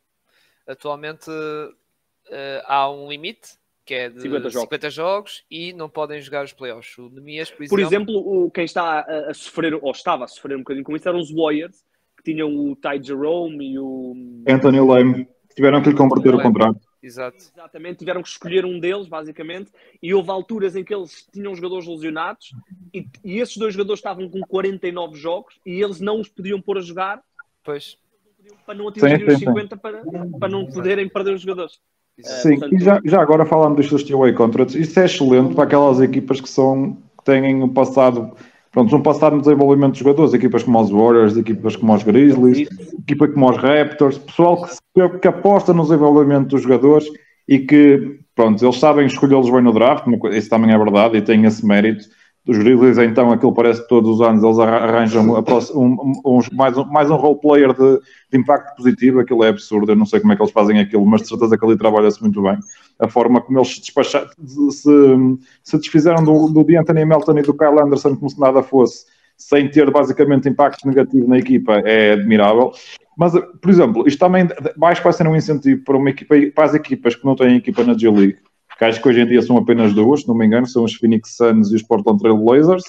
Atualmente 0.66 1.30
uh, 1.30 2.64
há 2.66 2.90
um 2.90 3.08
limite 3.08 3.52
que 3.86 3.94
é 3.94 4.10
de 4.10 4.20
50 4.20 4.50
jogos. 4.50 4.62
50 4.64 4.90
jogos. 4.90 5.46
e 5.50 5.72
não 5.74 5.88
podem 5.88 6.20
jogar 6.20 6.44
os 6.44 6.52
playoffs. 6.52 6.98
O 6.98 7.10
Nemias, 7.10 7.52
por, 7.52 7.68
por 7.70 7.80
exemplo, 7.80 8.16
o, 8.18 8.50
quem 8.52 8.66
está 8.66 9.00
a, 9.00 9.30
a, 9.30 9.34
sofrer, 9.34 9.76
ou 9.76 9.92
estava 9.92 10.26
a 10.26 10.28
sofrer 10.28 10.58
um 10.58 10.62
bocadinho 10.62 10.84
com 10.84 10.96
isso, 10.96 11.08
eram 11.08 11.20
os 11.20 11.32
Warriors, 11.32 11.86
que 12.18 12.24
tinham 12.32 12.50
o 12.50 12.76
Ty 12.76 13.02
Jerome 13.02 13.74
e 13.74 13.80
o 13.80 14.44
Anthony 14.50 14.80
Lame, 14.80 15.26
que 15.50 15.56
tiveram 15.56 15.82
que 15.82 15.90
lhe 15.90 15.96
converter 15.96 16.34
o 16.34 16.42
contrato. 16.42 16.82
Exato. 17.02 17.38
Exatamente, 17.38 18.00
tiveram 18.00 18.24
que 18.24 18.30
escolher 18.30 18.66
um 18.66 18.80
deles, 18.80 19.08
basicamente, 19.08 19.72
e 20.02 20.14
houve 20.14 20.32
alturas 20.32 20.76
em 20.76 20.84
que 20.84 20.94
eles 20.94 21.28
tinham 21.32 21.56
jogadores 21.56 21.88
lesionados 21.88 22.52
e, 22.94 23.08
e 23.24 23.40
esses 23.40 23.56
dois 23.58 23.74
jogadores 23.74 24.00
estavam 24.00 24.28
com 24.30 24.42
49 24.42 25.16
jogos 25.16 25.60
e 25.66 25.82
eles 25.82 26.00
não 26.00 26.20
os 26.20 26.28
podiam 26.28 26.62
pôr 26.62 26.80
a 26.80 26.82
jogar 26.82 27.22
pois. 27.64 27.98
para 28.66 28.76
não 28.76 28.88
atingirem 28.88 29.28
os 29.28 29.40
50 29.40 29.78
para, 29.78 30.04
para 30.40 30.50
não 30.50 30.66
poderem 30.66 31.08
perder 31.08 31.36
os 31.36 31.42
jogadores. 31.42 31.80
Sim, 32.20 32.60
portanto... 32.60 32.74
e 32.74 32.80
já, 32.80 33.02
já 33.06 33.22
agora 33.22 33.46
falando 33.46 33.76
dos 33.76 34.02
steel 34.02 34.34
contracts, 34.34 34.74
isso 34.74 35.00
é 35.00 35.06
excelente 35.06 35.54
para 35.54 35.66
aquelas 35.66 36.00
equipas 36.02 36.42
que 36.42 36.50
são 36.50 36.98
que 37.18 37.24
têm 37.24 37.62
um 37.62 37.72
passado, 37.72 38.36
pronto, 38.78 38.96
um 38.96 39.02
passado 39.02 39.36
no 39.36 39.42
desenvolvimento 39.42 39.94
de 39.94 40.00
jogadores, 40.02 40.36
equipas 40.36 40.62
como 40.62 40.80
os 40.80 40.92
Warriors, 40.92 41.36
equipas 41.36 41.76
como 41.76 41.96
os 41.96 42.04
Grizzlies, 42.04 42.70
equipa 43.00 43.28
como 43.28 43.50
os 43.50 43.58
Raptors, 43.58 44.20
pessoal 44.20 44.68
que, 44.94 45.10
que 45.20 45.28
aposta 45.28 45.74
no 45.74 45.82
desenvolvimento 45.82 46.50
dos 46.50 46.62
jogadores 46.62 47.08
e 47.48 47.58
que, 47.58 48.20
pronto, 48.36 48.64
eles 48.64 48.80
sabem 48.80 49.08
escolhê-los 49.08 49.50
bem 49.50 49.64
no 49.64 49.74
draft, 49.74 50.06
isso 50.32 50.48
também 50.48 50.72
é 50.72 50.78
verdade 50.78 51.18
e 51.18 51.22
tem 51.24 51.44
esse 51.46 51.66
mérito 51.66 52.06
dos 52.48 52.58
Grizzlies, 52.58 52.98
então 52.98 53.30
aquilo 53.30 53.54
parece 53.54 53.82
que 53.82 53.90
todos 53.90 54.10
os 54.10 54.22
anos 54.22 54.42
eles 54.42 54.58
arranjam 54.58 55.22
um, 55.22 56.18
um, 56.26 56.40
mais, 56.54 56.78
um, 56.78 56.86
mais 56.86 57.12
um 57.12 57.18
role 57.18 57.38
player 57.42 57.74
de, 57.74 58.00
de, 58.32 58.40
impacto 58.40 58.78
positivo, 58.78 59.20
aquilo 59.20 59.44
é 59.44 59.50
absurdo, 59.50 59.92
eu 59.92 59.96
não 59.98 60.06
sei 60.06 60.22
como 60.22 60.32
é 60.32 60.36
que 60.38 60.42
eles 60.42 60.54
fazem 60.54 60.80
aquilo, 60.80 61.06
mas 61.06 61.24
de 61.24 61.28
certeza 61.28 61.58
que 61.58 61.66
ali 61.66 61.78
trabalha-se 61.78 62.22
muito 62.22 62.42
bem. 62.42 62.58
A 63.00 63.10
forma 63.10 63.42
como 63.42 63.60
eles 63.60 63.76
se, 63.76 63.82
despacharam, 63.82 64.30
se, 64.72 65.38
se 65.62 65.78
desfizeram 65.78 66.24
do, 66.24 66.48
do 66.48 66.64
D'Anthony 66.64 67.04
Melton 67.04 67.38
e 67.38 67.42
do 67.42 67.54
Kyle 67.54 67.82
Anderson 67.82 68.16
como 68.16 68.30
se 68.30 68.40
nada 68.40 68.64
fosse, 68.64 69.06
sem 69.36 69.70
ter 69.70 69.92
basicamente 69.92 70.48
impacto 70.48 70.88
negativo 70.88 71.28
na 71.28 71.38
equipa, 71.38 71.80
é 71.80 72.14
admirável. 72.14 72.72
Mas, 73.18 73.34
por 73.34 73.70
exemplo, 73.70 74.08
isto 74.08 74.20
também 74.20 74.48
mais 74.78 75.00
vai 75.00 75.12
ser 75.12 75.28
um 75.28 75.36
incentivo 75.36 75.84
para, 75.84 75.98
uma 75.98 76.10
equipa, 76.10 76.36
para 76.56 76.64
as 76.64 76.74
equipas 76.74 77.14
que 77.14 77.26
não 77.26 77.36
têm 77.36 77.58
equipa 77.58 77.84
na 77.84 77.98
G-League 77.98 78.38
que 78.78 78.86
acho 78.86 79.02
que 79.02 79.10
hoje 79.10 79.22
em 79.22 79.28
dia 79.28 79.42
são 79.42 79.58
apenas 79.58 79.94
duas, 79.94 80.22
se 80.22 80.28
não 80.28 80.36
me 80.36 80.46
engano, 80.46 80.68
são 80.68 80.84
os 80.84 80.94
Phoenix 80.94 81.36
Suns 81.36 81.72
e 81.72 81.76
os 81.76 81.84
Portland 81.84 82.20
Trail 82.20 82.38
Blazers. 82.38 82.84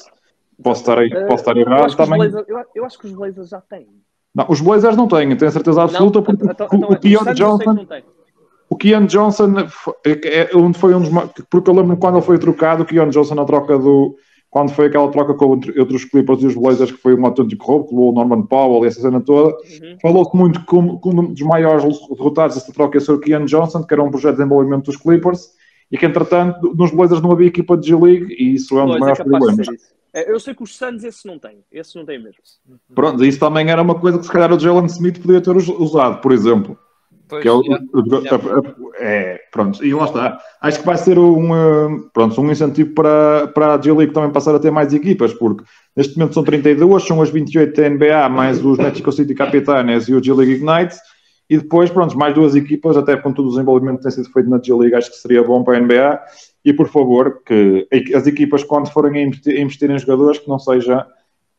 Posso 0.63 0.83
estar, 0.83 0.99
aí, 0.99 1.09
posso 1.11 1.43
estar 1.43 1.57
errado 1.57 1.91
eu 1.91 1.97
também. 1.97 2.19
Blazers, 2.19 2.49
eu, 2.49 2.59
eu, 2.75 2.85
acho 2.85 2.99
que 2.99 3.07
os 3.07 3.13
Blazers 3.13 3.49
já 3.49 3.61
têm. 3.61 3.87
Não, 4.35 4.47
os 4.49 4.61
Blazers 4.61 4.97
não 4.97 5.09
têm, 5.09 5.37
tenho 5.37 5.51
certeza 5.51 5.83
absoluta, 5.83 6.19
não, 6.19 6.25
porque 6.25 6.45
então, 6.45 6.69
então, 6.73 6.91
o 6.91 6.99
Keon 6.99 7.35
Johnson. 7.35 7.87
O 8.71 8.77
Keon 8.77 9.07
Johnson, 9.07 9.55
é, 10.05 10.41
é, 10.41 10.51
onde 10.55 10.79
foi 10.79 10.95
um 10.95 11.01
dos. 11.01 11.11
Porque 11.49 11.71
eu 11.71 11.75
lembro 11.75 11.97
quando 11.97 12.17
ele 12.17 12.25
foi 12.25 12.39
trocado, 12.39 12.83
o 12.83 12.87
Keon 12.87 13.09
Johnson 13.09 13.35
na 13.35 13.45
troca 13.45 13.79
do. 13.79 14.17
Quando 14.51 14.73
foi 14.73 14.87
aquela 14.87 15.11
troca 15.11 15.35
com 15.35 15.57
entre, 15.57 15.79
entre 15.81 15.95
os 15.95 16.05
Clippers 16.07 16.43
e 16.43 16.47
os 16.47 16.55
Blazers, 16.55 16.91
que 16.91 16.97
foi 16.97 17.15
um 17.15 17.25
autêntico 17.25 17.67
roubo, 17.67 17.89
que 17.89 17.95
o 17.95 18.13
Norman 18.13 18.47
Powell 18.47 18.83
e 18.83 18.89
essa 18.89 19.01
cena 19.01 19.21
toda, 19.21 19.51
uhum. 19.51 19.97
falou-se 20.01 20.35
muito 20.35 20.59
um, 20.75 20.99
que 20.99 21.09
um 21.09 21.33
dos 21.33 21.43
maiores 21.43 21.85
derrotados 22.17 22.57
dessa 22.57 22.73
troca 22.73 22.97
ia 22.97 23.01
ser 23.01 23.13
o 23.13 23.21
Keon 23.21 23.45
Johnson, 23.45 23.85
que 23.85 23.93
era 23.93 24.03
um 24.03 24.11
projeto 24.11 24.33
de 24.33 24.39
desenvolvimento 24.39 24.87
dos 24.87 24.97
Clippers, 24.97 25.51
e 25.91 25.97
que 25.97 26.07
entretanto 26.07 26.75
nos 26.75 26.91
Blazers 26.91 27.21
não 27.21 27.33
havia 27.33 27.47
equipa 27.47 27.77
de 27.77 27.89
G-League 27.89 28.35
e 28.39 28.55
isso 28.55 28.79
é 28.79 28.85
um 28.85 28.87
dos 28.87 28.99
maiores 28.99 29.21
é 29.21 29.25
problemas. 29.25 29.67
É, 30.13 30.31
eu 30.31 30.41
sei 30.41 30.55
que 30.55 30.63
os 30.63 30.77
Suns 30.77 31.05
esse 31.05 31.27
não 31.27 31.39
tem, 31.39 31.59
esse 31.71 31.97
não 31.97 32.05
tem 32.05 32.19
mesmo. 32.19 32.41
Pronto, 32.95 33.25
isso 33.25 33.39
também 33.39 33.71
era 33.71 33.83
uma 33.83 33.95
coisa 33.95 34.19
que 34.19 34.25
se 34.25 34.33
calhar 34.33 34.53
o 34.53 34.59
Jalen 34.59 34.87
Smith 34.87 35.21
podia 35.21 35.41
ter 35.41 35.57
usado, 35.57 36.21
por 36.21 36.33
exemplo. 36.33 36.79
Pois, 37.29 37.43
que 37.43 37.49
é, 37.49 37.53
o, 37.53 37.63
é, 38.97 39.39
pronto, 39.53 39.85
e 39.85 39.93
lá 39.93 40.05
está. 40.07 40.41
Acho 40.63 40.81
que 40.81 40.87
vai 40.87 40.97
ser 40.97 41.19
um, 41.19 41.55
eh, 41.55 42.01
pronto, 42.15 42.41
um 42.41 42.51
incentivo 42.51 42.95
para, 42.95 43.49
para 43.49 43.75
a 43.75 43.81
G-League 43.81 44.15
também 44.15 44.33
passar 44.33 44.55
a 44.55 44.59
ter 44.59 44.71
mais 44.71 44.95
equipas, 44.95 45.35
porque 45.35 45.63
neste 45.95 46.17
momento 46.17 46.33
são 46.33 46.43
32, 46.43 47.03
são 47.05 47.21
as 47.21 47.29
28 47.29 47.79
da 47.79 47.91
NBA, 47.91 48.29
mais 48.31 48.65
os 48.65 48.79
Mexico 48.79 49.13
City 49.13 49.35
Capitanes 49.35 50.09
e 50.09 50.15
o 50.15 50.25
G-League 50.25 50.55
Ignite. 50.55 50.97
E 51.49 51.57
depois, 51.57 51.91
pronto, 51.91 52.17
mais 52.17 52.35
duas 52.35 52.55
equipas, 52.55 52.97
até 52.97 53.17
com 53.17 53.33
todo 53.33 53.47
o 53.47 53.51
desenvolvimento 53.51 53.99
que 53.99 54.03
tem 54.03 54.13
sido 54.13 54.31
feito 54.31 54.51
na 54.51 54.61
G-League, 54.63 54.95
acho 54.95 55.11
que 55.11 55.17
seria 55.17 55.43
bom 55.43 55.65
para 55.65 55.79
a 55.79 55.81
NBA. 55.81 56.21
E 56.65 56.73
por 56.73 56.89
favor, 56.89 57.43
que 57.45 57.89
as 58.15 58.27
equipas, 58.27 58.63
quando 58.63 58.91
forem 58.91 59.23
a 59.23 59.27
investir, 59.27 59.59
investir 59.59 59.91
em 59.91 59.99
jogadores, 59.99 60.39
que 60.39 60.49
não 60.49 60.59
seja 60.59 61.07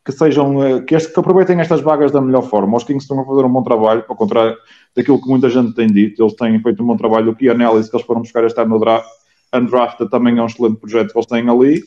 que 0.06 0.12
sejam 0.12 0.64
eh, 0.64 0.82
que, 0.82 0.96
este, 0.96 1.14
que, 1.14 1.20
aproveitem 1.20 1.60
estas 1.60 1.82
vagas 1.82 2.12
da 2.12 2.22
melhor 2.22 2.44
forma. 2.44 2.78
Os 2.78 2.84
Kings 2.84 3.04
estão 3.04 3.20
a 3.20 3.26
fazer 3.26 3.44
um 3.44 3.52
bom 3.52 3.62
trabalho, 3.62 4.04
ao 4.08 4.16
contrário 4.16 4.58
daquilo 4.96 5.22
que 5.22 5.28
muita 5.28 5.50
gente 5.50 5.74
tem 5.74 5.88
dito. 5.88 6.24
Eles 6.24 6.34
têm 6.36 6.60
feito 6.62 6.82
um 6.82 6.88
bom 6.88 6.98
trabalho. 6.98 7.32
O 7.32 7.36
Key 7.36 7.50
Analysis 7.50 7.90
que 7.90 7.96
eles 7.96 8.06
foram 8.06 8.22
buscar 8.22 8.44
este 8.44 8.60
ano 8.60 8.72
no 8.72 8.80
draft, 8.80 9.08
Undrafted 9.54 10.10
também 10.10 10.38
é 10.38 10.42
um 10.42 10.46
excelente 10.46 10.80
projeto 10.80 11.12
que 11.12 11.18
eles 11.18 11.26
têm 11.28 11.50
ali. 11.50 11.84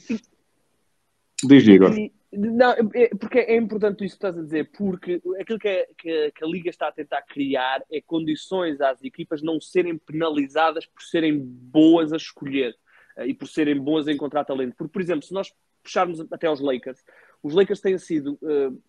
Diz, 1.45 1.67
Igor. 1.67 1.95
Não, 2.35 2.71
é, 2.95 3.09
porque 3.21 3.41
é 3.41 3.57
importante 3.57 4.05
isso 4.05 4.19
que 4.19 4.25
estás 4.25 4.39
a 4.39 4.43
dizer, 4.43 4.71
porque 4.73 5.21
aquilo 5.39 5.59
que, 5.59 5.69
é, 5.69 5.87
que, 5.99 6.33
a 6.43 6.47
Liga 6.47 6.71
está 6.71 6.89
a 6.89 6.93
tentar 6.93 7.21
criar 7.23 7.85
é 7.93 8.01
condições 8.01 8.81
às 8.81 9.05
equipas 9.05 9.43
não 9.43 9.61
serem 9.61 9.99
penalizadas 9.99 10.87
por 10.87 11.03
serem 11.03 11.39
boas 11.39 12.11
a 12.11 12.17
escolher 12.17 12.75
uh, 13.19 13.25
e 13.25 13.35
por 13.35 13.47
serem 13.47 13.79
boas 13.79 14.09
a 14.09 14.13
encontrar 14.13 14.47
talento. 14.47 14.75
Porque, 14.77 14.93
por 14.93 15.03
exemplo, 15.03 15.27
se 15.27 15.35
nós 15.35 15.53
puxarmos 15.83 16.21
até 16.33 16.47
aos 16.47 16.61
Lakers, 16.61 17.05
os 17.43 17.53
Lakers 17.53 17.81
têm 17.83 17.99
sido 17.99 18.39
uh, 18.41 18.83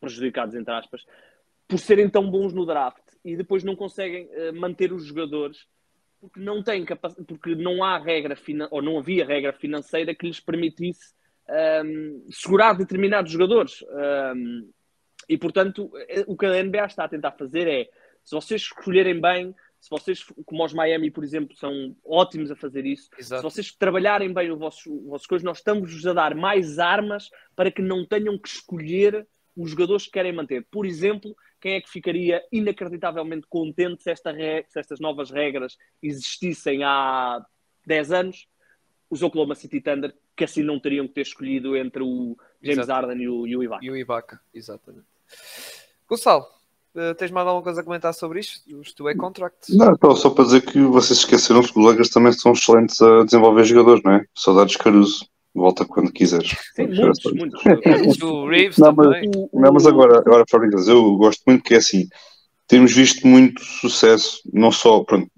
prejudicados, 0.00 0.56
entre 0.56 0.74
aspas, 0.74 1.04
por 1.68 1.78
serem 1.78 2.10
tão 2.10 2.28
bons 2.28 2.52
no 2.52 2.66
draft 2.66 3.04
e 3.24 3.36
depois 3.36 3.62
não 3.62 3.76
conseguem 3.76 4.26
uh, 4.26 4.52
manter 4.54 4.92
os 4.92 5.04
jogadores 5.04 5.68
porque 6.20 6.40
não 6.40 6.62
têm 6.62 6.84
porque 7.26 7.54
não 7.54 7.82
há 7.82 7.98
regra 7.98 8.36
ou 8.70 8.80
não 8.80 8.98
havia 8.98 9.26
regra 9.26 9.52
financeira 9.52 10.14
que 10.14 10.26
lhes 10.26 10.38
permitisse 10.38 11.14
um, 11.48 12.26
segurar 12.30 12.74
determinados 12.74 13.30
jogadores. 13.30 13.82
Um, 14.34 14.70
e, 15.28 15.38
portanto, 15.38 15.90
o 16.26 16.36
que 16.36 16.46
a 16.46 16.62
NBA 16.62 16.86
está 16.86 17.04
a 17.04 17.08
tentar 17.08 17.32
fazer 17.32 17.68
é, 17.68 17.88
se 18.24 18.34
vocês 18.34 18.62
escolherem 18.62 19.20
bem, 19.20 19.54
se 19.80 19.90
vocês, 19.90 20.24
como 20.46 20.64
os 20.64 20.72
Miami, 20.72 21.10
por 21.10 21.24
exemplo, 21.24 21.56
são 21.56 21.96
ótimos 22.04 22.50
a 22.50 22.56
fazer 22.56 22.86
isso, 22.86 23.08
Exato. 23.18 23.40
se 23.40 23.42
vocês 23.42 23.72
trabalharem 23.72 24.32
bem 24.32 24.50
o 24.50 24.56
vosso, 24.56 24.92
o 24.92 25.10
vosso 25.10 25.26
coisa, 25.26 25.44
nós 25.44 25.58
estamos-vos 25.58 26.06
a 26.06 26.12
dar 26.12 26.34
mais 26.36 26.78
armas 26.78 27.28
para 27.56 27.70
que 27.70 27.82
não 27.82 28.06
tenham 28.06 28.38
que 28.38 28.48
escolher 28.48 29.26
os 29.56 29.70
jogadores 29.70 30.04
que 30.04 30.12
querem 30.12 30.32
manter. 30.32 30.66
Por 30.70 30.86
exemplo, 30.86 31.36
quem 31.60 31.74
é 31.74 31.80
que 31.80 31.90
ficaria 31.90 32.42
inacreditavelmente 32.52 33.46
contente 33.48 34.02
se, 34.02 34.10
esta 34.10 34.32
se 34.32 34.78
estas 34.78 35.00
novas 35.00 35.30
regras 35.30 35.76
existissem 36.02 36.84
há 36.84 37.44
10 37.84 38.12
anos? 38.12 38.46
Os 39.12 39.22
Oklahoma 39.22 39.54
City 39.54 39.78
Thunder, 39.78 40.14
que 40.34 40.44
assim 40.44 40.62
não 40.62 40.80
teriam 40.80 41.06
que 41.06 41.12
ter 41.12 41.20
escolhido 41.20 41.76
entre 41.76 42.02
o 42.02 42.34
James 42.62 42.78
Exato. 42.78 43.06
Harden 43.06 43.22
e 43.22 43.28
o, 43.28 43.46
e 43.46 43.54
o 43.54 43.62
Ibaka. 43.62 43.84
E 43.84 43.90
o 43.90 43.96
Ibaka, 43.96 44.40
exatamente. 44.54 45.04
Gonçalo, 46.08 46.46
Uh, 46.94 47.14
tens 47.14 47.30
mais 47.30 47.46
alguma 47.46 47.64
coisa 47.64 47.80
a 47.80 47.84
comentar 47.84 48.12
sobre 48.12 48.40
isto? 48.40 48.60
Os 48.78 48.92
two-way 48.92 49.16
contracts? 49.16 49.74
Não, 49.74 49.96
só, 49.96 50.14
só 50.14 50.28
para 50.28 50.44
dizer 50.44 50.60
que 50.60 50.78
vocês 50.78 51.20
esqueceram 51.20 51.62
que 51.62 51.70
os 51.70 51.86
Lakers 51.86 52.10
também 52.10 52.32
são 52.32 52.52
excelentes 52.52 53.00
a 53.00 53.24
desenvolver 53.24 53.64
jogadores, 53.64 54.02
não 54.04 54.12
é? 54.12 54.26
Saudades 54.34 54.76
Caruso. 54.76 55.26
Volta 55.54 55.86
quando 55.86 56.12
quiseres. 56.12 56.54
Sim, 56.76 56.88
muitos, 56.88 57.32
muitos. 57.32 57.62
O 58.22 58.46
Reeves 58.46 58.76
Não, 58.76 58.92
mas- 58.92 59.06
também. 59.06 59.30
Não, 59.54 59.72
mas 59.72 59.86
agora, 59.86 60.18
agora 60.18 60.44
para 60.44 60.68
eu 60.86 61.16
gosto 61.16 61.42
muito 61.46 61.64
que 61.64 61.72
é 61.72 61.78
assim. 61.78 62.06
Temos 62.68 62.92
visto 62.92 63.26
muito 63.26 63.62
sucesso, 63.62 64.42
não 64.52 64.70
só 64.70 65.02
pronto, 65.02 65.30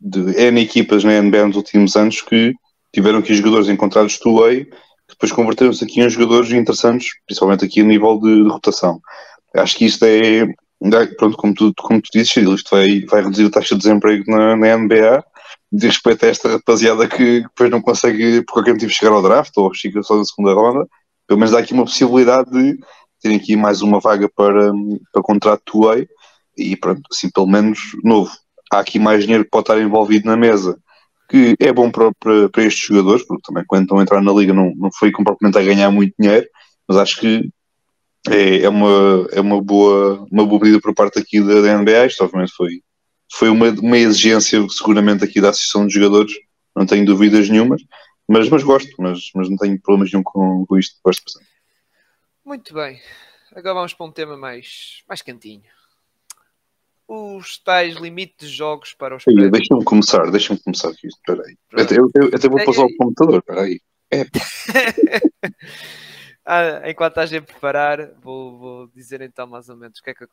de 0.00 0.20
N 0.40 0.60
equipas 0.60 1.02
na 1.02 1.20
NBA 1.20 1.48
nos 1.48 1.56
últimos 1.56 1.96
anos 1.96 2.20
que 2.22 2.54
tiveram 2.92 3.18
aqui 3.18 3.34
jogadores 3.34 3.68
encontrados 3.68 4.18
two-way, 4.18 4.64
que 4.64 4.74
depois 5.10 5.32
converteram-se 5.32 5.84
aqui 5.84 6.00
em 6.00 6.08
jogadores 6.08 6.50
interessantes, 6.52 7.10
principalmente 7.26 7.64
aqui 7.64 7.80
a 7.80 7.84
nível 7.84 8.18
de, 8.18 8.44
de 8.44 8.48
rotação. 8.48 9.00
Acho 9.54 9.76
que 9.76 9.86
isto 9.86 10.04
é, 10.04 10.40
é, 10.42 11.06
pronto, 11.18 11.36
como 11.36 11.54
tu, 11.54 11.72
como 11.76 12.00
tu 12.00 12.08
dizes, 12.12 12.36
isto 12.36 12.70
vai, 12.70 13.00
vai 13.06 13.22
reduzir 13.22 13.46
a 13.46 13.50
taxa 13.50 13.74
de 13.74 13.82
desemprego 13.82 14.24
na, 14.28 14.56
na 14.56 14.76
NBA, 14.76 15.24
de 15.72 15.86
respeito 15.86 16.24
a 16.24 16.28
esta 16.28 16.48
rapaziada 16.48 17.06
que 17.06 17.42
depois 17.42 17.70
não 17.70 17.80
consegue, 17.80 18.42
por 18.42 18.54
qualquer 18.54 18.72
motivo, 18.72 18.92
chegar 18.92 19.12
ao 19.12 19.22
draft 19.22 19.52
ou 19.56 19.72
chega 19.74 20.02
só 20.02 20.16
na 20.16 20.24
segunda 20.24 20.54
ronda, 20.54 20.86
pelo 21.26 21.38
menos 21.38 21.52
dá 21.52 21.60
aqui 21.60 21.72
uma 21.72 21.84
possibilidade 21.84 22.50
de 22.50 22.78
terem 23.20 23.36
aqui 23.36 23.56
mais 23.56 23.82
uma 23.82 24.00
vaga 24.00 24.28
para, 24.34 24.72
para 25.12 25.22
contrato 25.22 25.62
two-way 25.64 26.08
e 26.56 26.76
pronto, 26.76 27.02
assim 27.12 27.30
pelo 27.30 27.46
menos 27.46 27.78
novo. 28.02 28.32
Há 28.72 28.80
aqui 28.80 28.98
mais 28.98 29.22
dinheiro 29.22 29.44
que 29.44 29.50
pode 29.50 29.64
estar 29.64 29.80
envolvido 29.80 30.26
na 30.26 30.36
mesa, 30.36 30.76
que 31.30 31.54
é 31.60 31.72
bom 31.72 31.90
para, 31.90 32.12
para, 32.50 32.64
estes 32.64 32.88
jogadores, 32.88 33.24
porque 33.24 33.42
também 33.46 33.64
quando 33.66 33.82
estão 33.82 33.98
a 33.98 34.02
entrar 34.02 34.20
na 34.20 34.32
liga 34.32 34.52
não, 34.52 34.74
não 34.74 34.90
foi 34.92 35.12
completamente 35.12 35.56
a 35.56 35.62
ganhar 35.62 35.90
muito 35.90 36.12
dinheiro, 36.18 36.46
mas 36.88 36.98
acho 36.98 37.20
que 37.20 37.48
é, 38.28 38.62
é, 38.62 38.68
uma, 38.68 39.28
é 39.30 39.40
uma, 39.40 39.62
boa, 39.62 40.26
uma 40.30 40.44
boa 40.44 40.60
medida 40.60 40.80
por 40.80 40.92
parte 40.92 41.20
aqui 41.20 41.40
da, 41.40 41.60
da 41.60 41.78
NBA. 41.78 42.06
Isto 42.06 42.24
obviamente 42.24 42.52
foi, 42.52 42.82
foi 43.32 43.48
uma, 43.48 43.70
uma 43.70 43.96
exigência 43.96 44.60
seguramente 44.70 45.22
aqui 45.22 45.40
da 45.40 45.50
Associação 45.50 45.86
de 45.86 45.94
Jogadores, 45.94 46.32
não 46.74 46.84
tenho 46.84 47.06
dúvidas 47.06 47.48
nenhumas, 47.48 47.80
mas, 48.28 48.48
mas 48.48 48.64
gosto, 48.64 48.90
mas, 48.98 49.30
mas 49.34 49.48
não 49.48 49.56
tenho 49.56 49.80
problemas 49.80 50.12
nenhum 50.12 50.24
com, 50.24 50.66
com 50.66 50.78
isto. 50.78 50.96
Gosto 51.04 51.22
bastante. 51.24 51.48
Muito 52.44 52.74
bem. 52.74 53.00
Agora 53.54 53.74
vamos 53.74 53.94
para 53.94 54.06
um 54.06 54.12
tema 54.12 54.36
mais, 54.36 55.02
mais 55.08 55.22
cantinho. 55.22 55.62
Os 57.12 57.58
tais 57.58 57.96
limites 57.96 58.48
de 58.48 58.54
jogos 58.54 58.94
para 58.94 59.16
os 59.16 59.24
prémios. 59.24 59.50
Deixa-me 59.50 59.84
começar, 59.84 60.30
deixa-me 60.30 60.60
começar 60.60 60.90
aqui. 60.90 61.08
Espera 61.08 61.42
aí. 61.44 61.56
Até, 61.82 61.98
eu, 61.98 62.08
eu 62.14 62.28
até 62.28 62.48
vou 62.48 62.64
passar 62.64 62.84
o 62.84 62.96
computador, 62.96 63.38
espera 63.38 63.62
aí. 63.62 63.80
É, 64.12 64.24
Ah, 66.44 66.88
enquanto 66.90 67.12
estás 67.12 67.32
a 67.32 67.40
preparar, 67.40 68.12
vou, 68.20 68.58
vou 68.58 68.88
dizer 68.88 69.20
então 69.20 69.46
mais 69.46 69.68
ou 69.68 69.76
menos 69.76 69.98
o 69.98 70.02
que 70.02 70.10
é 70.10 70.14
que 70.14 70.26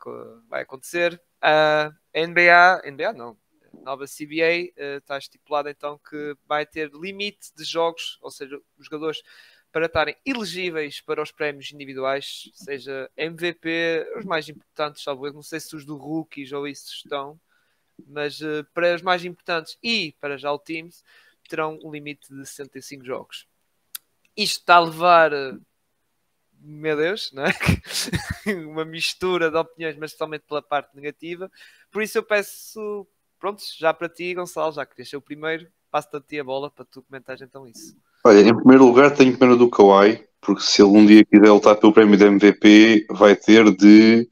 vai 0.48 0.62
acontecer. 0.62 1.20
A 1.40 1.92
NBA, 2.12 2.90
NBA 2.90 3.12
não, 3.12 3.36
nova 3.84 4.04
CBA 4.04 4.72
eh, 4.76 4.96
está 4.96 5.18
estipulado 5.18 5.68
então 5.68 6.00
que 6.08 6.34
vai 6.46 6.66
ter 6.66 6.90
limite 6.92 7.54
de 7.54 7.62
jogos, 7.62 8.18
ou 8.20 8.30
seja, 8.30 8.60
os 8.78 8.86
jogadores 8.86 9.22
para 9.72 9.86
estarem 9.86 10.16
elegíveis 10.24 11.00
para 11.00 11.22
os 11.22 11.30
prémios 11.30 11.70
individuais, 11.72 12.50
seja 12.54 13.10
MVP, 13.16 14.06
os 14.16 14.24
mais 14.24 14.48
importantes, 14.48 15.02
salvo 15.02 15.26
eu, 15.26 15.32
não 15.32 15.42
sei 15.42 15.60
se 15.60 15.76
os 15.76 15.84
do 15.84 15.96
rookies 15.96 16.52
ou 16.52 16.66
isso 16.66 16.92
estão, 16.92 17.38
mas 18.06 18.40
eh, 18.40 18.62
para 18.72 18.94
os 18.94 19.02
mais 19.02 19.24
importantes 19.24 19.76
e 19.82 20.14
para 20.20 20.38
já 20.38 20.52
o 20.52 20.58
Teams 20.58 21.04
terão 21.48 21.78
um 21.82 21.90
limite 21.90 22.32
de 22.32 22.46
65 22.46 23.04
jogos. 23.04 23.46
Isto 24.36 24.60
está 24.60 24.76
a 24.76 24.80
levar 24.80 25.32
eh, 25.32 25.58
meu 26.60 26.96
Deus, 26.96 27.30
não 27.32 27.44
é? 27.44 27.50
uma 28.66 28.84
mistura 28.84 29.50
de 29.50 29.56
opiniões, 29.56 29.96
mas 29.96 30.12
totalmente 30.12 30.42
pela 30.42 30.62
parte 30.62 30.94
negativa. 30.94 31.50
Por 31.90 32.02
isso 32.02 32.18
eu 32.18 32.22
peço, 32.22 33.06
pronto, 33.38 33.62
já 33.76 33.94
para 33.94 34.08
ti, 34.08 34.34
Gonçalo, 34.34 34.72
já 34.72 34.86
ser 35.04 35.16
o 35.16 35.22
primeiro, 35.22 35.70
passo-te 35.90 36.16
a 36.16 36.20
ti 36.20 36.40
a 36.40 36.44
bola 36.44 36.70
para 36.70 36.84
tu 36.84 37.02
comentares 37.02 37.42
então 37.42 37.66
isso. 37.66 37.96
Olha, 38.28 38.40
em 38.40 38.54
primeiro 38.54 38.84
lugar 38.84 39.10
tenho 39.10 39.34
pena 39.38 39.56
do 39.56 39.70
Kawhi, 39.70 40.22
porque 40.42 40.60
se 40.60 40.82
ele 40.82 40.90
um 40.90 41.06
dia 41.06 41.24
quiser 41.24 41.50
lutar 41.50 41.76
pelo 41.76 41.94
prémio 41.94 42.14
de 42.14 42.26
MVP, 42.26 43.06
vai 43.08 43.34
ter 43.34 43.74
de 43.74 44.28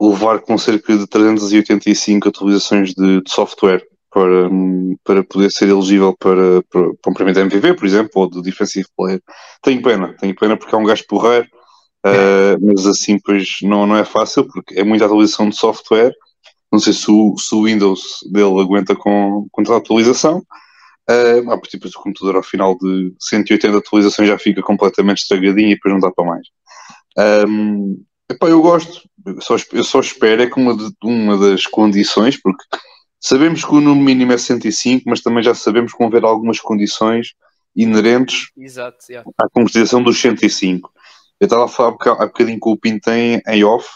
levar 0.00 0.38
com 0.38 0.56
cerca 0.56 0.96
de 0.96 1.04
385 1.04 2.28
atualizações 2.28 2.94
de, 2.94 3.20
de 3.20 3.28
software 3.32 3.84
para, 4.08 4.48
hum, 4.48 4.94
para 5.02 5.24
poder 5.24 5.50
ser 5.50 5.68
elegível 5.68 6.16
para, 6.16 6.62
para, 6.70 6.94
para 6.94 7.10
um 7.10 7.12
prémio 7.12 7.34
de 7.34 7.40
MVP, 7.40 7.74
por 7.74 7.84
exemplo, 7.84 8.10
ou 8.14 8.30
de 8.30 8.40
Defensive 8.40 8.86
Player. 8.96 9.20
Tenho 9.60 9.82
pena, 9.82 10.14
tenho 10.16 10.36
pena 10.36 10.56
porque 10.56 10.72
é 10.72 10.78
um 10.78 10.84
gajo 10.84 11.04
porreiro, 11.08 11.48
uh, 12.06 12.64
mas 12.64 12.86
assim 12.86 13.18
pois 13.18 13.48
não, 13.62 13.84
não 13.84 13.96
é 13.96 14.04
fácil, 14.04 14.46
porque 14.46 14.78
é 14.78 14.84
muita 14.84 15.06
atualização 15.06 15.48
de 15.48 15.56
software. 15.56 16.12
Não 16.70 16.78
sei 16.78 16.92
se 16.92 17.10
o, 17.10 17.36
se 17.36 17.52
o 17.52 17.64
Windows 17.64 18.00
dele 18.30 18.60
aguenta 18.60 18.94
com, 18.94 19.48
com 19.50 19.62
tanta 19.64 19.78
atualização. 19.78 20.40
Uh, 21.08 21.50
ah, 21.50 21.58
porque 21.58 21.76
depois 21.76 21.94
o 21.94 22.00
computador 22.00 22.36
ao 22.36 22.42
final 22.42 22.78
de 22.78 23.14
180 23.20 23.76
atualizações 23.78 24.28
já 24.28 24.38
fica 24.38 24.62
completamente 24.62 25.18
estragadinho 25.18 25.70
e 25.70 25.74
depois 25.74 25.92
não 25.92 26.00
dá 26.00 26.10
para 26.10 26.24
mais. 26.24 26.46
Um, 27.48 28.02
epá, 28.30 28.48
eu 28.48 28.62
gosto, 28.62 29.02
eu 29.26 29.40
só, 29.40 29.56
eu 29.72 29.84
só 29.84 30.00
espero 30.00 30.42
é 30.42 30.46
que 30.46 30.58
uma, 30.58 30.76
de, 30.76 30.90
uma 31.02 31.36
das 31.38 31.66
condições, 31.66 32.40
porque 32.40 32.64
sabemos 33.20 33.64
que 33.64 33.74
o 33.74 33.80
número 33.80 34.04
mínimo 34.04 34.32
é 34.32 34.38
105, 34.38 35.04
mas 35.06 35.20
também 35.20 35.42
já 35.42 35.54
sabemos 35.54 35.92
que 35.92 35.98
vão 35.98 36.08
haver 36.08 36.24
algumas 36.24 36.58
condições 36.58 37.34
inerentes 37.76 38.50
Exato, 38.56 39.04
yeah. 39.10 39.28
à 39.38 39.48
concretização 39.48 40.02
dos 40.02 40.18
105. 40.20 40.90
Eu 41.40 41.46
estava 41.46 41.64
a 41.64 41.68
falar 41.68 41.88
há 41.88 41.92
boca- 41.92 42.12
há 42.12 42.26
bocadinho 42.26 42.58
com 42.58 42.72
o 42.72 42.78
Pinto 42.78 43.10
em, 43.10 43.64
off. 43.64 43.88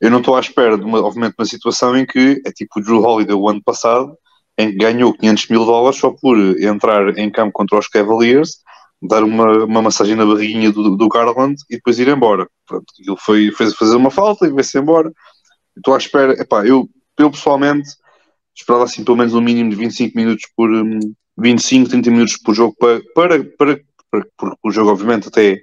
Eu 0.00 0.10
não 0.10 0.18
estou 0.18 0.36
à 0.36 0.40
espera, 0.40 0.76
de 0.76 0.84
uma, 0.84 1.00
obviamente, 1.00 1.36
de 1.36 1.40
uma 1.40 1.46
situação 1.46 1.96
em 1.96 2.04
que 2.04 2.42
é 2.44 2.50
tipo 2.50 2.80
o 2.80 2.82
Drew 2.82 3.00
Holiday 3.00 3.34
o 3.34 3.48
ano 3.48 3.62
passado, 3.62 4.16
ganhou 4.58 5.14
500 5.14 5.48
mil 5.48 5.64
dólares 5.64 5.98
só 5.98 6.10
por 6.10 6.36
entrar 6.60 7.18
em 7.18 7.30
campo 7.30 7.52
contra 7.52 7.78
os 7.78 7.88
Cavaliers, 7.88 8.58
dar 9.02 9.24
uma, 9.24 9.64
uma 9.64 9.82
massagem 9.82 10.14
na 10.14 10.24
barriguinha 10.24 10.70
do, 10.70 10.96
do 10.96 11.08
Garland 11.08 11.56
e 11.68 11.76
depois 11.76 11.98
ir 11.98 12.08
embora. 12.08 12.46
Pronto, 12.66 12.84
aquilo 13.00 13.16
foi, 13.16 13.50
foi 13.50 13.70
fazer 13.72 13.96
uma 13.96 14.10
falta 14.10 14.46
e 14.46 14.50
vai-se 14.50 14.78
embora. 14.78 15.12
Estou 15.76 15.94
à 15.94 15.98
espera, 15.98 16.34
epá, 16.40 16.64
eu, 16.66 16.88
eu 17.18 17.30
pessoalmente 17.30 17.88
esperava 18.54 18.84
assim 18.84 19.02
pelo 19.02 19.16
menos 19.16 19.34
um 19.34 19.40
mínimo 19.40 19.70
de 19.70 19.76
25 19.76 20.16
minutos 20.16 20.44
por 20.56 20.70
hum, 20.70 21.00
25, 21.38 21.90
30 21.90 22.10
minutos 22.10 22.36
por 22.36 22.54
jogo 22.54 22.76
para, 22.78 23.00
para, 23.14 23.44
para, 23.44 23.80
para 24.10 24.26
porque 24.36 24.56
o 24.62 24.70
jogo 24.70 24.90
obviamente 24.90 25.28
até 25.28 25.60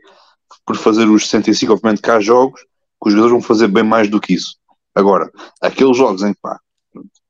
por 0.66 0.76
fazer 0.76 1.08
os 1.08 1.30
65, 1.30 1.74
obviamente 1.74 2.02
que 2.02 2.10
há 2.10 2.20
jogos 2.20 2.62
que 2.62 3.08
os 3.08 3.14
jogadores 3.14 3.32
vão 3.32 3.42
fazer 3.42 3.68
bem 3.68 3.84
mais 3.84 4.10
do 4.10 4.20
que 4.20 4.34
isso. 4.34 4.58
Agora, 4.94 5.32
aqueles 5.62 5.96
jogos 5.96 6.24
em 6.24 6.34
que 6.34 6.40
pá, 6.42 6.60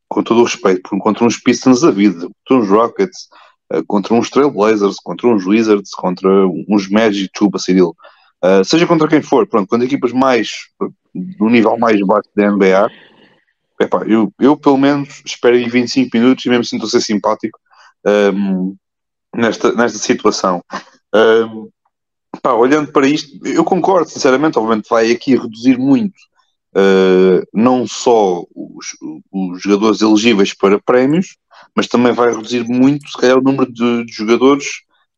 com 0.09 0.23
todo 0.23 0.41
o 0.41 0.43
respeito, 0.43 0.89
contra 0.99 1.23
uns 1.23 1.37
Pistons 1.37 1.81
da 1.81 1.91
vida, 1.91 2.27
contra 2.47 2.65
uns 2.65 2.69
Rockets, 2.69 3.29
eh, 3.71 3.83
contra 3.87 4.13
uns 4.15 4.29
Trailblazers, 4.29 4.95
contra 4.97 5.27
uns 5.27 5.45
Wizards, 5.45 5.91
contra 5.91 6.27
uns 6.67 6.89
Magic, 6.89 7.29
desculpa, 7.31 7.59
Cirilo, 7.59 7.95
eh, 8.43 8.63
seja 8.63 8.87
contra 8.87 9.07
quem 9.07 9.21
for, 9.21 9.47
pronto, 9.47 9.67
quando 9.69 9.85
equipas 9.85 10.11
mais 10.11 10.49
do 11.13 11.47
nível 11.47 11.77
mais 11.77 12.01
baixo 12.01 12.29
da 12.35 12.51
NBA, 12.51 12.89
epá, 13.79 14.03
eu, 14.07 14.33
eu 14.39 14.57
pelo 14.57 14.77
menos 14.77 15.21
espero 15.23 15.55
aí 15.55 15.69
25 15.69 16.09
minutos 16.17 16.45
e 16.45 16.49
mesmo 16.49 16.65
sinto 16.65 16.87
ser 16.87 17.01
simpático 17.01 17.59
ehm, 18.05 18.73
nesta, 19.35 19.71
nesta 19.73 19.99
situação. 19.99 20.63
Ehm, 21.13 21.67
pá, 22.41 22.53
olhando 22.53 22.91
para 22.91 23.07
isto, 23.07 23.45
eu 23.45 23.63
concordo, 23.63 24.09
sinceramente, 24.09 24.57
obviamente 24.57 24.89
vai 24.89 25.11
aqui 25.11 25.35
reduzir 25.35 25.77
muito 25.77 26.28
Uh, 26.75 27.45
não 27.53 27.87
só 27.87 28.43
os, 28.55 28.87
os 29.31 29.61
jogadores 29.61 30.01
elegíveis 30.01 30.53
para 30.53 30.79
prémios, 30.79 31.37
mas 31.75 31.87
também 31.87 32.13
vai 32.13 32.31
reduzir 32.33 32.63
muito, 32.67 33.09
se 33.09 33.17
calhar, 33.17 33.37
o 33.37 33.43
número 33.43 33.71
de, 33.71 34.05
de 34.05 34.13
jogadores 34.13 34.65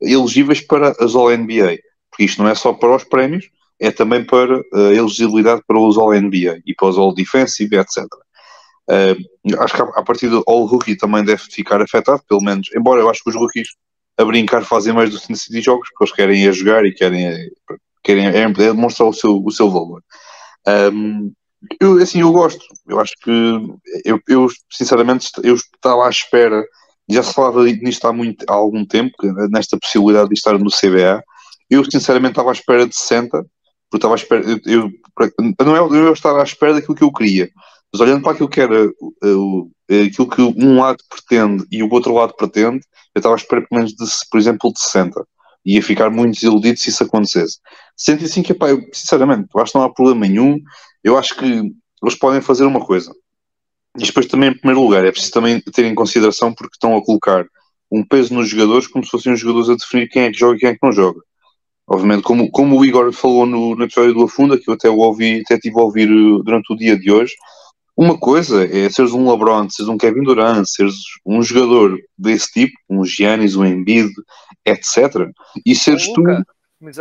elegíveis 0.02 0.62
para 0.62 0.91
as 0.99 1.16
All-NBA. 1.16 1.80
Porque 2.10 2.26
isto 2.26 2.41
não 2.41 2.49
é 2.49 2.56
só 2.56 2.74
para 2.74 2.95
os 2.95 3.04
prémios, 3.04 3.49
é 3.80 3.91
também 3.91 4.24
para 4.24 4.62
a 4.74 4.93
elegibilidade 4.93 5.62
para 5.68 5.80
os 5.80 5.97
All-NBA 5.97 6.62
e 6.66 6.74
para 6.74 6.88
os 6.88 6.97
All-Defensive, 6.97 7.78
etc. 7.78 8.06
Uh, 8.89 9.60
acho 9.60 9.76
que 9.76 9.82
a, 9.82 9.86
a 9.86 10.04
partir 10.04 10.30
do 10.30 10.43
All-Rookie 10.47 10.95
também 10.95 11.24
deve 11.24 11.43
ficar 11.43 11.82
afetado, 11.82 12.22
pelo 12.28 12.41
menos, 12.41 12.70
embora 12.76 13.02
eu 13.02 13.10
acho 13.10 13.24
que 13.24 13.30
os 13.30 13.36
rookies 13.36 13.70
a 14.18 14.26
brincar 14.26 14.64
fazem 14.64 14.93
mais 14.93 15.10
do 15.10 15.20
que 15.20 15.36
100 15.36 15.62
jogos, 15.62 15.89
porque 15.89 16.04
eles 16.04 16.16
querem 16.16 16.43
ir 16.43 16.54
jogar 16.54 16.86
e 16.86 16.93
querem, 16.93 17.26
eh, 17.26 17.49
querem 18.04 18.28
é, 18.28 18.49
demonstrar 18.49 19.10
o 19.10 19.14
seu, 19.14 19.41
o 19.43 19.52
seu 19.52 19.70
valor. 19.70 20.04
Um, 20.93 21.32
eu, 21.80 21.97
assim, 22.01 22.22
eu 22.22 22.32
gosto. 22.32 22.64
Eu 22.88 22.99
acho 22.99 23.14
que, 23.24 23.32
eu, 24.05 24.20
eu 24.28 24.47
sinceramente, 24.72 25.30
eu 25.43 25.55
estava 25.55 26.07
à 26.07 26.09
espera, 26.09 26.64
já 27.09 27.24
se 27.24 27.34
falava 27.34 27.64
nisto 27.64 28.05
há, 28.07 28.14
muito, 28.14 28.45
há 28.49 28.53
algum 28.53 28.86
tempo, 28.86 29.14
nesta 29.49 29.78
possibilidade 29.78 30.30
de 30.30 30.36
estar 30.36 30.57
no 30.57 30.70
CBA. 30.70 31.24
Eu, 31.70 31.84
sinceramente, 31.89 32.32
estava 32.32 32.49
à 32.49 32.53
espera 32.53 32.88
de 32.88 32.95
60, 32.95 33.45
porque 33.89 33.97
estava 33.97 34.14
à 34.14 34.18
espera, 34.18 34.43
eu, 34.66 34.89
não 35.59 35.76
é 35.76 35.80
eu 35.80 36.14
estar 36.14 36.38
à 36.39 36.43
espera 36.43 36.74
daquilo 36.74 36.95
que 36.95 37.03
eu 37.03 37.12
queria, 37.12 37.49
mas 37.91 38.01
olhando 38.01 38.24
para 38.24 38.32
aquilo 38.32 38.49
que 38.49 38.62
era, 38.62 38.88
uh, 38.88 39.72
aquilo 40.07 40.30
que 40.30 40.41
um 40.41 40.80
lado 40.80 41.03
pretende 41.09 41.66
e 41.70 41.84
o 41.84 41.91
outro 41.91 42.14
lado 42.14 42.34
pretende, 42.36 42.82
eu 43.14 43.20
estava 43.20 43.36
à 43.36 43.38
espera 43.38 43.62
pelo 43.68 43.82
menos 43.82 43.91
de, 43.91 44.05
por 44.30 44.39
exemplo, 44.39 44.72
de 44.72 44.80
60. 44.80 45.26
Ia 45.66 45.84
ficar 45.84 46.09
muito 46.09 46.36
desiludido 46.36 46.80
se 46.80 46.89
isso 46.89 47.03
acontecesse. 47.03 47.59
105, 47.97 48.51
epá, 48.53 48.70
eu, 48.70 48.82
sinceramente, 48.93 49.49
eu 49.53 49.62
acho 49.62 49.74
que 49.74 49.78
não 49.78 49.86
há 49.86 49.93
problema 49.93 50.26
nenhum. 50.26 50.57
Eu 51.04 51.18
acho 51.18 51.36
que 51.36 51.45
eles 51.45 52.16
podem 52.18 52.41
fazer 52.41 52.66
uma 52.66 52.86
coisa. 52.86 53.12
E 53.97 54.06
depois 54.06 54.26
também, 54.26 54.49
em 54.49 54.58
primeiro 54.58 54.82
lugar, 54.82 55.06
é 55.06 55.12
preciso 55.12 55.34
também 55.34 55.60
ter 55.60 55.86
em 55.86 55.95
consideração 55.95 56.54
porque 56.54 56.76
estão 56.76 56.95
a 56.95 57.04
colocar 57.04 57.45
um 57.91 58.04
peso 58.06 58.34
nos 58.34 58.47
jogadores 58.47 58.88
como 58.88 59.04
se 59.04 59.12
fossem 59.12 59.34
os 59.34 59.39
jogadores 59.39 59.70
a 59.70 59.76
definir 59.76 60.08
quem 60.08 60.24
é 60.24 60.32
que 60.32 60.39
joga 60.39 60.56
e 60.56 60.60
quem 60.60 60.70
é 60.70 60.74
que 60.74 60.80
não 60.82 60.91
joga. 60.91 61.20
Obviamente, 61.86 62.24
como, 62.24 62.49
como 62.49 62.80
o 62.80 62.86
Igor 62.86 63.12
falou 63.12 63.45
no, 63.45 63.76
no 63.76 63.84
episódio 63.84 64.14
do 64.14 64.24
Afunda, 64.24 64.58
que 64.58 64.70
eu 64.70 64.76
até 64.76 64.89
o 64.89 64.97
ouvi, 64.99 65.41
até 65.41 65.60
tive 65.60 65.78
a 65.78 65.84
ouvir 65.84 66.08
eh, 66.08 66.41
durante 66.43 66.72
o 66.72 66.78
dia 66.78 66.97
de 66.97 67.12
hoje, 67.12 67.34
uma 67.97 68.18
coisa 68.18 68.66
é 68.66 68.89
seres 68.89 69.12
um 69.12 69.30
LeBron, 69.30 69.70
seres 69.70 69.89
um 69.89 69.97
Kevin 69.97 70.24
Durant, 70.24 70.66
seres 70.66 70.95
um 71.26 71.43
jogador 71.43 71.99
desse 72.18 72.49
tipo, 72.52 72.74
um 72.89 73.04
Giannis, 73.04 73.58
um 73.58 73.66
Embiid, 73.66 74.10
etc. 74.66 75.30
E 75.66 75.76
seres 75.76 76.08
tu. 76.14 76.24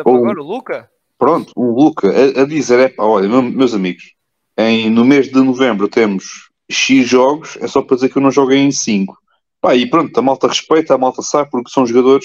Ou, 0.05 0.17
agora 0.17 0.43
o 0.43 0.45
Luca? 0.45 0.91
Pronto, 1.21 1.53
um 1.55 1.71
Luca 1.73 2.09
a, 2.09 2.43
a 2.43 2.47
dizer: 2.47 2.79
é 2.81 2.89
pá, 2.89 3.05
olha, 3.05 3.29
meus 3.29 3.75
amigos, 3.75 4.15
em, 4.57 4.89
no 4.89 5.05
mês 5.05 5.29
de 5.29 5.39
novembro 5.39 5.87
temos 5.87 6.49
X 6.71 7.07
jogos, 7.07 7.59
é 7.61 7.69
só 7.69 7.83
para 7.83 7.97
dizer 7.97 8.09
que 8.09 8.17
eu 8.17 8.23
não 8.23 8.31
joguei 8.31 8.59
em 8.59 8.73
5. 8.73 9.15
Pá, 9.61 9.77
e 9.77 9.89
pronto, 9.89 10.17
a 10.17 10.23
malta 10.23 10.49
respeita, 10.49 10.95
a 10.95 10.99
malta 10.99 11.21
sabe, 11.21 11.51
porque 11.51 11.71
são 11.71 11.87
jogadores 11.87 12.25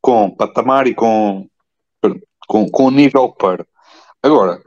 com 0.00 0.34
patamar 0.34 0.86
e 0.86 0.94
com, 0.94 1.46
com, 2.48 2.66
com 2.70 2.90
nível 2.90 3.28
para. 3.32 3.66
Agora, 4.22 4.62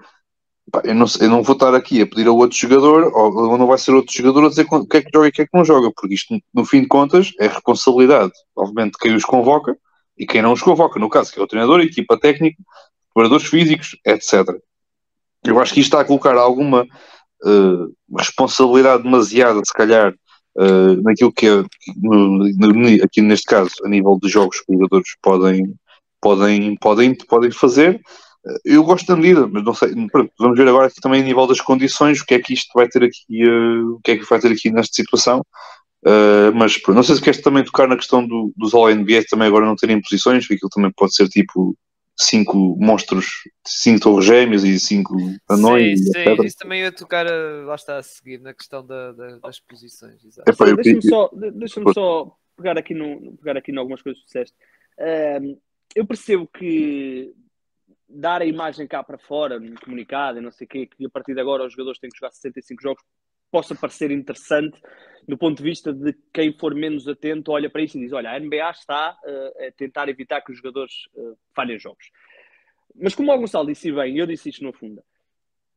pá, 0.72 0.84
eu, 0.86 0.94
não, 0.94 1.08
eu 1.20 1.30
não 1.32 1.42
vou 1.42 1.54
estar 1.54 1.74
aqui 1.74 2.00
a 2.04 2.06
pedir 2.06 2.28
a 2.28 2.32
outro 2.32 2.56
jogador, 2.56 3.12
ou 3.12 3.58
não 3.58 3.66
vai 3.66 3.80
ser 3.80 3.94
outro 3.94 4.16
jogador 4.16 4.46
a 4.46 4.50
dizer 4.50 4.68
o 4.70 4.86
que 4.86 4.98
é 4.98 5.02
que 5.02 5.10
joga 5.12 5.26
e 5.26 5.30
o 5.30 5.34
que 5.34 5.42
é 5.42 5.46
que 5.46 5.58
não 5.58 5.66
joga, 5.66 5.92
porque 5.96 6.14
isto, 6.14 6.38
no 6.54 6.64
fim 6.64 6.82
de 6.82 6.88
contas, 6.88 7.32
é 7.40 7.48
responsabilidade, 7.48 8.34
obviamente, 8.56 8.92
de 8.92 9.00
quem 9.00 9.16
os 9.16 9.26
convoca 9.26 9.76
e 10.16 10.28
quem 10.28 10.44
não 10.44 10.54
os 10.54 10.62
convoca, 10.62 11.00
no 11.00 11.10
caso, 11.10 11.34
que 11.34 11.40
é 11.40 11.42
o 11.42 11.48
treinador, 11.48 11.80
a 11.80 11.84
equipa 11.84 12.20
técnica, 12.20 12.58
preparadores 13.14 13.48
físicos, 13.48 13.98
etc. 14.06 14.58
Eu 15.46 15.60
acho 15.60 15.74
que 15.74 15.82
isto 15.82 15.90
está 15.90 16.02
a 16.02 16.06
colocar 16.06 16.36
alguma 16.36 16.84
uh, 16.84 18.18
responsabilidade 18.18 19.04
demasiada, 19.04 19.62
se 19.64 19.74
calhar, 19.74 20.14
uh, 20.58 21.02
naquilo 21.04 21.34
que 21.34 21.48
é, 21.48 21.64
no, 22.02 22.50
no, 22.50 23.04
aqui 23.04 23.22
neste 23.22 23.46
caso, 23.46 23.72
a 23.84 23.90
nível 23.90 24.18
de 24.22 24.30
jogos 24.30 24.62
que 24.62 24.74
os 24.74 24.78
jogadores 24.80 25.10
podem, 25.22 25.76
podem, 26.22 26.76
podem, 26.78 27.16
podem 27.16 27.52
fazer. 27.52 28.02
Uh, 28.46 28.60
eu 28.66 28.84
gosto 28.84 29.06
da 29.08 29.16
medida, 29.16 29.48
mas 29.48 29.64
não 29.64 29.74
sei. 29.74 29.94
Pronto, 30.10 30.32
vamos 30.40 30.58
ver 30.58 30.68
agora 30.68 30.88
aqui 30.88 31.02
também 31.02 31.22
a 31.22 31.26
nível 31.26 31.46
das 31.46 31.62
condições, 31.62 32.22
o 32.22 32.26
que 32.26 32.36
é 32.36 32.40
que 32.40 32.54
isto 32.54 32.70
vai 32.74 32.88
ter 32.88 33.04
aqui, 33.04 33.46
o 33.46 34.00
que 34.04 34.12
é 34.12 34.18
que 34.18 34.30
vai 34.30 34.40
ter 34.40 34.52
aqui 34.52 34.72
nesta 34.72 34.94
situação. 34.94 35.46
mas 36.56 36.78
pronto, 36.78 36.96
não 36.96 37.04
sei 37.04 37.16
se 37.16 37.22
queres 37.22 37.42
também 37.42 37.64
tocar 37.64 37.88
na 37.88 37.98
questão 37.98 38.26
do, 38.26 38.54
dos 38.56 38.74
All-NBA 38.74 39.24
também 39.30 39.48
agora 39.48 39.66
não 39.66 39.76
terem 39.76 40.02
posições, 40.02 40.44
porque 40.44 40.56
aquilo 40.56 40.70
também 40.70 40.92
pode 40.96 41.16
ser 41.16 41.28
tipo 41.28 41.76
cinco 42.16 42.78
monstros, 42.80 43.28
cinco 43.66 44.02
torres 44.02 44.26
gêmeas 44.26 44.64
e 44.64 44.80
cinco 44.80 45.16
anões. 45.50 46.00
Sim, 46.00 46.12
sim, 46.14 46.46
isso 46.46 46.58
também 46.58 46.82
ia 46.82 46.92
tocar, 46.92 47.26
lá 47.66 47.76
está 47.76 47.98
a 47.98 48.04
seguir, 48.04 48.40
na 48.40 48.54
questão 48.54 48.86
da, 48.86 49.12
da, 49.12 49.38
das 49.38 49.60
posições. 49.60 50.22
Deixa-me 50.76 51.02
só, 51.02 51.30
deixa 51.34 51.82
só 51.94 52.36
pegar, 52.56 52.78
aqui 52.78 52.94
no, 52.94 53.36
pegar 53.38 53.58
aqui 53.58 53.72
em 53.72 53.78
algumas 53.78 54.02
coisas 54.02 54.22
que 54.22 54.28
disseste. 54.28 54.56
Um, 55.42 55.58
eu 55.96 56.06
percebo 56.06 56.48
que 56.48 57.34
dar 58.08 58.42
a 58.42 58.46
imagem 58.46 58.88
cá 58.88 59.04
para 59.04 59.18
fora, 59.18 59.60
no 59.60 59.80
comunicado 59.80 60.38
e 60.38 60.42
não 60.42 60.52
sei 60.52 60.66
o 60.66 60.70
quê, 60.70 60.86
que 60.86 61.06
a 61.06 61.10
partir 61.10 61.34
de 61.34 61.42
agora 61.42 61.66
os 61.66 61.72
jogadores 61.72 62.00
têm 62.00 62.10
que 62.10 62.18
jogar 62.18 62.32
65 62.32 62.82
jogos, 62.82 63.04
possa 63.54 63.76
parecer 63.76 64.10
interessante 64.10 64.82
do 65.28 65.38
ponto 65.38 65.58
de 65.58 65.64
vista 65.64 65.94
de 65.94 66.12
quem 66.34 66.52
for 66.52 66.74
menos 66.74 67.08
atento, 67.08 67.52
olha 67.52 67.70
para 67.70 67.84
isso 67.84 67.98
e 67.98 68.02
diz: 68.02 68.12
olha, 68.12 68.32
a 68.32 68.40
NBA 68.40 68.70
está 68.72 69.16
uh, 69.24 69.68
a 69.68 69.72
tentar 69.72 70.10
evitar 70.10 70.42
que 70.42 70.52
os 70.52 70.58
jogadores 70.58 71.06
uh, 71.14 71.38
falhem 71.56 71.78
jogos. 71.78 72.12
Mas 72.96 73.14
como 73.16 73.32
o 73.32 73.38
Gonçalo 73.38 73.68
disse 73.68 73.92
bem, 73.92 74.18
eu 74.18 74.26
disse 74.26 74.50
isto 74.50 74.64
no 74.64 74.74
fundo, 74.74 75.04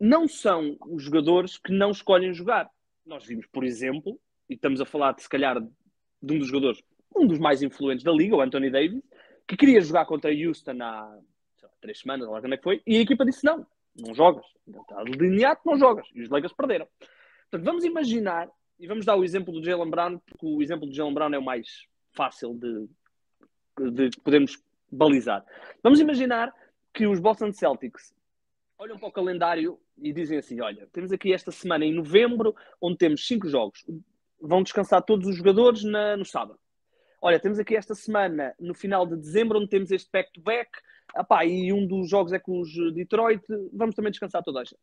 não 0.01 0.27
são 0.27 0.77
os 0.87 1.03
jogadores 1.03 1.59
que 1.59 1.70
não 1.70 1.91
escolhem 1.91 2.33
jogar. 2.33 2.68
Nós 3.05 3.24
vimos, 3.24 3.47
por 3.47 3.62
exemplo, 3.62 4.18
e 4.49 4.55
estamos 4.55 4.81
a 4.81 4.87
falar 4.87 5.12
de 5.12 5.22
se 5.22 5.29
calhar 5.29 5.61
de 5.61 6.35
um 6.35 6.39
dos 6.39 6.49
jogadores, 6.49 6.83
um 7.14 7.27
dos 7.27 7.39
mais 7.39 7.62
influentes 7.62 8.05
da 8.05 8.12
liga, 8.12 8.37
o 8.37 8.41
Anthony 8.41 8.70
Davis, 8.70 9.03
que 9.47 9.57
queria 9.57 9.81
jogar 9.81 10.07
contra 10.07 10.31
Houston 10.33 10.72
há 10.83 11.03
lá, 11.03 11.18
três 11.81 12.01
semanas, 12.01 12.29
lá 12.29 12.41
como 12.41 12.55
é 12.55 12.57
que 12.57 12.64
foi, 12.64 12.83
e 12.87 12.97
a 12.97 13.01
equipa 13.01 13.24
disse: 13.24 13.45
não, 13.45 13.66
não 13.95 14.14
jogas. 14.14 14.45
Está 14.66 15.05
delineado, 15.05 15.61
não 15.64 15.79
jogas. 15.79 16.07
E 16.14 16.22
os 16.22 16.29
Lakers 16.29 16.53
perderam. 16.53 16.89
Portanto, 17.51 17.64
vamos 17.64 17.84
imaginar 17.84 18.51
e 18.78 18.86
vamos 18.86 19.07
dar 19.07 19.16
o 19.16 19.24
exemplo 19.24 19.53
do 19.53 19.64
Jalen 19.64 19.90
Brown, 19.90 20.18
porque 20.18 20.47
o 20.47 20.62
exemplo 20.62 20.86
do 20.86 20.94
Jalen 20.94 21.14
Brown 21.14 21.34
é 21.34 21.38
o 21.38 21.44
mais 21.44 21.86
fácil 22.12 22.55
de, 22.55 22.88
de 23.90 24.11
podermos 24.20 24.62
balizar. 24.90 25.44
Vamos 25.82 26.01
imaginar 26.01 26.53
que 26.92 27.07
os 27.07 27.20
Boston 27.20 27.53
Celtics 27.53 28.14
olham 28.78 28.99
para 28.99 29.09
o 29.09 29.12
calendário 29.12 29.78
e 29.99 30.12
dizem 30.12 30.38
assim: 30.38 30.61
olha, 30.61 30.88
temos 30.92 31.12
aqui 31.12 31.32
esta 31.32 31.51
semana 31.51 31.84
em 31.84 31.94
novembro, 31.94 32.55
onde 32.80 32.99
temos 32.99 33.26
cinco 33.26 33.49
jogos. 33.49 33.84
Vão 34.40 34.62
descansar 34.62 35.03
todos 35.03 35.26
os 35.26 35.36
jogadores 35.36 35.82
na, 35.84 36.16
no 36.16 36.24
sábado. 36.24 36.59
Olha, 37.20 37.40
temos 37.40 37.59
aqui 37.59 37.74
esta 37.74 37.94
semana, 37.94 38.55
no 38.61 38.74
final 38.74 39.07
de 39.07 39.16
dezembro, 39.16 39.59
onde 39.59 39.68
temos 39.68 39.90
este 39.90 40.11
back-to-back. 40.12 40.70
-back, 41.14 41.49
e 41.49 41.72
um 41.72 41.86
dos 41.86 42.11
jogos 42.11 42.32
é 42.32 42.38
com 42.38 42.61
os 42.61 42.70
Detroit. 42.92 43.42
Vamos 43.72 43.94
também 43.94 44.11
descansar 44.11 44.42
toda 44.42 44.61
a 44.61 44.64
gente. 44.64 44.80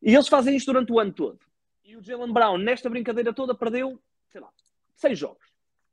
E 0.00 0.14
eles 0.14 0.28
fazem 0.28 0.54
isto 0.56 0.72
durante 0.72 0.92
o 0.92 1.00
ano 1.00 1.12
todo. 1.12 1.38
E 1.84 1.96
o 1.96 2.02
Jalen 2.02 2.32
Brown, 2.32 2.56
nesta 2.56 2.88
brincadeira 2.88 3.32
toda, 3.32 3.54
perdeu, 3.54 4.02
sei 4.30 4.40
lá, 4.40 4.50
seis 4.96 5.18
jogos. 5.18 5.46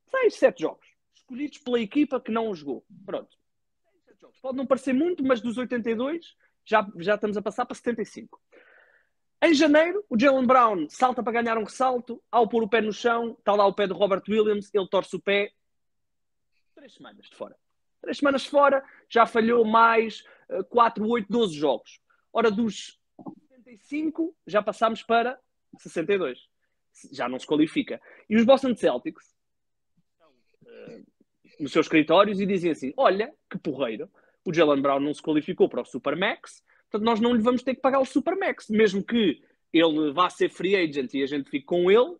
Seis, 0.09 0.35
sete 0.35 0.61
jogos. 0.61 0.87
Escolhidos 1.13 1.57
pela 1.59 1.79
equipa 1.79 2.19
que 2.19 2.31
não 2.31 2.53
jogou. 2.55 2.85
Pronto. 3.05 3.37
Pode 4.41 4.57
não 4.57 4.65
parecer 4.65 4.93
muito, 4.93 5.23
mas 5.23 5.41
dos 5.41 5.57
82 5.57 6.35
já, 6.65 6.87
já 6.97 7.15
estamos 7.15 7.37
a 7.37 7.41
passar 7.41 7.65
para 7.65 7.75
75. 7.75 8.41
Em 9.43 9.53
janeiro, 9.53 10.05
o 10.09 10.17
Jalen 10.17 10.45
Brown 10.45 10.87
salta 10.89 11.21
para 11.21 11.33
ganhar 11.33 11.57
um 11.57 11.63
ressalto. 11.63 12.21
Ao 12.31 12.47
pôr 12.47 12.63
o 12.63 12.69
pé 12.69 12.79
no 12.79 12.93
chão, 12.93 13.35
está 13.37 13.53
lá 13.53 13.65
o 13.65 13.73
pé 13.73 13.87
de 13.87 13.93
Robert 13.93 14.23
Williams, 14.27 14.69
ele 14.73 14.87
torce 14.87 15.15
o 15.15 15.19
pé. 15.19 15.51
Três 16.75 16.93
semanas 16.93 17.25
de 17.25 17.35
fora. 17.35 17.55
Três 18.01 18.17
semanas 18.17 18.45
fora, 18.45 18.83
já 19.09 19.25
falhou 19.25 19.65
mais 19.65 20.23
4, 20.69 21.07
8, 21.07 21.27
12 21.29 21.55
jogos. 21.55 21.99
Ora, 22.31 22.49
dos 22.49 22.99
75, 23.49 24.35
já 24.47 24.61
passámos 24.61 25.03
para 25.03 25.39
62. 25.79 26.39
Já 27.11 27.29
não 27.29 27.39
se 27.39 27.47
qualifica. 27.47 28.01
E 28.29 28.35
os 28.35 28.43
Boston 28.43 28.75
Celtics 28.75 29.35
uh, 30.63 31.05
nos 31.59 31.71
seus 31.71 31.85
escritórios 31.85 32.39
e 32.39 32.45
dizem 32.45 32.71
assim: 32.71 32.93
olha, 32.97 33.33
que 33.49 33.57
porreiro, 33.57 34.09
o 34.45 34.53
Jalen 34.53 34.81
Brown 34.81 34.99
não 34.99 35.13
se 35.13 35.21
qualificou 35.21 35.69
para 35.69 35.81
o 35.81 35.85
Supermax, 35.85 36.63
portanto 36.89 37.05
nós 37.05 37.19
não 37.19 37.33
lhe 37.33 37.41
vamos 37.41 37.63
ter 37.63 37.75
que 37.75 37.81
pagar 37.81 37.99
o 37.99 38.05
Supermax, 38.05 38.69
mesmo 38.69 39.03
que 39.03 39.41
ele 39.71 40.11
vá 40.11 40.29
ser 40.29 40.49
free 40.49 40.75
agent 40.75 41.13
e 41.13 41.23
a 41.23 41.27
gente 41.27 41.49
fique 41.49 41.65
com 41.65 41.89
ele, 41.89 42.17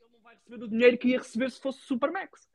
ele 0.00 0.12
não 0.12 0.20
vai 0.22 0.34
receber 0.34 0.64
o 0.64 0.68
dinheiro 0.68 0.98
que 0.98 1.08
ia 1.08 1.18
receber 1.18 1.50
se 1.50 1.60
fosse 1.60 1.80
Supermax. 1.80 2.48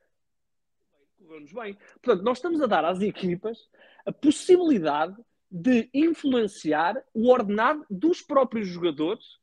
Correu-nos 1.18 1.54
bem. 1.54 1.78
Portanto, 2.02 2.24
nós 2.24 2.38
estamos 2.38 2.62
a 2.62 2.68
dar 2.68 2.86
às 2.86 3.02
equipas 3.02 3.70
a 4.06 4.12
possibilidade 4.12 5.16
de 5.50 5.90
influenciar 5.94 6.96
o 7.14 7.30
ordenado 7.30 7.86
dos 7.90 8.22
próprios 8.22 8.68
jogadores 8.68 9.40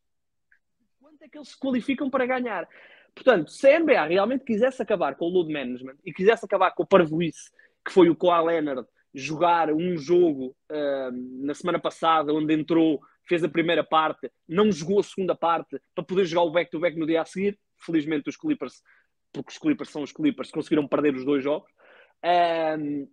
é 1.22 1.28
que 1.28 1.38
eles 1.38 1.48
se 1.48 1.58
qualificam 1.58 2.10
para 2.10 2.26
ganhar. 2.26 2.68
Portanto, 3.14 3.50
se 3.50 3.68
a 3.68 3.78
NBA 3.78 4.06
realmente 4.06 4.44
quisesse 4.44 4.82
acabar 4.82 5.14
com 5.16 5.26
o 5.26 5.28
load 5.28 5.52
management 5.52 5.96
e 6.04 6.12
quisesse 6.12 6.44
acabar 6.44 6.72
com 6.72 6.82
o 6.82 6.86
parvoíce 6.86 7.50
que 7.84 7.92
foi 7.92 8.08
o 8.08 8.16
Kawhi 8.16 8.46
Leonard 8.46 8.88
jogar 9.14 9.70
um 9.70 9.96
jogo 9.96 10.56
uh, 10.70 11.44
na 11.44 11.54
semana 11.54 11.78
passada 11.78 12.32
onde 12.32 12.54
entrou, 12.54 13.00
fez 13.28 13.44
a 13.44 13.48
primeira 13.48 13.84
parte, 13.84 14.30
não 14.48 14.72
jogou 14.72 15.00
a 15.00 15.02
segunda 15.02 15.34
parte 15.34 15.80
para 15.94 16.04
poder 16.04 16.24
jogar 16.24 16.42
o 16.42 16.50
back-to-back 16.50 16.96
-back 16.96 17.00
no 17.00 17.06
dia 17.06 17.20
a 17.22 17.24
seguir. 17.24 17.58
Felizmente 17.78 18.28
os 18.28 18.36
Clippers, 18.36 18.80
porque 19.32 19.50
os 19.50 19.58
Clippers 19.58 19.90
são 19.90 20.02
os 20.02 20.12
Clippers, 20.12 20.50
conseguiram 20.50 20.86
perder 20.86 21.14
os 21.14 21.24
dois 21.24 21.42
jogos. 21.42 21.70
Um, 22.24 23.08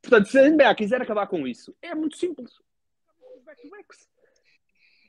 portanto, 0.00 0.28
se 0.28 0.38
a 0.38 0.48
NBA 0.48 0.74
quiser 0.76 1.02
acabar 1.02 1.26
com 1.26 1.46
isso, 1.46 1.76
é 1.82 1.94
muito 1.94 2.16
simples. 2.16 2.52
Back-to-backs. 3.44 4.08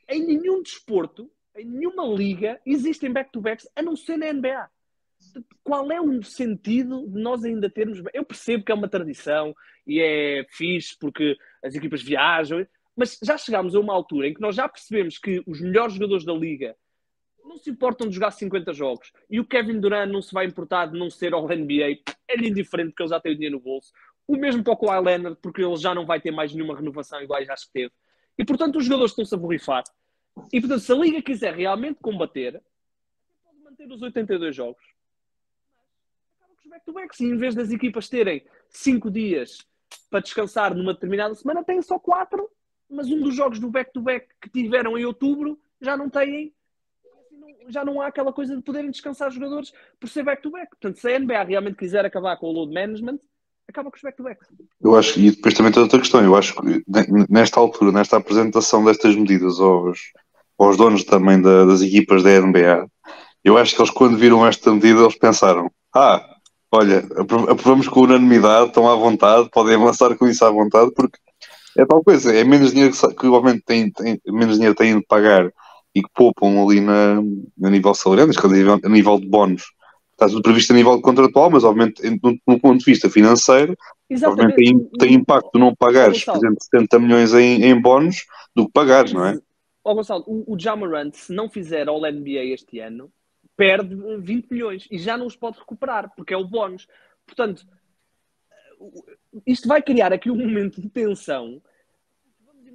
Em 0.09 0.25
nenhum 0.25 0.63
desporto 0.63 1.31
em 1.59 1.65
nenhuma 1.65 2.05
liga 2.05 2.59
existem 2.65 3.11
back-to-backs 3.11 3.67
a 3.75 3.81
não 3.81 3.95
ser 3.95 4.17
na 4.17 4.31
NBA. 4.31 4.69
Qual 5.63 5.91
é 5.91 5.99
o 5.99 6.23
sentido 6.23 7.05
de 7.07 7.21
nós 7.21 7.43
ainda 7.43 7.69
termos. 7.69 8.01
Eu 8.13 8.23
percebo 8.23 8.63
que 8.63 8.71
é 8.71 8.75
uma 8.75 8.87
tradição 8.87 9.53
e 9.85 9.99
é 9.99 10.45
fixe 10.49 10.97
porque 10.97 11.37
as 11.63 11.75
equipas 11.75 12.01
viajam, 12.01 12.65
mas 12.95 13.17
já 13.21 13.37
chegámos 13.37 13.75
a 13.75 13.79
uma 13.79 13.93
altura 13.93 14.27
em 14.27 14.33
que 14.33 14.41
nós 14.41 14.55
já 14.55 14.67
percebemos 14.67 15.17
que 15.17 15.43
os 15.45 15.61
melhores 15.61 15.93
jogadores 15.93 16.25
da 16.25 16.33
liga 16.33 16.75
não 17.43 17.57
se 17.57 17.69
importam 17.69 18.07
de 18.07 18.15
jogar 18.15 18.31
50 18.31 18.73
jogos 18.73 19.11
e 19.29 19.39
o 19.39 19.45
Kevin 19.45 19.79
Durant 19.79 20.09
não 20.09 20.21
se 20.21 20.33
vai 20.33 20.45
importar 20.45 20.85
de 20.85 20.97
não 20.97 21.09
ser 21.09 21.33
ao 21.33 21.47
NBA, 21.47 21.99
é-lhe 22.27 22.49
indiferente 22.49 22.91
porque 22.91 23.03
ele 23.03 23.09
já 23.09 23.19
tem 23.19 23.31
o 23.31 23.35
dinheiro 23.35 23.57
no 23.57 23.61
bolso. 23.61 23.91
O 24.27 24.37
mesmo 24.37 24.63
para 24.63 24.73
o 24.73 24.77
Kawhi 24.77 25.03
Leonard, 25.03 25.37
porque 25.41 25.63
ele 25.63 25.75
já 25.75 25.95
não 25.95 26.05
vai 26.05 26.21
ter 26.21 26.29
mais 26.29 26.53
nenhuma 26.53 26.75
renovação 26.75 27.21
igual 27.21 27.43
já 27.43 27.55
que 27.55 27.71
teve. 27.73 27.91
E 28.37 28.45
portanto 28.45 28.77
os 28.77 28.85
jogadores 28.85 29.11
estão-se 29.11 29.33
a 29.33 29.37
borrifar. 29.37 29.83
E 30.51 30.59
portanto, 30.59 30.81
se 30.81 30.91
a 30.91 30.95
Liga 30.95 31.21
quiser 31.21 31.53
realmente 31.53 31.99
combater, 32.01 32.61
pode 33.43 33.59
manter 33.63 33.91
os 33.91 34.01
82 34.01 34.55
jogos. 34.55 34.83
Acaba 36.39 36.53
com 36.55 36.61
os 36.61 36.69
back-to-backs. 36.69 37.19
E 37.19 37.25
em 37.25 37.37
vez 37.37 37.55
das 37.55 37.71
equipas 37.71 38.09
terem 38.09 38.43
5 38.69 39.09
dias 39.09 39.67
para 40.09 40.19
descansar 40.19 40.75
numa 40.75 40.93
determinada 40.93 41.35
semana, 41.35 41.63
têm 41.63 41.81
só 41.81 41.97
4. 41.99 42.49
Mas 42.89 43.07
um 43.07 43.21
dos 43.21 43.35
jogos 43.35 43.59
do 43.59 43.69
back-to-back 43.69 44.25
-back 44.25 44.35
que 44.41 44.49
tiveram 44.49 44.97
em 44.97 45.05
outubro 45.05 45.59
já 45.79 45.95
não 45.95 46.09
têm 46.09 46.53
já 47.67 47.85
não 47.85 48.01
há 48.01 48.07
aquela 48.07 48.33
coisa 48.33 48.55
de 48.55 48.61
poderem 48.63 48.89
descansar 48.89 49.31
jogadores 49.31 49.71
por 49.99 50.09
ser 50.09 50.23
back-to-back. 50.23 50.69
Portanto, 50.71 50.97
se 50.97 51.07
a 51.07 51.19
NBA 51.19 51.43
realmente 51.43 51.77
quiser 51.77 52.03
acabar 52.05 52.35
com 52.37 52.47
o 52.47 52.51
load 52.51 52.73
management, 52.73 53.19
acaba 53.67 53.89
com 53.91 53.97
os 53.97 54.01
back-to-back. 54.01 54.41
Eu 54.81 54.95
acho, 54.95 55.19
e 55.19 55.31
depois 55.31 55.53
também 55.53 55.71
tem 55.71 55.81
outra 55.81 55.99
questão, 55.99 56.23
eu 56.23 56.35
acho 56.35 56.55
que 56.55 56.83
nesta 57.29 57.59
altura, 57.59 57.91
nesta 57.91 58.17
apresentação 58.17 58.83
destas 58.83 59.15
medidas 59.15 59.59
aos, 59.59 60.11
aos 60.59 60.77
donos 60.77 61.03
também 61.03 61.41
da, 61.41 61.65
das 61.65 61.81
equipas 61.81 62.21
da 62.21 62.41
NBA, 62.41 62.87
eu 63.43 63.57
acho 63.57 63.75
que 63.75 63.81
eles 63.81 63.91
quando 63.91 64.17
viram 64.17 64.45
esta 64.45 64.71
medida, 64.71 64.99
eles 64.99 65.17
pensaram, 65.17 65.71
ah, 65.95 66.23
olha, 66.71 67.07
aprovamos 67.49 67.87
com 67.87 68.01
unanimidade, 68.01 68.67
estão 68.67 68.89
à 68.89 68.95
vontade, 68.95 69.49
podem 69.51 69.75
avançar 69.75 70.15
com 70.15 70.27
isso 70.27 70.43
à 70.45 70.51
vontade, 70.51 70.91
porque 70.93 71.17
é 71.77 71.85
tal 71.85 72.03
coisa, 72.03 72.35
é 72.35 72.43
menos 72.43 72.71
dinheiro 72.71 72.93
que, 72.93 73.15
que 73.15 73.27
obviamente 73.27 73.63
tem, 73.65 73.91
tem, 73.91 74.19
menos 74.27 74.55
dinheiro 74.55 74.75
têm 74.75 74.99
de 74.99 75.05
pagar 75.05 75.49
e 75.95 76.01
que 76.01 76.09
poupam 76.13 76.61
ali 76.61 76.81
na, 76.81 77.21
a 77.63 77.69
nível 77.69 77.93
salarial, 77.93 78.27
a 78.27 78.47
nível, 78.47 78.79
a 78.83 78.89
nível 78.89 79.19
de 79.19 79.27
bónus. 79.27 79.63
Está 80.11 80.27
tudo 80.27 80.41
previsto 80.41 80.73
a 80.73 80.75
nível 80.75 81.01
contratual, 81.01 81.49
mas 81.49 81.63
obviamente, 81.63 82.01
no, 82.21 82.37
no 82.45 82.59
ponto 82.59 82.79
de 82.79 82.85
vista 82.85 83.09
financeiro, 83.09 83.73
Exatamente. 84.09 84.51
obviamente 84.51 84.89
tem, 84.97 85.07
tem 85.07 85.13
impacto 85.13 85.57
não 85.57 85.73
pagares, 85.73 86.25
por 86.25 86.35
exemplo, 86.35 86.57
70 86.59 86.99
milhões 86.99 87.33
em, 87.33 87.63
em 87.63 87.81
bónus 87.81 88.25
do 88.53 88.65
que 88.65 88.73
pagares, 88.73 89.13
não 89.13 89.25
é? 89.25 89.39
Ó 89.83 89.91
oh, 89.91 89.95
Gonçalo, 89.95 90.23
o, 90.27 90.53
o 90.53 90.59
Jamarant, 90.59 91.13
se 91.13 91.33
não 91.33 91.49
fizer 91.49 91.87
All-NBA 91.87 92.53
este 92.53 92.79
ano, 92.79 93.11
perde 93.55 93.95
20 93.95 94.49
milhões 94.51 94.87
e 94.91 94.97
já 94.97 95.17
não 95.17 95.25
os 95.25 95.35
pode 95.35 95.59
recuperar, 95.59 96.13
porque 96.15 96.33
é 96.33 96.37
o 96.37 96.47
bónus. 96.47 96.87
Portanto, 97.25 97.65
isto 99.45 99.67
vai 99.67 99.81
criar 99.81 100.13
aqui 100.13 100.29
um 100.29 100.37
momento 100.37 100.81
de 100.81 100.89
tensão 100.89 101.61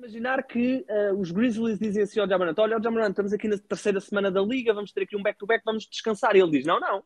imaginar 0.05 0.43
que 0.43 0.85
uh, 0.89 1.19
os 1.19 1.31
Grizzlies 1.31 1.79
dizem 1.79 2.03
assim 2.03 2.21
ao 2.21 2.29
Jamarant: 2.29 2.59
Olha, 2.59 2.81
Jamarant, 2.81 3.11
estamos 3.11 3.33
aqui 3.33 3.49
na 3.49 3.57
terceira 3.57 4.01
semana 4.01 4.31
da 4.31 4.43
liga, 4.43 4.75
vamos 4.75 4.93
ter 4.93 5.03
aqui 5.03 5.17
um 5.17 5.23
back-to-back, 5.23 5.61
-back, 5.61 5.65
vamos 5.65 5.87
descansar. 5.87 6.37
E 6.37 6.41
ele 6.41 6.51
diz: 6.51 6.67
Não, 6.67 6.79
não, 6.79 7.03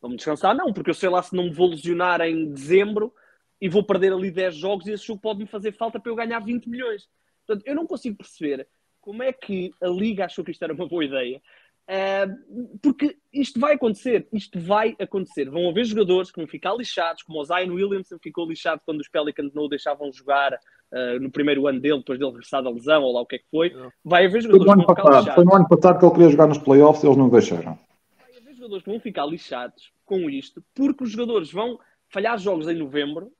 vamos 0.00 0.16
descansar, 0.16 0.54
não, 0.54 0.72
porque 0.72 0.90
eu 0.90 0.94
sei 0.94 1.08
lá 1.08 1.22
se 1.22 1.34
não 1.34 1.44
me 1.44 1.52
vou 1.52 1.68
lesionar 1.68 2.20
em 2.22 2.52
dezembro 2.52 3.14
e 3.60 3.68
vou 3.68 3.84
perder 3.84 4.12
ali 4.12 4.30
10 4.30 4.56
jogos 4.56 4.86
e 4.86 4.92
esse 4.92 5.06
jogo 5.06 5.20
pode 5.20 5.38
me 5.38 5.46
fazer 5.46 5.72
falta 5.72 6.00
para 6.00 6.10
eu 6.10 6.16
ganhar 6.16 6.40
20 6.40 6.68
milhões. 6.68 7.08
Portanto, 7.46 7.66
eu 7.66 7.74
não 7.74 7.86
consigo 7.86 8.16
perceber 8.16 8.66
como 9.06 9.22
é 9.22 9.32
que 9.32 9.72
a 9.80 9.86
liga 9.86 10.24
achou 10.24 10.44
que 10.44 10.50
isto 10.50 10.64
era 10.64 10.74
uma 10.74 10.88
boa 10.88 11.04
ideia. 11.04 11.40
Uh, 11.88 12.76
porque 12.82 13.16
isto 13.32 13.60
vai 13.60 13.74
acontecer, 13.74 14.26
isto 14.32 14.58
vai 14.58 14.96
acontecer. 14.98 15.48
Vão 15.48 15.68
haver 15.68 15.84
jogadores 15.84 16.28
que 16.28 16.40
vão 16.40 16.48
ficar 16.48 16.74
lixados, 16.74 17.22
como 17.22 17.40
o 17.40 17.44
Zion 17.44 17.72
Williamson 17.72 18.18
ficou 18.20 18.48
lixado 18.48 18.82
quando 18.84 19.00
os 19.00 19.08
Pelicans 19.08 19.54
não 19.54 19.62
o 19.62 19.68
deixavam 19.68 20.12
jogar 20.12 20.54
uh, 20.54 21.20
no 21.20 21.30
primeiro 21.30 21.68
ano 21.68 21.78
dele, 21.78 21.98
depois 21.98 22.18
dele 22.18 22.32
regressar 22.32 22.64
da 22.64 22.70
lesão, 22.70 23.04
ou 23.04 23.14
lá 23.14 23.20
o 23.20 23.26
que 23.26 23.36
é 23.36 23.38
que 23.38 23.48
foi. 23.48 23.72
Vai 24.04 24.26
haver 24.26 24.42
jogadores 24.42 24.66
foi 24.66 24.74
no 24.74 24.82
ano 24.82 24.94
passado, 24.96 25.34
Foi 25.36 25.44
no 25.44 25.54
ano 25.54 25.68
passado 25.68 25.98
que 26.00 26.04
ele 26.04 26.14
queria 26.14 26.30
jogar 26.30 26.46
nos 26.48 26.58
playoffs 26.58 27.04
e 27.04 27.06
eles 27.06 27.16
não 27.16 27.28
deixaram. 27.28 27.78
Vai 28.18 28.36
haver 28.36 28.54
jogadores 28.54 28.82
que 28.82 28.90
vão 28.90 28.98
ficar 28.98 29.26
lixados 29.26 29.92
com 30.04 30.28
isto, 30.28 30.64
porque 30.74 31.04
os 31.04 31.10
jogadores 31.10 31.52
vão 31.52 31.78
falhar 32.08 32.36
jogos 32.38 32.66
em 32.66 32.74
novembro, 32.74 33.30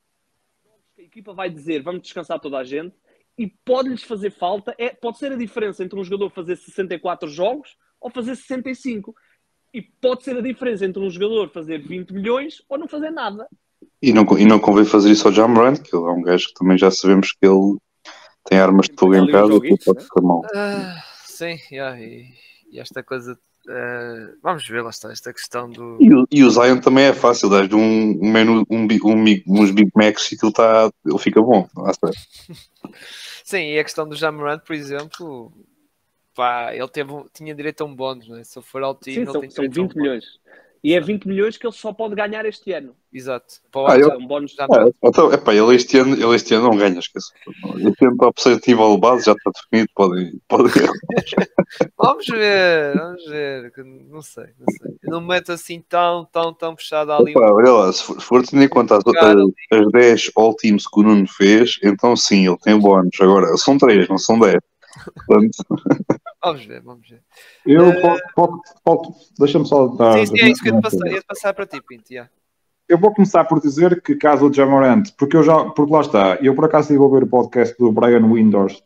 a 0.96 1.02
equipa 1.02 1.34
vai 1.34 1.50
dizer 1.50 1.82
vamos 1.82 2.02
descansar 2.02 2.38
toda 2.38 2.56
a 2.56 2.62
gente, 2.62 2.94
e 3.39 3.47
pode-lhes 3.64 4.03
fazer 4.03 4.30
falta, 4.30 4.74
é, 4.78 4.91
pode 4.91 5.18
ser 5.18 5.32
a 5.32 5.37
diferença 5.37 5.84
entre 5.84 5.99
um 5.99 6.05
jogador 6.05 6.30
fazer 6.30 6.57
64 6.57 7.28
jogos 7.28 7.76
ou 8.01 8.11
fazer 8.11 8.34
65. 8.34 9.14
E 9.74 9.82
pode 9.82 10.24
ser 10.24 10.37
a 10.37 10.41
diferença 10.41 10.87
entre 10.87 11.03
um 11.03 11.11
jogador 11.11 11.51
fazer 11.51 11.78
20 11.87 12.12
milhões 12.12 12.62
ou 12.68 12.78
não 12.78 12.89
fazer 12.89 13.11
nada. 13.11 13.47
E 14.01 14.12
não, 14.12 14.24
e 14.39 14.47
não 14.47 14.59
convém 14.59 14.84
fazer 14.84 15.11
isso 15.11 15.26
ao 15.28 15.34
John 15.34 15.49
Morant, 15.49 15.82
que 15.82 15.95
ele 15.95 16.07
é 16.07 16.11
um 16.11 16.22
gajo 16.22 16.49
que 16.49 16.55
também 16.55 16.78
já 16.78 16.91
sabemos 16.91 17.32
que 17.32 17.47
ele 17.47 17.76
tem 18.45 18.59
armas 18.59 18.87
de 18.87 18.95
fogo 18.99 19.14
em 19.14 19.30
casa 19.30 19.53
e 19.55 19.78
pode 19.84 20.05
ficar 20.05 20.22
mal. 20.22 20.41
Uh, 20.41 21.03
sim, 21.26 21.59
yeah, 21.70 22.01
e, 22.01 22.32
e, 22.70 22.80
esta 22.80 23.03
coisa. 23.03 23.39
Uh, 23.68 24.38
vamos 24.40 24.66
ver, 24.68 24.80
lá 24.80 24.90
está, 24.90 25.10
esta 25.10 25.32
questão 25.32 25.68
do. 25.68 25.98
E 26.00 26.14
o, 26.14 26.26
e 26.30 26.44
o 26.44 26.50
Zion 26.50 26.78
também 26.78 27.06
é 27.06 27.12
fácil, 27.12 27.50
dás 27.50 27.72
um, 27.72 27.80
um 27.80 28.30
menu, 28.30 28.64
um, 28.70 28.86
um, 28.86 29.60
uns 29.60 29.72
Big 29.72 29.90
Macs 29.92 30.30
e 30.30 30.36
aquilo 30.36 30.52
tá, 30.52 30.88
ele 31.04 31.18
fica 31.18 31.42
bom. 31.42 31.68
Lá 31.76 31.90
está. 31.90 32.08
sim, 33.42 33.72
e 33.72 33.78
a 33.78 33.82
questão 33.82 34.08
do 34.08 34.14
Jamorant, 34.14 34.60
por 34.60 34.72
exemplo, 34.72 35.52
pá, 36.32 36.72
ele 36.72 36.88
teve, 36.88 37.12
tinha 37.34 37.52
direito 37.56 37.80
a 37.80 37.86
um 37.86 37.94
bónus, 37.94 38.28
não 38.28 38.36
é? 38.36 38.44
Se 38.44 38.62
for 38.62 38.84
ao 38.84 38.94
time, 38.94 39.26
Sim, 39.26 39.32
são, 39.32 39.50
são 39.50 39.64
20 39.68 39.96
milhões. 39.96 40.24
E 40.87 40.95
é 40.95 41.01
20 41.01 41.26
milhões 41.26 41.57
que 41.57 41.66
ele 41.66 41.74
só 41.74 41.93
pode 41.93 42.14
ganhar 42.14 42.47
este 42.47 42.72
ano. 42.72 42.95
Exato. 43.12 43.55
Para 43.72 43.95
ah, 43.95 43.99
ele... 43.99 44.07
um 44.18 44.24
bónus 44.24 44.53
já 44.53 44.66
ah, 44.66 44.89
então, 45.03 45.32
epá, 45.32 45.53
ele, 45.53 45.74
este 45.74 45.99
ano, 45.99 46.14
ele 46.14 46.37
este 46.37 46.55
ano 46.55 46.68
não 46.68 46.76
ganha, 46.76 47.01
esquece. 47.01 47.32
Este 47.78 48.05
ano 48.05 48.12
está 48.12 48.32
positivo 48.32 48.84
ao 48.84 48.97
base, 48.97 49.24
já 49.26 49.32
está 49.32 49.51
definido, 49.51 49.91
pode, 49.97 50.39
pode... 50.47 50.70
vamos 51.99 52.26
ver, 52.26 52.95
vamos 52.95 53.24
ver. 53.24 53.72
Não 54.09 54.22
sei, 54.22 54.45
não 54.61 54.66
sei. 54.80 54.97
Eu 55.03 55.11
não 55.11 55.20
me 55.22 55.26
meto 55.26 55.51
assim 55.51 55.82
tão, 55.89 56.24
tão, 56.26 56.55
tão 56.55 56.76
fechado 56.76 57.11
ali. 57.11 57.32
Epá, 57.32 57.51
olha 57.51 57.72
lá, 57.72 57.93
se 57.93 58.05
for, 58.05 58.20
se 58.20 58.24
for 58.24 58.47
tendo 58.47 58.62
em 58.62 58.68
conta 58.68 58.97
as, 58.97 59.03
as, 59.05 59.80
as 59.80 59.91
10 59.91 60.30
all 60.37 60.55
teams 60.55 60.87
que 60.87 61.01
o 61.01 61.03
Nuno 61.03 61.26
fez, 61.26 61.80
então 61.82 62.14
sim, 62.14 62.47
ele 62.47 62.59
tem 62.59 62.78
bónus. 62.78 63.20
Agora, 63.20 63.57
são 63.57 63.76
3, 63.76 64.09
não 64.09 64.18
são 64.18 64.39
10. 64.39 64.61
Vamos 66.47 66.64
ver, 66.64 66.80
vamos 66.82 67.09
ver. 67.09 67.22
Eu 67.66 67.88
uh... 67.88 69.14
deixa-me 69.38 69.66
só 69.66 69.86
dar. 69.88 70.18
Sim, 70.18 70.26
sim, 70.26 70.40
é 70.40 70.51
isso 70.51 70.62
que 70.62 70.70
eu 70.70 70.74
ia 70.74 70.80
passar, 70.80 71.07
ia 71.09 71.22
passar 71.26 71.55
para 71.55 71.66
ti, 71.66 71.80
Pinto. 71.80 72.12
Yeah. 72.12 72.30
Eu 72.88 72.99
vou 72.99 73.12
começar 73.12 73.44
por 73.44 73.61
dizer 73.61 74.01
que 74.01 74.14
caso 74.14 74.49
o 74.49 74.53
Jamorant, 74.53 75.11
porque 75.18 75.36
eu 75.36 75.42
já, 75.42 75.64
porque 75.70 75.92
lá 75.92 76.01
está, 76.01 76.36
eu 76.36 76.55
por 76.55 76.64
acaso 76.64 76.84
estive 76.84 77.01
a 77.01 77.07
ouvir 77.07 77.24
o 77.24 77.28
podcast 77.28 77.76
do 77.78 77.90
Brian 77.90 78.24
Windhorst 78.24 78.82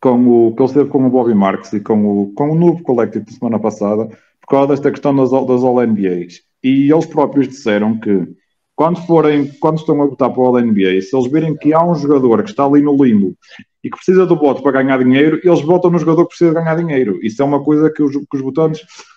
com 0.00 0.48
o, 0.48 0.54
que 0.54 0.62
ele 0.62 0.68
esteve 0.68 0.90
com 0.90 1.06
o 1.06 1.10
Bobby 1.10 1.34
Marks 1.34 1.72
e 1.74 1.80
com 1.80 2.22
o, 2.22 2.32
com 2.32 2.50
o 2.50 2.54
Noob 2.54 2.82
Collective 2.82 3.24
de 3.24 3.34
semana 3.34 3.60
passada, 3.60 4.06
por 4.40 4.48
causa 4.48 4.68
desta 4.68 4.90
questão 4.90 5.14
das, 5.14 5.30
das 5.30 5.62
All-NBAs. 5.62 6.40
E 6.64 6.90
eles 6.90 7.06
próprios 7.06 7.48
disseram 7.48 8.00
que 8.00 8.26
quando 8.74 9.00
forem, 9.06 9.46
quando 9.60 9.78
estão 9.78 10.00
a 10.02 10.06
votar 10.06 10.30
para 10.30 10.40
o 10.40 10.46
All-NBA, 10.46 11.02
se 11.02 11.14
eles 11.14 11.30
virem 11.30 11.54
que 11.54 11.72
há 11.72 11.84
um 11.84 11.94
jogador 11.94 12.42
que 12.42 12.50
está 12.50 12.64
ali 12.64 12.82
no 12.82 12.96
limbo 12.96 13.36
e 13.82 13.90
que 13.90 13.96
precisa 13.96 14.26
do 14.26 14.36
voto 14.36 14.62
para 14.62 14.82
ganhar 14.82 14.98
dinheiro, 14.98 15.40
eles 15.42 15.62
votam 15.62 15.90
no 15.90 15.98
jogador 15.98 16.24
que 16.24 16.36
precisa 16.36 16.52
ganhar 16.52 16.76
dinheiro. 16.76 17.18
Isso 17.22 17.40
é 17.40 17.44
uma 17.44 17.62
coisa 17.62 17.90
que 17.90 18.02
os, 18.02 18.12
que 18.12 18.36
os 18.36 18.42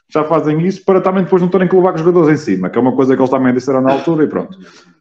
já 0.10 0.24
fazem 0.24 0.62
isso 0.66 0.86
para 0.86 1.02
também 1.02 1.24
depois 1.24 1.42
não 1.42 1.50
terem 1.50 1.68
que 1.68 1.76
levar 1.76 1.96
os 1.96 2.02
jogadores 2.02 2.40
em 2.40 2.44
cima, 2.44 2.70
que 2.70 2.78
é 2.78 2.82
uma 2.82 2.96
coisa 2.96 3.16
que 3.16 3.22
eles 3.22 3.32
também 3.32 3.54
disseram 3.54 3.82
na 3.82 3.94
altura 3.94 4.24
e 4.24 4.28
pronto. 4.28 4.58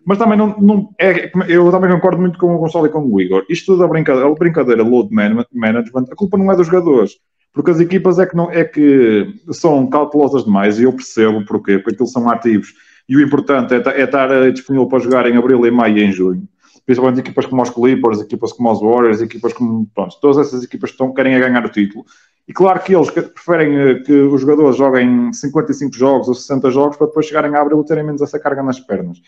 Mas 0.07 0.19
também 0.19 0.39
não, 0.39 0.57
não 0.59 0.89
é, 0.99 1.31
eu 1.49 1.71
também 1.71 1.91
concordo 1.91 2.21
muito 2.21 2.39
com 2.39 2.55
o 2.55 2.59
Gonçalo 2.59 2.87
e 2.87 2.89
com 2.89 3.05
o 3.05 3.21
Igor. 3.21 3.45
Isto 3.49 3.77
da 3.77 3.87
brincadeira, 3.87 4.27
a 4.27 4.35
brincadeira 4.35 4.83
load 4.83 5.11
management, 5.13 6.07
a 6.11 6.17
culpa 6.17 6.39
não 6.39 6.51
é 6.51 6.57
dos 6.57 6.67
jogadores. 6.67 7.13
Porque 7.53 7.71
as 7.71 7.81
equipas 7.81 8.19
é 8.19 8.25
que, 8.25 8.35
não, 8.35 8.51
é 8.51 8.65
que 8.65 9.27
são 9.51 9.87
cautelosas 9.89 10.45
demais 10.45 10.81
e 10.81 10.85
eu 10.85 10.93
percebo 10.93 11.45
porquê, 11.45 11.79
porque 11.79 12.03
eles 12.03 12.13
são 12.13 12.29
ativos 12.31 12.73
e 13.07 13.17
o 13.17 13.21
importante 13.21 13.75
é, 13.75 14.01
é 14.01 14.05
estar 14.05 14.51
disponível 14.51 14.89
para 14.89 15.01
jogar 15.01 15.27
em 15.27 15.37
abril, 15.37 15.67
em 15.67 15.71
maio 15.71 15.99
e 15.99 16.03
em 16.03 16.11
junho 16.11 16.49
principalmente 16.85 17.21
equipas 17.21 17.47
como 17.47 17.63
os 17.63 17.71
Clippers, 17.71 18.21
equipas 18.21 18.53
como 18.53 18.71
os 18.73 18.81
Warriors, 18.81 19.21
equipas 19.21 19.53
como, 19.53 19.87
pronto, 19.95 20.17
todas 20.21 20.47
essas 20.47 20.65
equipas 20.65 20.91
estão, 20.91 21.13
querem 21.13 21.39
ganhar 21.39 21.65
o 21.65 21.71
título. 21.71 22.05
E 22.47 22.53
claro 22.53 22.81
que 22.81 22.95
eles 22.95 23.11
preferem 23.11 23.79
eh, 23.79 23.95
que 24.01 24.13
os 24.13 24.41
jogadores 24.41 24.77
joguem 24.77 25.33
55 25.33 25.95
jogos 25.95 26.29
ou 26.29 26.35
60 26.35 26.71
jogos 26.71 26.97
para 26.97 27.07
depois 27.07 27.27
chegarem 27.27 27.55
a 27.55 27.61
abril 27.61 27.81
e 27.81 27.85
terem 27.85 28.05
menos 28.05 28.21
essa 28.21 28.39
carga 28.39 28.63
nas 28.63 28.81
pernas. 28.81 29.19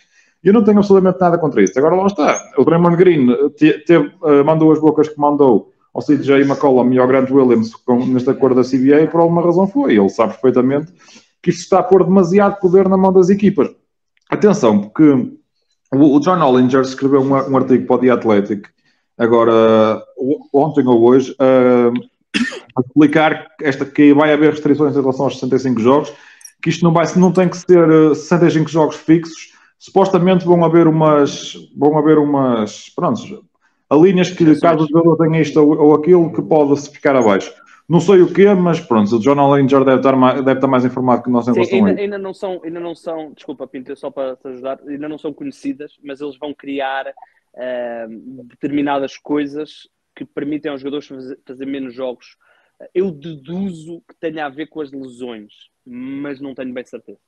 E 0.43 0.49
eu 0.49 0.53
não 0.53 0.65
tenho 0.65 0.79
absolutamente 0.79 1.21
nada 1.21 1.39
contra 1.39 1.63
isso. 1.63 1.79
Agora 1.79 1.95
lá 1.95 2.07
está. 2.07 2.39
O 2.59 2.65
Draymond 2.65 2.97
Green 2.97 3.31
eh, 3.31 3.49
te, 3.51 3.85
teve, 3.85 4.13
uh, 4.23 4.45
mandou 4.45 4.73
as 4.73 4.81
bocas 4.81 5.09
que 5.09 5.19
mandou 5.19 5.73
ao 5.95 6.03
CJ 6.03 6.43
McCollum 6.43 6.93
e 6.93 6.99
ao 6.99 7.07
Grant 7.07 7.31
Williams 7.31 7.75
com, 7.77 8.05
neste 8.05 8.29
acordo 8.29 8.61
da 8.61 8.69
CBA 8.69 9.03
e 9.03 9.07
por 9.07 9.21
alguma 9.21 9.43
razão 9.43 9.67
foi. 9.69 9.97
Ele 9.97 10.09
sabe 10.09 10.33
perfeitamente 10.33 10.93
que 11.41 11.51
isto 11.51 11.61
está 11.61 11.79
a 11.79 11.83
pôr 11.83 12.05
demasiado 12.05 12.59
poder 12.59 12.89
na 12.89 12.97
mão 12.97 13.13
das 13.13 13.31
equipas. 13.31 13.69
Atenção, 14.29 14.81
porque 14.81 15.33
o, 15.95 16.21
John 16.21 16.41
Ollinger 16.41 16.83
escreveu 16.83 17.21
um, 17.21 17.33
um, 17.33 17.57
artigo 17.57 17.87
para 17.87 17.97
o 17.97 17.99
The 17.99 18.11
Athletic, 18.11 18.69
agora, 19.19 20.03
ontem 20.53 20.87
ou 20.87 21.03
hoje, 21.03 21.35
a 21.39 22.81
explicar 22.81 23.47
esta, 23.61 23.85
que 23.85 24.13
vai 24.15 24.33
haver 24.33 24.53
restrições 24.53 24.97
em 24.97 25.01
relação 25.01 25.27
aos 25.27 25.35
65 25.35 25.81
jogos, 25.81 26.13
que 26.63 26.71
isto 26.71 26.85
não, 26.85 26.93
vai, 26.93 27.07
não 27.17 27.33
tem 27.33 27.49
que 27.49 27.57
ser 27.57 28.15
65 28.15 28.71
jogos 28.71 28.97
fixos, 28.97 29.53
supostamente 29.79 30.45
vão 30.45 30.65
haver 30.65 30.87
umas, 30.87 31.55
vão 31.77 31.99
haver 31.99 32.19
umas, 32.19 32.91
pronto, 32.95 33.45
a 33.91 33.97
linhas 33.97 34.31
que 34.31 34.59
caso 34.61 34.85
o 34.85 34.89
jogador 34.89 35.17
tenha 35.17 35.41
isto 35.41 35.61
ou, 35.61 35.79
ou 35.79 35.95
aquilo, 35.95 36.33
que 36.33 36.43
pode-se 36.43 36.91
ficar 36.91 37.15
abaixo. 37.15 37.53
Não 37.89 38.01
sei 38.01 38.23
o 38.23 38.33
quê, 38.33 38.47
mas 38.55 38.81
pronto, 38.81 39.17
o 39.17 39.21
John 39.21 39.39
Ollinger 39.39 39.85
deve 39.85 39.99
estar 39.99 40.17
mais, 40.17 40.43
deve 40.43 40.59
estar 40.59 40.67
mais 40.67 40.85
informado 40.87 41.23
que 41.23 41.31
nós 41.31 41.47
em 41.47 41.65
Sim, 41.65 41.87
ainda, 41.87 42.01
ainda, 42.01 42.19
não 42.19 42.33
são, 42.33 42.61
ainda 42.65 42.81
não 42.81 42.95
são, 42.95 43.33
desculpa 43.33 43.67
Pinto, 43.67 43.95
só 43.95 44.11
para 44.11 44.37
te 44.37 44.49
ajudar, 44.49 44.81
ainda 44.89 45.07
não 45.07 45.19
são 45.19 45.35
conhecidas, 45.35 45.93
mas 46.03 46.21
eles 46.23 46.39
vão 46.39 46.55
criar 46.55 47.07
uh, 47.07 48.45
determinadas 48.45 49.19
coisas 49.19 49.87
que 50.17 50.25
permitem 50.25 50.71
aos 50.71 50.81
jogadores 50.81 51.07
fazer, 51.07 51.39
fazer, 51.47 51.67
menos 51.67 51.95
jogos. 51.95 52.37
Eu 52.95 53.11
deduzo 53.11 54.03
que 54.09 54.15
tenha 54.19 54.47
a 54.47 54.51
ver 54.51 54.67
com 54.67 54.81
as 54.81 54.91
lesões, 54.91 55.53
mas 55.85 56.41
não 56.41 56.55
tenho 56.55 56.73
bem 56.73 56.85
certeza. 56.85 57.19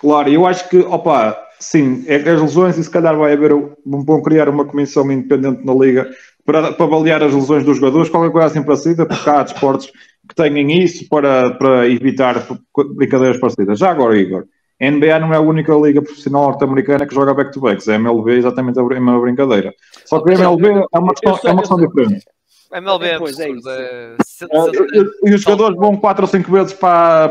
Claro, 0.00 0.28
eu 0.28 0.44
acho 0.44 0.68
que, 0.68 0.78
opa, 0.78 1.40
sim, 1.60 2.04
é 2.08 2.16
as 2.16 2.42
lesões 2.42 2.76
e 2.76 2.82
se 2.82 2.90
calhar 2.90 3.16
vai 3.16 3.32
haver, 3.32 3.52
vão 3.86 4.20
criar 4.22 4.48
uma 4.48 4.64
comissão 4.64 5.10
independente 5.10 5.64
na 5.64 5.72
Liga 5.72 6.10
para, 6.44 6.72
para 6.72 6.86
avaliar 6.86 7.22
as 7.22 7.34
lesões 7.34 7.64
dos 7.64 7.76
jogadores, 7.78 8.08
qualquer 8.08 8.30
coisa 8.30 8.46
assim 8.48 8.62
parecida, 8.62 9.06
porque 9.06 9.30
há 9.30 9.42
desportos 9.42 9.90
que 10.28 10.34
tenham 10.34 10.70
isso 10.70 11.08
para, 11.08 11.50
para 11.54 11.88
evitar 11.88 12.46
brincadeiras 12.94 13.38
parecidas. 13.38 13.78
Já 13.78 13.90
agora, 13.90 14.16
Igor, 14.16 14.44
a 14.80 14.90
NBA 14.90 15.18
não 15.20 15.32
é 15.32 15.36
a 15.36 15.40
única 15.40 15.72
liga 15.74 16.02
profissional 16.02 16.44
norte-americana 16.44 17.06
que 17.06 17.14
joga 17.14 17.34
back-to-backs. 17.34 17.88
A 17.88 17.94
MLB 17.94 18.32
é 18.32 18.38
exatamente 18.38 18.78
a 18.78 18.82
mesma 18.82 19.20
brincadeira. 19.20 19.72
Só 20.04 20.20
que 20.20 20.32
a 20.32 20.34
MLB 20.34 20.68
é 20.92 20.98
uma 20.98 21.14
questão, 21.14 21.38
é 21.44 21.52
uma 21.52 21.60
questão 21.60 21.78
diferente. 21.78 22.24
A 22.72 22.78
MLB 22.78 23.06
é 23.06 23.14
absurda. 23.14 23.70
É 23.70 24.16
e 25.24 25.34
os 25.34 25.42
jogadores 25.42 25.76
vão 25.76 25.96
4 25.96 26.24
ou 26.24 26.28
5 26.28 26.50
vezes 26.50 26.72
para, 26.72 27.28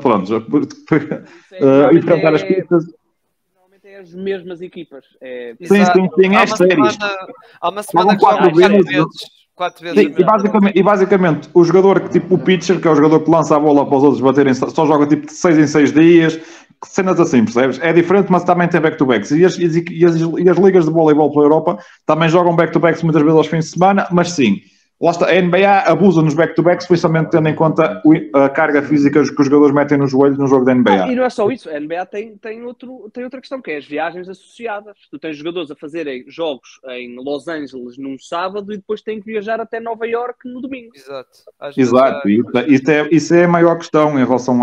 pronto, 0.00 0.32
enfrentar 1.92 2.34
as 2.34 2.42
pistas 2.42 2.84
é 2.84 2.99
as 4.00 4.14
mesmas 4.14 4.60
equipas. 4.62 5.04
É... 5.20 5.54
Sim, 5.60 5.84
sim, 5.84 6.08
sim, 6.18 6.36
é 6.36 6.46
séries. 6.46 6.98
Há 7.60 7.68
uma 7.68 7.82
semana 7.82 8.16
que 8.16 8.20
quatro 8.20 8.54
vezes. 8.54 9.40
Quatro 9.54 9.82
vezes 9.82 10.00
sim, 10.00 10.14
e, 10.18 10.24
basicamente, 10.24 10.78
e 10.78 10.82
basicamente 10.82 11.50
o 11.52 11.62
jogador 11.62 12.00
que 12.00 12.08
tipo 12.08 12.34
o 12.34 12.38
pitcher, 12.38 12.80
que 12.80 12.88
é 12.88 12.90
o 12.90 12.94
jogador 12.94 13.20
que 13.20 13.30
lança 13.30 13.54
a 13.54 13.60
bola 13.60 13.84
para 13.86 13.98
os 13.98 14.02
outros 14.04 14.22
baterem, 14.22 14.54
só 14.54 14.86
joga 14.86 15.06
tipo 15.06 15.26
de 15.26 15.32
6 15.32 15.58
em 15.58 15.66
6 15.66 15.92
dias, 15.92 16.40
cenas 16.82 17.20
assim, 17.20 17.44
percebes? 17.44 17.78
É 17.82 17.92
diferente, 17.92 18.32
mas 18.32 18.42
também 18.42 18.68
tem 18.68 18.80
back-to-backs. 18.80 19.30
E 19.32 19.44
as, 19.44 19.58
e, 19.58 19.66
as, 19.66 20.16
e 20.16 20.48
as 20.48 20.56
ligas 20.56 20.86
de 20.86 20.90
voleibol 20.90 21.30
pela 21.30 21.44
Europa 21.44 21.78
também 22.06 22.30
jogam 22.30 22.56
back-to-backs 22.56 23.02
muitas 23.02 23.22
vezes 23.22 23.36
aos 23.36 23.46
fins 23.48 23.66
de 23.66 23.70
semana, 23.72 24.08
mas 24.10 24.32
sim, 24.32 24.62
Lá 25.02 25.12
está, 25.12 25.30
a 25.30 25.40
NBA 25.40 25.78
abusa 25.86 26.20
nos 26.20 26.34
back-to-backs, 26.34 26.86
principalmente 26.86 27.30
tendo 27.30 27.48
em 27.48 27.54
conta 27.54 28.02
a 28.34 28.48
carga 28.50 28.82
física 28.82 29.22
que 29.22 29.40
os 29.40 29.46
jogadores 29.46 29.74
metem 29.74 29.96
nos 29.96 30.10
joelhos 30.10 30.36
no 30.36 30.46
jogo 30.46 30.66
da 30.66 30.74
NBA. 30.74 31.12
e 31.12 31.16
não 31.16 31.24
é 31.24 31.30
só 31.30 31.50
isso, 31.50 31.70
a 31.70 31.80
NBA 31.80 32.04
tem, 32.04 32.36
tem, 32.36 32.62
outro, 32.64 33.10
tem 33.10 33.24
outra 33.24 33.40
questão, 33.40 33.62
que 33.62 33.70
é 33.70 33.78
as 33.78 33.86
viagens 33.86 34.28
associadas. 34.28 34.94
Tu 35.10 35.18
tens 35.18 35.38
jogadores 35.38 35.70
a 35.70 35.74
fazerem 35.74 36.26
jogos 36.28 36.78
em 36.90 37.16
Los 37.16 37.48
Angeles 37.48 37.96
num 37.96 38.18
sábado 38.18 38.74
e 38.74 38.76
depois 38.76 39.00
têm 39.00 39.20
que 39.20 39.26
viajar 39.26 39.58
até 39.58 39.80
Nova 39.80 40.06
York 40.06 40.46
no 40.46 40.60
domingo. 40.60 40.90
Exato. 40.94 41.30
Exato, 41.74 42.28
isso, 42.28 42.58
é, 42.58 42.66
isso, 42.68 42.90
é, 42.90 43.08
isso 43.10 43.34
é 43.34 43.44
a 43.44 43.48
maior 43.48 43.78
questão 43.78 44.18
em 44.18 44.24
relação 44.26 44.62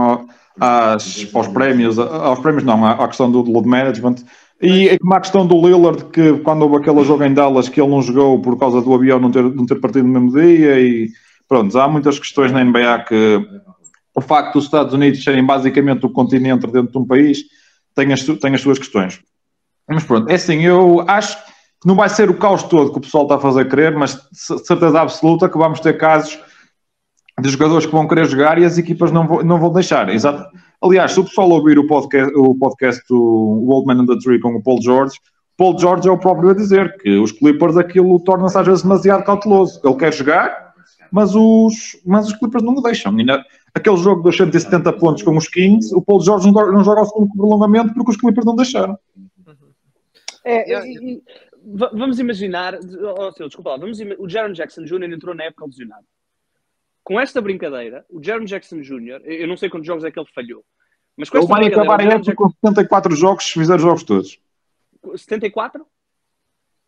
a, 0.59 0.93
às, 0.93 1.33
aos 1.33 1.47
prémios, 1.47 1.97
aos 1.97 2.39
prémios 2.39 2.63
não, 2.63 2.85
à, 2.85 2.91
à 2.91 3.07
questão 3.07 3.31
do 3.31 3.41
load 3.41 3.67
management 3.67 4.17
e 4.61 4.89
é 4.89 4.97
como 4.97 5.13
a 5.13 5.21
questão 5.21 5.45
do 5.45 5.55
Lillard, 5.55 6.05
que 6.05 6.39
quando 6.39 6.63
houve 6.63 6.77
aquele 6.77 7.03
jogo 7.03 7.23
em 7.23 7.33
Dallas 7.33 7.69
que 7.69 7.79
ele 7.79 7.91
não 7.91 8.01
jogou 8.01 8.41
por 8.41 8.57
causa 8.57 8.81
do 8.81 8.93
avião 8.93 9.19
não 9.19 9.31
ter, 9.31 9.43
não 9.43 9.65
ter 9.65 9.75
partido 9.75 10.07
no 10.07 10.19
mesmo 10.19 10.39
dia, 10.39 10.79
e 10.79 11.09
pronto, 11.47 11.77
há 11.77 11.87
muitas 11.87 12.17
questões 12.17 12.51
na 12.51 12.63
NBA 12.63 13.05
que 13.07 13.47
o 14.15 14.21
facto 14.21 14.53
dos 14.53 14.65
Estados 14.65 14.93
Unidos 14.93 15.23
serem 15.23 15.45
basicamente 15.45 16.05
o 16.05 16.09
continente 16.09 16.65
dentro 16.67 16.91
de 16.91 16.97
um 16.97 17.05
país 17.05 17.43
tem 17.93 18.11
as, 18.11 18.23
tem 18.23 18.55
as 18.55 18.61
suas 18.61 18.79
questões. 18.79 19.19
Mas 19.87 20.03
pronto, 20.03 20.29
é 20.29 20.35
assim, 20.35 20.63
eu 20.63 21.05
acho 21.07 21.37
que 21.37 21.51
não 21.85 21.95
vai 21.95 22.09
ser 22.09 22.29
o 22.29 22.37
caos 22.37 22.63
todo 22.63 22.91
que 22.91 22.97
o 22.97 23.01
pessoal 23.01 23.23
está 23.23 23.35
a 23.35 23.39
fazer 23.39 23.69
crer, 23.69 23.95
mas 23.95 24.19
certeza 24.33 24.99
absoluta 24.99 25.47
que 25.47 25.57
vamos 25.57 25.79
ter 25.79 25.97
casos 25.97 26.37
de 27.39 27.49
jogadores 27.49 27.85
que 27.85 27.91
vão 27.91 28.07
querer 28.07 28.25
jogar 28.25 28.57
e 28.57 28.65
as 28.65 28.79
equipas 28.79 29.11
não 29.11 29.27
vão, 29.27 29.43
não 29.43 29.59
vão 29.59 29.71
deixar. 29.71 30.09
Exato 30.09 30.49
Aliás, 30.81 31.11
se 31.11 31.19
o 31.19 31.23
pessoal 31.23 31.49
ouvir 31.49 31.79
o 31.79 31.87
podcast, 31.87 32.31
o 32.35 32.55
podcast 32.55 33.03
do 33.09 33.65
Old 33.67 33.87
Man 33.87 34.03
in 34.03 34.05
the 34.05 34.17
Tree 34.23 34.39
com 34.39 34.55
o 34.55 34.61
Paul 34.61 34.81
George, 34.81 35.17
Paul 35.57 35.77
George 35.77 36.07
é 36.07 36.11
o 36.11 36.19
próprio 36.19 36.51
a 36.51 36.53
dizer 36.53 36.95
que 36.97 37.17
os 37.17 37.31
Clippers 37.31 37.77
aquilo 37.77 38.19
torna-se 38.19 38.57
às 38.57 38.65
vezes 38.65 38.83
demasiado 38.83 39.23
cauteloso. 39.23 39.81
Ele 39.83 39.95
quer 39.95 40.13
jogar, 40.13 40.75
mas 41.11 41.33
os, 41.33 41.99
mas 42.05 42.27
os 42.27 42.33
Clippers 42.37 42.63
não 42.63 42.75
o 42.75 42.81
deixam. 42.81 43.11
Na, 43.11 43.43
aquele 43.73 43.97
jogo 43.97 44.21
dos 44.21 44.37
170 44.37 44.93
pontos 44.93 45.23
com 45.23 45.35
os 45.35 45.47
Kings, 45.47 45.93
o 45.95 46.01
Paul 46.01 46.21
George 46.21 46.51
não, 46.51 46.71
não 46.71 46.83
joga 46.83 46.99
ao 46.99 47.07
segundo 47.07 47.33
prolongamento 47.33 47.93
porque 47.95 48.11
os 48.11 48.17
Clippers 48.17 48.45
não 48.45 48.55
deixaram. 48.55 48.99
É, 50.45 50.63
vamos 51.91 52.19
imaginar, 52.19 52.75
oh, 52.75 53.43
desculpa 53.43 53.71
lá, 53.71 53.77
vamos, 53.77 53.99
o 54.19 54.29
Jaron 54.29 54.53
Jackson 54.53 54.83
Jr. 54.83 55.11
entrou 55.11 55.33
na 55.33 55.45
época 55.45 55.65
lesionado 55.65 56.05
com 57.07 57.17
esta 57.17 57.39
brincadeira, 57.39 58.05
o 58.09 58.21
Jaron 58.21 58.43
Jackson 58.43 58.81
Jr., 58.81 59.21
eu 59.23 59.47
não 59.47 59.55
sei 59.55 59.69
quantos 59.69 59.87
jogos 59.87 60.03
é 60.03 60.11
que 60.11 60.19
ele 60.19 60.27
falhou, 60.35 60.61
mas 61.15 61.29
com 61.29 61.37
ele 61.37 61.47
vai 61.47 61.65
acabar 61.67 62.01
a 62.01 62.03
época 62.03 62.35
com 62.35 62.49
74 62.49 63.15
jogos 63.15 63.45
se 63.45 63.53
fizer 63.53 63.77
os 63.77 63.81
jogos 63.81 64.03
todos. 64.03 64.37
74? 65.15 65.87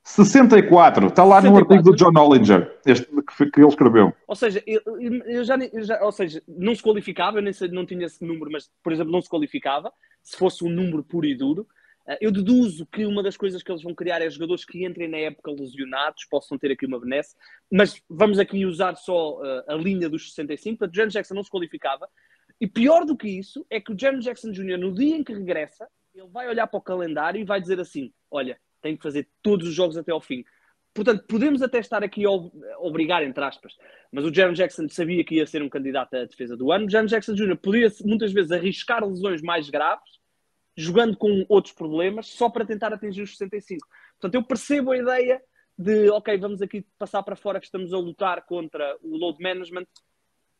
64, 0.03 1.07
está 1.07 1.23
lá 1.23 1.41
64. 1.41 1.49
no 1.49 1.57
artigo 1.57 1.83
do 1.83 1.95
John 1.95 2.19
Ollinger, 2.19 2.77
este 2.85 3.05
que, 3.05 3.49
que 3.49 3.61
ele 3.61 3.69
escreveu. 3.69 4.13
Ou 4.27 4.35
seja, 4.35 4.61
eu, 4.67 4.81
eu, 5.25 5.45
já, 5.45 5.55
eu, 5.55 5.83
já, 5.83 6.03
ou 6.03 6.11
seja, 6.11 6.43
não 6.45 6.75
se 6.75 6.83
qualificava, 6.83 7.37
eu 7.37 7.41
nem 7.41 7.53
sei, 7.53 7.69
não 7.69 7.85
tinha 7.85 8.05
esse 8.05 8.21
número, 8.25 8.51
mas, 8.51 8.69
por 8.83 8.91
exemplo, 8.91 9.13
não 9.13 9.21
se 9.21 9.29
qualificava, 9.29 9.89
se 10.21 10.35
fosse 10.35 10.65
um 10.65 10.69
número 10.69 11.01
puro 11.01 11.27
e 11.27 11.33
duro. 11.33 11.65
Eh, 12.09 12.17
eu 12.21 12.31
deduzo 12.31 12.87
que 12.87 13.05
uma 13.05 13.21
das 13.21 13.37
coisas 13.37 13.61
que 13.61 13.71
eles 13.71 13.83
vão 13.83 13.93
criar 13.93 14.21
é 14.21 14.29
jogadores 14.29 14.65
que 14.65 14.83
entrem 14.83 15.07
na 15.07 15.17
época 15.17 15.51
lesionados, 15.51 16.25
possam 16.25 16.57
ter 16.57 16.71
aqui 16.71 16.85
uma 16.85 16.99
benesse, 16.99 17.35
mas 17.71 18.01
vamos 18.09 18.39
aqui 18.39 18.65
usar 18.65 18.95
só 18.95 19.39
uh, 19.39 19.63
a 19.67 19.75
linha 19.75 20.09
dos 20.09 20.33
65. 20.33 20.79
Portanto, 20.79 20.95
Jaron 20.95 21.09
Jackson 21.09 21.35
não 21.35 21.43
se 21.43 21.51
qualificava. 21.51 22.09
E 22.59 22.67
pior 22.67 23.05
do 23.05 23.15
que 23.15 23.29
isso 23.29 23.65
é 23.69 23.79
que 23.79 23.93
o 23.93 23.97
Jaron 23.97 24.19
Jackson 24.19 24.51
Jr., 24.51 24.77
no 24.77 24.93
dia 24.93 25.15
em 25.15 25.23
que 25.23 25.33
regressa, 25.33 25.87
ele 26.13 26.27
vai 26.27 26.49
olhar 26.49 26.65
para 26.65 26.79
o 26.79 26.81
calendário 26.81 27.39
e 27.39 27.45
vai 27.45 27.61
dizer 27.61 27.79
assim: 27.79 28.11
Olha, 28.31 28.59
tenho 28.81 28.97
que 28.97 29.03
fazer 29.03 29.29
todos 29.43 29.67
os 29.67 29.73
jogos 29.73 29.95
até 29.95 30.11
ao 30.11 30.19
fim. 30.19 30.43
Portanto, 30.91 31.23
podemos 31.27 31.61
até 31.61 31.77
estar 31.77 32.03
aqui 32.03 32.25
a 32.25 32.31
obrigar, 32.79 33.23
entre 33.23 33.43
aspas, 33.43 33.77
mas 34.11 34.25
o 34.25 34.33
Jaron 34.33 34.53
Jackson 34.53 34.89
sabia 34.89 35.23
que 35.23 35.35
ia 35.35 35.45
ser 35.45 35.61
um 35.61 35.69
candidato 35.69 36.15
à 36.15 36.25
defesa 36.25 36.57
do 36.57 36.71
ano. 36.71 36.87
O 36.87 36.89
Jaron 36.89 37.05
Jackson 37.05 37.35
Jr. 37.35 37.55
podia 37.55 37.87
muitas 38.03 38.33
vezes 38.33 38.51
arriscar 38.51 39.07
lesões 39.07 39.41
mais 39.43 39.69
graves 39.69 40.18
jogando 40.75 41.17
com 41.17 41.45
outros 41.49 41.73
problemas 41.73 42.27
só 42.27 42.49
para 42.49 42.65
tentar 42.65 42.93
atingir 42.93 43.21
os 43.21 43.37
65. 43.37 43.87
Portanto, 44.13 44.35
eu 44.35 44.43
percebo 44.43 44.91
a 44.91 44.97
ideia 44.97 45.41
de, 45.77 46.09
ok, 46.09 46.37
vamos 46.37 46.61
aqui 46.61 46.85
passar 46.97 47.23
para 47.23 47.35
fora 47.35 47.59
que 47.59 47.65
estamos 47.65 47.93
a 47.93 47.97
lutar 47.97 48.45
contra 48.45 48.97
o 49.01 49.17
load 49.17 49.41
management, 49.41 49.87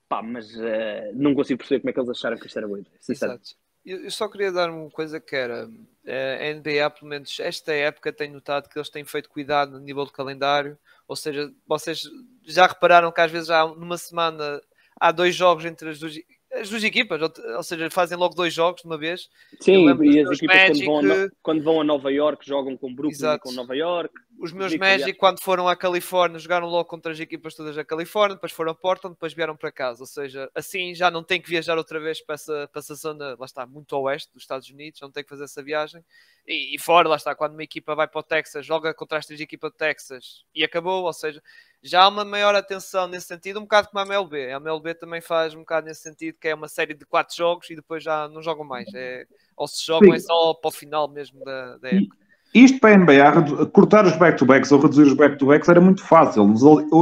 pá, 0.07 0.21
mas 0.21 0.55
uh, 0.55 1.13
não 1.13 1.33
consigo 1.33 1.59
perceber 1.59 1.81
como 1.81 1.89
é 1.89 1.93
que 1.93 1.99
eles 1.99 2.09
acharam 2.09 2.37
que 2.37 2.47
isto 2.47 2.57
era 2.57 2.67
boa 2.67 2.79
ideia, 2.79 2.95
Exato. 3.07 3.55
Eu 3.85 4.11
só 4.11 4.27
queria 4.27 4.51
dar 4.51 4.69
uma 4.69 4.89
coisa 4.89 5.19
que 5.19 5.35
era 5.35 5.67
eh, 6.05 6.51
a 6.51 6.53
NBA, 6.53 6.89
pelo 6.91 7.09
menos 7.09 7.39
esta 7.39 7.73
época, 7.73 8.11
tenho 8.11 8.33
notado 8.33 8.69
que 8.69 8.77
eles 8.77 8.89
têm 8.89 9.05
feito 9.05 9.29
cuidado 9.29 9.71
no 9.71 9.79
nível 9.79 10.05
de 10.05 10.11
calendário. 10.11 10.77
Ou 11.07 11.15
seja, 11.15 11.51
vocês 11.65 12.03
já 12.43 12.67
repararam 12.67 13.11
que 13.11 13.21
às 13.21 13.31
vezes 13.31 13.49
há 13.49 13.65
numa 13.65 13.97
semana 13.97 14.61
há 14.99 15.11
dois 15.11 15.33
jogos 15.33 15.65
entre 15.65 15.89
as 15.89 15.97
duas 15.97 16.13
as 16.51 16.69
duas 16.69 16.83
equipas, 16.83 17.21
ou, 17.21 17.63
seja, 17.63 17.89
fazem 17.89 18.17
logo 18.17 18.33
dois 18.33 18.53
jogos 18.53 18.81
de 18.81 18.87
uma 18.87 18.97
vez. 18.97 19.29
Sim, 19.59 19.85
e 20.03 20.19
as 20.19 20.31
equipas 20.31 20.69
Magic, 20.69 20.85
quando, 20.85 21.07
vão 21.07 21.25
a, 21.25 21.29
quando 21.41 21.63
vão 21.63 21.81
a 21.81 21.83
Nova 21.83 22.11
York 22.11 22.45
jogam 22.45 22.75
com 22.75 22.93
Brooklyn 22.93 23.11
Exato. 23.11 23.47
e 23.47 23.49
com 23.49 23.55
Nova 23.55 23.75
York. 23.75 24.13
Os 24.39 24.53
meus 24.53 24.75
Magic, 24.75 25.13
quando 25.13 25.41
foram 25.41 25.67
à 25.67 25.75
Califórnia, 25.75 26.39
jogaram 26.39 26.67
logo 26.67 26.85
contra 26.85 27.11
as 27.11 27.19
equipas 27.19 27.53
todas 27.53 27.75
da 27.75 27.83
Califórnia, 27.83 28.35
depois 28.35 28.53
foram 28.53 28.71
a 28.71 28.75
Portland, 28.75 29.13
depois 29.13 29.33
vieram 29.33 29.55
para 29.55 29.71
casa. 29.71 30.01
Ou 30.01 30.07
seja, 30.07 30.49
assim 30.55 30.95
já 30.95 31.11
não 31.11 31.23
tem 31.23 31.41
que 31.41 31.49
viajar 31.49 31.77
outra 31.77 31.99
vez 31.99 32.21
para 32.21 32.35
essa, 32.35 32.67
para 32.71 32.79
essa 32.79 32.95
zona, 32.95 33.35
lá 33.37 33.45
está, 33.45 33.65
muito 33.65 33.95
oeste 33.97 34.31
dos 34.33 34.43
Estados 34.43 34.69
Unidos, 34.69 35.01
não 35.01 35.11
tem 35.11 35.23
que 35.23 35.29
fazer 35.29 35.43
essa 35.43 35.61
viagem. 35.61 36.03
E, 36.47 36.75
e 36.75 36.79
fora, 36.79 37.09
lá 37.09 37.17
está, 37.17 37.35
quando 37.35 37.53
uma 37.53 37.63
equipa 37.63 37.93
vai 37.93 38.07
para 38.07 38.19
o 38.19 38.23
Texas, 38.23 38.65
joga 38.65 38.93
contra 38.93 39.19
as 39.19 39.25
três 39.25 39.41
equipas 39.41 39.71
do 39.71 39.77
Texas 39.77 40.45
e 40.55 40.63
acabou. 40.63 41.03
Ou 41.03 41.13
seja, 41.13 41.43
já 41.81 42.03
há 42.03 42.09
uma 42.09 42.25
maior 42.25 42.55
atenção 42.55 43.07
nesse 43.07 43.27
sentido, 43.27 43.59
um 43.59 43.63
bocado 43.63 43.87
como 43.87 43.99
a 43.99 44.05
MLB. 44.05 44.51
A 44.51 44.57
MLB 44.57 44.93
também 44.95 45.21
faz 45.21 45.53
um 45.53 45.59
bocado 45.59 45.87
nesse 45.87 46.01
sentido, 46.01 46.37
que 46.39 46.47
é 46.47 46.55
uma 46.55 46.67
série 46.67 46.93
de 46.93 47.05
quatro 47.05 47.35
jogos 47.35 47.69
e 47.69 47.75
depois 47.75 48.03
já 48.03 48.27
não 48.27 48.41
jogam 48.41 48.65
mais. 48.65 48.87
É, 48.93 49.25
ou 49.55 49.67
se 49.67 49.85
jogam 49.85 50.09
Sim. 50.11 50.15
é 50.15 50.19
só 50.19 50.53
para 50.53 50.67
o 50.67 50.71
final 50.71 51.09
mesmo 51.09 51.43
da, 51.43 51.77
da 51.77 51.89
época. 51.89 52.17
Isto 52.53 52.79
para 52.79 52.95
a 52.95 52.97
NBA, 52.97 53.65
cortar 53.71 54.05
os 54.05 54.15
back-to-backs 54.17 54.71
ou 54.71 54.79
reduzir 54.79 55.03
os 55.03 55.13
back-to-backs 55.13 55.69
era 55.69 55.79
muito 55.79 56.03
fácil. 56.03 56.51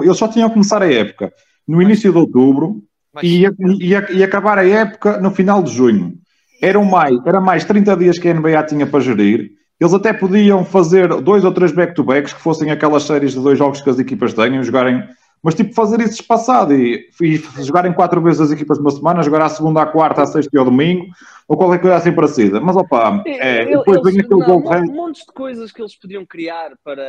Eles 0.04 0.18
só 0.18 0.28
tinham 0.28 0.50
que 0.50 0.54
começar 0.54 0.82
a 0.82 0.92
época 0.92 1.34
no 1.68 1.82
início 1.82 2.12
de 2.12 2.18
outubro 2.18 2.84
e, 3.24 3.42
ia, 3.42 4.12
ia, 4.12 4.26
acabar 4.26 4.60
a 4.60 4.68
época 4.68 5.20
no 5.20 5.32
final 5.32 5.64
de 5.64 5.72
junho. 5.72 6.16
Eram 6.62 6.84
mais, 6.84 7.18
era 7.26 7.40
mais 7.40 7.64
30 7.64 7.96
dias 7.96 8.20
que 8.20 8.28
a 8.28 8.34
NBA 8.34 8.64
tinha 8.64 8.86
para 8.86 9.00
gerir 9.00 9.57
eles 9.80 9.94
até 9.94 10.12
podiam 10.12 10.66
fazer 10.66 11.08
dois 11.22 11.44
ou 11.46 11.52
três 11.52 11.72
back-to-backs 11.72 12.34
que 12.34 12.42
fossem 12.42 12.72
aquelas 12.72 13.04
séries 13.04 13.34
de 13.34 13.40
dois 13.40 13.58
jogos 13.58 13.82
que 13.82 13.90
as 13.90 14.00
equipas 14.00 14.34
tenham, 14.34 14.64
jogarem, 14.64 15.08
mas 15.44 15.54
tipo 15.54 15.74
fazer 15.74 16.00
isso 16.00 16.22
espaçado 16.22 16.74
e, 16.74 17.10
e 17.22 17.38
jogarem 17.64 17.94
quatro 17.94 18.20
vezes 18.22 18.42
as 18.42 18.52
equipas 18.52 18.80
numa 18.80 18.90
semana, 18.90 19.22
jogar 19.22 19.44
à 19.44 19.50
segunda, 19.50 19.82
à 19.82 19.86
quarta, 19.86 20.24
à 20.24 20.26
sexta 20.26 20.50
e 20.52 20.58
ao 20.58 20.66
domingo, 20.66 21.06
ou 21.48 21.56
qualquer 21.56 21.80
coisa 21.80 21.96
assim 21.96 22.12
parecida. 22.12 22.60
Mas 22.60 22.76
opa, 22.76 23.24
é, 23.26 23.66
depois 23.66 24.02
vem 24.02 24.20
aquele 24.20 24.44
gol 24.44 24.64
Um 24.68 24.94
monte 24.94 25.20
de 25.26 25.32
coisas 25.32 25.72
que 25.72 25.82
eles 25.82 25.96
podiam 25.96 26.26
criar 26.26 26.72
para. 26.84 27.04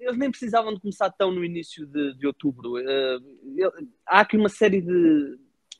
Eles 0.00 0.18
nem 0.18 0.30
precisavam 0.30 0.74
de 0.74 0.80
começar 0.80 1.10
tão 1.10 1.32
no 1.32 1.42
início 1.42 1.86
de, 1.86 2.14
de 2.18 2.26
outubro. 2.26 2.74
Uh, 2.76 3.88
há 4.06 4.20
aqui 4.20 4.36
uma 4.36 4.50
série 4.50 4.82
de. 4.82 5.38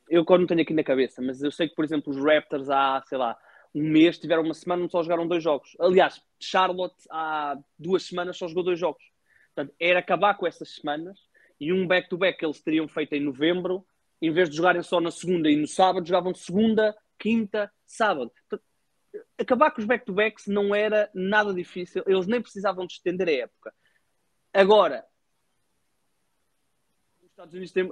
Eu 0.08 0.22
agora 0.22 0.40
não 0.40 0.46
tenho 0.46 0.62
aqui 0.62 0.72
na 0.72 0.82
cabeça, 0.82 1.20
mas 1.20 1.42
eu 1.42 1.52
sei 1.52 1.68
que, 1.68 1.74
por 1.74 1.84
exemplo, 1.84 2.10
os 2.10 2.16
Raptors 2.16 2.70
há, 2.70 3.02
sei 3.06 3.18
lá, 3.18 3.36
um 3.74 3.82
mês 3.82 4.18
tiveram 4.18 4.42
uma 4.42 4.54
semana 4.54 4.88
só 4.88 5.02
jogaram 5.02 5.26
dois 5.26 5.42
jogos. 5.42 5.76
Aliás, 5.78 6.22
Charlotte 6.40 6.96
há 7.10 7.56
duas 7.78 8.04
semanas 8.04 8.36
só 8.36 8.48
jogou 8.48 8.64
dois 8.64 8.78
jogos. 8.78 9.02
Portanto, 9.54 9.74
era 9.78 9.98
acabar 9.98 10.34
com 10.34 10.46
essas 10.46 10.74
semanas 10.74 11.18
e 11.60 11.72
um 11.72 11.86
back-to-back 11.86 12.34
-back 12.34 12.38
que 12.38 12.46
eles 12.46 12.62
teriam 12.62 12.88
feito 12.88 13.14
em 13.14 13.20
novembro, 13.20 13.84
em 14.22 14.30
vez 14.32 14.48
de 14.48 14.56
jogarem 14.56 14.82
só 14.82 15.00
na 15.00 15.10
segunda 15.10 15.50
e 15.50 15.56
no 15.56 15.66
sábado, 15.66 16.06
jogavam 16.06 16.34
segunda, 16.34 16.96
quinta, 17.18 17.70
sábado. 17.84 18.30
Portanto, 18.48 18.64
acabar 19.38 19.70
com 19.70 19.80
os 19.80 19.86
back-to-backs 19.86 20.46
não 20.46 20.74
era 20.74 21.10
nada 21.14 21.52
difícil, 21.52 22.02
eles 22.06 22.26
nem 22.26 22.40
precisavam 22.40 22.86
de 22.86 22.94
estender 22.94 23.28
a 23.28 23.32
época. 23.32 23.74
Agora, 24.52 25.04
Estados 27.30 27.54
Unidos 27.54 27.72
têm, 27.72 27.88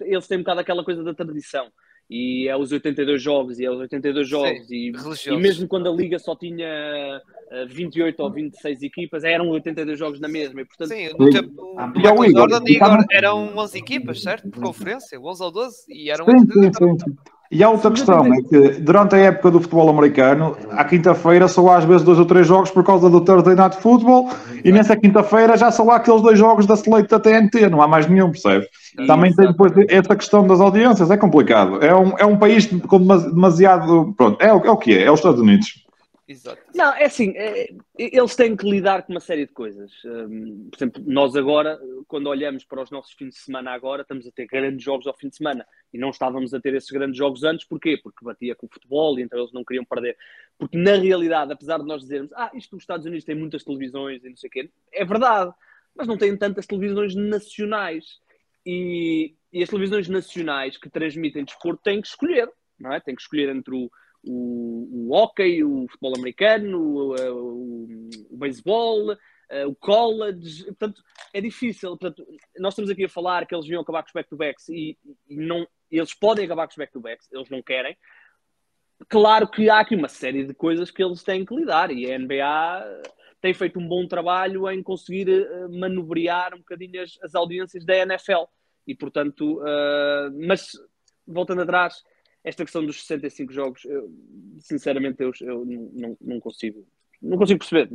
eles 0.00 0.26
têm 0.26 0.38
um 0.38 0.42
bocado 0.42 0.60
aquela 0.60 0.84
coisa 0.84 1.02
da 1.02 1.14
tradição 1.14 1.72
e 2.08 2.48
é 2.48 2.56
os 2.56 2.70
82 2.70 3.22
jogos 3.22 3.58
e 3.58 3.64
é 3.64 3.70
os 3.70 3.78
82 3.80 4.28
jogos 4.28 4.66
Sim, 4.66 4.74
e, 4.74 4.92
e, 5.26 5.36
mesmo 5.36 5.66
quando 5.66 5.88
a 5.88 5.92
liga 5.92 6.18
só 6.18 6.36
tinha 6.36 7.20
28 7.68 8.20
ou 8.20 8.30
26 8.30 8.82
equipas 8.82 9.24
eram 9.24 9.48
82 9.48 9.98
jogos 9.98 10.20
na 10.20 10.28
mesma 10.28 10.60
e 10.60 10.64
portanto 10.64 10.88
Sim, 10.88 11.08
no 11.18 11.30
tempo 11.30 11.48
do 11.48 11.74
ah, 11.78 11.92
Jordan 12.30 12.62
Igor, 12.66 13.04
eram 13.10 13.56
11 13.56 13.78
equipas, 13.78 14.22
certo? 14.22 14.50
Por 14.50 14.62
conferência, 14.62 15.18
11 15.18 15.42
ou 15.42 15.50
12 15.50 15.76
e 15.88 16.10
eram 16.10 16.26
sim, 16.26 16.38
sim, 16.38 16.98
sim. 16.98 17.16
E 17.50 17.62
há 17.62 17.70
outra 17.70 17.90
questão, 17.90 18.24
é 18.32 18.42
que 18.42 18.80
durante 18.80 19.14
a 19.14 19.18
época 19.18 19.50
do 19.50 19.60
futebol 19.60 19.88
americano, 19.88 20.56
à 20.70 20.84
quinta-feira 20.84 21.46
só 21.46 21.68
há 21.68 21.76
às 21.76 21.84
vezes 21.84 22.02
dois 22.02 22.18
ou 22.18 22.24
três 22.24 22.46
jogos 22.46 22.70
por 22.70 22.82
causa 22.82 23.08
do 23.10 23.20
Thursday 23.20 23.54
Night 23.54 23.76
Football, 23.76 24.30
e 24.64 24.72
nessa 24.72 24.96
quinta-feira 24.96 25.56
já 25.56 25.70
só 25.70 25.88
há 25.90 25.96
aqueles 25.96 26.22
dois 26.22 26.38
jogos 26.38 26.66
da 26.66 26.74
Slate 26.74 27.08
da 27.08 27.20
TNT, 27.20 27.68
não 27.68 27.82
há 27.82 27.86
mais 27.86 28.08
nenhum, 28.08 28.30
percebe? 28.30 28.66
Também 29.06 29.34
tem 29.34 29.48
depois 29.48 29.72
essa 29.88 30.16
questão 30.16 30.46
das 30.46 30.60
audiências, 30.60 31.10
é 31.10 31.16
complicado. 31.16 31.84
É 31.84 31.94
um, 31.94 32.12
é 32.18 32.24
um 32.24 32.36
país 32.36 32.66
com 32.86 32.98
demasiado. 32.98 34.14
Pronto, 34.16 34.40
é, 34.40 34.48
é 34.48 34.52
o 34.52 34.76
que 34.76 34.96
é, 34.96 35.04
é 35.04 35.10
os 35.10 35.18
Estados 35.18 35.40
Unidos. 35.40 35.83
Exato. 36.26 36.62
Não, 36.74 36.94
é 36.94 37.04
assim, 37.04 37.34
é, 37.36 37.68
eles 37.98 38.34
têm 38.34 38.56
que 38.56 38.68
lidar 38.68 39.02
com 39.02 39.12
uma 39.12 39.20
série 39.20 39.46
de 39.46 39.52
coisas. 39.52 39.92
Um, 40.04 40.70
por 40.70 40.76
exemplo, 40.78 41.02
nós 41.06 41.36
agora, 41.36 41.78
quando 42.08 42.28
olhamos 42.28 42.64
para 42.64 42.82
os 42.82 42.90
nossos 42.90 43.12
fins 43.12 43.34
de 43.34 43.40
semana 43.40 43.72
agora, 43.72 44.02
estamos 44.02 44.26
a 44.26 44.32
ter 44.32 44.46
grandes 44.46 44.82
jogos 44.82 45.06
ao 45.06 45.14
fim 45.14 45.28
de 45.28 45.36
semana 45.36 45.66
e 45.92 45.98
não 45.98 46.08
estávamos 46.08 46.54
a 46.54 46.60
ter 46.60 46.74
esses 46.74 46.90
grandes 46.90 47.18
jogos 47.18 47.44
antes, 47.44 47.66
porquê? 47.66 47.98
Porque 48.02 48.24
batia 48.24 48.54
com 48.54 48.66
o 48.66 48.70
futebol 48.72 49.18
e 49.18 49.22
então 49.22 49.38
eles 49.38 49.52
não 49.52 49.62
queriam 49.62 49.84
perder. 49.84 50.16
Porque 50.58 50.78
na 50.78 50.94
realidade, 50.96 51.52
apesar 51.52 51.78
de 51.78 51.84
nós 51.84 52.00
dizermos, 52.00 52.32
ah, 52.32 52.50
isto 52.54 52.74
nos 52.74 52.84
Estados 52.84 53.04
Unidos 53.04 53.24
tem 53.24 53.34
muitas 53.34 53.62
televisões 53.62 54.24
e 54.24 54.30
não 54.30 54.36
sei 54.36 54.48
o 54.48 54.50
quê, 54.50 54.70
é 54.92 55.04
verdade, 55.04 55.52
mas 55.94 56.08
não 56.08 56.16
tem 56.16 56.34
tantas 56.36 56.66
televisões 56.66 57.14
nacionais. 57.14 58.18
E, 58.64 59.34
e 59.52 59.62
as 59.62 59.68
televisões 59.68 60.08
nacionais 60.08 60.78
que 60.78 60.88
transmitem 60.88 61.44
desporto 61.44 61.82
têm 61.82 62.00
que 62.00 62.08
escolher, 62.08 62.50
não 62.78 62.94
é? 62.94 62.98
Têm 62.98 63.14
que 63.14 63.20
escolher 63.20 63.50
entre 63.50 63.74
o 63.74 63.90
o, 64.26 65.08
o 65.08 65.14
hockey, 65.14 65.62
o 65.62 65.86
futebol 65.88 66.14
americano, 66.16 66.80
o, 66.80 67.14
o, 67.14 68.08
o 68.30 68.36
beisebol, 68.36 69.16
eh, 69.50 69.66
o 69.66 69.74
college, 69.74 70.64
portanto, 70.64 71.02
é 71.32 71.40
difícil. 71.40 71.96
Portanto, 71.96 72.26
nós 72.58 72.72
estamos 72.72 72.90
aqui 72.90 73.04
a 73.04 73.08
falar 73.08 73.46
que 73.46 73.54
eles 73.54 73.66
iam 73.66 73.82
acabar 73.82 74.02
com 74.02 74.08
os 74.08 74.12
back-to-backs 74.12 74.68
e, 74.68 74.98
e, 75.28 75.36
não, 75.36 75.66
eles 75.90 76.14
podem 76.14 76.44
acabar 76.44 76.66
com 76.66 76.72
os 76.72 76.76
back-to-backs, 76.76 77.28
eles 77.32 77.48
não 77.50 77.62
querem. 77.62 77.96
Claro 79.08 79.48
que 79.48 79.68
há 79.68 79.80
aqui 79.80 79.94
uma 79.94 80.08
série 80.08 80.44
de 80.44 80.54
coisas 80.54 80.90
que 80.90 81.02
eles 81.02 81.22
têm 81.22 81.44
que 81.44 81.54
lidar 81.54 81.90
e 81.90 82.10
a 82.10 82.18
NBA 82.18 83.02
tem 83.40 83.52
feito 83.52 83.78
um 83.78 83.86
bom 83.86 84.06
trabalho 84.06 84.70
em 84.70 84.82
conseguir 84.82 85.28
uh, 85.28 85.68
manobrear 85.70 86.54
um 86.54 86.58
bocadinho 86.58 87.02
as, 87.02 87.18
as, 87.22 87.34
audiências 87.34 87.84
da 87.84 87.94
NFL 87.96 88.44
e, 88.86 88.94
portanto, 88.94 89.60
uh, 89.60 90.32
mas 90.46 90.70
voltando 91.26 91.60
atrás, 91.60 92.02
esta 92.44 92.62
questão 92.62 92.84
dos 92.84 93.00
65 93.06 93.52
jogos, 93.52 93.84
eu, 93.86 94.10
sinceramente, 94.58 95.22
eu, 95.22 95.32
eu 95.40 95.64
não, 95.94 96.16
não, 96.20 96.40
consigo. 96.40 96.84
Não 97.22 97.38
consigo 97.38 97.58
perceber. 97.58 97.88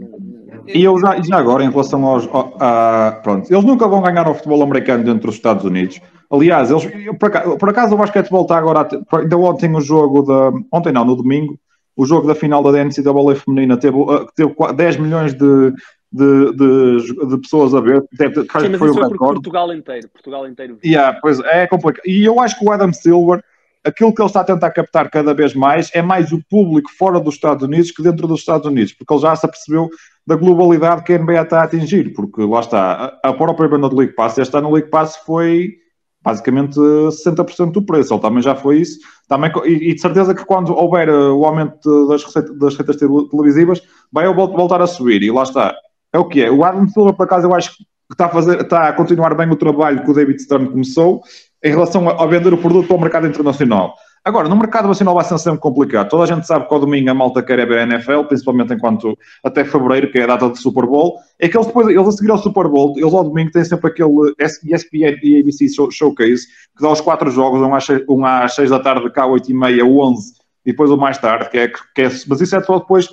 E 0.67 0.83
eu 0.83 0.99
já, 0.99 1.21
já 1.21 1.37
agora, 1.37 1.63
em 1.63 1.69
relação 1.69 2.03
aos. 2.03 2.27
A, 2.59 3.19
pronto, 3.23 3.51
eles 3.51 3.63
nunca 3.63 3.87
vão 3.87 4.01
ganhar 4.01 4.27
o 4.27 4.33
futebol 4.33 4.63
americano 4.63 5.03
dentro 5.03 5.27
dos 5.27 5.35
Estados 5.35 5.63
Unidos. 5.63 6.01
Aliás, 6.31 6.71
eles, 6.71 6.85
por, 7.19 7.27
acaso, 7.27 7.57
por 7.57 7.69
acaso 7.69 7.93
o 7.93 7.97
basquetebol 7.97 8.41
está 8.41 8.57
agora. 8.57 8.87
Ainda 9.13 9.37
ontem 9.37 9.75
o 9.75 9.81
jogo 9.81 10.23
da. 10.23 10.51
Ontem 10.71 10.91
não, 10.91 11.05
no 11.05 11.15
domingo, 11.15 11.59
o 11.95 12.05
jogo 12.05 12.27
da 12.27 12.33
final 12.33 12.63
da 12.63 12.83
NCAA 12.83 13.35
feminina 13.35 13.77
teve, 13.77 13.97
teve 14.35 14.55
10 14.75 14.97
milhões 14.97 15.33
de, 15.33 15.73
de, 16.11 16.53
de, 16.53 17.27
de, 17.27 17.37
pessoas 17.37 17.75
a 17.75 17.81
ver. 17.81 18.03
Deve, 18.13 18.41
Sim, 18.41 18.47
foi 18.77 18.89
isso 18.89 18.99
foi 18.99 19.17
Portugal 19.17 19.71
inteiro. 19.73 20.09
Portugal 20.09 20.47
inteiro. 20.47 20.79
Yeah, 20.83 21.19
pois 21.21 21.39
é 21.41 21.67
complicado. 21.67 22.03
E 22.07 22.25
eu 22.25 22.39
acho 22.39 22.57
que 22.57 22.65
o 22.65 22.71
Adam 22.71 22.91
Silver 22.91 23.43
aquilo 23.85 24.13
que 24.13 24.21
ele 24.21 24.27
está 24.27 24.41
a 24.41 24.45
tentar 24.45 24.71
captar 24.71 25.09
cada 25.09 25.33
vez 25.33 25.53
mais 25.53 25.89
é 25.93 26.01
mais 26.01 26.31
o 26.31 26.41
público 26.49 26.89
fora 26.97 27.19
dos 27.19 27.35
Estados 27.35 27.63
Unidos 27.63 27.91
que 27.91 28.03
dentro 28.03 28.27
dos 28.27 28.41
Estados 28.41 28.67
Unidos, 28.67 28.93
porque 28.93 29.13
ele 29.13 29.21
já 29.21 29.35
se 29.35 29.45
apercebeu 29.45 29.89
da 30.25 30.35
globalidade 30.35 31.03
que 31.03 31.13
a 31.13 31.17
NBA 31.17 31.41
está 31.41 31.61
a 31.61 31.63
atingir, 31.63 32.13
porque 32.13 32.41
lá 32.43 32.59
está, 32.59 33.19
a 33.23 33.33
própria 33.33 33.69
banda 33.69 33.89
do 33.89 33.95
League 33.95 34.13
Pass, 34.13 34.37
este 34.37 34.55
ano 34.57 34.69
o 34.69 34.73
League 34.73 34.89
Pass 34.89 35.17
foi 35.25 35.75
basicamente 36.21 36.75
60% 36.75 37.71
do 37.71 37.81
preço, 37.81 38.13
ele 38.13 38.21
também 38.21 38.43
já 38.43 38.53
foi 38.53 38.79
isso, 38.79 38.99
também, 39.27 39.51
e, 39.65 39.93
de 39.93 40.01
certeza 40.01 40.35
que 40.35 40.45
quando 40.45 40.75
houver 40.75 41.07
eh, 41.07 41.13
o 41.13 41.45
aumento 41.45 42.07
das, 42.07 42.23
das 42.59 42.75
receitas 42.75 42.97
televisivas, 42.97 43.81
vai 44.11 44.31
voltar 44.33 44.81
a 44.81 44.87
subir, 44.87 45.23
e 45.23 45.31
lá 45.31 45.43
está, 45.43 45.73
é 46.11 46.19
o 46.19 46.25
que 46.25 46.43
é. 46.43 46.51
O 46.51 46.63
Adam 46.63 46.87
Silver, 46.87 47.13
por 47.13 47.23
acaso, 47.23 47.47
eu 47.47 47.55
acho 47.55 47.77
que 47.77 47.85
está 48.11 48.25
a, 48.25 48.29
fazer, 48.29 48.61
está 48.61 48.89
a 48.89 48.93
continuar 48.93 49.35
bem 49.35 49.49
o 49.49 49.55
trabalho 49.55 50.03
que 50.03 50.11
o 50.11 50.13
David 50.13 50.41
Stern 50.41 50.69
começou, 50.69 51.21
em 51.63 51.69
relação 51.69 52.07
a, 52.09 52.23
a 52.23 52.25
vender 52.25 52.53
o 52.53 52.57
produto 52.57 52.87
para 52.87 52.95
o 52.95 53.01
mercado 53.01 53.27
internacional. 53.27 53.95
Agora, 54.23 54.49
no 54.49 54.55
mercado 54.55 54.87
nacional 54.87 55.15
vai 55.15 55.23
ser 55.23 55.37
sempre 55.39 55.59
complicado. 55.59 56.09
Toda 56.09 56.23
a 56.23 56.25
gente 56.25 56.45
sabe 56.45 56.67
que 56.67 56.73
ao 56.73 56.79
domingo 56.79 57.09
a 57.09 57.13
malta 57.13 57.41
quer 57.41 57.57
é 57.59 57.65
ver 57.65 57.79
a 57.79 57.83
NFL, 57.83 58.23
principalmente 58.23 58.73
enquanto 58.73 59.17
até 59.43 59.63
fevereiro, 59.63 60.11
que 60.11 60.19
é 60.19 60.23
a 60.23 60.27
data 60.27 60.49
do 60.49 60.57
Super 60.57 60.85
Bowl. 60.85 61.17
É 61.39 61.47
que 61.47 61.55
eles 61.55 61.67
depois, 61.67 61.87
eles 61.87 62.07
a 62.07 62.11
seguir 62.11 62.31
ao 62.31 62.37
Super 62.37 62.67
Bowl, 62.67 62.93
eles 62.97 63.13
ao 63.13 63.23
domingo 63.23 63.51
têm 63.51 63.63
sempre 63.63 63.89
aquele 63.89 64.33
ESPN 64.39 65.17
e 65.23 65.39
ABC 65.39 65.67
Showcase, 65.91 66.47
que 66.77 66.83
dá 66.83 66.91
os 66.91 67.01
quatro 67.01 67.31
jogos, 67.31 67.61
um 67.61 67.73
às, 67.73 67.85
seis, 67.85 68.03
um 68.09 68.25
às 68.25 68.53
6 68.55 68.69
da 68.69 68.79
tarde, 68.79 69.09
cá 69.11 69.25
8 69.25 69.49
e 69.49 69.53
meia, 69.53 69.85
11, 69.85 70.33
e 70.65 70.71
depois 70.71 70.91
o 70.91 70.97
mais 70.97 71.17
tarde, 71.17 71.49
que 71.49 71.57
é, 71.57 71.67
que 71.69 72.01
é, 72.01 72.09
mas 72.27 72.41
isso 72.41 72.55
é 72.55 72.61
só 72.61 72.79
depois 72.79 73.09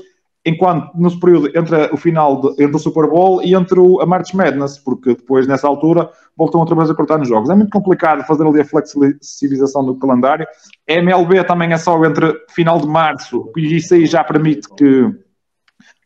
enquanto 0.46 0.92
no 0.94 1.20
período 1.20 1.50
entre 1.58 1.76
o 1.92 1.96
final 1.96 2.40
de, 2.40 2.62
entre 2.62 2.76
o 2.76 2.78
Super 2.78 3.08
Bowl 3.08 3.42
e 3.42 3.52
entre 3.52 3.80
o, 3.80 4.00
a 4.00 4.06
March 4.06 4.32
Madness, 4.32 4.78
porque 4.78 5.16
depois 5.16 5.44
nessa 5.48 5.66
altura 5.66 6.08
voltam 6.36 6.60
outra 6.60 6.76
vez 6.76 6.88
a 6.88 6.94
cortar 6.94 7.18
nos 7.18 7.28
jogos. 7.28 7.50
É 7.50 7.54
muito 7.54 7.70
complicado 7.70 8.24
fazer 8.24 8.46
ali 8.46 8.60
a 8.60 8.64
flexibilização 8.64 9.84
do 9.84 9.96
calendário. 9.96 10.46
A 10.88 10.92
MLB 10.92 11.42
também 11.42 11.72
é 11.72 11.76
só 11.76 12.02
entre 12.04 12.32
final 12.48 12.80
de 12.80 12.86
março 12.86 13.50
e 13.56 13.74
isso 13.74 13.92
aí 13.92 14.06
já 14.06 14.22
permite 14.22 14.68
que 14.76 15.10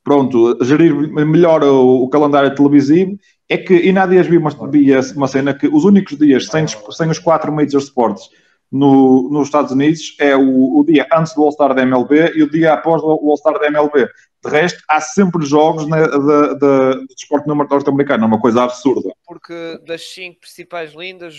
pronto, 0.02 0.56
gerir 0.64 0.94
melhor 1.12 1.62
o, 1.62 2.04
o 2.04 2.08
calendário 2.08 2.54
televisivo. 2.54 3.18
É 3.46 3.58
que, 3.58 3.74
e 3.74 3.92
na 3.92 4.06
dias 4.06 4.26
vi 4.26 4.38
uma, 4.38 4.50
vi 4.70 4.90
uma 5.14 5.28
cena 5.28 5.52
que 5.52 5.68
os 5.68 5.84
únicos 5.84 6.16
dias 6.16 6.46
sem, 6.46 6.64
sem 6.66 7.10
os 7.10 7.18
quatro 7.18 7.52
major 7.52 7.80
sports 7.80 8.30
no, 8.70 9.28
nos 9.30 9.48
Estados 9.48 9.72
Unidos 9.72 10.16
é 10.20 10.36
o, 10.36 10.78
o, 10.78 10.84
dia 10.84 11.06
antes 11.12 11.34
do 11.34 11.42
All-Star 11.42 11.74
da 11.74 11.82
MLB 11.82 12.32
e 12.36 12.42
o 12.42 12.50
dia 12.50 12.74
após 12.74 13.02
o 13.02 13.08
All-Star 13.08 13.58
da 13.58 13.66
MLB. 13.66 14.08
De 14.42 14.50
resto, 14.50 14.82
há 14.88 15.00
sempre 15.00 15.44
jogos 15.44 15.86
né, 15.86 16.02
de, 16.02 16.54
de, 16.58 17.06
de 17.06 17.14
desporto 17.14 17.46
norte-americano, 17.54 18.24
é 18.24 18.26
uma 18.26 18.40
coisa 18.40 18.62
absurda. 18.62 19.10
Porque 19.26 19.78
das 19.86 20.02
cinco 20.14 20.40
principais 20.40 20.94
lindas, 20.94 21.34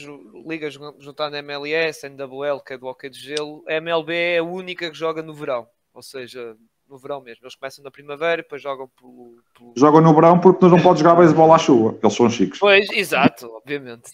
ligas 0.45 0.77
juntando 0.99 1.35
MLS, 1.37 2.07
NWL, 2.07 2.59
que 2.65 2.73
é 2.73 2.77
do 2.77 2.85
hockey 2.87 3.09
de 3.09 3.19
gelo, 3.19 3.63
a 3.67 3.73
MLB 3.73 4.13
é 4.13 4.37
a 4.37 4.43
única 4.43 4.91
que 4.91 4.97
joga 4.97 5.23
no 5.23 5.33
verão. 5.33 5.67
Ou 5.93 6.03
seja, 6.03 6.55
no 6.91 6.97
verão 6.97 7.21
mesmo. 7.21 7.43
Eles 7.43 7.55
começam 7.55 7.83
na 7.83 7.89
primavera 7.89 8.41
e 8.41 8.43
depois 8.43 8.61
jogam 8.61 8.89
pelo, 8.99 9.37
pelo... 9.57 9.73
Jogam 9.77 10.01
no 10.01 10.13
verão 10.13 10.39
porque 10.39 10.59
nós 10.61 10.71
não 10.71 10.79
podemos 10.79 10.99
jogar 10.99 11.15
beisebol 11.15 11.53
à 11.53 11.57
chuva. 11.57 11.97
Eles 12.03 12.13
são 12.13 12.29
chiques. 12.29 12.59
Pois, 12.59 12.89
exato, 12.91 13.47
obviamente. 13.47 14.11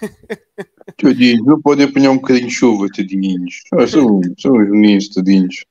Tadinhos, 0.96 1.44
não 1.44 1.60
podem 1.60 1.86
apanhar 1.86 2.12
um 2.12 2.16
bocadinho 2.16 2.48
de 2.48 2.54
chuva, 2.54 2.86
tadinhos. 2.94 3.62
Ah, 3.72 3.86
são, 3.86 4.20
são 4.38 4.52
os 4.52 4.70
meninos, 4.70 5.08
tadinhos. 5.08 5.64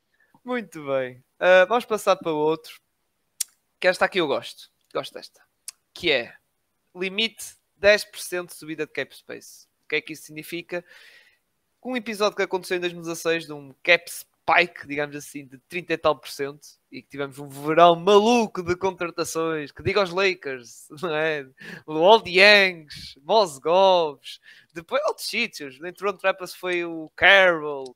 Muito 0.43 0.85
bem. 0.85 1.21
Uh, 1.39 1.67
vamos 1.67 1.85
passar 1.85 2.15
para 2.15 2.31
outro. 2.31 2.79
Que 3.79 3.87
esta 3.87 4.05
aqui 4.05 4.19
eu 4.19 4.27
gosto. 4.27 4.69
Gosto 4.93 5.13
desta. 5.13 5.41
Que 5.93 6.11
é 6.11 6.33
limite 6.95 7.55
10% 7.81 8.47
de 8.47 8.53
subida 8.53 8.85
de 8.85 8.91
cap 8.91 9.15
space. 9.15 9.67
O 9.85 9.87
que 9.87 9.95
é 9.95 10.01
que 10.01 10.13
isso 10.13 10.23
significa? 10.23 10.83
Um 11.83 11.95
episódio 11.95 12.35
que 12.35 12.43
aconteceu 12.43 12.77
em 12.77 12.81
2016 12.81 13.45
de 13.45 13.53
um 13.53 13.73
cap 13.81 14.03
spike, 14.11 14.87
digamos 14.87 15.15
assim, 15.15 15.45
de 15.45 15.57
30 15.69 15.93
e 15.93 15.97
tal 15.97 16.19
por 16.19 16.29
cento 16.29 16.67
e 16.91 17.01
que 17.01 17.09
tivemos 17.09 17.37
um 17.37 17.47
verão 17.47 17.95
maluco 17.95 18.63
de 18.63 18.75
contratações, 18.75 19.71
que 19.71 19.83
diga 19.83 19.99
aos 19.99 20.09
Lakers, 20.09 20.87
não 21.01 21.15
é? 21.15 21.47
Old 21.85 22.29
Yangs, 22.29 23.17
Mosgovs, 23.23 24.39
depois 24.73 25.01
outros 25.07 25.27
sítios. 25.27 25.79
Em 25.81 25.93
Toronto 25.93 26.21
Raptors 26.21 26.55
foi 26.55 26.83
o 26.83 27.11
Carroll, 27.15 27.95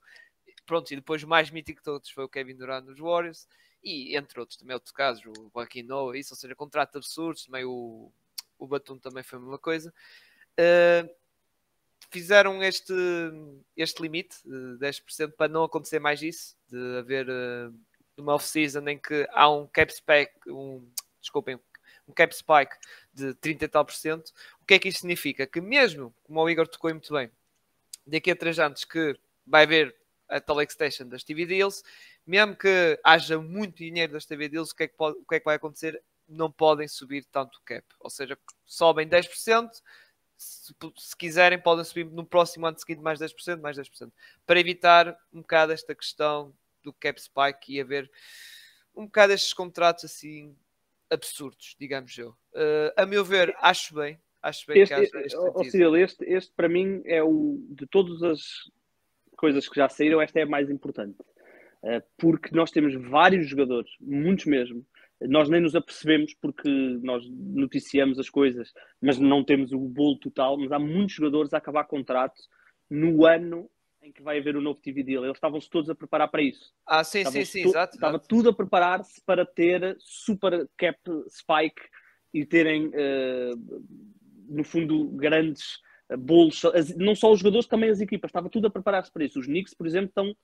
pronto, 0.65 0.91
e 0.91 0.95
depois 0.95 1.23
o 1.23 1.27
mais 1.27 1.49
mítico 1.49 1.79
de 1.79 1.83
todos 1.83 2.09
foi 2.09 2.23
o 2.23 2.29
Kevin 2.29 2.55
Durant 2.55 2.85
nos 2.85 2.99
Warriors, 2.99 3.47
e 3.83 4.15
entre 4.15 4.39
outros 4.39 4.57
também 4.57 4.73
outros 4.73 4.93
casos, 4.93 5.23
o 5.25 5.51
Joaquim 5.53 5.83
Noah, 5.83 6.17
isso, 6.17 6.33
ou 6.33 6.37
seja, 6.37 6.55
contratos 6.55 6.95
absurdos, 6.95 7.45
também 7.45 7.65
o, 7.65 8.11
o 8.57 8.67
Batum 8.67 8.97
também 8.97 9.23
foi 9.23 9.37
a 9.37 9.41
mesma 9.41 9.59
coisa. 9.59 9.93
Uh, 10.53 11.09
fizeram 12.09 12.63
este, 12.63 12.93
este 13.75 14.01
limite 14.01 14.37
de 14.45 14.77
10% 14.79 15.33
para 15.33 15.51
não 15.51 15.63
acontecer 15.63 15.99
mais 15.99 16.21
isso, 16.21 16.55
de 16.69 16.97
haver 16.97 17.27
uh, 17.29 17.73
uma 18.17 18.35
off-season 18.35 18.87
em 18.87 18.97
que 18.97 19.27
há 19.31 19.49
um 19.49 19.67
cap 19.67 19.91
spike, 19.93 20.49
um, 20.49 20.87
desculpem, 21.19 21.59
um 22.07 22.13
cap 22.13 22.33
spike 22.33 22.75
de 23.13 23.33
30 23.35 23.65
e 23.65 23.67
tal 23.67 23.83
por 23.83 23.93
cento. 23.93 24.29
O 24.61 24.65
que 24.65 24.75
é 24.75 24.79
que 24.79 24.87
isto 24.87 25.01
significa? 25.01 25.45
Que 25.45 25.59
mesmo, 25.59 26.13
como 26.23 26.39
o 26.39 26.49
Igor 26.49 26.67
tocou 26.67 26.89
muito 26.91 27.13
bem, 27.13 27.29
daqui 28.05 28.31
a 28.31 28.35
3 28.35 28.59
anos 28.59 28.85
que 28.85 29.17
vai 29.45 29.63
haver 29.63 29.95
a 30.33 30.41
tal 30.41 30.61
extension 30.61 31.07
das 31.07 31.23
TV 31.23 31.45
deals, 31.45 31.83
mesmo 32.25 32.55
que 32.55 32.99
haja 33.03 33.39
muito 33.39 33.77
dinheiro 33.77 34.13
das 34.13 34.25
TV 34.25 34.49
deals, 34.49 34.71
o 34.71 34.75
que 34.75 34.83
é 34.83 34.87
que, 34.87 34.95
pode, 34.95 35.17
o 35.17 35.25
que, 35.25 35.35
é 35.35 35.39
que 35.39 35.45
vai 35.45 35.55
acontecer? 35.55 36.01
Não 36.27 36.51
podem 36.51 36.87
subir 36.87 37.25
tanto 37.25 37.57
o 37.57 37.61
cap, 37.63 37.85
ou 37.99 38.09
seja, 38.09 38.37
sobem 38.65 39.07
10%, 39.07 39.69
se, 40.35 40.73
se, 40.97 41.15
quiserem, 41.15 41.59
podem 41.59 41.85
subir 41.85 42.05
no 42.05 42.25
próximo 42.25 42.65
ano 42.65 42.77
seguinte 42.77 43.01
mais 43.01 43.19
10%, 43.19 43.61
mais 43.61 43.77
10%, 43.77 44.11
para 44.45 44.59
evitar 44.59 45.17
um 45.31 45.41
bocado 45.41 45.71
esta 45.71 45.93
questão 45.93 46.53
do 46.81 46.91
cap 46.91 47.21
spike 47.21 47.73
e 47.73 47.79
haver 47.79 48.11
um 48.95 49.05
bocado 49.05 49.33
estes 49.33 49.53
contratos 49.53 50.05
assim 50.05 50.55
absurdos, 51.09 51.75
digamos 51.79 52.17
eu. 52.17 52.29
Uh, 52.53 52.91
a 52.97 53.05
meu 53.05 53.23
ver, 53.23 53.55
acho 53.59 53.93
bem. 53.95 54.19
Acho 54.41 54.67
bem 54.67 54.81
este, 54.81 54.93
que 54.93 55.01
haja 55.01 55.21
este, 55.25 55.71
Cyril, 55.71 55.95
este, 55.95 56.25
este 56.25 56.51
para 56.53 56.67
mim 56.67 57.01
é 57.05 57.23
o 57.23 57.65
de 57.69 57.87
todas 57.87 58.21
as 58.23 58.41
coisas 59.43 59.67
que 59.67 59.75
já 59.75 59.89
saíram, 59.89 60.21
esta 60.21 60.39
é 60.39 60.43
a 60.43 60.47
mais 60.47 60.69
importante. 60.69 61.17
Uh, 61.83 62.01
porque 62.17 62.55
nós 62.55 62.71
temos 62.71 62.95
vários 62.95 63.45
jogadores, 63.45 63.91
muitos 63.99 64.45
mesmo, 64.45 64.85
nós 65.19 65.49
nem 65.49 65.59
nos 65.59 65.75
apercebemos 65.75 66.33
porque 66.41 66.69
nós 67.01 67.27
noticiamos 67.29 68.17
as 68.19 68.29
coisas, 68.29 68.71
mas 69.01 69.19
não 69.19 69.43
temos 69.43 69.73
o 69.73 69.79
bolo 69.79 70.17
total. 70.17 70.57
Mas 70.57 70.71
há 70.71 70.79
muitos 70.79 71.15
jogadores 71.15 71.53
a 71.53 71.57
acabar 71.57 71.83
contrato 71.83 72.41
no 72.89 73.25
ano 73.25 73.69
em 74.01 74.13
que 74.13 74.21
vai 74.21 74.39
haver 74.39 74.55
o 74.55 74.61
novo 74.61 74.79
TV 74.79 75.03
deal. 75.03 75.25
Eles 75.25 75.35
estavam-se 75.35 75.69
todos 75.69 75.89
a 75.89 75.95
preparar 75.95 76.29
para 76.29 76.41
isso. 76.41 76.73
Ah, 76.85 77.03
sim, 77.03 77.25
sim, 77.25 77.43
sim, 77.43 77.63
exato. 77.63 77.95
Estava 77.95 78.17
tudo 78.17 78.49
a 78.49 78.53
preparar-se 78.53 79.21
para 79.25 79.45
ter 79.45 79.97
super 79.99 80.69
cap 80.77 80.97
spike 81.29 81.81
e 82.33 82.45
terem, 82.45 82.87
uh, 82.87 83.85
no 84.47 84.63
fundo, 84.63 85.09
grandes 85.09 85.79
bolos. 86.17 86.61
Não 86.97 87.15
só 87.15 87.31
os 87.31 87.39
jogadores, 87.39 87.67
também 87.67 87.89
as 87.89 88.01
equipas. 88.01 88.29
Estava 88.29 88.49
tudo 88.49 88.67
a 88.67 88.69
preparar-se 88.69 89.11
para 89.11 89.25
isso. 89.25 89.39
Os 89.39 89.45
Knicks, 89.45 89.73
por 89.73 89.87
exemplo, 89.87 90.07
estão. 90.07 90.35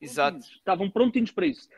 Exato. 0.00 0.38
Estavam 0.38 0.90
prontinhos 0.90 1.32
para 1.32 1.46
isso. 1.46 1.68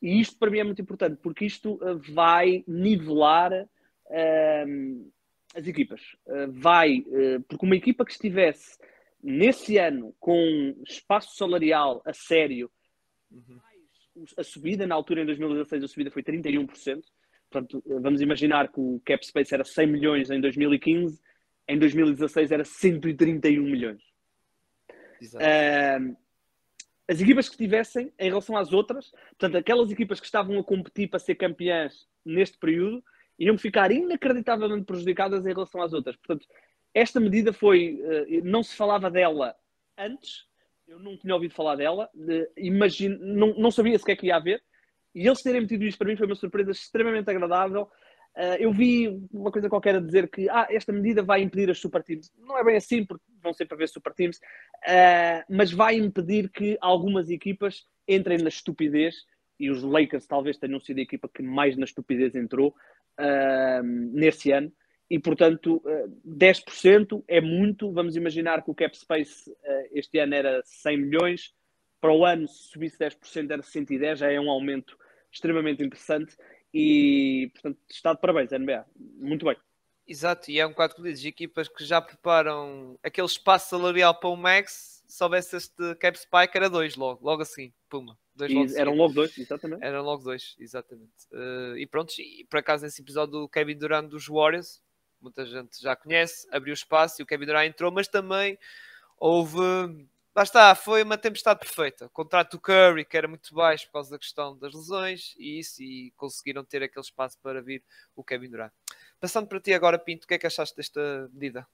E 0.00 0.20
isto 0.20 0.38
para 0.38 0.50
mim 0.50 0.58
é 0.58 0.64
muito 0.64 0.80
importante, 0.80 1.18
porque 1.22 1.44
isto 1.44 1.74
uh, 1.74 1.98
vai 2.12 2.62
nivelar 2.66 3.52
uh, 3.52 5.12
as 5.54 5.66
equipas. 5.66 6.00
Uh, 6.26 6.50
vai, 6.52 7.04
porque 7.48 7.64
uma 7.64 7.76
equipa 7.76 8.04
que 8.04 8.12
estivesse 8.12 8.78
nesse 9.22 9.78
ano 9.78 10.14
com 10.20 10.74
espaço 10.86 11.36
salarial 11.36 12.02
a 12.04 12.12
sério, 12.12 12.70
uhum. 13.30 13.58
a 14.36 14.44
subida 14.44 14.86
na 14.86 14.94
altura 14.94 15.22
em 15.22 15.26
2016, 15.26 15.82
a 15.82 15.88
subida 15.88 16.10
foi 16.10 16.22
31%. 16.22 17.02
Portanto, 17.50 17.82
vamos 17.86 18.20
imaginar 18.20 18.70
que 18.70 18.80
o 18.80 19.00
cap 19.04 19.24
space 19.24 19.54
era 19.54 19.64
100 19.64 19.86
milhões 19.86 20.30
em 20.30 20.40
2015, 20.40 21.20
em 21.68 21.78
2016 21.78 22.52
era 22.52 22.64
131 22.64 23.62
milhões. 23.62 24.02
Uh, 25.34 26.16
as 27.08 27.20
equipas 27.20 27.48
que 27.48 27.56
tivessem 27.56 28.12
em 28.18 28.28
relação 28.28 28.56
às 28.56 28.72
outras, 28.72 29.10
portanto, 29.38 29.56
aquelas 29.56 29.90
equipas 29.90 30.20
que 30.20 30.26
estavam 30.26 30.58
a 30.58 30.64
competir 30.64 31.08
para 31.08 31.18
ser 31.18 31.36
campeãs 31.36 32.06
neste 32.24 32.58
período, 32.58 33.02
iam 33.38 33.56
ficar 33.56 33.92
inacreditavelmente 33.92 34.84
prejudicadas 34.84 35.46
em 35.46 35.52
relação 35.52 35.80
às 35.82 35.92
outras. 35.92 36.16
Portanto, 36.16 36.46
esta 36.92 37.20
medida 37.20 37.52
foi. 37.52 38.00
Eh, 38.02 38.40
não 38.42 38.62
se 38.62 38.74
falava 38.74 39.10
dela 39.10 39.54
antes, 39.96 40.46
eu 40.88 40.98
não 40.98 41.16
tinha 41.16 41.34
ouvido 41.34 41.54
falar 41.54 41.76
dela, 41.76 42.08
imagine, 42.56 43.16
não, 43.20 43.54
não 43.54 43.70
sabia 43.70 43.98
sequer 43.98 44.16
que 44.16 44.26
ia 44.26 44.36
haver, 44.36 44.62
e 45.14 45.26
eles 45.26 45.42
terem 45.42 45.62
metido 45.62 45.84
isto 45.84 45.98
para 45.98 46.08
mim 46.08 46.16
foi 46.16 46.26
uma 46.26 46.34
surpresa 46.34 46.70
extremamente 46.70 47.30
agradável. 47.30 47.90
Uh, 48.36 48.56
eu 48.58 48.70
vi 48.70 49.08
uma 49.32 49.50
coisa 49.50 49.68
qualquer 49.68 49.96
a 49.96 50.00
dizer 50.00 50.28
que 50.28 50.46
ah, 50.50 50.66
esta 50.70 50.92
medida 50.92 51.22
vai 51.22 51.40
impedir 51.40 51.70
as 51.70 51.78
super 51.78 52.02
teams. 52.02 52.30
Não 52.38 52.58
é 52.58 52.62
bem 52.62 52.76
assim, 52.76 53.04
porque 53.04 53.24
vão 53.42 53.54
sempre 53.54 53.74
haver 53.74 53.88
super 53.88 54.12
teams, 54.12 54.36
uh, 54.36 55.42
mas 55.48 55.72
vai 55.72 55.96
impedir 55.96 56.50
que 56.50 56.76
algumas 56.80 57.30
equipas 57.30 57.86
entrem 58.06 58.38
na 58.38 58.48
estupidez. 58.48 59.14
E 59.58 59.70
os 59.70 59.82
Lakers 59.82 60.26
talvez 60.26 60.58
tenham 60.58 60.78
sido 60.78 60.98
a 60.98 61.02
equipa 61.02 61.30
que 61.32 61.42
mais 61.42 61.78
na 61.78 61.86
estupidez 61.86 62.34
entrou 62.34 62.74
uh, 63.18 63.82
nesse 64.12 64.52
ano. 64.52 64.70
E 65.08 65.18
portanto, 65.18 65.80
10% 66.26 67.24
é 67.26 67.40
muito. 67.40 67.90
Vamos 67.92 68.16
imaginar 68.16 68.62
que 68.62 68.70
o 68.70 68.74
cap 68.74 68.94
space 68.98 69.50
este 69.92 70.18
ano 70.18 70.34
era 70.34 70.60
100 70.64 70.96
milhões, 70.96 71.54
para 72.00 72.12
o 72.12 72.24
ano, 72.24 72.46
se 72.48 72.70
subisse 72.70 72.98
10%, 72.98 73.50
era 73.50 73.62
110, 73.62 74.18
já 74.18 74.30
é 74.30 74.38
um 74.38 74.50
aumento 74.50 74.98
extremamente 75.32 75.82
interessante. 75.82 76.36
E, 76.72 77.50
portanto, 77.54 77.78
está 77.88 78.12
de 78.12 78.20
parabéns, 78.20 78.50
NBA. 78.50 78.84
Muito 78.96 79.44
bem. 79.44 79.56
Exato, 80.06 80.50
e 80.50 80.60
é 80.60 80.66
um 80.66 80.72
quadro 80.72 80.96
que 80.96 81.02
dizes, 81.02 81.24
equipas 81.24 81.68
que 81.68 81.84
já 81.84 82.00
preparam 82.00 82.96
aquele 83.02 83.26
espaço 83.26 83.70
salarial 83.70 84.14
para 84.14 84.28
o 84.28 84.36
Max, 84.36 85.02
se 85.08 85.24
houvesse 85.24 85.56
este 85.56 85.94
cap 85.96 86.16
spike, 86.16 86.56
era 86.56 86.70
dois 86.70 86.94
logo, 86.94 87.24
logo 87.24 87.42
assim, 87.42 87.72
puma. 87.88 88.16
Dois 88.34 88.52
logo 88.52 88.76
eram 88.76 88.94
logo 88.94 89.14
dois, 89.14 89.36
exatamente. 89.36 89.84
Eram 89.84 90.04
logo 90.04 90.22
dois, 90.22 90.54
exatamente. 90.60 91.10
Uh, 91.32 91.76
e 91.76 91.86
pronto, 91.86 92.12
e 92.18 92.46
por 92.48 92.58
acaso 92.58 92.84
nesse 92.84 93.02
episódio 93.02 93.32
do 93.32 93.48
Kevin 93.48 93.76
Durant 93.76 94.08
dos 94.08 94.28
Warriors, 94.28 94.80
muita 95.20 95.44
gente 95.44 95.80
já 95.82 95.96
conhece, 95.96 96.46
abriu 96.52 96.74
espaço 96.74 97.20
e 97.20 97.24
o 97.24 97.26
Kevin 97.26 97.46
Durant 97.46 97.68
entrou, 97.68 97.90
mas 97.90 98.06
também 98.06 98.56
houve 99.18 99.58
lá 100.36 100.42
está, 100.42 100.74
foi 100.74 101.02
uma 101.02 101.16
tempestade 101.16 101.58
perfeita. 101.58 102.06
O 102.06 102.10
contrato 102.10 102.52
do 102.52 102.60
Curry, 102.60 103.06
que 103.06 103.16
era 103.16 103.26
muito 103.26 103.54
baixo 103.54 103.86
por 103.86 103.94
causa 103.94 104.10
da 104.10 104.18
questão 104.18 104.56
das 104.58 104.74
lesões, 104.74 105.34
e 105.38 105.58
isso, 105.58 105.82
e 105.82 106.12
conseguiram 106.16 106.62
ter 106.62 106.82
aquele 106.82 107.04
espaço 107.04 107.38
para 107.42 107.62
vir 107.62 107.82
o 108.14 108.22
Kevin 108.22 108.50
Durant. 108.50 108.72
Passando 109.18 109.46
para 109.46 109.60
ti 109.60 109.72
agora, 109.72 109.98
Pinto, 109.98 110.24
o 110.24 110.28
que 110.28 110.34
é 110.34 110.38
que 110.38 110.46
achaste 110.46 110.76
desta 110.76 111.30
medida? 111.32 111.66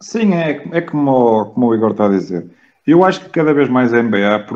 Sim, 0.00 0.34
é, 0.34 0.68
é 0.72 0.80
como, 0.80 1.52
como 1.52 1.68
o 1.68 1.74
Igor 1.74 1.92
está 1.92 2.06
a 2.06 2.10
dizer. 2.10 2.50
Eu 2.84 3.04
acho 3.04 3.20
que 3.20 3.30
cada 3.30 3.54
vez 3.54 3.68
mais 3.68 3.94
a 3.94 4.02
NBA, 4.02 4.46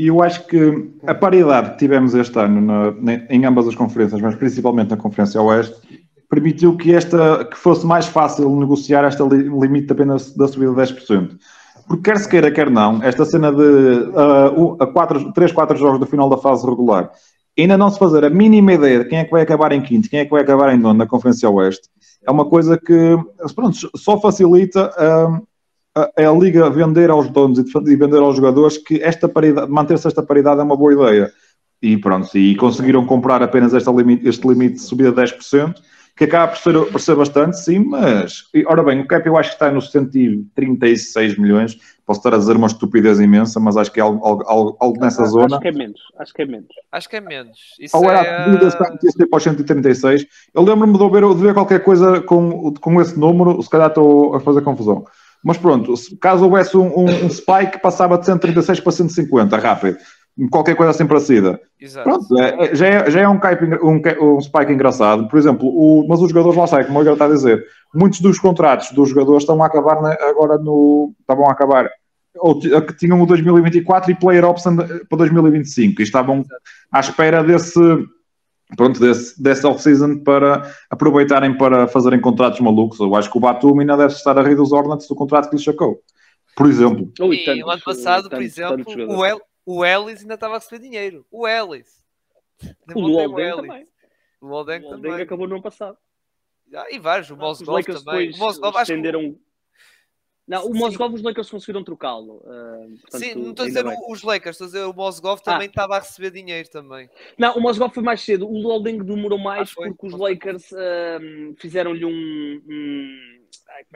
eu 0.00 0.22
acho 0.22 0.46
que 0.46 0.90
a 1.06 1.14
paridade 1.14 1.72
que 1.72 1.78
tivemos 1.78 2.14
este 2.14 2.38
ano 2.38 2.60
na, 2.60 3.14
em 3.28 3.44
ambas 3.44 3.66
as 3.68 3.74
conferências, 3.74 4.22
mas 4.22 4.36
principalmente 4.36 4.90
na 4.90 4.96
Conferência 4.96 5.42
Oeste, 5.42 6.08
permitiu 6.30 6.76
que, 6.76 6.94
esta, 6.94 7.44
que 7.44 7.58
fosse 7.58 7.84
mais 7.84 8.06
fácil 8.06 8.48
negociar 8.56 9.04
esta 9.04 9.24
limite 9.24 9.92
apenas 9.92 10.34
da 10.34 10.48
subida 10.48 10.72
de 10.72 10.94
10%. 10.94 11.38
Porque 11.88 12.02
quer 12.02 12.18
se 12.18 12.28
queira, 12.28 12.50
quer 12.50 12.70
não, 12.70 13.02
esta 13.02 13.24
cena 13.24 13.50
de 13.50 13.62
uh, 13.62 14.76
a 14.78 14.86
quatro, 14.86 15.32
3, 15.32 15.52
4 15.52 15.76
jogos 15.76 15.98
do 15.98 16.06
final 16.06 16.28
da 16.28 16.36
fase 16.36 16.66
regular, 16.66 17.10
ainda 17.58 17.78
não 17.78 17.90
se 17.90 17.98
fazer 17.98 18.24
a 18.24 18.30
mínima 18.30 18.74
ideia 18.74 18.98
de 19.00 19.06
quem 19.06 19.18
é 19.18 19.24
que 19.24 19.30
vai 19.30 19.42
acabar 19.42 19.72
em 19.72 19.80
quinto, 19.80 20.08
quem 20.08 20.20
é 20.20 20.24
que 20.24 20.30
vai 20.30 20.42
acabar 20.42 20.72
em 20.74 20.78
nono 20.78 20.98
na 20.98 21.06
Conferência 21.06 21.48
Oeste, 21.48 21.88
é 22.26 22.30
uma 22.30 22.44
coisa 22.44 22.78
que 22.78 23.16
pronto, 23.54 23.90
só 23.96 24.20
facilita 24.20 24.90
uh, 24.90 25.46
a, 25.94 26.28
a, 26.28 26.32
Liga 26.32 26.68
vender 26.68 27.10
aos 27.10 27.28
donos 27.30 27.58
e, 27.58 27.96
vender 27.96 28.18
aos 28.18 28.36
jogadores 28.36 28.76
que 28.76 29.02
esta 29.02 29.26
paridade, 29.26 29.70
manter-se 29.70 30.06
esta 30.06 30.22
paridade 30.22 30.60
é 30.60 30.62
uma 30.62 30.76
boa 30.76 30.92
ideia. 30.92 31.32
E 31.80 31.96
pronto, 31.96 32.36
e 32.36 32.56
conseguiram 32.56 33.06
comprar 33.06 33.42
apenas 33.42 33.72
limite, 33.72 34.28
este 34.28 34.46
limite 34.46 34.74
de 34.74 34.80
subida 34.82 35.12
de 35.12 35.22
10%, 35.22 35.74
que 36.18 36.24
acaba 36.24 36.48
por 36.48 36.58
ser, 36.58 36.92
por 36.92 37.00
ser 37.00 37.14
bastante, 37.14 37.60
sim, 37.60 37.78
mas, 37.78 38.42
ora 38.66 38.82
bem, 38.82 39.00
o 39.00 39.06
cap 39.06 39.24
eu 39.24 39.36
acho 39.36 39.50
que 39.50 39.54
está 39.54 39.70
nos 39.70 39.92
136 39.92 41.38
milhões, 41.38 41.78
posso 42.04 42.18
estar 42.18 42.34
a 42.34 42.38
dizer 42.38 42.56
uma 42.56 42.66
estupidez 42.66 43.20
imensa, 43.20 43.60
mas 43.60 43.76
acho 43.76 43.92
que 43.92 44.00
é 44.00 44.02
algo, 44.02 44.26
algo, 44.26 44.76
algo 44.80 45.00
nessa 45.00 45.22
acho 45.22 45.30
zona. 45.30 45.46
Acho 45.46 45.60
que 45.60 45.68
é 45.68 45.72
menos, 45.72 46.00
acho 46.18 46.34
que 46.34 46.42
é 46.42 46.44
menos. 46.44 46.68
Acho 46.90 47.08
que 47.08 47.16
é 47.16 47.20
menos. 47.20 47.58
Isso 47.78 47.96
Ou 47.96 48.10
era 48.10 48.26
é... 48.26 48.44
a 48.44 48.48
medida 48.48 48.76
para 49.30 49.36
os 49.36 49.42
136, 49.44 50.26
eu 50.52 50.62
lembro-me 50.62 50.98
de 50.98 51.08
ver, 51.08 51.34
de 51.34 51.40
ver 51.40 51.54
qualquer 51.54 51.84
coisa 51.84 52.20
com, 52.20 52.74
com 52.74 53.00
esse 53.00 53.16
número, 53.16 53.62
se 53.62 53.70
calhar 53.70 53.86
estou 53.86 54.34
a 54.34 54.40
fazer 54.40 54.62
confusão. 54.62 55.04
Mas 55.44 55.56
pronto, 55.56 55.94
caso 56.20 56.44
houvesse 56.44 56.76
um, 56.76 56.98
um, 56.98 57.26
um 57.26 57.30
spike, 57.30 57.80
passava 57.80 58.18
de 58.18 58.26
136 58.26 58.80
para 58.80 58.90
150, 58.90 59.56
rápido 59.56 59.98
qualquer 60.46 60.76
coisa 60.76 60.90
assim 60.90 61.06
parecida. 61.06 61.60
Exato. 61.80 62.08
Pronto, 62.08 62.38
é, 62.38 62.66
é, 62.66 62.74
já, 62.74 62.86
é, 62.86 63.10
já 63.10 63.20
é 63.20 63.28
um, 63.28 63.40
um, 63.82 64.36
um, 64.36 64.40
spike 64.40 64.72
engraçado. 64.72 65.28
Por 65.28 65.38
exemplo, 65.38 65.68
o, 65.68 66.06
mas 66.08 66.20
os 66.20 66.30
jogadores 66.30 66.56
lá 66.56 66.66
saem, 66.66 66.86
como 66.86 66.98
o 66.98 67.00
Miguel 67.00 67.14
está 67.14 67.24
a 67.24 67.30
dizer, 67.30 67.64
muitos 67.94 68.20
dos 68.20 68.38
contratos 68.38 68.92
dos 68.92 69.08
jogadores 69.08 69.42
estão 69.42 69.62
a 69.62 69.66
acabar 69.66 70.00
na, 70.00 70.12
agora 70.28 70.58
no. 70.58 71.12
estavam 71.20 71.46
a 71.48 71.52
acabar. 71.52 71.90
Ou 72.36 72.60
que 72.60 72.96
tinham 72.96 73.20
o 73.20 73.26
2024 73.26 74.12
e 74.12 74.14
player 74.14 74.44
option 74.44 74.76
para 74.76 75.18
2025 75.18 76.00
e 76.00 76.04
estavam 76.04 76.44
à 76.92 77.00
espera 77.00 77.42
desse 77.42 77.80
pronto, 78.76 79.00
desse, 79.00 79.42
dessa 79.42 79.68
off-season 79.68 80.18
para 80.18 80.70
aproveitarem 80.90 81.56
para 81.56 81.88
fazerem 81.88 82.20
contratos 82.20 82.60
malucos. 82.60 83.00
Eu 83.00 83.14
acho 83.16 83.30
que 83.30 83.38
o 83.38 83.40
Batum 83.40 83.80
ainda 83.80 83.96
deve 83.96 84.12
estar 84.12 84.38
a 84.38 84.42
rir 84.42 84.54
dos 84.54 84.72
Hornets 84.72 85.08
do 85.08 85.14
contrato 85.14 85.50
que 85.50 85.56
lhe 85.56 85.62
sacou. 85.62 86.00
Por 86.56 86.68
exemplo. 86.68 87.10
E 87.20 87.62
o 87.62 87.70
ano 87.70 87.82
passado, 87.82 88.28
por 88.28 88.42
exemplo, 88.42 88.84
o, 89.08 89.24
El, 89.24 89.40
o 89.70 89.84
Ellis 89.84 90.22
ainda 90.22 90.32
estava 90.32 90.54
a 90.54 90.58
receber 90.58 90.80
dinheiro. 90.80 91.26
O 91.30 91.46
Ellis. 91.46 92.02
O 92.94 93.14
Walden 93.14 93.56
também. 93.56 93.86
O 94.40 94.48
Walden 94.48 94.88
também. 94.88 95.12
acabou 95.12 95.46
no 95.46 95.56
ano 95.56 95.62
passado. 95.62 95.98
Ah, 96.74 96.86
e 96.90 96.98
vários. 96.98 97.28
O 97.28 97.36
Mosgov 97.36 97.84
também. 97.84 98.32
O 98.32 98.38
Mosgov 98.38 98.74
estenderam... 98.80 99.32
Que... 99.34 99.40
Não, 100.46 100.64
o 100.64 100.74
Mosgov 100.74 101.12
os 101.12 101.20
Lakers 101.20 101.50
conseguiram 101.50 101.84
trocá-lo. 101.84 102.42
Uh, 102.46 103.18
Sim, 103.18 103.34
não 103.34 103.50
estou 103.50 103.64
a 103.64 103.68
dizer 103.68 103.84
bem. 103.84 103.98
os 104.08 104.22
Lakers, 104.22 104.54
estou 104.54 104.64
a 104.64 104.68
dizer 104.68 104.84
o 104.84 104.94
Mosgov 104.94 105.42
também 105.42 105.66
ah. 105.66 105.70
estava 105.70 105.96
a 105.96 105.98
receber 105.98 106.30
dinheiro 106.30 106.70
também. 106.70 107.10
Não, 107.36 107.54
o 107.54 107.60
Mosgov 107.60 107.92
foi 107.92 108.02
mais 108.02 108.22
cedo. 108.22 108.48
O 108.48 108.58
Lolding 108.58 109.04
demorou 109.04 109.38
mais 109.38 109.70
ah, 109.72 109.74
porque 109.74 110.06
os 110.06 110.14
Lakers 110.14 110.72
uh, 110.72 111.54
fizeram-lhe 111.58 112.06
um, 112.06 112.62
um, 112.66 113.44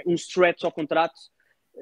um 0.08 0.14
stretch 0.16 0.64
ao 0.64 0.70
contrato 0.70 1.18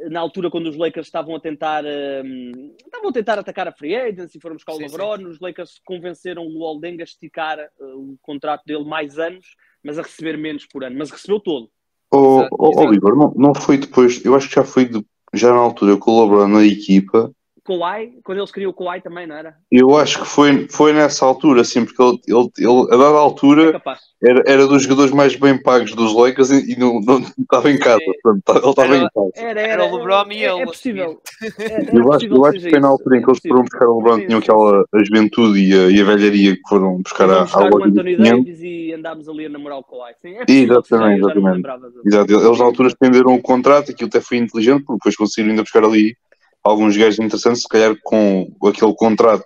na 0.09 0.20
altura 0.20 0.51
quando 0.51 0.68
os 0.68 0.76
Lakers 0.76 1.07
estavam 1.09 1.34
a 1.34 1.41
tentar 1.41 1.84
um, 1.84 2.74
estavam 2.84 3.11
a 3.11 3.12
tentar 3.12 3.38
atacar 3.38 3.68
a 3.68 3.72
free 3.72 3.97
agents 3.97 4.34
e 4.34 4.41
foram 4.41 4.57
buscar 4.57 4.72
o 4.72 4.78
LeBron, 4.78 5.26
os 5.26 5.41
Lakers 5.41 5.80
convenceram 5.84 6.47
o 6.47 6.64
Aldenga 6.64 7.03
a 7.03 7.05
esticar 7.05 7.59
uh, 7.59 8.12
o 8.12 8.18
contrato 8.22 8.64
dele 8.64 8.84
mais 8.84 9.18
anos, 9.18 9.47
mas 9.82 9.99
a 9.99 10.03
receber 10.03 10.38
menos 10.38 10.66
por 10.66 10.84
ano, 10.84 10.97
mas 10.97 11.11
recebeu 11.11 11.41
todo. 11.41 11.70
Oh, 12.12 12.41
Exato, 12.41 12.57
oh, 12.59 12.70
exato. 12.70 12.88
Oliver, 12.88 13.14
não, 13.16 13.34
não 13.36 13.55
foi 13.55 13.78
depois, 13.78 14.24
eu 14.24 14.34
acho 14.34 14.49
que 14.49 14.55
já 14.55 14.64
foi 14.64 14.84
de- 14.84 15.05
já 15.34 15.51
na 15.51 15.59
altura 15.59 15.97
colaborou 15.97 16.49
na 16.49 16.64
equipa. 16.64 17.32
Kawhi, 17.61 18.20
quando 18.24 18.38
eles 18.38 18.50
queriam 18.52 18.70
o 18.70 18.74
Kawhi 18.74 19.00
também, 19.00 19.26
não 19.26 19.36
era? 19.36 19.54
Eu 19.70 19.96
acho 19.96 20.20
que 20.20 20.26
foi, 20.26 20.66
foi 20.68 20.92
nessa 20.92 21.24
altura, 21.24 21.61
assim, 21.62 21.84
porque 21.84 22.02
ele, 22.02 22.18
ele, 22.26 22.48
ele, 22.58 22.82
a 22.92 22.96
dada 22.96 23.16
É 23.16 23.18
altura 23.18 23.72
capaz. 23.72 24.00
era, 24.22 24.42
era 24.46 24.66
dos 24.66 24.82
jogadores 24.82 25.12
mais 25.12 25.36
bem 25.36 25.61
pagos 25.62 25.94
dos 25.94 26.14
Lakers 26.14 26.50
e, 26.50 26.72
e 26.72 26.78
não, 26.78 27.00
não 27.00 27.20
estava 27.38 27.70
em 27.70 27.78
casa. 27.78 27.98
Sim. 27.98 28.12
Portanto, 28.22 28.58
ele 28.62 28.70
estava 28.70 28.94
Era- 28.96 29.04
em 29.04 29.08
casa. 29.14 29.30
Era, 29.34 29.61
Era 29.61 29.84
era, 29.84 29.84
o 29.84 29.96
LeBron 29.96 30.32
e 30.32 30.44
é, 30.44 30.50
ele 30.50 30.61
é 30.61 30.62
a 30.62 30.66
possível. 30.66 31.20
É, 31.42 31.72
era 31.74 31.94
Eu 31.94 32.00
acho, 32.00 32.08
possível 32.12 32.36
eu 32.36 32.44
acho 32.46 32.61
que 32.61 32.70
foi 32.70 32.80
na 32.80 32.88
altura 32.88 33.16
em 33.16 33.22
que 33.22 33.26
É 33.26 33.30
eles 33.30 33.40
foram 33.46 33.62
possível. 33.62 33.62
buscar 33.62 33.88
o 33.88 33.96
LeBron, 33.98 34.16
Sim, 34.16 34.26
tinham 34.26 34.40
sim, 34.40 34.44
aquela 34.44 34.84
a 34.94 35.04
juventude 35.04 35.58
e 35.61 35.72
a, 35.74 35.90
e 35.90 36.00
a 36.00 36.04
velharia 36.04 36.54
que 36.54 36.62
foram 36.68 37.02
buscar 37.02 37.30
à 37.30 37.40
buscar 37.42 37.66
Anthony 37.66 38.16
500. 38.16 38.44
Davis 38.44 38.62
e 38.62 38.92
andámos 38.94 39.28
ali 39.28 39.46
a 39.46 39.48
namorar 39.48 39.78
o 39.78 39.84
Kawhi. 39.84 40.12
Sim, 40.20 40.34
é 40.36 40.44
possível 40.44 40.64
Exatamente, 40.76 41.20
não 41.20 41.28
exatamente. 41.30 41.68
Exato, 42.06 42.32
eles 42.32 42.58
na 42.58 42.64
altura 42.64 42.88
estenderam 42.88 43.34
o 43.34 43.42
contrato, 43.42 43.90
aquilo 43.90 44.08
até 44.08 44.20
foi 44.20 44.38
inteligente, 44.38 44.84
porque 44.84 44.98
depois 44.98 45.16
conseguiram 45.16 45.50
ainda 45.50 45.62
buscar 45.62 45.84
ali 45.84 46.16
alguns 46.62 46.96
gajos 46.96 47.18
interessantes, 47.18 47.62
se 47.62 47.68
calhar 47.68 47.94
com 48.04 48.46
aquele 48.64 48.94
contrato 48.94 49.44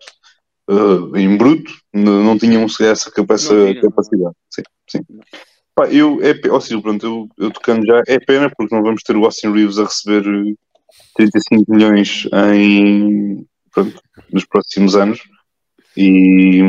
eh, 0.70 1.20
em 1.20 1.36
bruto, 1.36 1.72
não 1.92 2.36
tinham 2.38 2.68
sequer 2.68 2.92
essa, 2.92 3.10
capa- 3.10 3.34
essa 3.34 3.54
Não 3.54 3.66
tinham, 3.66 3.82
não. 3.82 3.90
capacidade. 3.90 4.34
Sim, 4.50 4.62
sim. 4.90 5.00
Pá, 5.74 5.88
eu, 5.88 6.20
é, 6.22 6.34
ó, 6.50 6.60
Ciro, 6.60 6.80
pronto, 6.82 7.04
eu, 7.04 7.28
eu 7.46 7.50
tocando 7.50 7.84
já, 7.86 8.02
é 8.06 8.18
pena 8.20 8.50
porque 8.56 8.74
não 8.74 8.82
vamos 8.82 9.02
ter 9.02 9.16
o 9.16 9.24
Austin 9.24 9.50
Reeves 9.52 9.78
a 9.78 9.84
receber 9.84 10.24
eh, 10.26 10.54
35 11.16 11.64
milhões 11.72 12.28
em, 12.54 13.44
pronto, 13.72 14.00
nos 14.32 14.44
próximos 14.44 14.94
anos. 14.96 15.20
E, 15.96 16.60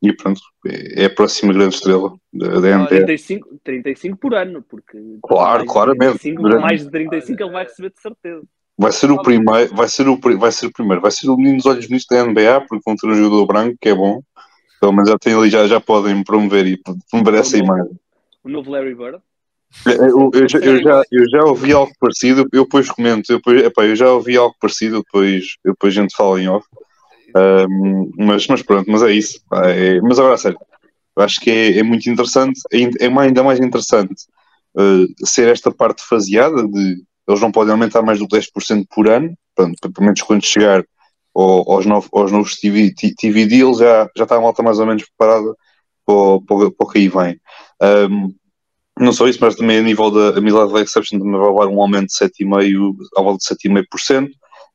e 0.00 0.12
pronto, 0.12 0.40
é 0.66 1.02
é 1.02 1.04
a 1.06 1.10
próxima 1.10 1.52
grande 1.52 1.74
estrela 1.74 2.14
da, 2.32 2.60
da 2.60 2.78
NBA. 2.78 2.86
35, 2.88 3.48
35 3.64 4.16
por 4.16 4.32
ano, 4.34 4.62
porque 4.62 4.96
Claro, 5.24 5.64
claramente. 5.66 6.18
35, 6.20 6.42
Durante- 6.42 6.60
mais 6.62 6.84
de 6.84 6.90
35 6.90 7.42
ele 7.42 7.50
vai 7.50 7.64
receber 7.64 7.90
de 7.90 8.00
certeza. 8.00 8.42
Vai 8.80 8.92
ser 8.92 9.10
o 9.10 9.20
primeiro, 9.20 9.74
vai 9.74 9.88
ser 9.88 10.08
o, 10.08 10.18
vai 10.38 10.50
ser 10.50 10.66
o 10.66 10.72
primeiro, 10.72 11.02
vai 11.02 11.10
ser 11.10 11.28
o 11.28 11.36
menino 11.36 11.58
dos 11.58 11.66
olhos 11.66 11.86
bonitos 11.86 12.06
da 12.10 12.24
NBA, 12.24 12.62
porque 12.62 12.82
vão 12.86 12.96
ter 12.96 13.08
um 13.08 13.14
jogador 13.14 13.46
branco, 13.46 13.76
que 13.78 13.90
é 13.90 13.94
bom. 13.94 14.22
Pelo 14.80 14.92
menos 14.92 15.10
já 15.10 15.18
tem 15.18 15.34
ali, 15.34 15.50
já, 15.50 15.66
já 15.66 15.78
podem 15.78 16.24
promover 16.24 16.66
e 16.66 16.80
promover 17.10 17.34
essa 17.34 17.56
O 17.56 17.60
imagem. 17.60 17.90
O 18.42 18.48
novo 18.48 18.70
Larry 18.70 18.94
Bird. 18.94 19.18
Eu, 19.86 20.30
eu 20.32 20.48
já, 20.48 20.58
eu, 20.60 20.82
já, 20.82 21.02
eu 21.12 21.28
já 21.30 21.44
ouvi 21.44 21.72
algo 21.74 21.92
parecido, 22.00 22.48
eu 22.54 22.64
depois 22.64 22.90
comento, 22.90 23.30
eu, 23.30 23.36
depois, 23.36 23.62
epá, 23.62 23.84
eu 23.84 23.94
já 23.94 24.10
ouvi 24.10 24.36
algo 24.38 24.56
parecido, 24.58 25.02
depois, 25.02 25.44
eu 25.62 25.72
depois 25.72 25.96
a 25.96 26.00
gente 26.00 26.16
fala 26.16 26.40
em 26.40 26.48
off. 26.48 26.66
Ahm, 27.36 28.10
mas, 28.16 28.46
mas 28.46 28.62
pronto, 28.62 28.90
mas 28.90 29.02
é 29.02 29.12
isso. 29.12 29.40
é- 29.52 30.00
mas 30.00 30.18
agora 30.18 30.34
a 30.34 30.38
sério, 30.38 30.58
eu 31.16 31.22
acho 31.22 31.38
que 31.38 31.50
é, 31.50 31.78
é 31.78 31.82
muito 31.82 32.08
interessante, 32.08 32.58
é, 32.72 33.04
é 33.04 33.18
ainda 33.18 33.44
mais 33.44 33.60
interessante 33.60 34.24
eh, 34.78 35.06
ser 35.24 35.48
esta 35.48 35.70
parte 35.70 36.02
faseada 36.02 36.66
de 36.66 37.02
eles 37.30 37.40
não 37.40 37.52
podem 37.52 37.72
aumentar 37.72 38.02
mais 38.02 38.18
do 38.18 38.26
que 38.26 38.36
10% 38.36 38.86
por 38.94 39.08
ano, 39.08 39.34
pronto, 39.54 39.76
pelo 39.92 40.04
menos 40.06 40.22
quando 40.22 40.44
chegar 40.44 40.84
ao- 41.34 41.72
aos, 41.72 41.86
novos, 41.86 42.08
aos 42.12 42.32
novos 42.32 42.56
TV, 42.58 42.92
TV 43.18 43.46
deals 43.46 43.78
já, 43.78 44.08
já 44.16 44.24
está 44.24 44.36
a 44.36 44.40
malta 44.40 44.62
mais 44.62 44.78
ou 44.78 44.86
menos 44.86 45.04
preparada 45.04 45.54
para, 46.06 46.14
o- 46.14 46.42
para, 46.42 46.56
o- 46.56 46.88
que 46.88 46.98
aí 46.98 47.08
vem. 47.08 47.40
Ahm, 47.80 48.30
não 48.98 49.12
só 49.12 49.26
isso, 49.28 49.38
mas 49.40 49.54
também 49.56 49.78
a 49.78 49.82
nível 49.82 50.10
da 50.10 50.38
a 50.38 50.40
Mid-Level 50.40 50.78
Exception 50.82 51.18
também 51.18 51.38
vai 51.38 51.48
levar 51.48 51.66
um 51.68 51.80
aumento 51.80 52.08
de 52.08 52.16
7,5%, 52.16 52.96
ao 53.16 53.24
volta 53.24 53.38
de 53.38 53.44
7,5%. 53.44 54.28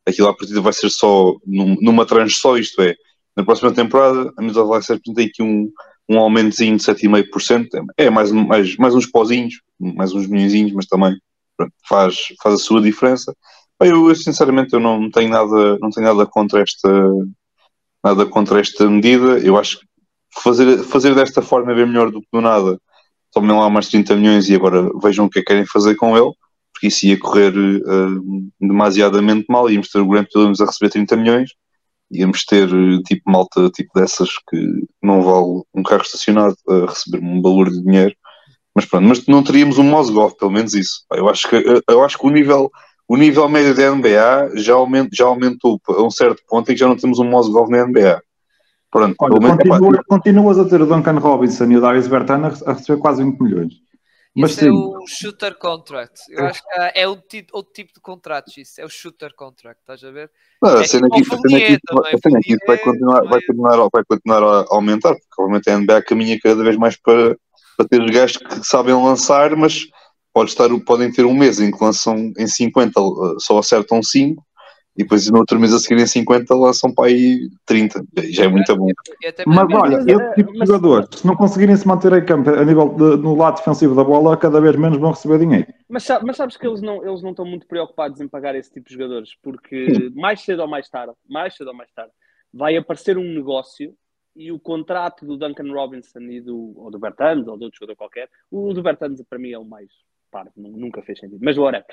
Aquilo 0.08 0.28
à 0.28 0.36
partida 0.36 0.62
vai 0.62 0.74
ser 0.74 0.89
só 0.89 1.34
num- 1.45 1.76
numa 1.82 2.06
tranche 2.06 2.36
só, 2.38 2.58
isto 2.58 2.82
é, 2.82 2.95
na 3.36 3.43
próxima 3.43 3.72
temporada 3.74 4.32
a 4.38 4.41
Mid-Level 4.41 4.78
Exception 4.78 5.14
tem 5.14 5.28
aqui 5.28 5.43
um, 5.43 5.70
um 6.10 6.20
aumentozinho 6.20 6.78
de 6.78 6.84
7,5%. 6.84 7.68
É 7.97 8.10
mais, 8.10 8.32
um- 8.32 8.45
mais, 8.47 8.76
mais 8.78 8.95
uns 8.95 9.06
pozinhos, 9.08 9.56
mais 9.80 10.14
uns 10.14 10.26
milhões, 10.28 10.72
mas 10.74 10.86
também 10.88 11.16
faz, 11.88 12.18
faz 12.41 12.56
a 12.56 12.58
sua 12.58 12.82
diferença. 12.82 13.36
Eu, 13.80 14.14
sinceramente 14.16 14.74
eu 14.74 14.80
não 14.80 15.10
tenho 15.12 15.30
nada, 15.30 15.78
não 15.80 15.89
tenho 15.89 16.08
nada 16.08 16.26
contra 16.26 16.62
esta 16.62 16.89
nada 18.06 18.26
contra 18.26 18.60
esta 18.60 18.88
medida. 18.88 19.39
Eu 19.39 19.58
acho 19.58 19.80
que 19.80 19.86
fazer, 20.43 20.84
fazer 20.84 21.16
desta 21.16 21.41
forma 21.41 21.72
é 21.72 21.76
bem 21.76 21.88
melhor 21.88 22.12
do 22.12 22.22
que 22.22 22.28
do 22.32 22.39
nada. 22.39 22.80
Tomem 23.32 23.58
lá 23.58 23.70
mais 23.70 23.89
30 23.89 24.16
milhões 24.16 24.47
e 24.47 24.56
agora 24.56 24.89
vejam 25.01 25.26
o 25.26 25.30
que 25.30 25.39
é 25.39 25.41
que 25.41 25.47
querem 25.47 25.66
fazer 25.66 25.95
com 25.95 26.16
ele, 26.16 26.32
porque 26.72 26.88
isso 26.88 27.06
ia 27.08 27.20
correr 27.20 27.53
eh, 27.56 28.45
demasiadamente 28.62 29.45
mal. 29.49 29.70
Íamos 29.70 29.89
ter 29.89 29.99
o 29.99 30.08
Grant 30.08 30.28
Williams 30.36 30.62
a 30.62 30.66
receber 30.66 30.91
30 30.91 31.18
milhões, 31.18 31.51
íamos 32.12 32.45
ter 32.45 32.70
eh, 32.70 33.01
tipo 33.06 33.30
malta 33.30 33.70
tipo 33.72 33.89
dessas 33.95 34.30
que 34.49 34.86
não 35.01 35.22
vale 35.22 35.64
um 35.74 35.84
carro 35.84 36.03
estacionado 36.03 36.56
a 36.70 36.86
receber 36.86 37.20
um 37.24 37.41
valor 37.41 37.70
de 37.72 37.82
dinheiro. 37.84 38.16
Mas 38.76 38.86
pronto, 38.86 39.07
mas 39.07 39.26
não 39.28 39.41
teríamos 39.43 39.78
um 39.78 39.84
Mozgov, 39.84 40.36
pelo 40.38 40.51
menos 40.51 40.73
isso. 40.73 41.05
Eu 41.13 41.30
acho 41.30 41.47
que, 41.49 41.82
eu 41.89 42.03
acho 42.03 42.17
que 42.17 42.28
o 42.28 42.30
nível 42.30 42.69
o 43.07 43.15
nível 43.17 43.47
médio 43.47 43.76
da 43.76 43.91
NBA 43.95 44.51
já, 44.55 44.73
aument, 44.73 45.09
já 45.13 45.26
aumentou 45.26 45.80
a 45.88 46.01
um 46.01 46.09
certo 46.09 46.41
ponto 46.49 46.69
em 46.71 46.73
que 46.73 46.80
já 46.80 46.88
não 46.88 46.97
temos 46.97 47.19
um 47.19 47.23
Mozgov 47.30 47.69
na 47.69 47.86
NBA. 47.86 48.19
Pronto, 48.91 49.15
Olha, 49.19 49.30
pelo 49.30 49.41
menos, 49.43 49.57
continua- 49.57 50.03
continuas 50.07 50.57
a 50.59 50.65
ter 50.67 50.82
o 50.82 50.86
Duncan 50.88 51.19
Robinson 51.19 51.65
e 51.65 51.78
o 51.78 51.82
Darius 51.82 52.07
Bertano 52.07 52.47
a 52.65 52.73
receber 52.73 52.99
quase 52.99 53.23
20 53.23 53.39
milhões. 53.39 53.73
Mas 54.38 54.51
Isso 54.51 54.59
é 54.61 54.63
sim, 54.63 54.69
o 54.71 55.05
shooter 55.07 55.55
contract. 55.57 56.19
Eu 56.30 56.45
acho 56.47 56.61
que 56.61 56.67
é 56.99 57.07
o 57.07 57.15
ti- 57.15 57.47
outro 57.53 57.71
tipo 57.73 57.93
de 57.93 58.01
contratos. 58.01 58.57
Isso 58.57 58.82
é 58.82 58.86
o 58.86 58.89
shooter 58.89 59.34
contract. 59.36 59.80
Estás 59.82 60.03
a 60.03 60.11
ver? 60.11 60.30
não, 60.61 60.78
a 60.78 60.82
é 60.82 60.88
cena 60.88 61.07
tipo 61.09 61.15
aqui- 61.15 61.30
o 61.30 61.34
a 61.36 61.38
cena 61.38 61.57
aqui- 61.57 61.65
Fournier 61.67 61.80
também, 61.86 62.13
a 62.13 62.17
cena 62.17 62.39
aqui 62.39 62.47
Fournier 62.49 62.59
vai 62.67 62.78
continuar, 62.80 63.13
vai, 63.13 63.23
também. 63.23 63.45
continuar, 63.47 63.89
vai 63.93 64.03
continuar 64.03 64.43
a 64.43 64.65
aumentar, 64.71 65.13
porque 65.13 65.41
obviamente 65.41 65.69
a 65.69 65.73
NBA 65.80 66.01
caminha 66.01 66.39
cada 66.43 66.63
vez 66.63 66.76
mais 66.76 66.97
para, 66.97 67.38
para 67.76 67.88
ter 67.88 68.01
os 68.01 68.11
gajos 68.11 68.38
que 68.38 68.65
sabem 68.65 68.93
lançar, 68.93 69.55
mas 69.55 69.86
pode 70.34 70.49
estar, 70.49 70.69
podem 70.86 71.11
ter 71.11 71.26
um 71.26 71.34
mês 71.34 71.59
em 71.59 71.71
que 71.71 71.84
lançam 71.84 72.32
em 72.38 72.47
50, 72.47 72.99
uh, 73.01 73.39
só 73.39 73.57
acertam 73.57 74.01
5, 74.03 74.43
e 74.97 75.03
depois 75.03 75.30
no 75.30 75.39
outro 75.39 75.59
mês 75.59 75.73
a 75.73 75.80
seguir 75.80 76.01
em 76.01 76.07
50 76.07 76.55
lançam 76.55 76.93
para 76.93 77.07
aí 77.07 77.49
30. 77.65 78.01
Já 78.30 78.45
é 78.45 78.47
muito 78.47 78.73
bom. 78.78 78.88
Mas 79.45 79.67
olha, 79.73 79.97
esse 79.97 80.11
eh, 80.11 80.34
tipo 80.36 80.53
de 80.53 80.59
mas- 80.59 80.67
jogadores, 80.69 81.19
se 81.19 81.28
não 81.28 81.36
conseguirem 81.36 81.76
se 81.76 81.86
manter 81.86 82.13
em 82.13 82.23
campo 82.26 82.49
a 82.49 82.63
nível 82.63 82.89
de- 82.89 83.17
no 83.21 83.36
lado 83.36 83.57
defensivo 83.57 83.93
da 83.93 84.05
bola, 84.05 84.38
cada 84.38 84.61
vez 84.61 84.76
menos 84.78 84.97
vão 84.97 85.11
receber 85.11 85.39
dinheiro. 85.39 85.67
Mas, 85.89 86.07
mas 86.23 86.38
sabes 86.38 86.55
que 86.55 86.65
eles 86.65 86.82
não, 86.82 87.05
eles 87.05 87.21
não 87.21 87.32
estão 87.32 87.45
muito 87.45 87.67
preocupados 87.67 88.21
em 88.21 88.28
pagar 88.28 88.55
esse 88.55 88.71
tipo 88.71 88.88
de 88.88 88.93
jogadores, 88.93 89.32
porque 89.43 90.09
mais 90.15 90.41
cedo 90.41 90.61
ou 90.61 90.67
mais 90.67 90.89
tarde, 90.89 91.13
mais 91.30 91.55
cedo 91.55 91.67
ou 91.67 91.73
mais 91.76 91.91
tarde, 91.91 92.11
vai 92.53 92.78
aparecer 92.78 93.17
um 93.17 93.34
negócio 93.34 93.93
e 94.36 94.51
o 94.51 94.59
contrato 94.59 95.25
do 95.25 95.38
Duncan 95.38 95.71
Robinson 95.71 96.19
e 96.19 96.41
do, 96.41 96.73
ou 96.77 96.91
do 96.91 96.99
Bertans 96.99 97.47
ou 97.47 97.57
de 97.57 97.63
outro 97.65 97.79
jogador 97.79 97.95
qualquer, 97.95 98.29
o 98.51 98.73
do 98.73 98.83
Bertans 98.83 99.21
para 99.29 99.39
mim 99.39 99.51
é 99.51 99.57
o 99.59 99.63
mais 99.65 99.89
parvo, 100.29 100.51
nu- 100.57 100.75
nunca 100.77 101.01
fez 101.01 101.19
sentido, 101.19 101.39
mas 101.41 101.57
whatever. 101.57 101.86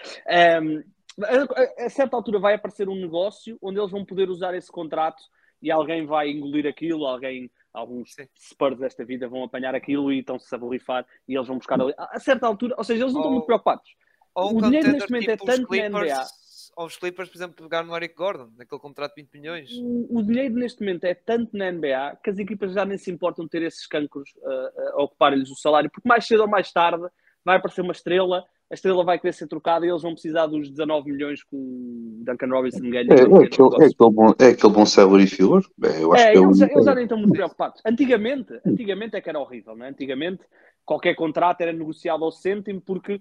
Um, 0.60 0.82
a, 1.24 1.84
a- 1.84 1.90
certa 1.90 2.16
altura 2.16 2.38
vai 2.40 2.54
aparecer 2.54 2.88
um 2.88 2.96
negócio 2.96 3.56
onde 3.62 3.78
eles 3.78 3.90
vão 3.90 4.04
poder 4.04 4.28
usar 4.28 4.54
esse 4.54 4.70
contrato 4.72 5.22
e 5.60 5.70
alguém 5.70 6.04
vai 6.04 6.30
engolir 6.30 6.66
aquilo, 6.66 7.06
alguém, 7.06 7.48
alguns 7.72 8.12
Sim. 8.14 8.26
Spurs 8.36 8.78
desta 8.78 9.04
vida 9.04 9.28
vão 9.28 9.44
apanhar 9.44 9.74
aquilo 9.74 10.12
e 10.12 10.18
estão-se 10.18 10.52
a 10.52 10.58
borrifar 10.58 11.06
e 11.28 11.36
eles 11.36 11.46
vão 11.46 11.58
buscar 11.58 11.80
ali. 11.80 11.94
A 11.96 12.16
a 12.16 12.18
certa 12.18 12.46
altura, 12.46 12.74
ou 12.76 12.82
seja, 12.82 13.04
eles 13.04 13.12
não 13.12 13.20
estão 13.20 13.30
Ou- 13.30 13.36
muito 13.36 13.46
preocupados. 13.46 13.88
O 14.34 14.62
dinheiro 14.62 14.90
neste 14.92 15.10
momento 15.10 15.28
é 15.28 15.36
tipo 15.36 15.48
os 15.50 15.56
tanto 15.56 15.70
na 15.70 15.76
NBA. 15.88 16.24
Clippers, 16.72 16.76
ou 16.76 16.86
os 16.86 16.96
Clippers, 16.96 17.28
por 17.28 17.36
exemplo, 17.36 17.62
pegar 17.64 17.82
no 17.84 17.94
Eric 17.96 18.14
Gordon, 18.14 18.50
naquele 18.56 18.80
contrato 18.80 19.14
de 19.14 19.22
20 19.22 19.32
milhões. 19.32 19.70
O, 19.72 20.18
o 20.18 20.22
dinheiro 20.22 20.54
neste 20.54 20.80
momento 20.80 21.04
é 21.04 21.14
tanto 21.14 21.56
na 21.56 21.70
NBA 21.70 22.16
que 22.22 22.30
as 22.30 22.38
equipas 22.38 22.72
já 22.72 22.84
nem 22.84 22.98
se 22.98 23.10
importam 23.10 23.44
de 23.44 23.50
ter 23.50 23.62
esses 23.62 23.86
cancros 23.86 24.30
uh, 24.38 24.98
a 24.98 25.02
ocupar-lhes 25.04 25.50
o 25.50 25.56
salário, 25.56 25.90
porque 25.90 26.08
mais 26.08 26.26
cedo 26.26 26.40
ou 26.42 26.48
mais 26.48 26.72
tarde 26.72 27.04
vai 27.44 27.56
aparecer 27.56 27.80
uma 27.82 27.92
estrela, 27.92 28.44
a 28.70 28.74
estrela 28.74 29.04
vai 29.04 29.18
querer 29.18 29.32
ser 29.34 29.46
trocada 29.48 29.84
e 29.84 29.90
eles 29.90 30.00
vão 30.00 30.12
precisar 30.12 30.46
dos 30.46 30.70
19 30.70 31.12
milhões 31.12 31.42
que 31.42 31.54
o 31.54 32.22
Duncan 32.24 32.46
Robinson 32.48 32.88
ganha. 32.88 33.06
É, 33.10 33.20
é, 33.20 33.26
no 33.26 33.36
aquele, 33.36 33.68
é, 33.82 33.86
aquele 33.86 34.10
bom, 34.10 34.34
é 34.38 34.46
aquele 34.48 34.72
bom 34.72 34.86
salary 34.86 35.26
filler. 35.26 35.62
É, 35.84 36.02
eu 36.02 36.12
acho 36.14 36.22
É, 36.22 36.32
que 36.32 36.38
é 36.38 36.40
eles, 36.40 36.58
único- 36.60 36.72
eles 36.74 36.84
já 36.86 36.94
nem 36.94 37.04
estão 37.04 37.18
muito 37.18 37.32
preocupados. 37.34 37.82
Antigamente, 37.84 38.60
antigamente 38.64 39.16
é 39.16 39.20
que 39.20 39.28
era 39.28 39.38
horrível, 39.38 39.76
não 39.76 39.84
é? 39.84 39.90
Antigamente 39.90 40.44
qualquer 40.84 41.14
contrato 41.14 41.60
era 41.60 41.72
negociado 41.72 42.24
ao 42.24 42.32
cêntimo 42.32 42.80
porque 42.80 43.20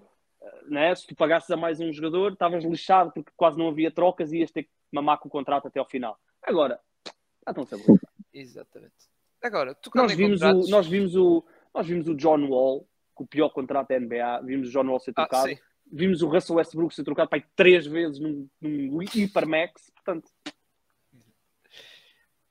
né, 0.68 0.94
se 0.96 1.06
tu 1.08 1.16
pagasses 1.16 1.50
a 1.52 1.58
mais 1.58 1.80
um 1.80 1.92
jogador 1.92 2.34
estavas 2.34 2.64
lixado 2.64 3.12
porque 3.12 3.32
quase 3.36 3.58
não 3.58 3.68
havia 3.70 3.92
trocas 3.92 4.32
e 4.32 4.40
ias 4.40 4.52
ter 4.52 4.64
que 4.64 4.70
mamar 4.92 5.20
com 5.20 5.28
o 5.28 5.32
contrato 5.32 5.68
até 5.68 5.80
ao 5.80 5.86
final. 5.86 6.20
Agora, 6.42 6.80
já 7.46 7.52
estão 7.52 7.64
a 7.64 7.68
saber. 7.68 7.86
Exatamente. 8.34 8.94
Agora, 9.42 9.76
Nós 9.96 10.12
em 10.12 10.16
vimos, 10.16 10.40
contratos... 10.40 10.68
o, 10.68 10.72
nós, 10.72 10.88
vimos 10.88 11.16
o, 11.16 11.44
nós 11.74 11.88
vimos 11.88 12.08
o 12.08 12.16
John 12.16 12.46
Wall, 12.48 12.88
com 13.14 13.24
o 13.24 13.28
pior 13.28 13.50
contrato 13.50 13.90
da 13.90 14.00
NBA, 14.00 14.42
vimos 14.44 14.70
o 14.70 14.72
John 14.72 14.88
Wall 14.88 15.00
ser 15.00 15.12
Ah, 15.12 15.26
trocado, 15.26 15.50
sim. 15.50 15.58
vimos 15.92 16.22
o 16.22 16.28
Russell 16.28 16.56
Westbrook 16.56 16.94
ser 16.94 17.04
trocado 17.04 17.30
para 17.30 17.44
três 17.56 17.86
vezes 17.86 18.20
num, 18.20 18.48
num 18.62 19.02
hipermax, 19.02 19.90
portanto, 19.96 20.30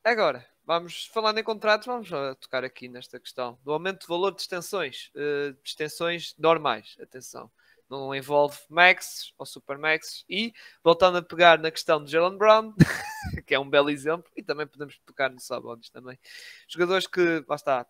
Agora, 0.03 0.47
vamos 0.65 1.07
falando 1.13 1.39
em 1.39 1.45
contratos, 1.45 1.87
vamos 1.87 2.09
tocar 2.41 2.65
aqui 2.65 2.89
nesta 2.89 3.21
questão 3.21 3.59
do 3.63 3.71
aumento 3.73 4.01
de 4.01 4.07
valor 4.07 4.35
de 4.35 4.41
extensões, 4.41 5.11
uh, 5.15 5.53
de 5.53 5.69
extensões 5.69 6.35
normais, 6.39 6.97
atenção, 7.01 7.51
não 7.91 8.15
envolve 8.15 8.57
max 8.69 9.35
ou 9.37 9.45
supermax 9.45 10.25
e 10.29 10.55
voltando 10.83 11.19
a 11.19 11.23
pegar 11.23 11.59
na 11.59 11.71
questão 11.71 12.03
de 12.03 12.13
Jalen 12.13 12.39
Brown, 12.39 12.73
que 13.45 13.55
é 13.55 13.59
um 13.59 13.69
belo 13.69 13.91
exemplo, 13.91 14.31
e 14.37 14.43
também 14.43 14.67
podemos 14.67 14.99
tocar 15.05 15.29
no 15.29 15.41
Sabonis 15.41 15.91
também, 15.91 16.19
jogadores 16.69 17.07
que, 17.07 17.45
lá 17.49 17.57
está, 17.57 17.87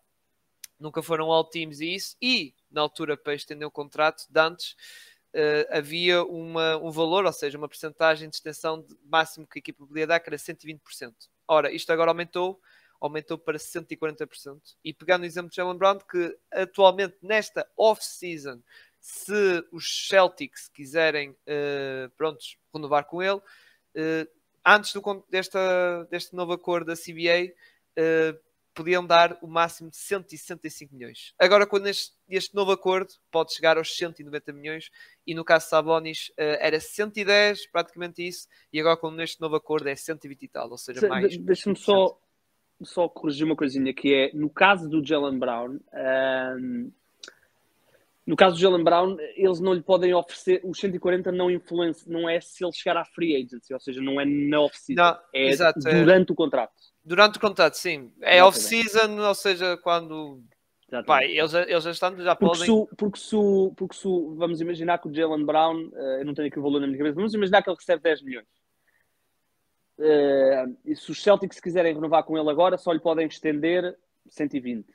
nunca 0.79 1.03
foram 1.03 1.31
all 1.31 1.43
teams 1.43 1.79
e 1.79 1.93
isso, 1.93 2.17
e 2.19 2.55
na 2.71 2.81
altura 2.81 3.15
para 3.15 3.35
estender 3.35 3.67
o 3.67 3.71
contrato 3.71 4.25
de 4.27 4.39
antes, 4.39 4.71
uh, 5.35 5.77
havia 5.77 6.23
uma, 6.23 6.77
um 6.77 6.89
valor, 6.89 7.25
ou 7.25 7.33
seja, 7.33 7.57
uma 7.57 7.69
percentagem 7.69 8.27
de 8.27 8.35
extensão 8.35 8.81
de 8.81 8.97
máximo 9.05 9.45
que 9.45 9.59
a 9.59 9.61
equipa 9.61 9.85
podia 9.85 10.07
dar, 10.07 10.19
que 10.19 10.29
era 10.29 10.37
120%. 10.37 11.13
Ora, 11.47 11.71
isto 11.71 11.91
agora 11.91 12.11
aumentou, 12.11 12.59
aumentou 12.99 13.37
para 13.37 13.57
140%. 13.57 14.59
E 14.83 14.93
pegando 14.93 15.23
o 15.23 15.25
exemplo 15.25 15.49
de 15.49 15.55
Jalen 15.55 15.77
Brown, 15.77 15.99
que 15.99 16.37
atualmente 16.51 17.17
nesta 17.21 17.67
off-season, 17.75 18.61
se 19.01 19.65
os 19.71 20.07
Celtics 20.07 20.69
quiserem, 20.69 21.31
uh, 21.31 22.09
prontos, 22.15 22.55
renovar 22.71 23.05
com 23.05 23.21
ele, 23.21 23.37
uh, 23.39 24.27
antes 24.63 24.93
do, 24.93 25.25
desta, 25.27 26.07
deste 26.11 26.35
novo 26.35 26.53
acordo 26.53 26.87
da 26.87 26.95
CBA, 26.95 27.51
uh, 27.97 28.39
podiam 28.75 29.05
dar 29.05 29.37
o 29.41 29.47
máximo 29.47 29.89
de 29.89 29.97
165 29.97 30.93
milhões. 30.93 31.33
Agora, 31.37 31.65
quando 31.65 31.87
este, 31.87 32.13
este, 32.29 32.55
novo 32.55 32.71
acordo 32.71 33.11
pode 33.31 33.53
chegar 33.53 33.77
aos 33.77 33.97
190 33.97 34.53
milhões, 34.53 34.91
e 35.25 35.33
no 35.33 35.43
caso 35.43 35.65
de 35.65 35.71
Sabonis 35.71 36.29
uh, 36.29 36.57
era 36.59 36.79
110, 36.79 37.67
praticamente 37.67 38.25
isso, 38.25 38.47
e 38.71 38.79
agora, 38.79 38.95
com 38.95 39.19
este 39.19 39.41
novo 39.41 39.55
acordo, 39.55 39.89
é 39.89 39.95
120 39.95 40.43
e 40.43 40.47
tal, 40.47 40.69
ou 40.69 40.77
seja, 40.77 41.07
mais. 41.07 41.35
Deixa-me 41.37 41.75
só, 41.75 42.17
só 42.83 43.09
corrigir 43.09 43.45
uma 43.45 43.55
coisinha 43.55 43.93
que 43.93 44.13
é 44.13 44.31
no 44.33 44.49
caso 44.49 44.87
do 44.87 45.03
Jalen 45.03 45.39
Brown. 45.39 45.79
Um, 45.91 46.91
no 48.25 48.35
caso 48.35 48.55
do 48.55 48.61
Jalen 48.61 48.83
Brown, 48.83 49.17
eles 49.35 49.59
não 49.59 49.73
lhe 49.73 49.81
podem 49.81 50.13
oferecer, 50.13 50.61
os 50.63 50.79
140 50.79 51.31
não 51.31 51.49
influencia, 51.49 52.11
não 52.11 52.29
é 52.29 52.39
se 52.39 52.63
ele 52.63 52.71
chegar 52.71 52.97
à 52.97 53.05
free 53.05 53.35
agency, 53.35 53.73
ou 53.73 53.79
seja, 53.79 54.01
não 54.01 54.21
é 54.21 54.25
na 54.25 54.61
off-season, 54.61 55.17
é 55.33 55.47
exato, 55.47 55.87
é 55.87 56.03
durante 56.03 56.29
é... 56.29 56.33
o 56.33 56.35
contrato. 56.35 56.73
Durante 57.03 57.37
o 57.37 57.41
contrato, 57.41 57.73
sim. 57.73 58.11
É 58.21 58.43
off-season, 58.43 59.19
ou 59.19 59.35
seja, 59.35 59.75
quando. 59.77 60.41
Pai, 61.05 61.31
eles, 61.31 61.53
eles 61.53 61.83
já 61.83 61.91
estão, 61.91 62.15
já 62.17 62.35
porque 62.35 62.59
podem. 62.59 62.85
Se, 62.85 62.95
porque, 62.95 63.19
se, 63.19 63.35
porque 63.75 63.95
se, 63.95 64.07
vamos 64.35 64.59
imaginar 64.61 64.99
que 64.99 65.07
o 65.07 65.13
Jalen 65.13 65.45
Brown, 65.45 65.87
uh, 65.87 66.19
eu 66.19 66.25
não 66.25 66.33
tenho 66.33 66.49
aqui 66.49 66.59
o 66.59 66.61
valor 66.61 66.81
na 66.81 66.85
minha 66.85 66.97
cabeça, 66.97 67.15
vamos 67.15 67.33
imaginar 67.33 67.63
que 67.63 67.69
ele 67.69 67.77
recebe 67.77 68.03
10 68.03 68.21
milhões. 68.23 68.47
Uh, 69.97 70.77
e 70.85 70.95
se 70.95 71.09
os 71.09 71.21
Celtics 71.21 71.59
quiserem 71.59 71.93
renovar 71.93 72.23
com 72.23 72.37
ele 72.37 72.49
agora, 72.49 72.77
só 72.77 72.91
lhe 72.91 72.99
podem 72.99 73.25
estender 73.25 73.97
120. 74.29 74.81
Uh, 74.81 74.93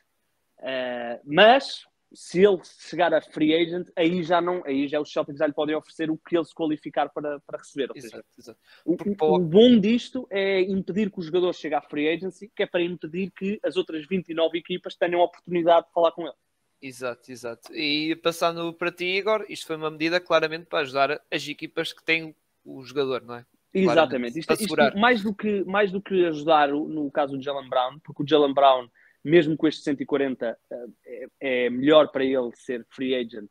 eh, 0.58 1.20
mas 1.24 1.86
se 2.12 2.44
ele 2.44 2.58
chegar 2.64 3.12
a 3.12 3.20
free 3.20 3.54
agent, 3.54 3.88
aí 3.96 4.22
já 4.22 4.40
não, 4.40 4.62
aí 4.64 4.88
já 4.88 5.00
os 5.00 5.12
Celtics 5.12 5.38
já 5.38 5.46
lhe 5.46 5.52
podem 5.52 5.74
oferecer 5.74 6.10
o 6.10 6.16
que 6.16 6.36
ele 6.36 6.44
se 6.44 6.54
qualificar 6.54 7.08
para, 7.08 7.40
para 7.40 7.58
receber. 7.58 7.88
Seja, 7.94 8.06
exato, 8.06 8.28
exato. 8.38 8.58
O, 8.84 8.96
o, 9.34 9.38
bom 9.38 9.78
disto 9.78 10.26
é 10.30 10.60
impedir 10.62 11.10
que 11.10 11.18
o 11.18 11.22
jogador 11.22 11.52
chegue 11.52 11.74
à 11.74 11.80
free 11.80 12.08
agency, 12.08 12.50
que 12.54 12.62
é 12.62 12.66
para 12.66 12.82
impedir 12.82 13.30
que 13.30 13.60
as 13.62 13.76
outras 13.76 14.06
29 14.06 14.58
equipas 14.58 14.94
tenham 14.96 15.20
a 15.20 15.24
oportunidade 15.24 15.86
de 15.86 15.92
falar 15.92 16.12
com 16.12 16.22
ele. 16.22 16.36
Exato, 16.80 17.32
exato. 17.32 17.74
E 17.74 18.14
passando 18.16 18.72
para 18.72 18.92
ti, 18.92 19.04
Igor, 19.04 19.44
isto 19.48 19.66
foi 19.66 19.76
uma 19.76 19.90
medida 19.90 20.20
claramente 20.20 20.66
para 20.66 20.80
ajudar 20.80 21.20
as 21.30 21.48
equipas 21.48 21.92
que 21.92 22.04
têm 22.04 22.34
o 22.64 22.82
jogador, 22.82 23.22
não 23.22 23.36
é? 23.36 23.46
Exatamente. 23.72 24.38
Isto, 24.38 24.52
isto, 24.54 24.76
mais, 24.96 25.22
do 25.22 25.34
que, 25.34 25.64
mais 25.64 25.92
do 25.92 26.00
que 26.00 26.26
ajudar 26.26 26.68
no 26.68 27.10
caso 27.10 27.36
do 27.36 27.42
Jalen 27.42 27.68
Brown, 27.68 27.98
porque 28.00 28.22
o 28.22 28.26
Jalen 28.26 28.54
Brown 28.54 28.88
mesmo 29.26 29.56
com 29.56 29.66
estes 29.66 29.82
140, 29.84 30.56
é, 31.04 31.26
é 31.40 31.70
melhor 31.70 32.08
para 32.08 32.24
ele 32.24 32.50
ser 32.54 32.86
free 32.90 33.14
agent, 33.14 33.48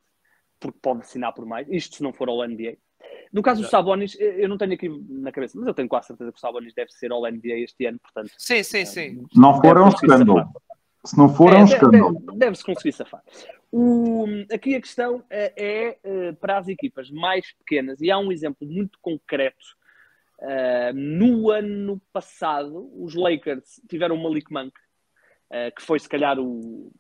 porque 0.60 0.80
pode 0.82 1.02
assinar 1.02 1.34
por 1.34 1.46
mais, 1.46 1.68
isto 1.70 1.98
se 1.98 2.04
não 2.04 2.14
for 2.14 2.30
ao 2.30 2.48
NBA. 2.48 2.78
No 3.32 3.42
caso 3.42 3.62
Exato. 3.62 3.68
do 3.68 3.72
Sabonis, 3.72 4.18
eu 4.20 4.48
não 4.48 4.58
tenho 4.58 4.74
aqui 4.74 4.90
na 5.10 5.32
cabeça, 5.32 5.58
mas 5.58 5.68
eu 5.68 5.74
tenho 5.74 5.90
quase 5.90 6.08
certeza 6.08 6.32
que 6.32 6.38
o 6.38 6.40
Sabonis 6.40 6.74
deve 6.74 6.92
ser 6.92 7.12
ao 7.12 7.22
NBA 7.30 7.60
este 7.60 7.86
ano, 7.86 8.00
portanto. 8.00 8.32
Sim, 8.38 8.64
sim, 8.64 8.86
sim. 8.86 9.26
Se 9.32 9.40
não 9.40 9.62
for, 9.62 9.78
é 9.78 9.82
um 9.82 9.90
escândalo. 9.90 10.46
Se 11.04 11.18
não 11.18 11.30
for, 11.30 11.52
é, 11.52 11.58
é 11.58 11.60
um 11.60 11.66
escândalo. 11.66 12.22
Deve-se 12.36 12.64
conseguir 12.64 12.94
safar. 12.94 13.22
O, 13.72 14.26
aqui 14.52 14.76
a 14.76 14.82
questão 14.82 15.24
é, 15.30 15.54
é, 15.56 16.00
eh, 16.02 16.32
para 16.34 16.58
as 16.58 16.70
equipas 16.70 17.12
mais 17.12 17.52
pequenas, 17.58 18.00
e 18.00 18.10
há 18.10 18.18
um 18.18 18.32
exemplo 18.32 18.66
muito 18.66 18.98
concreto. 19.02 19.76
Uh, 20.38 20.94
no 20.94 21.50
ano 21.50 22.02
passado, 22.12 22.92
os 23.02 23.16
Lakers 23.16 23.82
tiveram 23.90 24.16
o 24.16 24.24
Malik 24.24 24.52
Monk, 24.52 24.74
que 25.76 25.82
foi 25.82 26.00
se 26.00 26.10
calhar 26.10 26.40
o, 26.40 26.92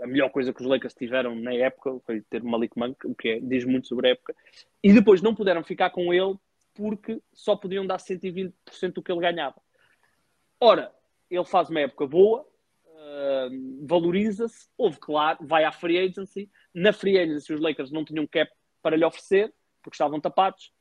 a 0.00 0.06
melhor 0.06 0.30
coisa 0.30 0.52
que 0.52 0.60
os 0.60 0.66
Lakers 0.66 0.94
tiveram 0.94 1.34
na 1.34 1.54
época, 1.54 1.98
foi 2.04 2.20
ter 2.22 2.42
Malik 2.42 2.78
Monk, 2.78 3.06
o 3.06 3.14
que 3.14 3.28
é, 3.28 3.40
diz 3.40 3.64
muito 3.64 3.88
sobre 3.88 4.08
a 4.08 4.10
época, 4.12 4.34
e 4.82 4.92
depois 4.92 5.22
não 5.22 5.34
puderam 5.34 5.62
ficar 5.62 5.90
com 5.90 6.12
ele 6.12 6.36
porque 6.74 7.20
só 7.32 7.56
podiam 7.56 7.86
dar 7.86 7.96
120% 7.96 8.52
do 8.92 9.02
que 9.02 9.10
ele 9.10 9.20
ganhava. 9.20 9.60
Ora, 10.60 10.94
ele 11.30 11.44
faz 11.44 11.70
uma 11.70 11.80
época 11.80 12.06
boa, 12.06 12.46
uh, 12.84 13.86
valoriza-se, 13.86 14.68
houve 14.76 14.98
claro, 14.98 15.38
vai 15.40 15.64
à 15.64 15.72
free 15.72 15.98
agency, 15.98 16.50
na 16.74 16.92
free 16.92 17.18
agency 17.18 17.52
os 17.52 17.60
Lakers 17.60 17.90
não 17.90 18.04
tinham 18.04 18.26
cap 18.26 18.50
para 18.82 18.96
lhe 18.96 19.04
oferecer, 19.04 19.52
porque 19.82 19.94
estavam 19.94 20.20
tapados, 20.20 20.72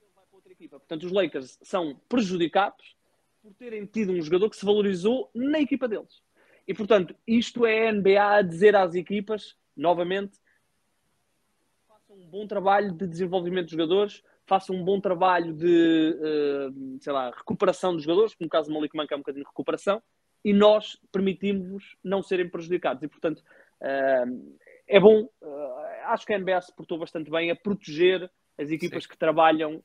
ele 0.00 0.10
vai 0.14 0.24
para 0.24 0.36
outra 0.36 0.52
equipa. 0.52 0.78
Portanto, 0.78 1.02
os 1.04 1.12
Lakers 1.12 1.58
são 1.62 2.00
prejudicados 2.08 2.96
por 3.42 3.54
terem 3.54 3.86
tido 3.86 4.12
um 4.12 4.20
jogador 4.20 4.50
que 4.50 4.56
se 4.56 4.64
valorizou 4.64 5.30
na 5.34 5.60
equipa 5.60 5.88
deles. 5.88 6.22
E, 6.66 6.74
portanto, 6.74 7.14
isto 7.26 7.64
é 7.64 7.88
a 7.88 7.92
NBA 7.92 8.22
a 8.22 8.42
dizer 8.42 8.76
às 8.76 8.94
equipas, 8.94 9.56
novamente, 9.76 10.38
façam 11.86 12.16
um 12.16 12.26
bom 12.26 12.46
trabalho 12.46 12.92
de 12.92 13.06
desenvolvimento 13.06 13.66
de 13.66 13.72
jogadores, 13.72 14.22
façam 14.46 14.76
um 14.76 14.84
bom 14.84 15.00
trabalho 15.00 15.54
de, 15.54 16.14
uh, 16.18 16.98
sei 17.00 17.12
lá, 17.12 17.30
recuperação 17.30 17.94
dos 17.94 18.02
jogadores, 18.02 18.34
como 18.34 18.46
no 18.46 18.50
caso 18.50 18.68
do 18.68 18.74
Malik 18.74 18.96
Monk 18.96 19.12
é 19.12 19.16
um 19.16 19.20
bocadinho 19.20 19.44
de 19.44 19.48
recuperação, 19.48 20.02
e 20.44 20.52
nós 20.52 20.98
permitimos-vos 21.10 21.96
não 22.02 22.22
serem 22.22 22.48
prejudicados. 22.48 23.02
E, 23.02 23.08
portanto, 23.08 23.38
uh, 23.38 24.56
é 24.86 25.00
bom, 25.00 25.22
uh, 25.40 25.74
acho 26.06 26.26
que 26.26 26.34
a 26.34 26.38
NBA 26.38 26.60
se 26.60 26.74
portou 26.74 26.98
bastante 26.98 27.30
bem 27.30 27.50
a 27.50 27.56
proteger 27.56 28.30
as 28.58 28.70
equipas 28.70 29.04
Sim. 29.04 29.08
que 29.10 29.16
trabalham 29.16 29.82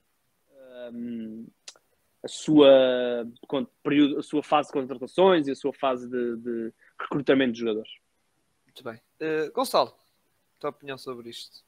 a 2.24 2.28
sua, 2.28 3.28
período, 3.84 4.20
a 4.20 4.24
sua 4.24 4.42
fase 4.42 4.70
de 4.70 4.74
contratações 4.74 5.48
e 5.48 5.52
a 5.52 5.56
sua 5.56 5.74
fase 5.74 6.08
de, 6.08 6.38
de 6.38 6.74
recrutamento 7.00 7.52
de 7.52 7.60
jogadores. 7.60 7.92
Muito 8.66 8.84
bem. 8.84 8.96
Uh, 9.22 9.52
Gonçalo, 9.54 9.94
tua 10.60 10.70
opinião 10.70 10.98
sobre 10.98 11.30
isto? 11.30 11.62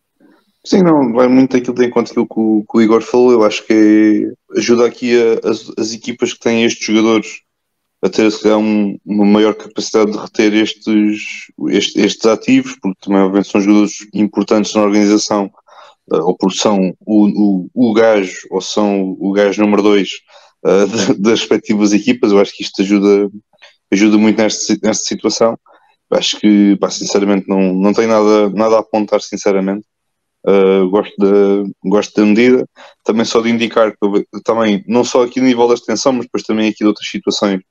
Sim, 0.63 0.81
não, 0.81 1.13
vai 1.13 1.27
muito 1.27 1.57
aquilo 1.57 1.75
de 1.75 1.85
encontro 1.85 2.11
aquilo 2.11 2.27
que 2.27 2.39
o, 2.39 2.65
que 2.67 2.77
o 2.77 2.81
Igor 2.81 3.01
falou. 3.01 3.33
Eu 3.33 3.43
acho 3.43 3.63
que 3.65 4.33
ajuda 4.55 4.87
aqui 4.87 5.13
a, 5.13 5.49
as, 5.49 5.69
as, 5.77 5.93
equipas 5.93 6.33
que 6.33 6.39
têm 6.39 6.63
estes 6.63 6.87
jogadores 6.87 7.41
a 8.01 8.09
ter 8.09 8.31
se 8.31 8.41
calhar, 8.41 8.57
um, 8.57 8.97
uma 9.05 9.25
maior 9.25 9.53
capacidade 9.55 10.11
de 10.11 10.17
reter 10.17 10.53
estes, 10.53 11.47
estes, 11.69 11.95
estes 11.95 12.25
ativos, 12.25 12.77
porque 12.81 12.99
também 13.01 13.21
obviamente 13.21 13.51
são 13.51 13.61
jogadores 13.61 14.07
importantes 14.13 14.73
na 14.73 14.83
organização, 14.83 15.51
uh, 16.11 16.23
ou 16.23 16.37
porque 16.37 16.57
são 16.57 16.95
o, 17.05 17.67
o, 17.73 17.89
o 17.89 17.93
gajo, 17.93 18.47
ou 18.49 18.61
são 18.61 19.15
o 19.19 19.31
gajo 19.33 19.61
número 19.61 19.83
2 19.83 20.09
uh, 20.65 21.13
das 21.21 21.39
respectivas 21.39 21.93
equipas. 21.93 22.31
Eu 22.31 22.39
acho 22.39 22.55
que 22.55 22.63
isto 22.63 22.81
ajuda, 22.81 23.29
ajuda 23.91 24.17
muito 24.17 24.37
nesta, 24.37 24.75
nesta 24.81 25.03
situação. 25.05 25.57
Eu 26.09 26.17
acho 26.17 26.39
que, 26.39 26.75
pá, 26.77 26.89
sinceramente, 26.89 27.47
não, 27.47 27.73
não 27.73 27.93
tenho 27.93 28.07
nada, 28.07 28.49
nada 28.49 28.75
a 28.77 28.79
apontar, 28.79 29.21
sinceramente. 29.21 29.85
Uh, 30.47 30.87
gosto, 30.89 31.15
da, 31.17 31.63
gosto 31.83 32.21
da 32.21 32.25
medida. 32.25 32.69
Também 33.03 33.25
só 33.25 33.41
de 33.41 33.49
indicar 33.49 33.93
também, 34.43 34.83
não 34.87 35.03
só 35.03 35.23
aqui 35.23 35.39
no 35.39 35.47
nível 35.47 35.67
da 35.67 35.73
extensão, 35.73 36.13
mas 36.13 36.25
depois 36.25 36.43
também 36.43 36.69
aqui 36.69 36.79
de 36.79 36.87
outras 36.87 37.07
situações, 37.09 37.61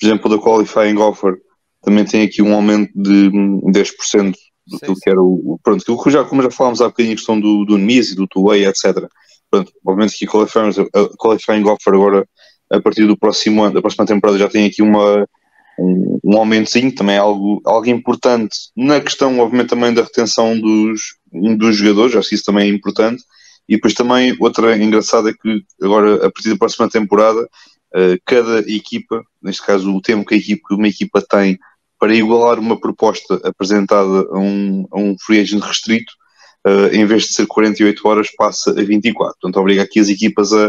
por 0.00 0.06
exemplo, 0.06 0.30
da 0.30 0.42
Qualifying 0.42 0.96
Offer, 0.96 1.34
também 1.82 2.04
tem 2.04 2.22
aqui 2.22 2.40
um 2.40 2.54
aumento 2.54 2.90
de 2.94 3.30
10% 3.30 4.34
do 4.66 4.78
sim, 4.78 4.94
que 5.02 5.10
era 5.10 5.20
o. 5.20 5.58
Pronto, 5.62 5.84
já, 6.10 6.24
como 6.24 6.42
já 6.42 6.50
falámos 6.50 6.80
há 6.80 6.86
bocadinho, 6.86 7.14
a 7.14 7.16
questão 7.16 7.38
do, 7.38 7.64
do 7.64 7.76
NIS 7.76 8.12
e 8.12 8.14
do 8.14 8.26
two-way, 8.26 8.66
etc. 8.66 9.06
Pronto, 9.52 9.70
obviamente 9.84 10.18
que 10.18 10.24
a 10.24 10.28
qualifying, 11.18 11.68
a 11.68 11.72
Offer 11.72 11.92
agora 11.92 12.26
a 12.70 12.80
partir 12.80 13.06
do 13.06 13.18
próximo 13.18 13.62
ano, 13.62 13.74
da 13.74 13.82
próxima 13.82 14.06
temporada 14.06 14.38
já 14.38 14.48
tem 14.48 14.64
aqui 14.64 14.80
uma, 14.80 15.28
um, 15.78 16.18
um 16.24 16.38
aumentozinho, 16.38 16.94
também 16.94 17.16
é 17.16 17.18
algo, 17.18 17.60
algo 17.66 17.86
importante 17.90 18.56
na 18.74 18.98
questão, 18.98 19.38
obviamente, 19.38 19.68
também 19.68 19.92
da 19.92 20.02
retenção 20.02 20.58
dos, 20.58 21.18
dos 21.58 21.76
jogadores, 21.76 22.16
acho 22.16 22.30
que 22.30 22.34
isso 22.34 22.44
também 22.44 22.70
é 22.70 22.74
importante. 22.74 23.22
E 23.68 23.74
depois 23.74 23.92
também 23.92 24.34
outra 24.40 24.74
engraçada 24.76 25.28
é 25.28 25.34
que 25.34 25.62
agora, 25.82 26.26
a 26.26 26.32
partir 26.32 26.48
da 26.48 26.56
próxima 26.56 26.88
temporada, 26.88 27.42
uh, 27.42 28.18
cada 28.24 28.60
equipa, 28.60 29.22
neste 29.42 29.66
caso 29.66 29.94
o 29.94 30.00
tempo 30.00 30.24
que 30.24 30.34
a 30.34 30.38
equipa, 30.38 30.74
uma 30.74 30.88
equipa 30.88 31.20
tem 31.20 31.58
para 31.98 32.14
igualar 32.14 32.58
uma 32.58 32.80
proposta 32.80 33.38
apresentada 33.44 34.26
a 34.30 34.38
um, 34.38 34.86
a 34.90 34.98
um 34.98 35.14
free 35.20 35.40
agent 35.40 35.62
restrito, 35.62 36.12
uh, 36.66 36.94
em 36.94 37.04
vez 37.04 37.24
de 37.24 37.34
ser 37.34 37.46
48 37.46 38.08
horas, 38.08 38.30
passa 38.36 38.70
a 38.70 38.82
24. 38.84 39.36
Portanto, 39.40 39.60
obriga 39.60 39.82
aqui 39.82 40.00
as 40.00 40.08
equipas 40.08 40.52
a, 40.52 40.68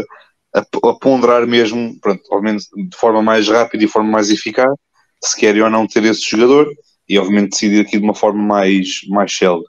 a, 0.54 0.60
a 0.60 0.94
ponderar 0.94 1.46
mesmo, 1.46 1.98
pronto, 2.00 2.22
obviamente 2.30 2.66
de 2.74 2.96
forma 2.96 3.22
mais 3.22 3.48
rápida 3.48 3.82
e 3.82 3.86
de 3.86 3.92
forma 3.92 4.10
mais 4.10 4.30
eficaz, 4.30 4.72
se 5.22 5.38
querem 5.38 5.62
ou 5.62 5.70
não 5.70 5.86
ter 5.86 6.04
esse 6.04 6.22
jogador 6.28 6.68
e 7.08 7.18
obviamente 7.18 7.50
decidir 7.50 7.80
aqui 7.80 7.98
de 7.98 8.04
uma 8.04 8.14
forma 8.14 8.42
mais, 8.42 9.00
mais 9.08 9.34
célere. 9.34 9.64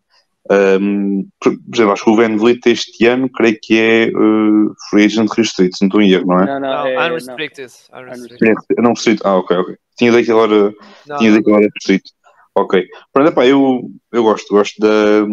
Um, 0.51 1.27
por 1.39 1.57
exemplo, 1.73 1.93
acho 1.93 2.03
que 2.03 2.09
o 2.11 2.15
Van 2.15 2.37
Vliet 2.37 2.59
este 2.67 3.07
ano, 3.07 3.27
creio 3.31 3.57
que 3.59 3.79
é 3.79 4.07
uh, 4.09 4.73
free 4.89 5.05
agent 5.05 5.27
restrito, 5.35 5.77
não 5.81 5.87
estou 5.87 6.01
em 6.01 6.11
erro, 6.11 6.27
não 6.27 6.39
é? 6.39 6.45
Não, 6.45 6.59
não, 6.59 6.87
é, 6.87 7.07
unrestricted. 7.07 7.71
Não. 7.91 7.99
unrestricted. 7.99 8.55
Não 8.77 8.89
restrito, 8.91 9.27
ah, 9.27 9.37
ok, 9.37 9.57
ok. 9.57 9.75
Tinha 9.97 10.11
daqui 10.11 10.29
agora, 10.29 10.71
tinha 11.17 11.31
daqui 11.31 11.49
agora 11.49 11.67
restrito. 11.73 12.11
Ok. 12.53 12.85
Pronto, 13.11 13.29
epá, 13.29 13.45
eu, 13.45 13.89
eu 14.13 14.23
gosto, 14.23 14.53
gosto 14.53 14.79
da. 14.79 15.25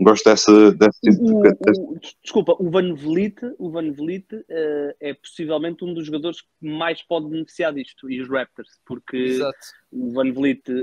Gosto 0.00 0.24
dessa. 0.30 0.72
dessa, 0.72 0.98
O- 1.04 1.42
dessa- 1.42 1.80
o- 1.82 1.98
desculpa, 2.22 2.54
o 2.58 2.70
Van 2.70 2.94
Vliet, 2.94 3.36
o 3.58 3.70
Van 3.70 3.90
Vliet 3.92 4.26
eh, 4.48 4.96
é 5.00 5.14
possivelmente 5.14 5.84
um 5.84 5.92
dos 5.92 6.06
jogadores 6.06 6.40
que 6.40 6.48
mais 6.60 7.02
pode 7.02 7.28
beneficiar 7.28 7.74
disto, 7.74 8.08
e 8.10 8.20
os 8.20 8.28
Raptors, 8.28 8.70
porque 8.86 9.16
Exato. 9.16 9.58
o 9.90 10.12
Van 10.12 10.32
Vliet, 10.32 10.62
eh, 10.68 10.74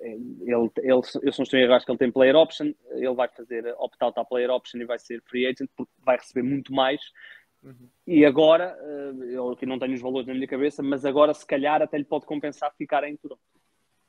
ele, 0.00 0.70
ele, 0.78 0.92
eu 0.92 1.02
se 1.04 1.38
não 1.38 1.44
estou 1.44 1.58
em 1.58 1.62
erro, 1.62 1.74
acho 1.74 1.86
que 1.86 1.92
ele 1.92 1.98
tem 1.98 2.10
player 2.10 2.34
option, 2.36 2.72
ele 2.92 3.14
vai 3.14 3.28
fazer 3.28 3.74
opt-out 3.78 4.18
à 4.18 4.24
player 4.24 4.50
option 4.50 4.80
e 4.80 4.84
vai 4.84 4.98
ser 4.98 5.22
free 5.24 5.46
agent, 5.46 5.70
porque 5.76 5.92
vai 6.04 6.16
receber 6.16 6.42
muito 6.42 6.72
mais. 6.72 7.00
Uhum. 7.62 7.88
E 8.06 8.24
agora, 8.24 8.76
eh, 8.80 9.12
eu 9.34 9.50
aqui 9.50 9.66
não 9.66 9.78
tenho 9.78 9.94
os 9.94 10.00
valores 10.00 10.26
na 10.26 10.34
minha 10.34 10.48
cabeça, 10.48 10.82
mas 10.82 11.04
agora 11.04 11.32
se 11.32 11.46
calhar 11.46 11.80
até 11.80 11.96
lhe 11.96 12.04
pode 12.04 12.26
compensar 12.26 12.72
ficar 12.76 13.04
em 13.04 13.16
Toronto. 13.16 13.40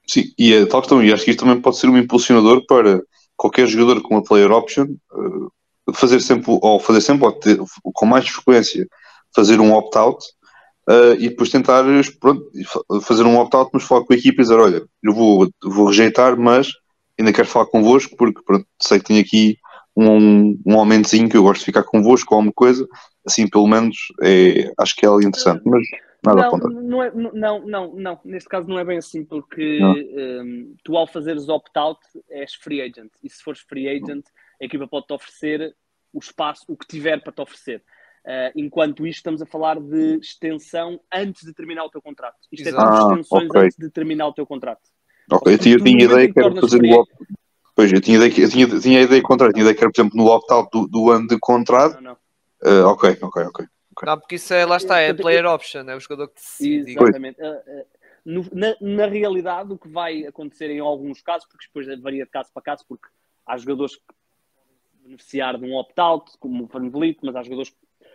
Sim, 0.08 0.24
e 0.40 0.54
é 0.54 0.66
tal 0.66 0.82
questão, 0.82 1.04
e 1.04 1.14
acho 1.14 1.24
que 1.24 1.30
isto 1.30 1.46
também 1.46 1.62
pode 1.62 1.78
ser 1.78 1.88
um 1.88 1.98
impulsionador 1.98 2.66
para 2.66 3.04
qualquer 3.40 3.66
jogador 3.68 4.02
com 4.02 4.16
uma 4.16 4.24
player 4.24 4.52
option 4.52 4.86
eh, 4.86 5.94
fazer 5.94 6.20
sempre, 6.20 6.46
ou 6.62 6.80
fazer 6.80 7.00
sempre, 7.00 7.26
ou 7.26 7.32
ter, 7.32 7.58
com 7.82 8.06
mais 8.06 8.28
frequência, 8.28 8.86
fazer 9.34 9.62
um 9.62 9.74
opt-out 9.74 10.24
eh, 10.90 11.16
e 11.20 11.30
depois 11.30 11.50
tentar 11.50 11.86
pronto, 12.20 12.44
fa- 12.68 13.02
fazer 13.02 13.24
um 13.24 13.38
opt-out, 13.40 13.72
mas 13.74 13.84
falar 13.84 14.04
com 14.04 14.14
a 14.14 14.16
equipa 14.18 14.42
e 14.42 14.44
dizer: 14.44 14.60
Olha, 14.60 14.84
eu 15.02 15.14
vou, 15.14 15.50
vou 15.64 15.88
rejeitar, 15.88 16.38
mas 16.38 16.68
ainda 17.18 17.32
quero 17.32 17.48
falar 17.48 17.68
convosco, 17.68 18.16
porque 18.18 18.42
pronto, 18.46 18.66
sei 18.78 19.00
que 19.00 19.06
tenho 19.06 19.22
aqui 19.22 19.58
um, 19.96 20.60
um 20.66 20.78
aumentozinho 20.78 21.30
que 21.30 21.38
eu 21.38 21.44
gosto 21.44 21.60
de 21.60 21.66
ficar 21.66 21.84
convosco 21.84 22.34
ou 22.34 22.40
alguma 22.40 22.54
coisa, 22.54 22.86
assim 23.26 23.48
pelo 23.48 23.68
menos 23.68 23.96
é, 24.22 24.72
acho 24.78 24.96
que 24.96 25.06
é 25.06 25.10
interessante, 25.10 25.62
mas 25.66 25.82
nada 26.24 26.50
não, 26.52 26.82
não, 26.82 27.04
é, 27.04 27.12
não, 27.12 27.66
não, 27.66 27.96
não, 27.96 28.20
neste 28.26 28.50
caso 28.50 28.68
não 28.68 28.78
é 28.80 28.84
bem 28.84 28.98
assim, 28.98 29.24
porque 29.24 29.80
Não. 29.80 29.94
hum, 29.94 30.76
tu 30.84 30.98
ao 30.98 31.08
fazeres 31.08 31.48
opt-out 31.50 32.00
és 32.30 32.54
free 32.56 32.82
agent, 32.82 33.12
e 33.24 33.30
se 33.30 33.42
fores 33.44 33.62
free 33.62 33.88
agent, 33.88 34.26
a 34.62 34.66
equipa 34.66 34.88
pode-te 34.88 35.14
oferecer 35.14 35.76
o 36.14 36.20
espaço, 36.20 36.66
o 36.68 36.76
que 36.76 36.88
tiver 36.88 37.22
para 37.22 37.32
te 37.32 37.42
oferecer. 37.42 37.84
Uh, 38.26 38.52
enquanto 38.56 39.08
isto 39.08 39.20
estamos 39.20 39.42
a 39.42 39.46
falar 39.46 39.80
de 39.80 40.18
extensão 40.18 41.00
antes 41.12 41.44
de 41.46 41.54
terminar 41.54 41.86
o 41.86 41.90
teu 41.90 42.02
contrato. 42.02 42.36
Isto 42.52 42.68
é 42.68 42.70
Exato. 42.70 42.86
tudo 42.86 42.96
Ah, 42.96 43.14
extensões 43.14 43.50
ok. 43.50 43.62
antes 43.62 43.78
de 43.78 43.90
terminar 43.90 44.28
o 44.28 44.34
teu 44.34 44.46
contrato. 44.46 44.82
Ok, 45.32 45.54
eu 45.54 45.58
tinha, 45.58 45.76
eu 45.76 45.84
tinha 45.84 46.04
ideia 46.04 46.34
que 46.34 46.40
era 46.40 46.54
fazer 46.56 46.82
o 46.82 47.00
opt 47.00 47.14
Pois, 47.80 47.94
eu 47.94 48.02
tinha 48.02 48.18
ideia 48.18 48.44
eu 48.44 48.50
tinha, 48.50 48.80
tinha 48.82 49.02
ideia 49.04 49.22
contrária, 49.22 49.54
tinha 49.54 49.64
ideia 49.64 49.74
que 49.74 49.82
era, 49.82 49.90
por 49.90 50.02
exemplo, 50.02 50.18
no 50.18 50.30
opt-out 50.30 50.70
do, 50.70 50.86
do 50.86 51.12
ano 51.12 51.28
de 51.28 51.40
contrato. 51.40 51.96
Não, 51.96 52.12
não. 52.12 52.18
Eh, 52.62 52.84
ok, 52.84 53.18
ok, 53.22 53.44
ok. 53.44 53.66
Não, 54.06 54.20
porque 54.20 54.36
isso 54.36 54.54
é, 54.54 54.66
lá 54.66 54.78
está, 54.78 55.00
é 55.00 55.14
player 55.14 55.46
option, 55.46 55.82
é 55.90 55.96
o 55.96 56.00
jogador 56.00 56.28
que 56.30 56.36
decide. 56.36 56.92
Exatamente. 56.92 57.42
Uh, 57.42 57.86
no- 58.26 58.50
na, 58.54 58.76
na 58.80 59.06
realidade, 59.08 59.72
o 59.74 59.78
que 59.78 59.90
vai 59.90 60.26
acontecer 60.26 60.70
em 60.70 60.80
alguns 60.80 61.22
casos, 61.22 61.48
porque 61.48 61.66
depois 61.68 62.02
varia 62.02 62.26
de 62.26 62.30
caso 62.32 62.50
para 62.54 62.62
caso, 62.64 62.86
porque 62.88 63.08
há 63.46 63.58
jogadores 63.58 63.96
que 63.96 64.04
podem 64.06 65.04
beneficiar 65.04 65.58
de 65.58 65.66
um 65.66 65.76
opt-out, 65.76 66.32
como 66.40 66.64
o 66.64 66.68
Van 66.68 66.90
Vliet, 66.90 67.18
mas 67.24 67.36
há 67.36 67.44
jogadores 67.44 67.72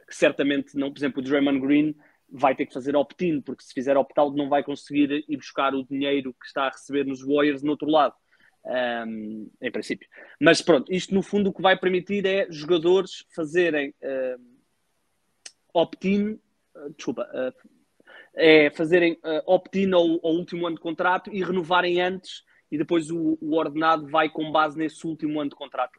que 0.07 0.15
certamente 0.15 0.77
não, 0.77 0.93
por 0.93 0.99
exemplo, 0.99 1.21
o 1.21 1.25
Draymond 1.25 1.61
Green 1.61 1.95
vai 2.31 2.55
ter 2.55 2.67
que 2.67 2.75
fazer 2.75 2.97
opt-in, 2.97 3.41
porque 3.41 3.63
se 3.65 3.73
fizer 3.73 3.97
opt-out 3.97 4.37
não 4.37 4.49
vai 4.49 4.63
conseguir 4.63 5.25
ir 5.29 5.37
buscar 5.37 5.75
o 5.75 5.85
dinheiro 5.85 6.33
que 6.33 6.47
está 6.47 6.65
a 6.65 6.71
receber 6.71 7.05
nos 7.05 7.23
Warriors 7.23 7.63
no 7.63 7.71
outro 7.71 7.89
lado. 7.89 8.15
Um, 8.67 9.51
em 9.61 9.71
princípio. 9.71 10.09
Mas 10.41 10.63
pronto, 10.63 10.91
isto 10.91 11.15
no 11.15 11.23
fundo 11.23 11.51
o 11.51 11.53
que 11.53 11.61
vai 11.61 11.79
permitir 11.79 12.25
é 12.25 12.47
jogadores 12.51 13.27
fazerem 13.37 13.93
um, 14.03 14.54
opt-in, 15.75 16.39
uh, 16.77 16.95
desculpa, 16.97 17.29
uh, 17.35 17.71
é 18.35 18.71
fazerem 18.71 19.15
uh, 19.25 19.43
opt-in 19.47 19.93
ao, 19.93 20.03
ao, 20.23 20.33
último 20.33 20.67
ano 20.67 20.77
de 20.77 20.83
contrato 20.83 21.31
e 21.33 21.43
renovarem 21.43 22.01
antes 22.01 22.43
e 22.71 22.79
depois 22.79 23.11
o, 23.11 23.39
o, 23.41 23.57
ordenado 23.57 24.07
vai 24.09 24.29
com 24.29 24.51
base 24.51 24.79
nesse 24.79 25.07
último 25.07 25.41
ano 25.41 25.51
de 25.51 25.57
contrato. 25.57 25.93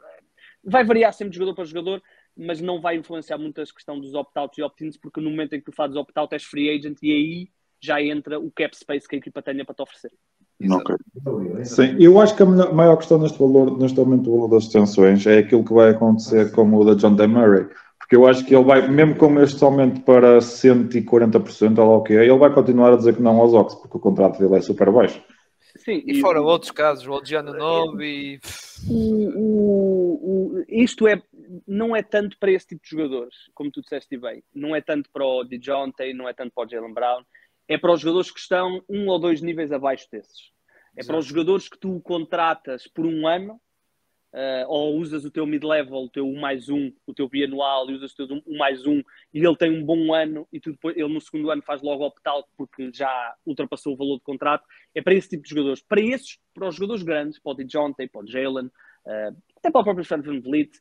Vai 0.63 0.83
variar 0.83 1.13
sempre 1.13 1.31
de 1.31 1.37
jogador 1.37 1.55
para 1.55 1.65
jogador, 1.65 2.03
mas 2.35 2.59
não 2.59 2.81
vai 2.81 2.95
influenciar 2.95 3.37
muito 3.37 3.61
a 3.61 3.65
questão 3.65 3.99
dos 3.99 4.13
opt-outs 4.13 4.57
e 4.57 4.63
opt-ins, 4.63 4.97
porque 4.97 5.21
no 5.21 5.29
momento 5.29 5.53
em 5.53 5.59
que 5.59 5.65
tu 5.65 5.71
fazes 5.71 5.95
opt-out 5.95 6.33
és 6.33 6.43
free 6.43 6.69
agent 6.69 6.97
e 7.01 7.11
aí 7.11 7.49
já 7.79 8.01
entra 8.01 8.39
o 8.39 8.51
cap 8.51 8.75
space 8.75 9.07
que 9.07 9.15
a 9.15 9.19
equipa 9.19 9.41
tenha 9.41 9.63
para 9.63 9.75
te 9.75 9.83
oferecer. 9.83 10.11
Ok. 10.71 10.95
Sim, 11.65 11.97
eu 11.99 12.19
acho 12.19 12.35
que 12.35 12.43
a 12.43 12.45
maior 12.45 12.95
questão 12.95 13.17
neste 13.17 13.37
valor, 13.37 13.77
neste 13.77 13.99
aumento 13.99 14.23
do 14.23 14.31
valor 14.31 14.47
das 14.49 14.63
extensões 14.63 15.25
é 15.27 15.39
aquilo 15.39 15.65
que 15.65 15.73
vai 15.73 15.89
acontecer 15.89 16.51
com 16.51 16.73
o 16.73 16.85
da 16.85 16.95
John 16.95 17.15
D. 17.15 17.27
Murray. 17.27 17.67
Porque 18.05 18.15
eu 18.15 18.27
acho 18.27 18.45
que 18.45 18.55
ele 18.55 18.63
vai, 18.63 18.87
mesmo 18.87 19.15
com 19.15 19.39
este 19.41 19.63
aumento 19.63 20.01
para 20.01 20.37
140%, 20.37 21.79
ou 21.79 21.89
lá 21.89 21.97
o 21.97 22.03
que 22.03 22.13
é, 22.13 22.23
ele 22.23 22.37
vai 22.37 22.53
continuar 22.53 22.93
a 22.93 22.97
dizer 22.97 23.15
que 23.15 23.21
não 23.21 23.39
aos 23.39 23.51
Ox, 23.51 23.73
porque 23.73 23.97
o 23.97 23.99
contrato 23.99 24.37
dele 24.37 24.57
é 24.57 24.61
super 24.61 24.91
baixo. 24.91 25.19
Sim, 25.77 26.03
e, 26.05 26.21
fora 26.21 26.39
outros 26.39 26.69
casos, 26.69 27.07
o 27.07 27.13
Algiano 27.13 27.51
e. 28.03 28.39
O, 28.87 30.53
o, 30.55 30.63
isto 30.67 31.07
é, 31.07 31.19
não 31.67 31.95
é 31.95 32.03
tanto 32.03 32.37
para 32.37 32.51
esse 32.51 32.67
tipo 32.67 32.83
de 32.83 32.91
jogadores, 32.91 33.35
como 33.55 33.71
tu 33.71 33.81
disseste 33.81 34.15
bem. 34.17 34.43
Não 34.53 34.75
é 34.75 34.81
tanto 34.81 35.09
para 35.11 35.25
o 35.25 35.43
DeJounte, 35.43 36.13
não 36.13 36.29
é 36.29 36.33
tanto 36.33 36.53
para 36.53 36.63
o 36.63 36.69
Jalen 36.69 36.93
Brown. 36.93 37.23
É 37.67 37.75
para 37.75 37.91
os 37.91 38.01
jogadores 38.01 38.29
que 38.29 38.39
estão 38.39 38.83
um 38.87 39.07
ou 39.07 39.17
dois 39.17 39.41
níveis 39.41 39.71
abaixo 39.71 40.07
desses. 40.11 40.51
É 40.95 41.01
Exato. 41.01 41.07
para 41.07 41.19
os 41.19 41.25
jogadores 41.25 41.67
que 41.67 41.79
tu 41.79 41.99
contratas 42.01 42.87
por 42.87 43.03
um 43.07 43.27
ano, 43.27 43.59
uh, 44.35 44.67
ou 44.67 44.97
usas 44.97 45.23
o 45.23 45.31
teu 45.31 45.45
mid-level, 45.45 46.03
o 46.03 46.09
teu 46.09 46.27
1 46.27 46.39
mais 46.39 46.67
1, 46.69 46.93
o 47.07 47.13
teu 47.13 47.29
bianual, 47.29 47.89
e 47.89 47.93
usas 47.93 48.11
o 48.11 48.15
teu 48.27 48.43
1 48.45 48.57
mais 48.57 48.85
1, 48.85 48.99
e 49.33 49.39
ele 49.39 49.55
tem 49.55 49.71
um 49.71 49.83
bom 49.83 50.13
ano, 50.13 50.45
e 50.51 50.59
tu 50.59 50.71
depois, 50.71 50.95
ele 50.97 51.07
no 51.07 51.21
segundo 51.21 51.49
ano 51.49 51.61
faz 51.61 51.81
logo 51.81 52.05
opt-out 52.05 52.47
porque 52.57 52.91
já 52.93 53.33
ultrapassou 53.45 53.93
o 53.93 53.97
valor 53.97 54.17
de 54.17 54.23
contrato. 54.23 54.65
É 54.93 55.01
para 55.01 55.13
esse 55.13 55.29
tipo 55.29 55.43
de 55.43 55.49
jogadores. 55.49 55.81
Para 55.81 56.01
esses, 56.01 56.37
para 56.53 56.67
os 56.67 56.75
jogadores 56.75 57.03
grandes, 57.03 57.39
para 57.39 57.51
o 57.53 57.55
DeJounte, 57.55 58.07
para 58.07 58.21
o 58.21 58.27
Jalen, 58.27 58.65
uh, 58.65 59.37
até 59.57 59.71
para 59.71 59.81
o 59.81 59.83
próprio 59.83 60.05
Fred 60.05 60.23
Van 60.23 60.41
Vliet, 60.41 60.71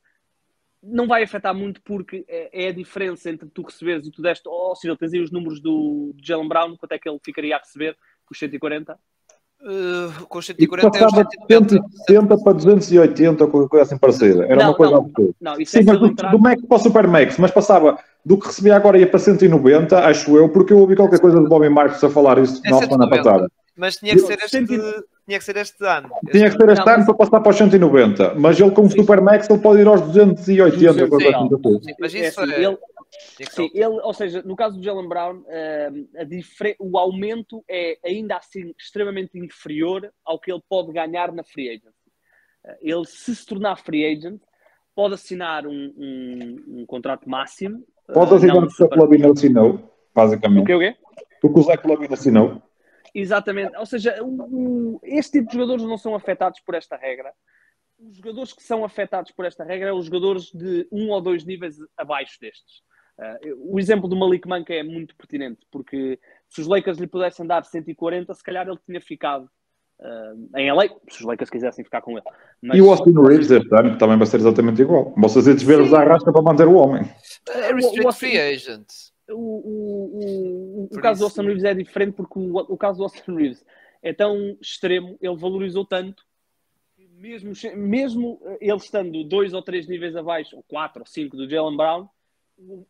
não 0.82 1.06
vai 1.06 1.22
afetar 1.22 1.54
muito 1.54 1.80
porque 1.82 2.24
é, 2.28 2.64
é, 2.64 2.68
a 2.68 2.72
diferença 2.72 3.30
entre 3.30 3.48
tu 3.48 3.62
receberes 3.62 4.06
e 4.06 4.10
tu 4.10 4.20
deste, 4.20 4.46
oh, 4.46 4.74
ele 4.84 4.96
tens 4.96 5.14
aí 5.14 5.20
os 5.20 5.30
números 5.30 5.58
do 5.58 6.14
Jalen 6.22 6.48
Brown, 6.48 6.76
quanto 6.76 6.92
é 6.92 6.98
que 6.98 7.08
ele 7.08 7.18
ficaria 7.24 7.56
a 7.56 7.58
receber 7.58 7.94
com 8.26 8.32
os 8.32 8.38
140? 8.38 8.98
Uh, 9.64 10.26
com 10.26 10.38
os 10.38 10.44
140 10.44 10.98
é 10.98 11.06
os 11.06 11.12
170 11.14 12.38
para 12.38 12.52
280 12.52 13.44
ou 13.44 13.50
qualquer 13.50 13.68
coisa 13.70 13.84
assim 13.84 13.96
parecida. 13.96 14.44
Era 14.44 14.56
não, 14.56 14.64
uma 14.66 14.74
coisa 14.74 14.92
não, 14.92 15.00
absurda. 15.00 15.34
Não, 15.40 15.58
isso 15.58 15.72
Sim, 15.72 15.78
é 15.78 15.82
mas 15.84 15.98
do, 15.98 16.06
entrar... 16.06 16.30
do 16.30 16.38
Max 16.38 16.62
para 16.66 16.76
o 16.76 16.80
Super 16.80 17.08
Max, 17.08 17.38
mas 17.38 17.50
passava 17.50 17.98
do 18.22 18.38
que 18.38 18.46
recebia 18.46 18.76
agora 18.76 18.98
ia 18.98 19.06
para 19.06 19.18
190, 19.18 19.98
acho 19.98 20.36
eu, 20.36 20.50
porque 20.50 20.74
eu 20.74 20.78
ouvi 20.78 20.94
qualquer 20.94 21.18
coisa 21.18 21.40
do 21.40 21.48
Bobby 21.48 21.70
Marcos 21.70 22.04
a 22.04 22.10
falar 22.10 22.38
isso 22.38 22.60
é 22.62 22.70
na 22.70 22.78
semana 22.78 23.08
passada. 23.08 23.48
Mas 23.74 23.96
tinha 23.96 24.12
que 24.12 24.20
ser 24.20 24.38
este, 24.38 24.66
tinha 24.66 25.38
que 25.38 25.44
ser 25.44 25.56
este 25.56 25.84
ano. 25.84 26.10
Tinha 26.30 26.50
que 26.50 26.56
ser 26.56 26.68
este 26.68 26.88
ano 26.88 27.04
para 27.06 27.14
passar 27.14 27.40
para 27.40 27.50
os 27.50 27.56
190, 27.56 28.34
mas 28.34 28.60
ele 28.60 28.70
com 28.70 28.82
o 28.82 28.90
Super 28.90 29.22
Max 29.22 29.48
ele 29.48 29.58
pode 29.60 29.80
ir 29.80 29.86
aos 29.86 30.02
280. 30.02 31.06
200, 31.06 31.84
sim, 31.84 31.94
mas 31.98 32.14
isso 32.14 32.40
é, 32.40 32.44
assim, 32.44 32.52
é... 32.52 32.64
ele, 32.64 32.78
sim, 33.50 33.70
ele, 33.74 34.00
ou 34.00 34.12
seja, 34.12 34.42
no 34.42 34.56
caso 34.56 34.76
do 34.76 34.82
Jalen 34.82 35.08
Brown, 35.08 35.40
uh, 35.40 36.74
o 36.78 36.98
aumento 36.98 37.64
é 37.68 37.98
ainda 38.04 38.36
assim 38.36 38.74
extremamente 38.78 39.38
inferior 39.38 40.12
ao 40.24 40.38
que 40.38 40.52
ele 40.52 40.62
pode 40.68 40.92
ganhar 40.92 41.32
na 41.32 41.44
free 41.44 41.68
agent. 41.68 41.94
Uh, 42.64 42.76
ele, 42.80 43.04
se 43.04 43.34
se 43.34 43.46
tornar 43.46 43.76
free 43.76 44.04
agent, 44.04 44.40
pode 44.94 45.14
assinar 45.14 45.66
um, 45.66 45.92
um, 45.96 46.80
um 46.80 46.86
contrato 46.86 47.28
máximo. 47.28 47.84
Pode 48.12 48.34
assinar 48.34 48.56
o 48.56 48.68
que 48.68 48.82
o 48.82 49.00
Lavine 49.00 49.26
assinou, 49.26 49.92
basicamente. 50.14 50.62
O 50.62 50.66
que 50.66 50.74
o 50.74 50.78
quê? 50.78 50.96
O 51.42 51.52
que 51.52 51.60
o 51.60 51.62
Zach 51.62 51.86
Lavine 51.86 52.14
assinou. 52.14 52.62
Exatamente. 53.14 53.76
Ou 53.76 53.86
seja, 53.86 54.18
o, 54.22 55.00
este 55.02 55.38
tipo 55.38 55.48
de 55.48 55.54
jogadores 55.54 55.84
não 55.84 55.96
são 55.96 56.14
afetados 56.14 56.60
por 56.60 56.74
esta 56.74 56.96
regra. 56.96 57.32
Os 57.98 58.16
jogadores 58.16 58.52
que 58.52 58.62
são 58.62 58.84
afetados 58.84 59.30
por 59.30 59.44
esta 59.44 59.62
regra 59.62 59.90
são 59.90 59.98
os 59.98 60.06
jogadores 60.06 60.50
de 60.52 60.88
um 60.90 61.10
ou 61.10 61.20
dois 61.20 61.44
níveis 61.44 61.76
abaixo 61.96 62.38
destes. 62.40 62.82
Uh, 63.18 63.74
o 63.74 63.78
exemplo 63.78 64.08
do 64.08 64.16
Malik 64.16 64.46
Monk 64.48 64.72
é 64.72 64.82
muito 64.82 65.14
pertinente, 65.14 65.60
porque 65.70 66.18
se 66.48 66.60
os 66.60 66.66
Lakers 66.66 66.98
lhe 66.98 67.06
pudessem 67.06 67.46
dar 67.46 67.64
140, 67.64 68.34
se 68.34 68.42
calhar 68.42 68.66
ele 68.66 68.78
tinha 68.84 69.00
ficado 69.00 69.48
uh, 70.00 70.58
em 70.58 70.72
LA, 70.72 70.88
se 71.08 71.20
os 71.20 71.20
Lakers 71.20 71.50
quisessem 71.50 71.84
ficar 71.84 72.02
com 72.02 72.12
ele. 72.12 72.26
Mas, 72.60 72.76
e 72.76 72.82
o 72.82 72.90
Austin 72.90 73.14
Reeves 73.14 73.50
este 73.50 73.74
ano, 73.74 73.96
também 73.98 74.18
vai 74.18 74.26
ser 74.26 74.38
exatamente 74.38 74.82
igual. 74.82 75.14
Vocês 75.16 75.46
iam 75.46 75.54
desver-vos 75.54 75.94
à 75.94 76.02
rasca 76.02 76.32
para 76.32 76.42
manter 76.42 76.66
o 76.66 76.74
homem. 76.74 77.02
É 77.48 77.72
restrict 77.72 78.18
free 78.18 78.38
agent. 78.38 78.86
O, 79.30 79.34
o, 79.34 80.88
o, 80.88 80.88
o 80.92 81.00
caso 81.00 81.20
do 81.20 81.24
Austin 81.24 81.42
Reeves 81.42 81.64
é 81.64 81.72
diferente 81.72 82.14
porque 82.14 82.38
o, 82.38 82.56
o 82.56 82.76
caso 82.76 82.98
do 82.98 83.04
Austin 83.04 83.36
Reeves 83.36 83.64
é 84.02 84.12
tão 84.12 84.56
extremo, 84.60 85.16
ele 85.20 85.36
valorizou 85.36 85.84
tanto, 85.84 86.22
mesmo, 87.16 87.52
mesmo 87.74 88.38
ele 88.60 88.76
estando 88.76 89.24
dois 89.24 89.54
ou 89.54 89.62
três 89.62 89.88
níveis 89.88 90.14
abaixo, 90.14 90.56
ou 90.56 90.62
quatro 90.64 91.00
ou 91.00 91.06
cinco 91.06 91.36
do 91.38 91.48
Jalen 91.48 91.76
Brown, 91.76 92.06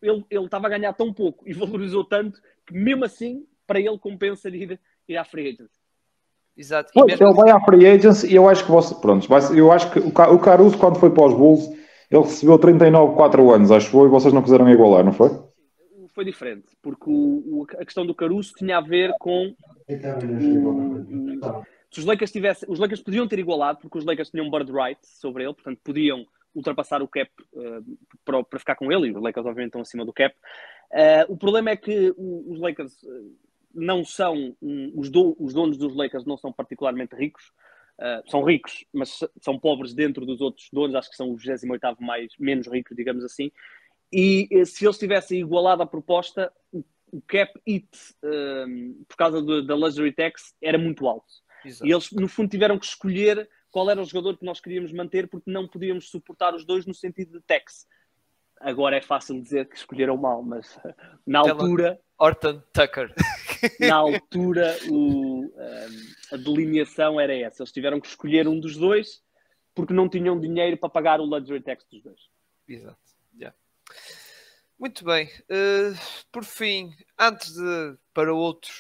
ele, 0.03 0.25
ele 0.31 0.45
estava 0.45 0.67
a 0.67 0.71
ganhar 0.71 0.93
tão 0.93 1.13
pouco 1.13 1.49
e 1.49 1.53
valorizou 1.53 2.05
tanto 2.05 2.41
que 2.67 2.75
mesmo 2.75 3.05
assim, 3.05 3.45
para 3.67 3.81
ele 3.81 3.99
compensa 3.99 4.49
ir, 4.49 4.81
ir 5.09 5.17
à 5.17 5.25
free 5.25 5.49
agency. 5.49 5.81
Exato. 6.57 6.93
Pô, 6.95 7.05
mesmo... 7.05 7.27
Ele 7.27 7.35
vai 7.35 7.51
à 7.51 7.61
free 7.61 7.87
agency 7.87 8.29
e 8.29 8.35
eu 8.35 8.49
acho 8.49 8.65
que 8.65 8.71
você, 8.71 8.95
pronto, 8.95 9.27
eu 9.55 9.73
acho 9.73 9.91
que 9.91 9.99
o 9.99 10.39
Caruso 10.39 10.79
quando 10.79 10.99
foi 10.99 11.11
para 11.11 11.27
os 11.27 11.35
Bulls, 11.35 11.69
ele 12.11 12.23
recebeu 12.23 12.59
39, 12.59 13.17
4 13.17 13.51
anos, 13.51 13.71
acho 13.71 13.87
que 13.87 13.93
foi, 13.93 14.07
e 14.07 14.11
vocês 14.11 14.33
não 14.33 14.43
quiseram 14.43 14.71
igualar, 14.71 15.05
não 15.05 15.13
foi? 15.13 15.31
foi 16.15 16.25
diferente, 16.25 16.77
porque 16.81 17.11
o, 17.11 17.63
o, 17.63 17.67
a 17.73 17.85
questão 17.85 18.07
do 18.07 18.15
Caruso 18.15 18.53
tinha 18.57 18.79
a 18.79 18.81
ver 18.81 19.13
com. 19.19 19.53
O, 19.89 21.65
se 21.91 21.99
os 21.99 22.07
Lakers 22.07 22.31
tivessem, 22.31 22.71
os 22.71 22.79
Lakers 22.79 23.03
podiam 23.03 23.27
ter 23.27 23.41
igualado, 23.41 23.81
porque 23.81 23.99
os 23.99 24.05
Lakers 24.05 24.31
tinham 24.31 24.49
bird 24.49 24.71
right 24.71 25.01
sobre 25.03 25.43
ele, 25.43 25.53
portanto 25.53 25.81
podiam 25.83 26.25
ultrapassar 26.55 27.03
o 27.03 27.09
cap 27.09 27.31
uh, 27.53 27.99
para, 28.25 28.45
para, 28.45 28.59
ficar 28.59 28.77
com 28.77 28.91
ele, 28.93 29.09
e 29.09 29.13
os 29.13 29.23
Lakers 29.23 29.47
obviamente 29.47 29.71
estão 29.71 29.81
acima 29.81 30.05
do 30.05 30.13
cap. 30.13 30.35
Uh, 30.91 31.33
o 31.33 31.37
problema 31.37 31.71
é 31.71 31.77
que 31.77 32.15
os 32.17 32.61
Lakers 32.61 32.97
não 33.75 34.05
são, 34.05 34.57
um, 34.63 34.93
os, 34.95 35.11
do, 35.11 35.37
os, 35.39 35.53
donos 35.53 35.77
dos 35.77 35.95
Lakers 35.95 36.25
não 36.25 36.37
são 36.37 36.53
particularmente 36.53 37.17
ricos, 37.17 37.53
uh, 37.99 38.31
são 38.31 38.43
ricos, 38.45 38.85
mas 38.93 39.19
são 39.41 39.59
pobres 39.59 39.93
dentro 39.93 40.25
dos 40.25 40.41
outros 40.41 40.69
donos, 40.73 40.95
acho 40.95 41.11
que 41.11 41.17
são 41.17 41.33
os 41.33 41.43
28 41.43 42.03
mais, 42.03 42.33
menos 42.39 42.69
ricos, 42.69 42.97
digamos 42.97 43.25
assim, 43.25 43.51
e 44.13 44.49
se 44.65 44.87
eles 44.87 44.99
tivessem 44.99 45.41
igualado 45.41 45.83
a 45.83 45.87
proposta, 45.87 46.53
o, 46.71 46.85
o 47.11 47.21
cap 47.23 47.53
it, 47.69 47.89
por 49.09 49.17
causa 49.17 49.43
do, 49.43 49.61
da 49.67 49.75
luxury 49.75 50.13
tax, 50.13 50.55
era 50.63 50.79
muito 50.79 51.09
alto. 51.09 51.27
Exato. 51.65 51.87
E 51.87 51.93
eles, 51.93 52.13
no 52.13 52.29
fundo, 52.29 52.49
tiveram 52.49 52.79
que 52.79 52.87
escolher 52.87 53.49
qual 53.75 53.91
era 53.91 54.01
o 54.01 54.05
jogador 54.05 54.39
que 54.39 54.45
nós 54.45 54.61
queríamos 54.61 54.93
manter 54.93 55.27
porque 55.27 55.51
não 55.51 55.67
podíamos 55.67 56.09
suportar 56.09 56.55
os 56.55 56.65
dois 56.65 56.87
no 56.87 56.95
sentido 56.95 57.33
de 57.33 57.41
tax. 57.41 57.89
Agora 58.61 58.97
é 58.97 59.01
fácil 59.01 59.43
dizer 59.43 59.69
que 59.69 59.75
escolheram 59.75 60.17
mal, 60.17 60.45
mas 60.45 60.79
na 61.27 61.41
altura. 61.41 62.01
Orton 62.17 62.63
Tucker. 62.73 63.13
na 63.81 63.97
altura, 63.97 64.79
o, 64.89 65.47
um, 65.47 65.53
a 66.31 66.37
delineação 66.37 67.19
era 67.21 67.35
essa. 67.35 67.65
Eles 67.65 67.73
tiveram 67.73 68.01
que 68.01 68.07
escolher 68.07 68.47
um 68.47 68.61
dos 68.61 68.77
dois 68.77 69.21
porque 69.75 69.93
não 69.93 70.09
tinham 70.09 70.39
dinheiro 70.39 70.77
para 70.77 70.89
pagar 70.89 71.21
o 71.21 71.25
luxury 71.25 71.61
tax 71.61 71.85
dos 71.91 72.01
dois. 72.01 72.21
Exato. 72.69 72.97
Yeah. 73.35 73.57
Muito 74.79 75.05
bem. 75.05 75.27
Uh, 75.51 75.99
por 76.31 76.45
fim, 76.45 76.95
antes 77.19 77.53
de 77.53 77.99
para 78.13 78.33
outro 78.33 78.73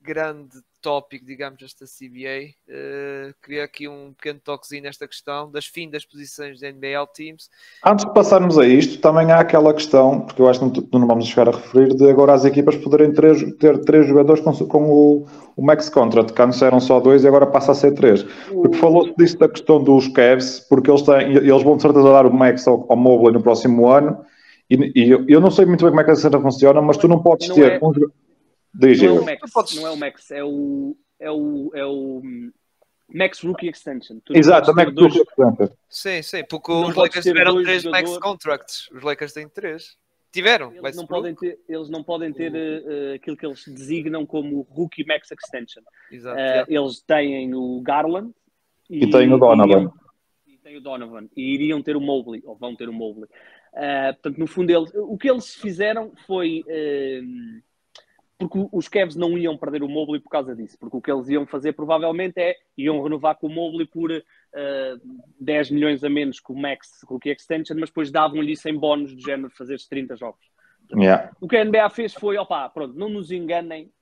grande 0.00 0.56
tópico, 0.80 1.24
digamos, 1.24 1.58
desta 1.58 1.84
CBA. 1.84 2.50
Uh, 2.68 3.30
eh, 3.30 3.34
queria 3.42 3.64
aqui 3.64 3.88
um 3.88 4.12
pequeno 4.12 4.40
toquezinho 4.42 4.82
nesta 4.82 5.06
questão 5.06 5.50
das 5.50 5.66
fim 5.66 5.90
das 5.90 6.04
posições 6.04 6.60
da 6.60 6.68
NBL 6.68 7.06
Teams. 7.14 7.48
Antes 7.84 8.04
de 8.04 8.12
passarmos 8.12 8.58
a 8.58 8.66
isto, 8.66 9.00
também 9.00 9.30
há 9.30 9.40
aquela 9.40 9.72
questão, 9.74 10.20
porque 10.20 10.40
eu 10.40 10.48
acho 10.48 10.58
que 10.60 10.80
não, 10.92 11.00
não 11.00 11.06
vamos 11.06 11.26
chegar 11.26 11.48
a 11.48 11.56
referir, 11.56 11.94
de 11.94 12.10
agora 12.10 12.32
as 12.32 12.44
equipas 12.44 12.76
poderem 12.76 13.12
ter, 13.12 13.56
ter 13.56 13.78
três 13.84 14.06
jogadores 14.06 14.42
com, 14.42 14.52
com 14.52 14.90
o, 14.90 15.26
o, 15.56 15.62
max 15.62 15.88
contract, 15.88 16.32
que 16.32 16.42
antes 16.42 16.60
eram 16.62 16.80
só 16.80 17.00
dois 17.00 17.24
e 17.24 17.28
agora 17.28 17.46
passa 17.46 17.72
a 17.72 17.74
ser 17.74 17.92
três. 17.92 18.22
Porque 18.48 18.76
falou-se 18.78 19.14
disso 19.16 19.38
da 19.38 19.48
questão 19.48 19.82
dos 19.82 20.08
Cavs, 20.08 20.60
porque 20.60 20.90
eles, 20.90 21.02
têm, 21.02 21.36
eles 21.36 21.62
vão 21.62 21.76
de 21.76 21.82
certeza 21.82 22.12
dar 22.12 22.26
o 22.26 22.32
max 22.32 22.66
ao, 22.66 22.86
ao 22.88 22.96
Mobley 22.96 23.32
no 23.32 23.42
próximo 23.42 23.88
ano, 23.88 24.18
e, 24.68 24.92
e 24.94 25.10
eu, 25.10 25.24
eu, 25.28 25.40
não 25.40 25.50
sei 25.50 25.66
muito 25.66 25.84
bem 25.84 25.90
como 25.90 26.00
é 26.00 26.04
que 26.04 26.12
essa 26.12 26.22
cena 26.22 26.40
funciona, 26.40 26.80
mas 26.80 26.96
tu 26.96 27.08
não 27.08 27.20
podes 27.20 27.48
não 27.48 27.56
ter... 27.56 27.72
É... 27.72 27.78
Um, 27.82 27.92
Diz 28.72 29.02
não, 29.02 29.16
é 29.16 29.20
o 29.20 29.24
Max, 29.24 29.52
podes... 29.52 29.74
não 29.76 29.86
é 29.86 29.90
o 29.90 29.96
Max, 29.96 30.30
é 30.30 30.44
o, 30.44 30.96
é 31.18 31.30
o, 31.30 31.70
é 31.74 31.84
o 31.84 32.22
Max 33.12 33.40
Rookie 33.40 33.68
Extension. 33.68 34.18
Tu 34.24 34.36
Exato, 34.36 34.74
Max 34.74 34.94
dois... 34.94 35.12
Rookie 35.12 35.28
Extension. 35.28 35.76
Sim, 35.88 36.22
sim, 36.22 36.44
porque 36.48 36.70
não 36.70 36.88
os 36.88 36.94
Lakers 36.94 37.24
tiveram 37.24 37.62
três 37.62 37.82
jogadores... 37.82 38.10
Max 38.10 38.22
Contracts. 38.22 38.90
Os 38.92 39.02
Lakers 39.02 39.32
têm 39.32 39.48
três. 39.48 39.96
Tiveram. 40.32 40.72
Eles 40.72 40.94
não, 40.94 41.08
podem 41.08 41.34
ter, 41.34 41.58
eles 41.68 41.88
não 41.88 42.04
podem 42.04 42.32
ter 42.32 42.52
uh, 42.52 43.14
aquilo 43.16 43.36
que 43.36 43.44
eles 43.44 43.64
designam 43.66 44.24
como 44.24 44.64
Rookie 44.70 45.04
Max 45.04 45.28
Extension. 45.32 45.82
Exato, 46.08 46.38
uh, 46.38 46.72
Eles 46.72 47.00
têm 47.02 47.52
o 47.52 47.80
Garland 47.80 48.32
e, 48.88 49.06
e 49.06 49.10
têm 49.10 49.32
o 49.32 49.38
Donovan. 49.38 49.66
Iriam, 49.66 49.92
e 50.46 50.58
têm 50.58 50.76
o 50.76 50.80
Donovan. 50.80 51.28
E 51.36 51.54
iriam 51.54 51.82
ter 51.82 51.96
o 51.96 52.00
Mobley, 52.00 52.42
ou 52.44 52.54
vão 52.54 52.76
ter 52.76 52.88
o 52.88 52.92
Mobley. 52.92 53.28
Uh, 53.72 54.14
portanto, 54.14 54.38
no 54.38 54.46
fundo, 54.46 54.70
eles, 54.70 54.92
o 54.94 55.18
que 55.18 55.28
eles 55.28 55.52
fizeram 55.52 56.12
foi 56.28 56.64
porque 58.40 58.68
os 58.72 58.88
Cavs 58.88 59.14
não 59.16 59.36
iam 59.36 59.58
perder 59.58 59.82
o 59.82 59.88
Mobley 59.88 60.18
por 60.18 60.30
causa 60.30 60.56
disso, 60.56 60.78
porque 60.78 60.96
o 60.96 61.00
que 61.02 61.12
eles 61.12 61.28
iam 61.28 61.46
fazer 61.46 61.74
provavelmente 61.74 62.38
é 62.38 62.56
iam 62.74 63.02
renovar 63.02 63.36
com 63.36 63.48
o 63.48 63.50
Mobley 63.50 63.86
por 63.86 64.10
uh, 64.10 64.22
eh, 64.54 64.96
10 65.38 65.70
milhões 65.72 66.02
a 66.02 66.08
menos 66.08 66.40
que 66.40 66.50
o 66.50 66.56
Max 66.56 67.02
Rookie 67.04 67.28
Extension, 67.28 67.76
mas 67.78 67.90
depois 67.90 68.10
davam-lhe 68.10 68.52
isso 68.52 68.66
em 68.66 68.78
bónus 68.78 69.14
de 69.14 69.22
género 69.22 69.50
de 69.50 69.54
fazer 69.54 69.78
30 69.78 70.16
jogos. 70.16 70.40
Yeah. 70.90 71.30
O 71.38 71.46
que 71.46 71.56
a 71.58 71.64
NBA 71.64 71.90
fez 71.90 72.14
foi, 72.14 72.38
opá, 72.38 72.66
pronto, 72.70 72.98
não 72.98 73.10
nos 73.10 73.30
enganem, 73.30 73.92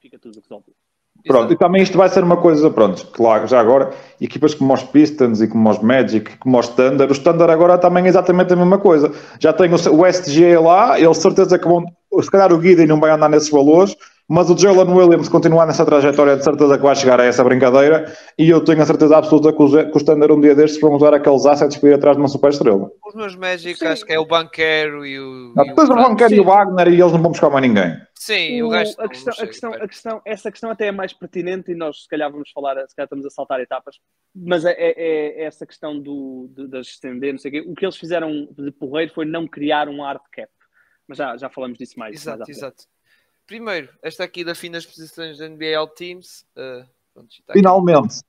fica 0.00 0.18
tudo 0.18 0.40
resolvido. 0.40 0.76
Pronto, 1.24 1.52
e 1.52 1.56
também 1.56 1.82
isto 1.82 1.98
vai 1.98 2.08
ser 2.08 2.22
uma 2.22 2.36
coisa, 2.36 2.70
pronto, 2.70 3.06
claro, 3.12 3.46
já 3.46 3.60
agora, 3.60 3.90
equipas 4.20 4.54
como 4.54 4.72
os 4.72 4.82
Pistons 4.82 5.40
e 5.40 5.48
como 5.48 5.68
os 5.68 5.78
Magic, 5.80 6.36
como 6.38 6.58
os 6.58 6.68
Thunder, 6.68 7.08
o 7.08 7.12
Standard 7.12 7.52
agora 7.52 7.78
também 7.78 8.04
é 8.04 8.08
exatamente 8.08 8.52
a 8.52 8.56
mesma 8.56 8.78
coisa. 8.78 9.12
Já 9.40 9.52
tem 9.52 9.70
o 9.72 10.06
SGA 10.06 10.60
lá, 10.60 11.00
eles 11.00 11.18
certeza 11.18 11.58
que 11.58 11.66
vão, 11.66 11.84
se 12.20 12.30
calhar 12.30 12.52
o 12.52 12.58
Guida 12.58 12.86
não 12.86 13.00
vai 13.00 13.10
andar 13.10 13.28
nesses 13.28 13.50
valores, 13.50 13.96
mas 14.28 14.50
o 14.50 14.58
Jalen 14.58 14.92
Williams 14.92 15.28
continuar 15.28 15.66
nessa 15.66 15.84
trajetória, 15.84 16.36
de 16.36 16.42
certeza 16.42 16.76
que 16.76 16.82
vai 16.82 16.96
chegar 16.96 17.20
a 17.20 17.24
essa 17.24 17.44
brincadeira, 17.44 18.12
e 18.36 18.48
eu 18.50 18.64
tenho 18.64 18.82
a 18.82 18.86
certeza 18.86 19.16
absoluta 19.16 19.52
que 19.52 19.62
o 19.62 19.96
Standard 19.98 20.32
um 20.32 20.40
dia 20.40 20.54
destes 20.54 20.80
vão 20.80 20.94
usar 20.94 21.14
aqueles 21.14 21.46
assets 21.46 21.76
para 21.76 21.90
ir 21.90 21.94
atrás 21.94 22.16
de 22.16 22.22
uma 22.22 22.28
super 22.28 22.50
estrela. 22.50 22.90
Os 23.06 23.14
meus 23.14 23.36
Magic, 23.36 23.78
Sim. 23.78 23.86
acho 23.86 24.04
que 24.04 24.12
é 24.12 24.18
o 24.18 24.26
Banquero 24.26 25.06
e 25.06 25.18
o. 25.18 25.52
Não, 25.54 25.64
depois 25.64 25.88
o, 25.88 25.92
o 25.92 25.96
Banquero 25.96 26.34
e 26.34 26.40
o 26.40 26.44
Wagner, 26.44 26.88
e 26.88 27.00
eles 27.00 27.12
não 27.12 27.22
vão 27.22 27.30
buscar 27.30 27.50
mais 27.50 27.66
ninguém. 27.66 27.96
Sim, 28.14 28.62
o, 28.62 28.66
o 28.66 28.70
resto. 28.70 29.00
A 29.00 29.08
questão, 29.08 29.32
a, 29.32 29.46
questão, 29.46 29.72
a 29.74 29.88
questão, 29.88 30.22
essa 30.24 30.50
questão 30.50 30.70
até 30.70 30.86
é 30.86 30.92
mais 30.92 31.12
pertinente, 31.12 31.70
e 31.70 31.74
nós 31.76 32.02
se 32.02 32.08
calhar 32.08 32.30
vamos 32.30 32.50
falar, 32.50 32.74
se 32.88 32.96
calhar 32.96 33.06
estamos 33.06 33.24
a 33.24 33.30
saltar 33.30 33.60
etapas, 33.60 33.96
mas 34.34 34.64
é, 34.64 34.72
é, 34.72 35.42
é 35.42 35.44
essa 35.44 35.64
questão 35.64 36.00
do, 36.00 36.50
de, 36.52 36.66
das 36.66 36.88
estender, 36.88 37.32
não 37.32 37.38
sei 37.38 37.50
o 37.50 37.52
quê. 37.52 37.70
O 37.70 37.74
que 37.74 37.84
eles 37.84 37.96
fizeram 37.96 38.48
de 38.58 38.72
porreiro 38.72 39.12
foi 39.14 39.24
não 39.24 39.46
criar 39.46 39.88
um 39.88 40.02
hard 40.02 40.20
cap. 40.32 40.50
Mas 41.06 41.18
já, 41.18 41.36
já 41.36 41.48
falamos 41.48 41.78
disso 41.78 41.96
mais. 41.96 42.16
Exato, 42.16 42.38
mais 42.38 42.48
exato. 42.48 42.84
Primeiro, 43.46 43.88
esta 44.02 44.24
aqui 44.24 44.44
da 44.44 44.54
fim 44.54 44.70
das 44.70 44.84
posições 44.84 45.38
da 45.38 45.48
NBA 45.48 45.76
All 45.76 45.88
Teams. 45.88 46.44
Uh, 46.56 46.84
pronto, 47.14 47.28
Finalmente. 47.52 48.20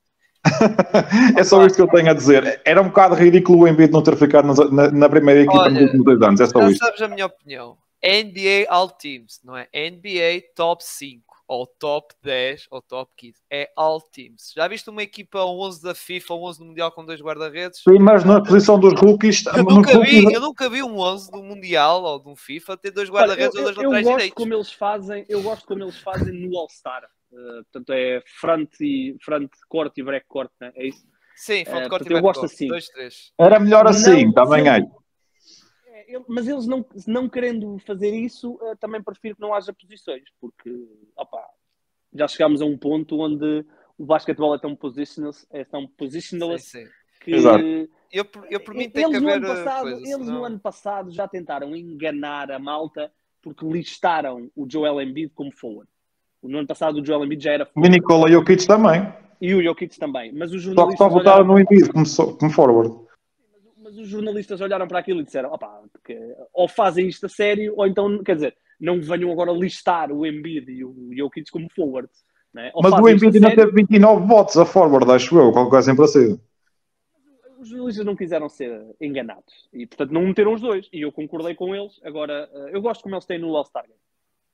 é 1.38 1.44
só 1.44 1.66
isto 1.66 1.76
que 1.76 1.82
eu 1.82 1.88
tenho 1.88 2.10
a 2.10 2.14
dizer. 2.14 2.62
Era 2.64 2.82
um 2.82 2.88
bocado 2.88 3.16
ridículo 3.16 3.60
o 3.60 3.68
Embiid 3.68 3.92
não 3.92 4.04
ter 4.04 4.16
ficado 4.16 4.48
na, 4.72 4.92
na 4.92 5.10
primeira 5.10 5.42
equipa 5.42 5.60
Olha, 5.60 5.72
nos 5.72 5.82
últimos 5.84 6.06
dois 6.06 6.22
anos. 6.22 6.40
É 6.40 6.46
só 6.46 6.62
já 6.62 6.70
isto. 6.70 6.86
sabes 6.86 7.02
a 7.02 7.08
minha 7.08 7.26
opinião. 7.26 7.78
NBA 8.04 8.70
All 8.70 8.90
Teams, 8.90 9.42
não 9.44 9.58
é? 9.58 9.68
NBA 9.74 10.54
Top 10.56 10.84
5 10.84 11.27
ou 11.48 11.66
top 11.66 12.14
10 12.24 12.68
ou 12.70 12.82
top 12.82 13.12
15. 13.16 13.42
É 13.50 13.72
all 13.76 14.02
teams. 14.02 14.52
Já 14.56 14.68
viste 14.68 14.90
uma 14.90 15.02
equipa 15.02 15.44
11 15.44 15.82
da 15.82 15.96
FIFA 15.96 16.34
ou 16.34 16.48
11 16.50 16.60
do 16.60 16.66
Mundial 16.66 16.92
com 16.92 17.06
dois 17.06 17.22
guarda-redes? 17.22 17.82
Sim, 17.82 18.00
mas 18.00 18.24
na 18.26 18.42
posição 18.44 18.80
dos 18.80 18.94
rookies. 19.00 19.46
Eu 19.46 19.64
nunca, 19.64 20.00
vi, 20.00 20.24
eu 20.34 20.42
nunca 20.42 20.70
vi 20.70 20.84
um 20.84 21.00
11 21.00 21.32
do 21.32 21.42
Mundial 21.42 22.04
ou 22.04 22.20
de 22.20 22.30
um 22.30 22.36
FIFA 22.36 22.78
ter 22.78 22.92
dois 22.92 23.10
guarda-redes 23.10 23.56
ou 23.56 23.64
dois 23.64 23.76
laterais 23.78 24.06
direitos. 24.06 24.36
Como 24.36 24.54
eles 24.54 24.72
fazem, 24.72 25.26
eu 25.30 25.42
gosto 25.42 25.66
como 25.66 25.84
eles 25.84 25.98
fazem 26.00 26.34
no 26.34 26.58
All-Star. 26.58 27.04
Uh, 27.32 27.64
portanto, 27.64 27.90
é 27.92 28.22
front, 28.40 28.70
e, 28.80 29.16
front 29.22 29.50
corte 29.68 30.02
e 30.02 30.04
break 30.04 30.26
corte, 30.28 30.54
né? 30.62 30.72
é 30.76 30.88
isso? 30.88 31.06
Sim, 31.36 31.66
front 31.66 31.86
uh, 31.86 31.90
corte 31.90 32.06
e 32.06 32.10
break 32.10 32.20
Eu 32.20 32.24
gosto 32.24 32.46
assim. 32.46 32.68
Dois, 32.68 32.88
três. 32.88 33.32
Era 33.38 33.60
melhor 33.60 33.88
assim, 33.88 34.26
não, 34.26 34.34
também 34.34 34.68
acho 36.08 36.26
mas 36.28 36.48
eles 36.48 36.66
não, 36.66 36.86
não 37.06 37.30
querendo 37.30 37.78
fazer 37.80 38.10
isso, 38.10 38.54
uh, 38.54 38.76
também 38.80 39.02
prefiro 39.02 39.36
que 39.36 39.42
não 39.42 39.54
haja 39.54 39.74
posições, 39.74 40.24
porque 40.40 40.72
opa, 41.16 41.44
já 42.14 42.28
chegámos 42.28 42.62
a 42.62 42.66
um 42.66 42.78
ponto 42.78 43.20
onde 43.20 43.66
o 43.98 44.06
basquetebol 44.06 44.56
é 44.56 44.60
tão 44.60 44.76
positionless, 44.76 45.46
é 45.50 45.64
tão 45.64 45.88
positionless 45.88 46.66
sim, 46.66 46.86
sim. 46.86 46.92
que 47.22 47.32
Exato. 47.32 47.64
eu, 48.12 48.26
eu 48.50 48.60
por 48.60 48.74
mim 48.74 48.90
tem 48.90 49.10
que 49.10 49.18
haver 49.18 49.42
passado, 49.42 49.90
Eles 49.90 50.28
no 50.28 50.44
ano 50.44 50.60
passado 50.60 51.12
já 51.12 51.28
tentaram 51.28 51.76
enganar 51.76 52.52
a 52.52 52.60
malta 52.60 53.12
porque 53.42 53.66
listaram 53.66 54.50
o 54.56 54.68
Joel 54.70 55.02
Embiid 55.02 55.32
como 55.34 55.52
forward. 55.52 55.90
No 56.44 56.60
ano 56.60 56.68
passado 56.68 57.02
o 57.02 57.06
Joel 57.06 57.26
Embiid 57.26 57.44
já 57.44 57.52
era 57.52 57.66
forward. 57.66 57.96
E 57.96 58.00
Nikola 58.00 58.30
Jokic 58.30 58.66
também. 58.66 59.14
E 59.42 59.54
o 59.54 59.64
Jokic 59.64 59.98
também. 60.00 60.34
Mas 60.34 60.52
os 60.54 60.62
jornalistas 60.62 60.98
só, 60.98 61.10
só 61.10 61.10
votaram 61.10 61.46
olharam... 61.46 61.54
no 61.54 61.60
Embiid 61.60 61.90
como, 61.90 62.38
como 62.38 62.52
forward 62.52 63.07
mas 63.88 63.98
os 63.98 64.10
jornalistas 64.10 64.60
olharam 64.60 64.86
para 64.86 65.00
aquilo 65.00 65.22
e 65.22 65.24
disseram: 65.24 65.54
opá, 65.54 65.82
ou 66.54 66.68
fazem 66.68 67.08
isto 67.08 67.26
a 67.26 67.30
sério, 67.30 67.74
ou 67.78 67.88
então, 67.88 68.22
quer 68.22 68.36
dizer, 68.36 68.56
não 68.80 69.02
venham 69.02 69.32
agora 69.32 69.52
listar 69.54 70.12
o 70.12 70.26
Embiid 70.26 70.70
e 70.70 70.84
o 70.84 71.10
Jokic 71.16 71.50
como 71.50 71.70
forward. 71.74 72.10
Né? 72.54 72.70
Mas 72.76 72.94
o 72.94 73.10
Embiid 73.10 73.38
ainda 73.38 73.56
teve 73.56 73.72
29 73.72 74.28
votos 74.28 74.58
a 74.58 74.66
forward, 74.66 75.10
acho 75.10 75.40
eu, 75.40 75.54
qualquer 75.54 75.70
coisa 75.70 75.86
sempre 75.86 76.04
assim. 76.04 76.40
Os 77.60 77.70
jornalistas 77.70 78.06
não 78.06 78.16
quiseram 78.16 78.50
ser 78.50 78.86
enganados 79.00 79.70
e, 79.74 79.88
portanto, 79.88 80.12
não 80.12 80.22
meteram 80.22 80.54
os 80.54 80.62
dois. 80.62 80.90
E 80.92 81.02
eu 81.02 81.12
concordei 81.12 81.56
com 81.56 81.74
eles. 81.74 82.00
Agora, 82.04 82.48
eh, 82.54 82.70
eu 82.74 82.82
gosto 82.82 83.02
como 83.02 83.16
eles 83.16 83.26
têm 83.26 83.40
no 83.40 83.56
All-Star 83.56 83.84
Game. 83.84 84.00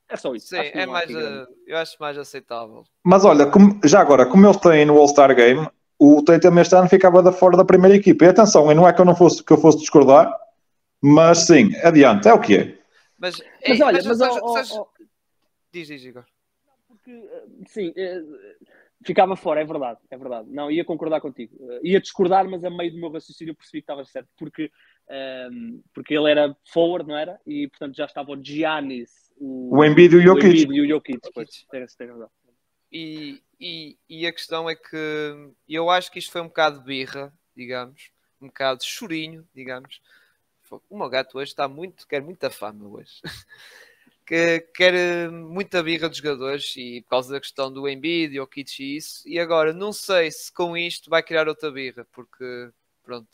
É 0.10 0.16
só 0.16 0.34
isso. 0.34 0.48
Sim, 0.48 0.58
é 0.58 0.86
mais, 0.86 1.10
uh, 1.10 1.48
eu 1.68 1.78
acho 1.78 1.98
mais 2.00 2.18
aceitável. 2.18 2.84
Mas 3.04 3.26
olha, 3.26 3.48
como, 3.48 3.78
já 3.84 4.00
agora, 4.00 4.26
como 4.26 4.46
eles 4.46 4.58
têm 4.58 4.86
no 4.86 4.98
All-Star 4.98 5.36
Game, 5.36 5.68
o 6.04 6.22
Tatum 6.22 6.60
este 6.60 6.76
ano 6.76 6.90
ficava 6.90 7.24
da 7.24 7.32
fora 7.32 7.56
da 7.56 7.64
primeira 7.64 7.96
equipa. 7.96 8.26
E 8.26 8.28
atenção, 8.28 8.70
e 8.70 8.76
não 8.76 8.86
é 8.86 8.92
que 8.92 9.00
eu 9.00 9.06
não 9.06 9.16
fosse, 9.16 9.42
que 9.42 9.54
eu 9.54 9.58
fosse 9.58 9.80
discordar, 9.80 10.30
mas 11.02 11.46
sim, 11.46 11.74
adiante, 11.82 12.28
é 12.28 12.34
o 12.34 12.42
que 12.42 12.58
é. 12.58 12.78
Mas, 13.18 13.42
mas 13.66 13.80
olha, 13.80 14.02
mas, 14.04 14.20
mas 14.20 14.22
oh, 14.22 14.40
oh, 14.44 14.82
oh, 14.82 15.06
diz, 15.72 15.88
diz, 15.88 16.04
Igor. 16.04 16.26
Porque, 16.90 17.12
eh, 17.12 17.46
sim, 17.68 17.94
eh, 17.96 18.22
ficava 19.06 19.38
fora, 19.38 19.62
é 19.62 19.66
verdade, 19.66 20.00
é 20.12 20.18
verdade. 20.18 20.50
Não, 20.52 20.70
ia 20.70 20.84
concordar 20.84 21.22
contigo. 21.22 21.56
Eh, 21.72 21.80
ia 21.84 22.02
discordar, 22.02 22.50
mas 22.50 22.66
a 22.66 22.70
meio 22.70 22.92
do 22.92 23.00
meu 23.00 23.10
raciocínio 23.10 23.56
percebi 23.56 23.80
que 23.80 23.84
estava 23.84 24.04
certo, 24.04 24.28
porque, 24.38 24.70
um, 25.10 25.14
ehm, 25.14 25.82
porque 25.94 26.14
ele 26.14 26.30
era 26.30 26.54
forward, 26.66 27.08
não 27.08 27.18
era? 27.18 27.40
E, 27.48 27.70
portanto, 27.70 27.96
já 27.96 28.06
estava 28.06 28.32
o 28.34 28.44
Giannis, 28.44 29.10
o, 29.38 29.78
o 29.78 29.86
Embiid 29.86 30.16
e 30.16 30.18
o 30.18 30.22
Jokic. 30.22 30.68
O 30.68 30.74
e 30.74 30.82
o 30.82 30.88
Jokic, 30.88 31.20
pois, 31.34 31.50
tem, 31.72 31.86
tem 31.98 32.08
razão. 32.08 32.30
E, 32.92 33.42
e, 33.60 33.98
e, 34.10 34.28
a 34.28 34.32
questão 34.32 34.70
é 34.70 34.76
que 34.76 35.52
eu 35.68 35.90
acho 35.90 36.12
que 36.12 36.20
isto 36.20 36.32
foi 36.32 36.42
um 36.42 36.48
bocado 36.48 36.82
birra, 36.82 37.34
digamos, 37.56 38.10
um 38.42 38.48
bocado 38.48 38.84
chorinho, 38.84 39.48
digamos. 39.54 40.02
O 40.90 40.98
meu 40.98 41.10
gato 41.10 41.38
hoje 41.38 41.52
está 41.52 41.68
muito, 41.68 42.08
quer 42.08 42.22
muita 42.22 42.50
fama 42.50 42.88
hoje. 42.88 43.22
que 44.26 44.62
quer 44.74 44.94
eh, 44.94 45.30
muita 45.30 45.84
birra 45.84 46.10
dos 46.10 46.18
jogadores 46.18 46.74
e 46.78 47.02
por 47.02 47.10
causa 47.10 47.34
da 47.34 47.40
questão 47.40 47.72
do 47.72 47.88
Embiid 47.88 48.40
o 48.40 48.48
Kits 48.48 48.80
e 48.80 48.98
isso. 48.98 49.28
E 49.28 49.40
agora 49.40 49.74
não 49.74 49.92
sei 49.92 50.32
se 50.32 50.52
com 50.52 50.76
isto 50.78 51.10
vai 51.10 51.22
criar 51.22 51.48
outra 51.48 51.72
birra, 51.72 52.08
porque 52.12 52.70
pronto. 53.04 53.30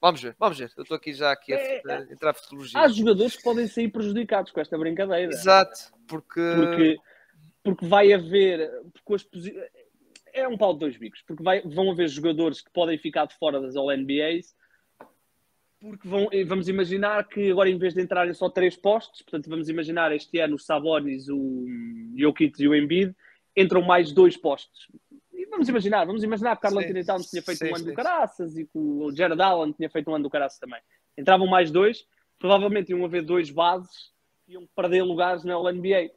Vamos 0.00 0.22
ver, 0.22 0.36
vamos 0.38 0.56
ver. 0.56 0.70
Eu 0.76 0.82
estou 0.82 0.96
aqui 0.96 1.12
já 1.12 1.32
aqui 1.32 1.52
a, 1.52 1.56
é, 1.56 1.82
a 1.84 2.02
entrar 2.12 2.30
a 2.30 2.34
futurologia. 2.34 2.78
Há 2.78 2.88
jogadores 2.88 3.36
que 3.36 3.42
podem 3.42 3.66
sair 3.66 3.88
prejudicados 3.88 4.52
com 4.52 4.60
esta 4.60 4.78
brincadeira. 4.78 5.32
Exato, 5.32 5.92
porque 6.06 6.40
porque, 6.54 6.98
porque 7.62 7.86
vai 7.86 8.12
haver 8.12 8.70
porque 8.92 9.14
as 9.14 9.22
posi... 9.22 9.54
é 10.32 10.46
um 10.48 10.56
pau 10.56 10.72
de 10.72 10.80
dois 10.80 10.96
bicos, 10.96 11.22
porque 11.26 11.42
vai, 11.42 11.60
vão 11.62 11.90
haver 11.90 12.08
jogadores 12.08 12.60
que 12.60 12.70
podem 12.70 12.98
ficar 12.98 13.26
de 13.26 13.36
fora 13.36 13.60
das 13.60 13.76
All 13.76 13.94
NBAs 13.96 14.54
porque 15.80 16.08
vão, 16.08 16.28
vamos 16.46 16.68
imaginar 16.68 17.28
que 17.28 17.50
agora, 17.50 17.70
em 17.70 17.78
vez 17.78 17.94
de 17.94 18.02
entrarem 18.02 18.34
só 18.34 18.50
três 18.50 18.76
postos, 18.76 19.22
portanto, 19.22 19.48
vamos 19.48 19.68
imaginar 19.68 20.12
este 20.12 20.40
ano 20.40 20.56
o 20.56 20.58
Sabonis, 20.58 21.28
o 21.28 21.66
Jokic 22.16 22.60
e 22.62 22.68
o 22.68 22.74
Embiid, 22.74 23.14
entram 23.56 23.82
mais 23.82 24.12
dois 24.12 24.36
postos. 24.36 24.88
E 25.32 25.46
vamos 25.46 25.68
imaginar, 25.68 26.04
vamos 26.04 26.24
imaginar 26.24 26.56
que 26.56 26.58
o 26.58 26.62
Carlos 26.62 26.84
Anthony 26.84 27.04
Towns 27.04 27.30
tinha 27.30 27.42
feito 27.42 27.58
sim, 27.58 27.66
um 27.66 27.68
ano 27.76 27.78
sim. 27.78 27.90
do 27.90 27.94
Caraças 27.94 28.56
e 28.56 28.64
que 28.64 28.76
o 28.78 29.14
Jared 29.14 29.40
Allen 29.40 29.72
tinha 29.72 29.88
feito 29.88 30.10
um 30.10 30.14
ano 30.14 30.24
do 30.24 30.30
Caraças 30.30 30.58
também. 30.58 30.80
Entravam 31.16 31.46
mais 31.46 31.70
dois, 31.70 32.04
provavelmente 32.38 32.90
iam 32.90 33.04
haver 33.04 33.22
dois 33.22 33.50
bases 33.50 34.12
que 34.44 34.54
iam 34.54 34.66
perder 34.74 35.02
lugares 35.02 35.44
na 35.44 35.56
NBA. 35.60 36.10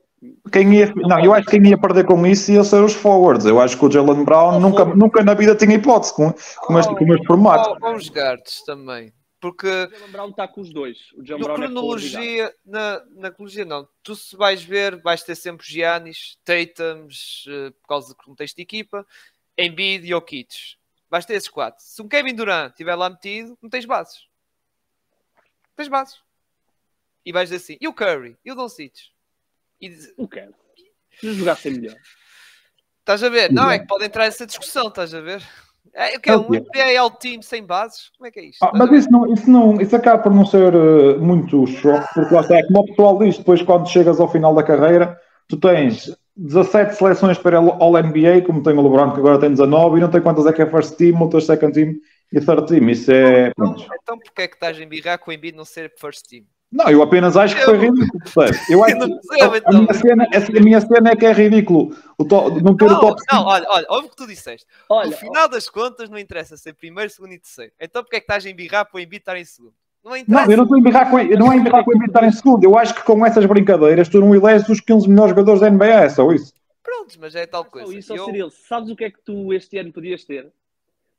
Quem 0.52 0.76
ia, 0.76 0.94
não, 0.96 1.20
eu 1.24 1.34
acho 1.34 1.46
que 1.46 1.60
quem 1.60 1.70
ia 1.70 1.78
perder 1.78 2.06
com 2.06 2.26
isso 2.28 2.52
ia 2.52 2.64
ser 2.64 2.84
os 2.84 2.94
forwards. 2.94 3.46
Eu 3.46 3.60
acho 3.60 3.76
que 3.78 3.86
o 3.86 3.92
Jalen 3.92 4.24
Brown 4.24 4.60
nunca, 4.60 4.86
nunca 4.86 5.24
na 5.24 5.34
vida 5.34 5.56
tinha 5.56 5.76
hipótese 5.76 6.14
com, 6.14 6.32
com, 6.32 6.80
este, 6.80 6.94
com 6.94 7.14
este 7.14 7.26
formato. 7.26 7.76
Ou, 7.82 7.96
os 7.96 8.08
guards 8.08 8.64
também. 8.64 9.12
Porque 9.40 9.68
o 9.68 9.90
Jalen 9.90 10.12
Brown 10.12 10.30
está 10.30 10.48
com 10.48 10.62
os 10.62 10.72
dois. 10.72 10.98
O 11.18 11.26
Jalen 11.26 11.44
na 11.44 11.54
é 11.54 11.56
cronologia, 11.56 12.46
é 12.46 12.54
na, 12.64 13.02
na 13.16 13.32
cronologia 13.32 13.66
não. 13.66 13.88
Tu 14.04 14.16
se 14.16 14.38
vais 14.38 14.64
ver, 14.64 15.02
vais 15.02 15.24
ter 15.24 15.34
sempre 15.34 15.66
Giannis, 15.68 16.38
Tatums, 16.46 17.46
uh, 17.48 17.72
por 17.82 17.88
causa 17.88 18.10
do 18.10 18.16
contexto 18.16 18.58
de 18.58 18.62
equipa, 18.62 19.04
Embiid 19.58 20.06
e 20.06 20.10
Jokic. 20.10 20.54
Vais 21.10 21.26
ter 21.26 21.34
esses 21.34 21.50
quatro. 21.50 21.84
Se 21.84 22.00
um 22.00 22.08
Kevin 22.08 22.36
Durant 22.36 22.70
estiver 22.70 22.94
lá 22.94 23.10
metido, 23.10 23.58
não 23.60 23.72
tens 23.72 23.86
bases. 23.86 24.28
Não 25.36 25.76
tens 25.78 25.88
bases. 25.88 26.22
E 27.26 27.32
vais 27.32 27.50
dizer 27.50 27.64
assim, 27.64 27.78
e 27.82 27.88
o 27.88 27.94
Curry? 27.94 28.38
E 28.46 28.52
o 28.52 28.56
Doncic? 28.56 29.11
E 29.82 29.90
diz... 29.90 30.14
O 30.18 30.28
Curry? 30.28 30.54
Se 31.20 31.34
jogasse 31.34 31.70
melhor. 31.70 31.96
Estás 33.00 33.24
a 33.24 33.30
ver? 33.30 33.52
Não, 33.52 33.70
é 33.70 33.80
que 33.80 33.88
pode 33.88 34.06
entrar 34.06 34.26
essa 34.26 34.46
discussão, 34.46 34.88
estás 34.88 35.14
a 35.14 35.22
ver? 35.22 35.44
É, 35.94 36.18
que 36.18 36.30
é 36.30 36.38
um 36.38 36.48
PAL 36.48 37.12
team 37.12 37.42
sem 37.42 37.66
bases? 37.66 38.10
Como 38.18 38.28
é 38.28 38.32
que 38.32 38.40
é 38.40 38.46
isto? 38.46 38.64
Ah, 38.64 38.72
mas 38.74 38.92
isso, 38.92 39.12
não, 39.12 39.34
isso, 39.34 39.50
não, 39.50 39.82
isso 39.82 39.96
acaba 39.96 40.24
por 40.24 40.34
não 40.34 40.46
ser 40.46 40.74
uh, 40.74 41.20
muito 41.20 41.66
choque, 41.68 42.08
porque 42.14 42.34
lá 42.34 42.42
está, 42.42 42.58
é 42.58 42.64
como 42.68 42.80
o 42.80 42.86
pessoal 42.86 43.18
diz, 43.20 43.38
depois 43.38 43.62
quando 43.62 43.90
chegas 43.90 44.20
ao 44.20 44.32
final 44.32 44.56
da 44.56 44.64
carreira, 44.64 45.20
tu 45.50 45.58
tens 45.58 46.16
17 46.38 46.96
seleções 46.96 47.38
para 47.38 47.58
All-NBA, 47.58 48.44
como 48.46 48.64
tem 48.64 48.74
o 48.74 48.82
LeBron 48.82 49.12
que 49.12 49.20
agora 49.20 49.40
tem 49.40 49.50
19, 49.50 49.98
e 49.98 50.02
não 50.02 50.10
tem 50.10 50.22
quantas 50.22 50.46
é 50.46 50.54
que 50.54 50.62
é 50.62 50.70
first 50.70 50.96
team, 50.96 51.20
outras 51.22 51.46
second 51.46 51.74
team 51.74 51.96
e 52.32 52.40
third 52.40 52.66
team. 52.68 52.90
Isso 52.90 53.12
é. 53.12 53.50
Então, 53.50 53.76
então 54.02 54.20
porquê 54.20 54.44
é 54.44 54.48
que 54.48 54.56
estás 54.56 54.78
a 54.78 54.84
embirrar 54.84 55.20
com 55.20 55.32
o 55.32 55.34
Embiid 55.34 55.58
não 55.58 55.66
ser 55.66 55.94
first 56.00 56.26
team? 56.30 56.46
Não, 56.72 56.90
eu 56.90 57.04
apenas 57.04 57.36
acho 57.36 57.56
que 57.56 57.64
foi 57.64 57.78
ridículo, 57.78 58.24
Eu 58.70 58.84
acho 58.84 58.96
que 58.96 59.42
a, 59.42 59.52
a, 59.52 59.58
então. 59.58 59.82
minha 59.82 59.94
cena, 59.94 60.28
a 60.32 60.62
minha 60.62 60.82
cena 60.82 61.10
é 61.10 61.16
que 61.18 61.26
é 61.26 61.34
ridículo 61.34 61.94
o 62.18 62.24
to, 62.24 62.62
não 62.62 62.78
ter 62.78 62.86
não, 62.86 62.96
o 62.96 63.00
top 63.02 63.22
Não, 63.30 63.46
olha, 63.46 63.66
olha, 63.70 63.86
ouve 63.90 64.08
o 64.08 64.10
que 64.10 64.16
tu 64.16 64.26
disseste. 64.26 64.66
Olha, 64.88 65.10
no 65.10 65.18
final 65.18 65.50
das 65.50 65.68
contas 65.70 66.10
não 66.10 66.18
interessa 66.18 66.56
ser 66.56 66.74
primeiro, 66.74 67.10
segundo 67.10 67.34
e 67.34 67.40
terceiro. 67.40 67.74
Então 67.80 68.02
porque 68.02 68.16
é 68.16 68.20
que 68.22 68.24
estás 68.24 68.46
a 68.46 68.50
embirrar 68.50 68.86
para 68.86 68.98
o 68.98 69.02
Embiid 69.02 69.22
estar 69.22 69.38
em 69.38 69.44
segundo? 69.44 69.74
Não, 70.04 70.12
não, 70.28 70.50
eu 70.50 70.58
não 70.58 70.64
estou 70.64 70.78
a 70.78 70.80
embirrar 70.80 71.12
com, 71.12 71.18
não 71.18 71.52
é 71.52 71.58
embirrar 71.58 71.84
com 71.84 71.92
o 71.92 71.94
Embiid 71.94 72.10
estar 72.10 72.24
em 72.24 72.32
segundo. 72.32 72.64
Eu 72.64 72.78
acho 72.78 72.96
que 72.96 73.04
com 73.04 73.26
essas 73.26 73.46
brincadeiras 73.46 74.08
tu 74.08 74.22
não 74.22 74.34
eleges 74.34 74.68
os 74.70 74.80
15 74.80 75.10
melhores 75.10 75.32
jogadores 75.32 75.60
da 75.60 75.70
NBA, 75.70 75.86
é 75.86 76.10
só 76.10 76.32
isso. 76.32 76.54
Pronto, 76.82 77.18
mas 77.20 77.36
é 77.36 77.46
tal 77.46 77.66
coisa. 77.66 77.94
Isso, 77.94 78.16
eu... 78.16 78.26
Cirilo, 78.26 78.50
sabes 78.50 78.90
o 78.90 78.96
que 78.96 79.04
é 79.04 79.12
que 79.12 79.22
tu 79.22 79.54
este 79.54 79.78
ano 79.78 79.92
podias 79.92 80.24
ter? 80.24 80.52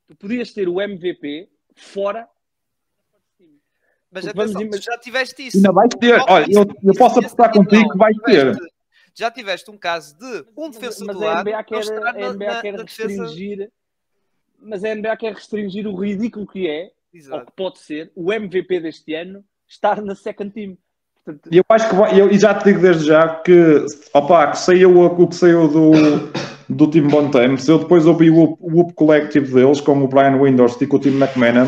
Tu 0.07 0.15
podias 0.15 0.51
ter 0.51 0.67
o 0.67 0.81
MVP 0.81 1.47
fora 1.75 2.27
mas 4.13 4.27
atenção, 4.27 4.61
vamos... 4.61 4.83
já 4.83 4.97
tiveste 4.97 5.47
isso. 5.47 5.57
Ainda 5.57 5.71
vais 5.71 5.89
ter. 5.99 6.21
Olha, 6.27 6.45
eu, 6.47 6.65
eu 6.83 6.93
posso 6.93 7.19
apostar 7.19 7.51
contigo 7.51 7.91
que 7.91 7.97
vai 7.97 8.13
ter. 8.13 8.55
Já 9.15 9.31
tiveste 9.31 9.71
um 9.71 9.77
caso 9.77 10.15
de 10.17 10.45
um 10.55 10.69
defensor 10.69 11.07
mas 11.07 11.15
do 11.15 11.23
lado. 11.23 11.47
A 11.47 11.51
NBA 11.51 11.63
quer, 11.63 11.75
a 11.77 12.33
NBA 12.33 12.45
na, 12.45 12.61
quer 12.61 12.71
na 12.73 12.83
restringir. 12.83 13.57
Defesa... 13.57 13.71
Mas 14.61 14.83
a 14.83 14.95
NBA 14.95 15.17
quer 15.17 15.33
restringir 15.33 15.87
o 15.87 15.95
ridículo 15.95 16.47
que 16.47 16.69
é, 16.69 16.91
Exato. 17.13 17.39
ou 17.39 17.45
que 17.45 17.51
pode 17.53 17.79
ser, 17.79 18.11
o 18.15 18.31
MVP 18.31 18.79
deste 18.79 19.13
ano 19.13 19.43
estar 19.67 20.01
na 20.01 20.15
second 20.15 20.51
team. 20.51 20.77
Portanto... 21.15 21.49
Eu 21.51 21.63
acho 21.69 21.89
que 21.89 21.95
vai, 21.95 22.19
eu, 22.19 22.31
e 22.31 22.37
já 22.37 22.53
te 22.53 22.65
digo 22.65 22.81
desde 22.81 23.05
já 23.05 23.35
que, 23.41 23.85
opa, 24.13 24.51
que 24.51 24.57
saiu 24.57 24.97
o, 24.97 25.27
que 25.27 25.35
saiu 25.35 25.67
do, 25.67 25.91
do 26.69 26.89
time 26.89 27.09
Bontemps, 27.09 27.67
eu 27.67 27.79
depois 27.79 28.05
ouvi 28.05 28.29
o, 28.29 28.57
o 28.59 28.81
Up 28.81 28.93
Collective 28.93 29.53
deles 29.53 29.81
com 29.81 30.01
o 30.01 30.07
Brian 30.07 30.37
Windhorst 30.37 30.81
e 30.81 30.87
com 30.87 30.97
o 30.97 30.99
time 30.99 31.17
McMahon 31.17 31.67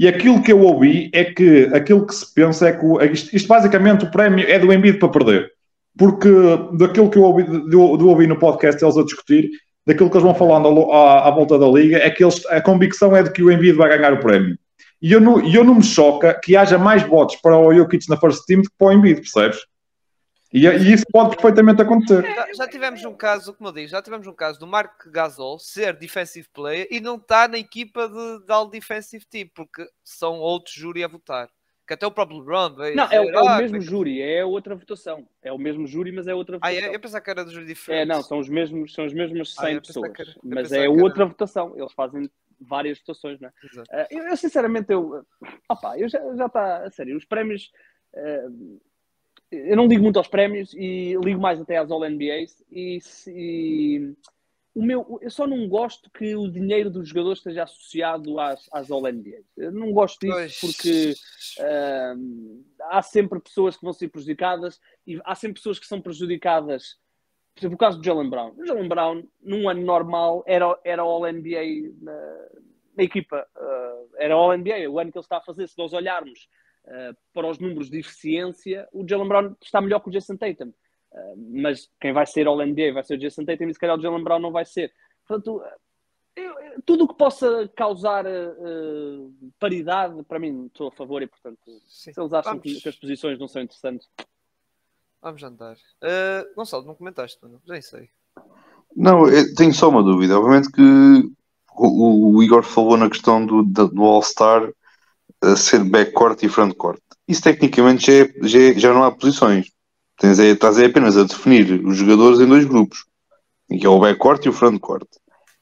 e 0.00 0.08
aquilo 0.08 0.42
que 0.42 0.50
eu 0.50 0.62
ouvi 0.62 1.10
é 1.12 1.24
que 1.24 1.64
aquilo 1.74 2.06
que 2.06 2.14
se 2.14 2.32
pensa 2.32 2.68
é 2.68 2.72
que 2.72 2.82
o, 2.82 2.98
isto, 3.02 3.36
isto, 3.36 3.46
basicamente 3.46 4.06
o 4.06 4.10
prémio 4.10 4.48
é 4.48 4.58
do 4.58 4.72
Embiid 4.72 4.98
para 4.98 5.10
perder. 5.10 5.52
Porque 5.98 6.30
daquilo 6.72 7.10
que 7.10 7.18
eu 7.18 7.22
ouvi, 7.22 7.42
do, 7.42 7.98
do 7.98 8.08
ouvi 8.08 8.26
no 8.26 8.38
podcast 8.38 8.82
eles 8.82 8.96
a 8.96 9.04
discutir, 9.04 9.50
daquilo 9.86 10.08
que 10.08 10.16
eles 10.16 10.24
vão 10.24 10.34
falando 10.34 10.90
à, 10.90 11.28
à 11.28 11.30
volta 11.30 11.58
da 11.58 11.68
liga, 11.68 11.98
é 11.98 12.08
que 12.08 12.24
eles, 12.24 12.46
a 12.46 12.62
convicção 12.62 13.14
é 13.14 13.22
de 13.22 13.30
que 13.30 13.42
o 13.42 13.52
Embiid 13.52 13.76
vai 13.76 13.90
ganhar 13.90 14.14
o 14.14 14.20
prémio. 14.20 14.56
E 15.02 15.12
eu 15.12 15.20
não, 15.20 15.38
eu 15.46 15.62
não 15.62 15.74
me 15.74 15.82
choca 15.82 16.32
que 16.32 16.56
haja 16.56 16.78
mais 16.78 17.02
votos 17.02 17.36
para 17.36 17.58
o 17.58 17.74
Jokic 17.74 18.08
na 18.08 18.16
first 18.16 18.46
team 18.46 18.62
do 18.62 18.70
que 18.70 18.74
para 18.78 18.88
o 18.88 18.92
Embiid, 18.92 19.20
percebes? 19.20 19.58
E, 20.52 20.66
e, 20.66 20.92
isso 20.92 21.04
pode 21.12 21.36
perfeitamente 21.36 21.80
acontecer. 21.80 22.24
Já, 22.24 22.52
já, 22.52 22.68
tivemos 22.68 23.04
um 23.04 23.14
caso, 23.14 23.54
como 23.54 23.68
eu 23.68 23.72
digo, 23.72 23.88
já 23.88 24.02
tivemos 24.02 24.26
um 24.26 24.34
caso 24.34 24.58
do 24.58 24.66
Mark 24.66 25.06
Gasol 25.06 25.58
ser 25.58 25.96
defensive 25.96 26.48
player 26.52 26.88
e 26.90 27.00
não 27.00 27.16
estar 27.16 27.48
na 27.48 27.58
equipa 27.58 28.08
de, 28.08 28.44
de 28.44 28.52
all 28.52 28.68
defensive 28.68 29.24
team, 29.24 29.48
porque 29.54 29.86
são 30.02 30.40
outros 30.40 30.74
júri 30.74 31.04
a 31.04 31.08
votar. 31.08 31.48
Que 31.86 31.94
até 31.94 32.06
o 32.06 32.10
próprio 32.10 32.38
LeBron 32.38 32.74
veio 32.74 32.94
Não, 32.94 33.04
dizer, 33.04 33.16
é, 33.16 33.20
o, 33.20 33.30
é 33.30 33.42
o 33.42 33.48
ah, 33.48 33.58
mesmo 33.58 33.76
é 33.76 33.80
júri, 33.80 34.22
é 34.22 34.44
outra 34.44 34.76
votação. 34.76 35.26
É 35.42 35.52
o 35.52 35.58
mesmo 35.58 35.86
júri, 35.86 36.12
mas 36.12 36.26
é 36.28 36.34
outra 36.34 36.56
votação. 36.56 36.78
Ah, 36.78 36.88
é? 36.88 36.94
Eu 36.94 37.00
pensava 37.00 37.20
que 37.20 37.30
era 37.30 37.44
do 37.44 37.50
júri 37.52 37.66
diferente. 37.66 38.02
É, 38.02 38.04
não, 38.04 38.22
são 38.22 38.38
os 38.38 38.48
mesmos, 38.48 38.92
são 38.92 39.06
os 39.06 39.12
mesmos 39.12 39.54
100 39.54 39.76
ah, 39.76 39.80
pessoas. 39.80 40.12
Era, 40.18 40.34
mas 40.42 40.72
é 40.72 40.88
outra 40.88 41.26
votação. 41.26 41.74
Eles 41.76 41.92
fazem 41.92 42.30
várias 42.60 42.98
votações, 42.98 43.40
não 43.40 43.48
é? 43.48 43.52
Uh, 43.52 44.06
eu, 44.10 44.28
eu, 44.28 44.36
sinceramente, 44.36 44.92
eu... 44.92 45.24
Opa, 45.68 45.98
eu 45.98 46.08
já 46.08 46.46
está... 46.46 46.84
A 46.84 46.90
sério, 46.90 47.16
os 47.16 47.24
prémios... 47.24 47.72
Uh, 48.14 48.80
eu 49.50 49.76
não 49.76 49.86
ligo 49.86 50.02
muito 50.02 50.18
aos 50.18 50.28
prémios 50.28 50.72
e 50.74 51.16
ligo 51.24 51.40
mais 51.40 51.60
até 51.60 51.76
às 51.76 51.90
All 51.90 52.08
NBAs 52.08 52.62
e, 52.70 52.98
e 53.26 54.14
o 54.74 54.82
meu, 54.82 55.18
eu 55.20 55.30
só 55.30 55.46
não 55.46 55.68
gosto 55.68 56.08
que 56.10 56.36
o 56.36 56.48
dinheiro 56.48 56.90
dos 56.90 57.08
jogadores 57.08 57.38
esteja 57.38 57.64
associado 57.64 58.38
às, 58.38 58.68
às 58.72 58.90
All 58.90 59.02
NBAs. 59.02 59.44
Eu 59.56 59.72
não 59.72 59.92
gosto 59.92 60.20
disso 60.20 60.66
porque 60.66 61.14
uh, 61.58 62.64
há 62.88 63.02
sempre 63.02 63.40
pessoas 63.40 63.76
que 63.76 63.82
vão 63.82 63.92
ser 63.92 64.08
prejudicadas 64.08 64.80
e 65.04 65.20
há 65.24 65.34
sempre 65.34 65.54
pessoas 65.54 65.78
que 65.78 65.86
são 65.86 66.00
prejudicadas. 66.00 66.98
Por 67.54 67.60
exemplo, 67.62 67.74
o 67.74 67.78
caso 67.78 67.98
do 67.98 68.04
Jalen 68.04 68.30
Brown. 68.30 68.54
O 68.56 68.64
Jalen 68.64 68.88
Brown, 68.88 69.24
num 69.42 69.68
ano 69.68 69.82
normal, 69.82 70.44
era, 70.46 70.78
era 70.84 71.02
All 71.02 71.30
NBA 71.30 71.92
na, 72.00 72.48
na 72.96 73.02
equipa. 73.02 73.44
Uh, 73.56 74.16
era 74.18 74.34
All 74.34 74.56
NBA. 74.56 74.88
O 74.88 75.00
ano 75.00 75.10
que 75.10 75.18
ele 75.18 75.24
está 75.24 75.38
a 75.38 75.42
fazer, 75.42 75.66
se 75.68 75.76
nós 75.76 75.92
olharmos 75.92 76.48
uh, 76.90 77.16
para 77.32 77.48
os 77.48 77.58
números 77.58 77.88
de 77.88 77.98
eficiência, 77.98 78.88
o 78.92 79.06
Jalen 79.06 79.28
Brown 79.28 79.56
está 79.62 79.80
melhor 79.80 80.00
que 80.00 80.08
o 80.08 80.12
Jason 80.12 80.36
Tatum. 80.36 80.72
Uh, 81.12 81.60
mas 81.62 81.90
quem 82.00 82.12
vai 82.12 82.26
ser 82.26 82.46
All-NBA 82.46 82.92
vai 82.92 83.02
ser 83.02 83.14
o 83.14 83.18
Jason 83.18 83.44
Tatum 83.44 83.68
e 83.68 83.74
se 83.74 83.80
calhar 83.80 83.98
o 83.98 84.02
Jalen 84.02 84.22
Brown 84.24 84.40
não 84.40 84.52
vai 84.52 84.64
ser. 84.64 84.92
Portanto, 85.26 85.62
eu, 86.36 86.54
tudo 86.84 87.04
o 87.04 87.08
que 87.08 87.16
possa 87.16 87.70
causar 87.76 88.26
uh, 88.26 89.34
paridade, 89.58 90.22
para 90.24 90.38
mim, 90.38 90.66
estou 90.66 90.88
a 90.88 90.92
favor 90.92 91.22
e, 91.22 91.26
portanto, 91.26 91.60
Sim. 91.86 92.12
se 92.12 92.20
eles 92.20 92.32
acham 92.32 92.58
que, 92.58 92.80
que, 92.80 92.88
as 92.88 92.96
posições 92.96 93.38
não 93.38 93.48
são 93.48 93.62
interessantes. 93.62 94.08
Vamos 95.22 95.42
andar. 95.42 95.76
Uh, 96.02 96.54
Gonçalo, 96.56 96.84
não 96.84 96.94
comentaste, 96.94 97.38
não? 97.42 97.60
Já 97.66 97.80
sei. 97.82 98.08
Não, 98.96 99.24
tenho 99.56 99.72
só 99.72 99.88
uma 99.88 100.02
dúvida. 100.02 100.36
Obviamente 100.36 100.70
que 100.72 100.82
o, 101.76 102.36
o 102.36 102.42
Igor 102.42 102.62
falou 102.62 102.96
na 102.96 103.08
questão 103.08 103.44
do, 103.44 103.62
do 103.62 104.02
All-Star 104.02 104.72
ser 105.56 105.84
backcourt 105.84 106.42
e 106.42 106.48
frontcourt. 106.48 107.00
Isso 107.26 107.42
tecnicamente 107.42 108.06
já, 108.06 108.12
é, 108.12 108.32
já, 108.42 108.58
é, 108.58 108.74
já 108.74 108.94
não 108.94 109.04
há 109.04 109.10
posições. 109.10 109.66
Tens 110.18 110.38
é, 110.38 110.50
estás 110.50 110.78
é 110.78 110.86
apenas 110.86 111.16
a 111.16 111.24
definir 111.24 111.84
os 111.84 111.96
jogadores 111.96 112.40
em 112.40 112.46
dois 112.46 112.64
grupos, 112.64 113.04
que 113.68 113.86
é 113.86 113.88
o 113.88 113.98
backcourt 113.98 114.44
e 114.44 114.48
o 114.48 114.52
frontcourt. 114.52 115.08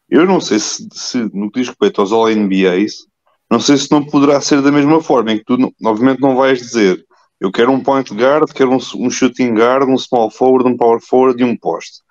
Eu 0.08 0.26
não 0.26 0.40
sei 0.40 0.58
se, 0.58 0.88
se, 0.92 1.18
no 1.34 1.50
que 1.50 1.60
diz 1.60 1.68
respeito 1.68 2.00
aos 2.00 2.12
All-NBAs, 2.12 3.06
não 3.50 3.60
sei 3.60 3.76
se 3.76 3.90
não 3.90 4.04
poderá 4.04 4.40
ser 4.40 4.62
da 4.62 4.72
mesma 4.72 5.00
forma, 5.00 5.32
em 5.32 5.38
que 5.38 5.44
tu, 5.44 5.72
obviamente, 5.84 6.20
não 6.20 6.36
vais 6.36 6.58
dizer 6.58 7.06
eu 7.40 7.52
quero 7.52 7.70
um 7.70 7.80
point 7.80 8.12
guard, 8.12 8.50
quero 8.52 8.72
um, 8.72 8.78
um 8.96 9.10
shooting 9.10 9.54
guard, 9.54 9.88
um 9.88 9.96
small 9.96 10.30
forward, 10.30 10.68
um 10.68 10.76
power 10.76 11.00
forward 11.00 11.40
e 11.40 11.44
um 11.44 11.56
poste. 11.56 12.02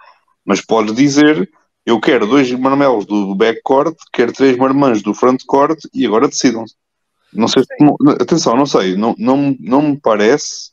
Mas 0.46 0.62
podes 0.62 0.96
dizer 0.96 1.50
Eu 1.86 2.00
quero 2.00 2.28
dois 2.28 2.52
marmelos 2.52 3.06
do 3.06 3.36
backcourt, 3.36 3.96
quero 4.12 4.34
três 4.34 4.58
marmãs 4.58 5.02
do 5.02 5.14
frontcourt 5.14 5.80
e 5.94 6.06
agora 6.06 6.28
decidam-se. 6.28 6.76
Não 7.34 7.48
sei, 7.48 7.64
se, 7.64 7.70
atenção, 8.22 8.56
não 8.56 8.66
sei, 8.66 8.96
não, 8.96 9.16
não, 9.18 9.56
não 9.60 9.82
me 9.82 9.98
parece 9.98 10.72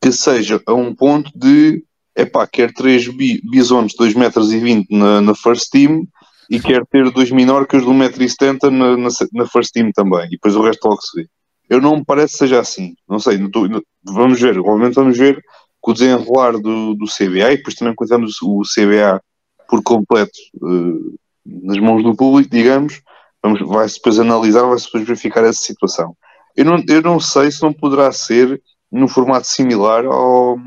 que 0.00 0.12
seja 0.12 0.60
a 0.66 0.72
um 0.72 0.94
ponto 0.94 1.30
de 1.34 1.84
epá, 2.16 2.46
quer 2.46 2.72
três 2.72 3.06
bi, 3.08 3.40
bisontes 3.50 3.96
de 3.96 4.04
2,20 4.04 4.18
metros 4.18 4.86
na, 4.90 5.20
na 5.20 5.34
first 5.34 5.70
team 5.70 6.06
e 6.50 6.60
quer 6.60 6.84
ter 6.86 7.10
dois 7.10 7.30
minorcas 7.30 7.82
de 7.82 7.88
1,70m 7.88 8.70
na, 8.70 8.96
na, 8.96 9.08
na 9.32 9.46
first 9.46 9.72
team 9.72 9.90
também, 9.92 10.26
e 10.26 10.30
depois 10.30 10.54
o 10.54 10.62
resto 10.62 10.86
logo 10.86 11.00
se 11.00 11.22
vê. 11.22 11.28
Eu 11.68 11.80
não 11.80 11.96
me 11.96 12.04
parece 12.04 12.32
que 12.32 12.38
seja 12.40 12.60
assim, 12.60 12.94
não 13.08 13.18
sei, 13.18 13.38
não 13.38 13.50
tô, 13.50 13.66
não, 13.66 13.82
vamos 14.04 14.40
ver, 14.40 14.58
obviamente 14.58 14.94
vamos 14.94 15.16
ver 15.16 15.42
com 15.80 15.90
o 15.90 15.94
desenrolar 15.94 16.52
do, 16.52 16.94
do 16.94 17.06
CBA 17.06 17.52
e 17.52 17.56
depois 17.56 17.74
também 17.74 17.94
contamos 17.94 18.36
o 18.42 18.62
CBA 18.62 19.22
por 19.68 19.82
completo 19.82 20.38
uh, 20.62 21.14
nas 21.46 21.78
mãos 21.78 22.02
do 22.02 22.14
público, 22.14 22.50
digamos, 22.50 23.00
vamos, 23.42 23.60
vai-se 23.66 23.96
depois 23.96 24.18
analisar, 24.18 24.62
vai-se 24.62 24.86
depois 24.86 25.04
verificar 25.04 25.44
essa 25.44 25.60
situação. 25.60 26.16
Eu 26.56 26.64
não, 26.64 26.82
eu 26.88 27.02
não 27.02 27.18
sei 27.18 27.50
se 27.50 27.62
não 27.62 27.72
poderá 27.72 28.12
ser 28.12 28.62
num 28.90 29.08
formato 29.08 29.46
similar 29.46 30.04
ao, 30.04 30.58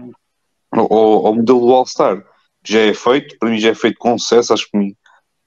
ao, 0.72 1.28
ao 1.28 1.36
modelo 1.36 1.60
do 1.60 1.74
All-Star. 1.74 2.24
Já 2.66 2.80
é 2.80 2.94
feito, 2.94 3.38
para 3.38 3.50
mim 3.50 3.60
já 3.60 3.70
é 3.70 3.76
feito 3.76 3.98
com 4.00 4.18
sucesso, 4.18 4.54
acho 4.54 4.68
que 4.72 4.96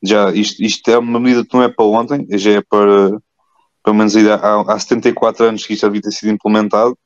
já, 0.02 0.30
isto, 0.32 0.62
isto 0.62 0.88
é 0.90 0.98
uma 0.98 1.18
medida 1.18 1.44
que 1.44 1.54
não 1.54 1.64
é 1.64 1.68
para 1.68 1.84
ontem, 1.84 2.26
já 2.38 2.52
é 2.52 2.62
para 2.62 3.18
pelo 3.88 3.96
menos 3.96 4.14
há, 4.16 4.72
há 4.72 4.78
74 4.78 5.46
anos 5.46 5.66
que 5.66 5.72
isto 5.72 5.86
havia 5.86 6.02
ter 6.02 6.12
sido 6.12 6.30
implementado, 6.30 6.96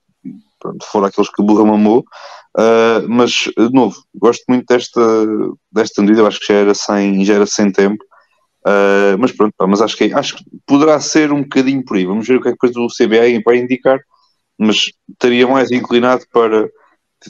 pronto, 0.58 0.84
fora 0.86 1.06
aqueles 1.06 1.30
que 1.30 1.42
burra 1.42 1.64
mamou, 1.64 2.00
uh, 2.58 3.08
mas 3.08 3.30
de 3.56 3.72
novo, 3.72 3.96
gosto 4.14 4.44
muito 4.48 4.66
desta, 4.66 5.00
desta 5.70 6.02
medida, 6.02 6.20
eu 6.20 6.26
acho 6.26 6.40
que 6.40 6.52
já 6.52 6.54
era 6.54 6.74
sem, 6.74 7.24
já 7.24 7.34
era 7.34 7.46
sem 7.46 7.70
tempo, 7.70 8.04
uh, 8.66 9.18
mas 9.18 9.32
pronto, 9.32 9.54
pá, 9.56 9.66
mas 9.66 9.80
acho 9.80 9.96
que, 9.96 10.12
acho 10.12 10.36
que 10.36 10.44
poderá 10.66 10.98
ser 11.00 11.32
um 11.32 11.42
bocadinho 11.42 11.84
por 11.84 11.96
aí, 11.96 12.06
vamos 12.06 12.26
ver 12.26 12.36
o 12.36 12.40
que 12.40 12.48
é 12.48 12.52
que 12.52 12.58
depois 12.60 12.72
do 12.72 12.86
CBA 12.86 13.42
vai 13.44 13.58
indicar, 13.58 14.00
mas 14.58 14.90
estaria 15.08 15.46
mais 15.46 15.70
inclinado 15.70 16.24
para 16.32 16.68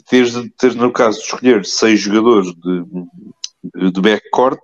teres, 0.01 0.33
teres 0.57 0.75
no 0.75 0.91
caso 0.91 1.19
de 1.19 1.25
escolher 1.25 1.65
seis 1.65 1.99
jogadores 1.99 2.53
de, 2.53 3.91
de, 3.91 4.01
backcourt 4.01 4.59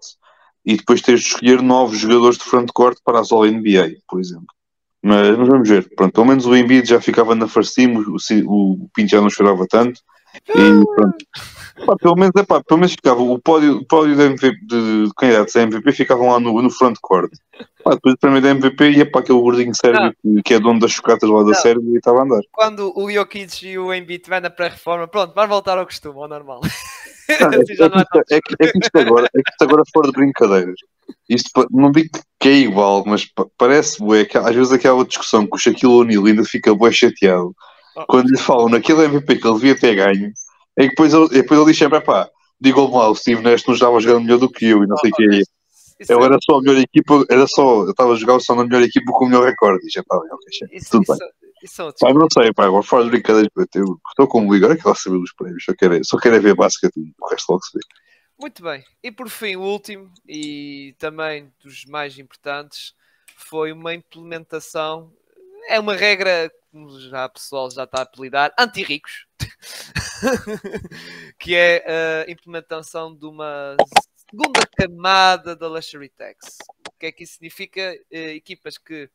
e 0.66 0.78
depois 0.78 1.02
teres 1.02 1.22
de 1.22 1.28
escolher 1.28 1.62
novos 1.62 2.00
jogadores 2.00 2.38
de 2.38 2.44
frontcourt 2.44 2.98
para 3.04 3.20
as 3.20 3.32
All-NBA, 3.32 3.98
por 4.08 4.20
exemplo. 4.20 4.48
Mas, 5.02 5.38
mas, 5.38 5.48
vamos 5.48 5.70
ver. 5.70 5.90
Pronto, 5.96 6.14
pelo 6.14 6.26
menos 6.26 6.46
o 6.46 6.56
Embiid 6.56 6.88
já 6.88 7.00
ficava 7.00 7.34
na 7.34 7.48
first 7.48 7.74
team, 7.74 7.96
o, 7.96 8.18
o, 8.46 8.72
o 8.84 8.90
Pinto 8.94 9.12
já 9.12 9.22
não 9.22 9.30
chorava 9.30 9.66
tanto. 9.68 10.02
E 10.50 10.86
pronto. 10.96 11.26
Pá, 11.86 11.96
pelo 11.98 12.16
menos, 12.16 12.32
é 12.36 12.44
pá, 12.44 12.64
pelo 12.64 12.80
menos 12.80 12.92
ficava 12.92 13.22
o 13.22 13.40
pódio, 13.40 13.78
o 13.78 13.86
pódio 13.86 14.16
de, 14.16 14.24
MVP, 14.24 14.52
de, 14.66 15.06
de 15.06 15.14
candidatos 15.16 15.56
a 15.56 15.62
MVP 15.62 15.92
ficavam 15.94 16.32
lá 16.32 16.40
no, 16.40 16.62
no 16.62 16.70
frontcourt. 16.70 17.32
Pá, 17.84 17.92
depois 17.92 18.16
do 18.16 18.20
prémio 18.20 18.42
da 18.42 18.50
MVP 18.50 18.92
ia 18.92 19.10
para 19.10 19.22
aquele 19.22 19.40
gordinho 19.40 19.74
sérvio 19.74 20.14
que, 20.22 20.44
que, 20.44 20.54
é 20.54 20.60
dono 20.60 20.80
das 20.80 20.92
chocatas 20.92 21.30
lá 21.30 21.44
da 21.44 21.54
Sérvia 21.54 21.94
e 21.94 21.98
estava 21.98 22.20
a 22.20 22.24
andar. 22.24 22.42
Quando 22.52 22.94
o 22.96 23.12
Jokic 23.12 23.66
e 23.66 23.78
o 23.78 23.94
Embiid 23.94 24.22
estiver 24.22 24.42
na 24.42 24.50
pré-reforma, 24.50 25.08
pronto, 25.08 25.34
vai 25.34 25.48
voltar 25.48 25.78
ao 25.78 25.86
costume, 25.86 26.20
ao 26.20 26.28
normal. 26.28 26.62
Não, 26.62 26.68
é, 27.54 27.56
é, 27.56 28.38
é, 28.38 28.42
que, 28.42 28.56
é, 28.60 28.72
que 28.72 28.80
isto 28.80 28.98
agora, 28.98 29.28
é 29.28 29.42
que 29.42 29.52
isto 29.52 29.64
agora 29.64 29.84
fora 29.94 30.08
de 30.08 30.14
brincadeiras. 30.14 30.80
Isto 31.28 31.68
não 31.72 31.92
digo 31.92 32.10
que 32.40 32.50
é 32.50 32.54
igual, 32.54 33.04
mas 33.06 33.28
parece 33.58 34.00
bué, 34.00 34.26
que 34.26 34.38
às 34.38 34.56
vezes 34.56 34.72
aquela 34.72 35.06
discussão 35.06 35.46
que 35.46 35.56
o 35.56 35.58
Shaquille 35.58 35.92
O'Neal 35.92 36.26
ainda 36.26 36.44
fica 36.44 36.74
bué 36.74 36.92
chateado 36.92 37.56
oh. 37.96 38.06
quando 38.06 38.30
lhe 38.30 38.38
falam 38.38 38.70
naquele 38.70 39.06
MVP 39.06 39.38
que 39.38 39.48
ele 39.48 39.56
devia 39.56 39.80
ter 39.80 39.96
ganho, 39.96 40.32
é 40.78 40.84
que 40.84 40.90
depois 40.90 41.14
ele, 41.14 41.30
depois 41.30 41.60
ele 41.60 41.70
diz 41.72 41.78
sempre, 41.78 42.02
pá, 42.02 42.30
digo-me 42.60 42.94
lá, 42.94 43.10
o 43.10 43.16
Steve 43.16 43.42
Nash 43.42 43.66
nos 43.66 43.80
dava 43.80 44.00
jogando 44.00 44.24
melhor 44.24 44.40
do 44.40 44.50
que 44.50 44.66
eu 44.66 44.84
e 44.84 44.88
não 44.88 44.98
sei 44.98 45.12
o 45.12 45.14
que 45.14 45.24
é. 45.24 45.42
Eu 46.08 46.24
era 46.24 46.38
só 46.42 46.58
a 46.58 46.62
melhor 46.62 46.80
equipa, 46.80 47.26
era 47.30 47.46
só, 47.46 47.84
eu 47.84 47.92
estava 47.92 48.14
a 48.14 48.16
jogar 48.16 48.40
só 48.40 48.56
na 48.56 48.64
melhor 48.64 48.82
equipa 48.82 49.12
com 49.12 49.26
o 49.26 49.28
melhor 49.28 49.46
recorde 49.46 49.86
e 49.86 49.92
já 49.92 50.02
estava, 50.02 50.22
ok, 50.22 50.80
tudo 50.90 51.04
bem. 51.08 51.30
Isso 51.62 51.82
é 51.82 51.92
pá, 52.00 52.14
não 52.14 52.28
sei, 52.32 52.54
pá, 52.54 52.66
agora 52.66 52.84
fora 52.84 53.04
de 53.04 53.10
brincadeiras, 53.10 53.52
eu 53.76 54.00
estou 54.10 54.28
como 54.28 54.54
ligar, 54.54 54.78
que 54.78 54.88
lá 54.88 54.96
saber 54.96 55.20
dos 55.20 55.34
prémios, 55.34 55.64
só 55.66 55.74
quero, 55.74 56.00
só 56.06 56.18
quero 56.18 56.36
é 56.36 56.40
ver 56.40 56.56
basquete, 56.56 56.94
o 56.98 57.30
resto 57.30 57.52
logo 57.52 57.64
se 57.64 57.78
vê. 57.78 57.82
Muito 58.40 58.64
bem. 58.64 58.82
E 59.04 59.12
por 59.12 59.28
fim, 59.28 59.58
o 59.58 59.64
último 59.64 60.10
e 60.26 60.96
também 60.98 61.52
dos 61.62 61.84
mais 61.84 62.18
importantes 62.18 62.94
foi 63.36 63.74
uma 63.74 63.94
implementação. 63.94 65.12
É 65.68 65.78
uma 65.78 65.94
regra, 65.94 66.50
como 66.72 66.98
já 67.02 67.26
o 67.26 67.30
pessoal 67.30 67.70
já 67.70 67.84
está 67.84 68.00
a 68.00 68.04
apelidar, 68.04 68.54
anti-ricos, 68.58 69.26
que 71.40 71.56
é 71.56 72.24
a 72.26 72.32
implementação 72.32 73.16
de 73.16 73.26
uma 73.26 73.76
segunda 74.30 74.66
camada 74.78 75.56
da 75.56 75.68
Luxury 75.68 76.10
Tax. 76.10 76.58
O 76.88 76.92
que 77.00 77.08
é 77.08 77.12
que 77.12 77.24
isso 77.24 77.34
significa? 77.34 77.98
Eh, 78.12 78.36
equipas 78.36 78.78
que, 78.78 79.10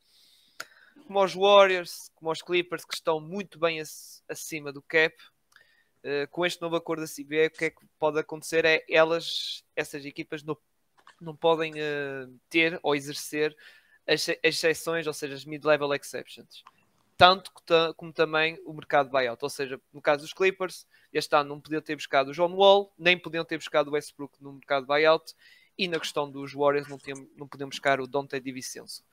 como 1.06 1.22
os 1.22 1.34
Warriors, 1.34 2.10
como 2.14 2.30
os 2.30 2.42
Clippers, 2.42 2.84
que 2.84 2.94
estão 2.94 3.20
muito 3.20 3.58
bem 3.58 3.80
acima 4.28 4.72
do 4.72 4.82
cap, 4.82 5.14
eh, 6.02 6.26
com 6.26 6.44
este 6.44 6.60
novo 6.60 6.76
acordo 6.76 7.00
da 7.00 7.08
CBA, 7.08 7.46
o 7.46 7.50
que 7.50 7.64
é 7.64 7.70
que 7.70 7.86
pode 7.98 8.18
acontecer 8.18 8.64
é 8.66 8.84
elas, 8.88 9.64
essas 9.74 10.04
equipas, 10.04 10.42
não, 10.42 10.56
não 11.18 11.34
podem 11.34 11.72
uh, 11.72 12.40
ter 12.50 12.78
ou 12.82 12.94
exercer 12.94 13.56
as 14.06 14.28
exceções, 14.42 15.06
ou 15.06 15.14
seja, 15.14 15.34
as 15.34 15.46
mid-level 15.46 15.94
exceptions. 15.94 16.62
Tanto 17.16 17.52
como 17.96 18.12
também 18.12 18.58
o 18.64 18.72
mercado 18.72 19.10
buyout. 19.10 19.42
Ou 19.42 19.50
seja, 19.50 19.80
no 19.92 20.02
caso 20.02 20.22
dos 20.22 20.32
Clippers, 20.32 20.86
este 21.12 21.34
ano 21.36 21.50
não 21.50 21.60
podiam 21.60 21.80
ter 21.80 21.94
buscado 21.94 22.30
o 22.30 22.34
John 22.34 22.52
Wall, 22.54 22.92
nem 22.98 23.16
podiam 23.16 23.44
ter 23.44 23.56
buscado 23.56 23.90
o 23.90 23.94
Westbrook 23.94 24.42
no 24.42 24.54
mercado 24.54 24.86
buyout, 24.86 25.32
e 25.78 25.88
na 25.88 25.98
questão 25.98 26.30
dos 26.30 26.52
Warriors 26.52 26.88
não, 26.88 26.98
tinham, 26.98 27.28
não 27.36 27.46
podiam 27.46 27.68
buscar 27.68 28.00
o 28.00 28.06
Dante 28.06 28.38
DiVincenzo. 28.40 29.04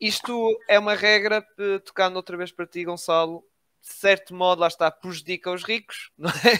Isto 0.00 0.58
é 0.68 0.78
uma 0.78 0.94
regra, 0.94 1.46
eh, 1.58 1.78
tocando 1.80 2.16
outra 2.16 2.36
vez 2.36 2.50
para 2.50 2.66
ti, 2.66 2.84
Gonçalo, 2.84 3.44
de 3.82 3.92
certo 3.92 4.34
modo, 4.34 4.60
lá 4.60 4.68
está, 4.68 4.90
prejudica 4.90 5.50
os 5.50 5.62
ricos, 5.62 6.10
não 6.16 6.30
é? 6.30 6.54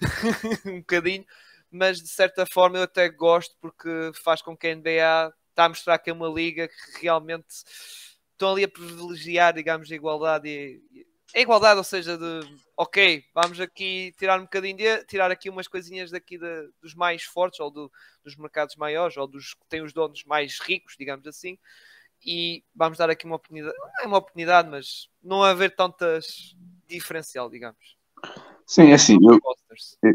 um 0.68 0.78
bocadinho, 0.78 1.24
mas 1.70 2.00
de 2.00 2.08
certa 2.08 2.46
forma 2.46 2.78
eu 2.78 2.82
até 2.84 3.08
gosto 3.08 3.56
porque 3.60 4.12
faz 4.14 4.42
com 4.42 4.56
que 4.56 4.68
a 4.68 4.74
NBA 4.74 5.34
está 5.50 5.64
a 5.64 5.68
mostrar 5.68 5.98
que 5.98 6.10
é 6.10 6.12
uma 6.12 6.28
liga 6.28 6.68
que 6.68 7.02
realmente 7.02 7.46
estão 8.44 8.52
ali 8.52 8.64
a 8.64 8.68
privilegiar, 8.68 9.54
digamos, 9.54 9.90
a 9.90 9.94
igualdade 9.94 10.48
e, 10.48 11.06
a 11.34 11.40
igualdade, 11.40 11.78
ou 11.78 11.84
seja, 11.84 12.16
de 12.16 12.40
ok, 12.76 13.24
vamos 13.34 13.58
aqui 13.58 14.14
tirar 14.16 14.38
um 14.38 14.44
bocadinho 14.44 14.76
de 14.76 15.04
tirar 15.04 15.30
aqui 15.30 15.50
umas 15.50 15.66
coisinhas 15.66 16.10
daqui 16.10 16.38
de, 16.38 16.68
dos 16.80 16.94
mais 16.94 17.24
fortes 17.24 17.58
ou 17.58 17.70
do, 17.70 17.90
dos 18.22 18.36
mercados 18.36 18.76
maiores 18.76 19.16
ou 19.16 19.26
dos 19.26 19.54
que 19.54 19.66
têm 19.68 19.82
os 19.82 19.92
donos 19.92 20.22
mais 20.24 20.60
ricos, 20.60 20.94
digamos 20.96 21.26
assim, 21.26 21.58
e 22.24 22.62
vamos 22.74 22.98
dar 22.98 23.10
aqui 23.10 23.24
uma 23.26 23.36
oportunidade, 23.36 23.76
não 23.76 24.04
é 24.04 24.06
uma 24.06 24.18
oportunidade, 24.18 24.68
mas 24.68 25.08
não 25.22 25.42
haver 25.42 25.74
tantas 25.74 26.54
diferencial, 26.86 27.50
digamos. 27.50 27.96
Sim, 28.66 28.92
é 28.92 28.94
assim, 28.94 29.18
eu, 29.20 29.38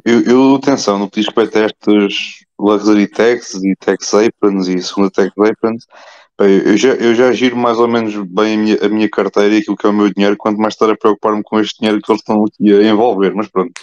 eu, 0.06 0.22
eu, 0.24 0.56
atenção, 0.56 0.98
no 0.98 1.10
que 1.10 1.20
diz 1.20 1.26
respeito 1.28 1.58
a 1.58 1.66
estes 1.66 2.46
Luxury 2.58 3.08
Tax 3.08 3.56
e 3.56 3.76
Tax 3.76 4.14
Aprons 4.14 4.68
e 4.68 4.82
segunda 4.82 5.12
Tax 5.12 5.32
Aprons, 5.38 5.86
eu 6.40 6.78
já, 6.78 6.90
eu 6.90 7.14
já 7.16 7.32
giro 7.32 7.58
mais 7.58 7.78
ou 7.78 7.88
menos 7.88 8.16
bem 8.30 8.56
a 8.56 8.58
minha, 8.58 8.86
a 8.86 8.90
minha 8.90 9.10
carteira 9.10 9.56
e 9.56 9.58
aquilo 9.60 9.76
que 9.76 9.86
é 9.86 9.90
o 9.90 9.94
meu 9.94 10.14
dinheiro, 10.14 10.38
quanto 10.38 10.60
mais 10.60 10.74
estar 10.74 10.90
a 10.90 10.98
preocupar-me 10.98 11.44
com 11.44 11.60
este 11.60 11.80
dinheiro 11.80 12.02
que 12.02 12.12
eles 12.12 12.22
estão 12.22 12.44
aqui 12.46 12.74
a 12.74 12.84
envolver, 12.84 13.34
mas 13.34 13.48
pronto. 13.48 13.74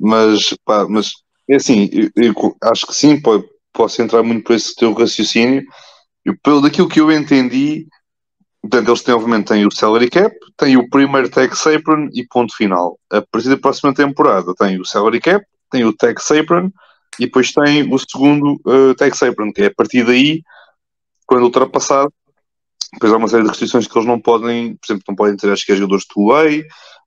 Mas, 0.00 0.56
pá, 0.64 0.86
mas 0.88 1.12
é 1.48 1.56
assim, 1.56 1.88
eu, 1.92 2.10
eu 2.16 2.56
acho 2.64 2.86
que 2.86 2.94
sim, 2.94 3.20
pode, 3.20 3.44
posso 3.72 4.02
entrar 4.02 4.22
muito 4.22 4.44
por 4.44 4.54
esse 4.54 4.74
teu 4.74 4.92
raciocínio, 4.92 5.64
e 6.24 6.32
pelo 6.36 6.60
daquilo 6.60 6.88
que 6.88 7.00
eu 7.00 7.10
entendi, 7.10 7.86
portanto, 8.60 8.88
eles 8.88 9.02
têm, 9.02 9.14
obviamente, 9.14 9.48
têm 9.48 9.66
o 9.66 9.70
salary 9.70 10.08
cap, 10.08 10.34
têm 10.56 10.76
o 10.76 10.88
primeiro 10.88 11.28
tax 11.28 11.66
apron 11.66 12.08
e 12.14 12.26
ponto 12.26 12.56
final. 12.56 12.98
A 13.10 13.22
partir 13.22 13.48
da 13.48 13.56
próxima 13.56 13.92
temporada 13.92 14.54
tem 14.54 14.80
o 14.80 14.84
salary 14.84 15.20
cap, 15.20 15.44
tem 15.70 15.84
o 15.84 15.92
tax 15.92 16.30
apron 16.30 16.70
e 17.18 17.26
depois 17.26 17.52
tem 17.52 17.92
o 17.92 17.98
segundo 17.98 18.60
uh, 18.66 18.94
tax 18.94 19.22
apron, 19.22 19.52
que 19.52 19.62
é 19.62 19.66
a 19.66 19.74
partir 19.74 20.04
daí, 20.04 20.42
quando 21.32 21.44
ultrapassado, 21.44 22.12
depois 22.92 23.10
há 23.10 23.16
uma 23.16 23.26
série 23.26 23.42
de 23.42 23.48
restrições 23.48 23.86
que 23.86 23.96
eles 23.96 24.06
não 24.06 24.20
podem, 24.20 24.76
por 24.76 24.86
exemplo, 24.86 25.04
não 25.08 25.14
podem 25.14 25.34
ter, 25.34 25.50
acho 25.50 25.64
que 25.64 25.72
é 25.72 25.76
jogadores 25.76 26.04
de 26.04 26.08
two-way, 26.08 26.60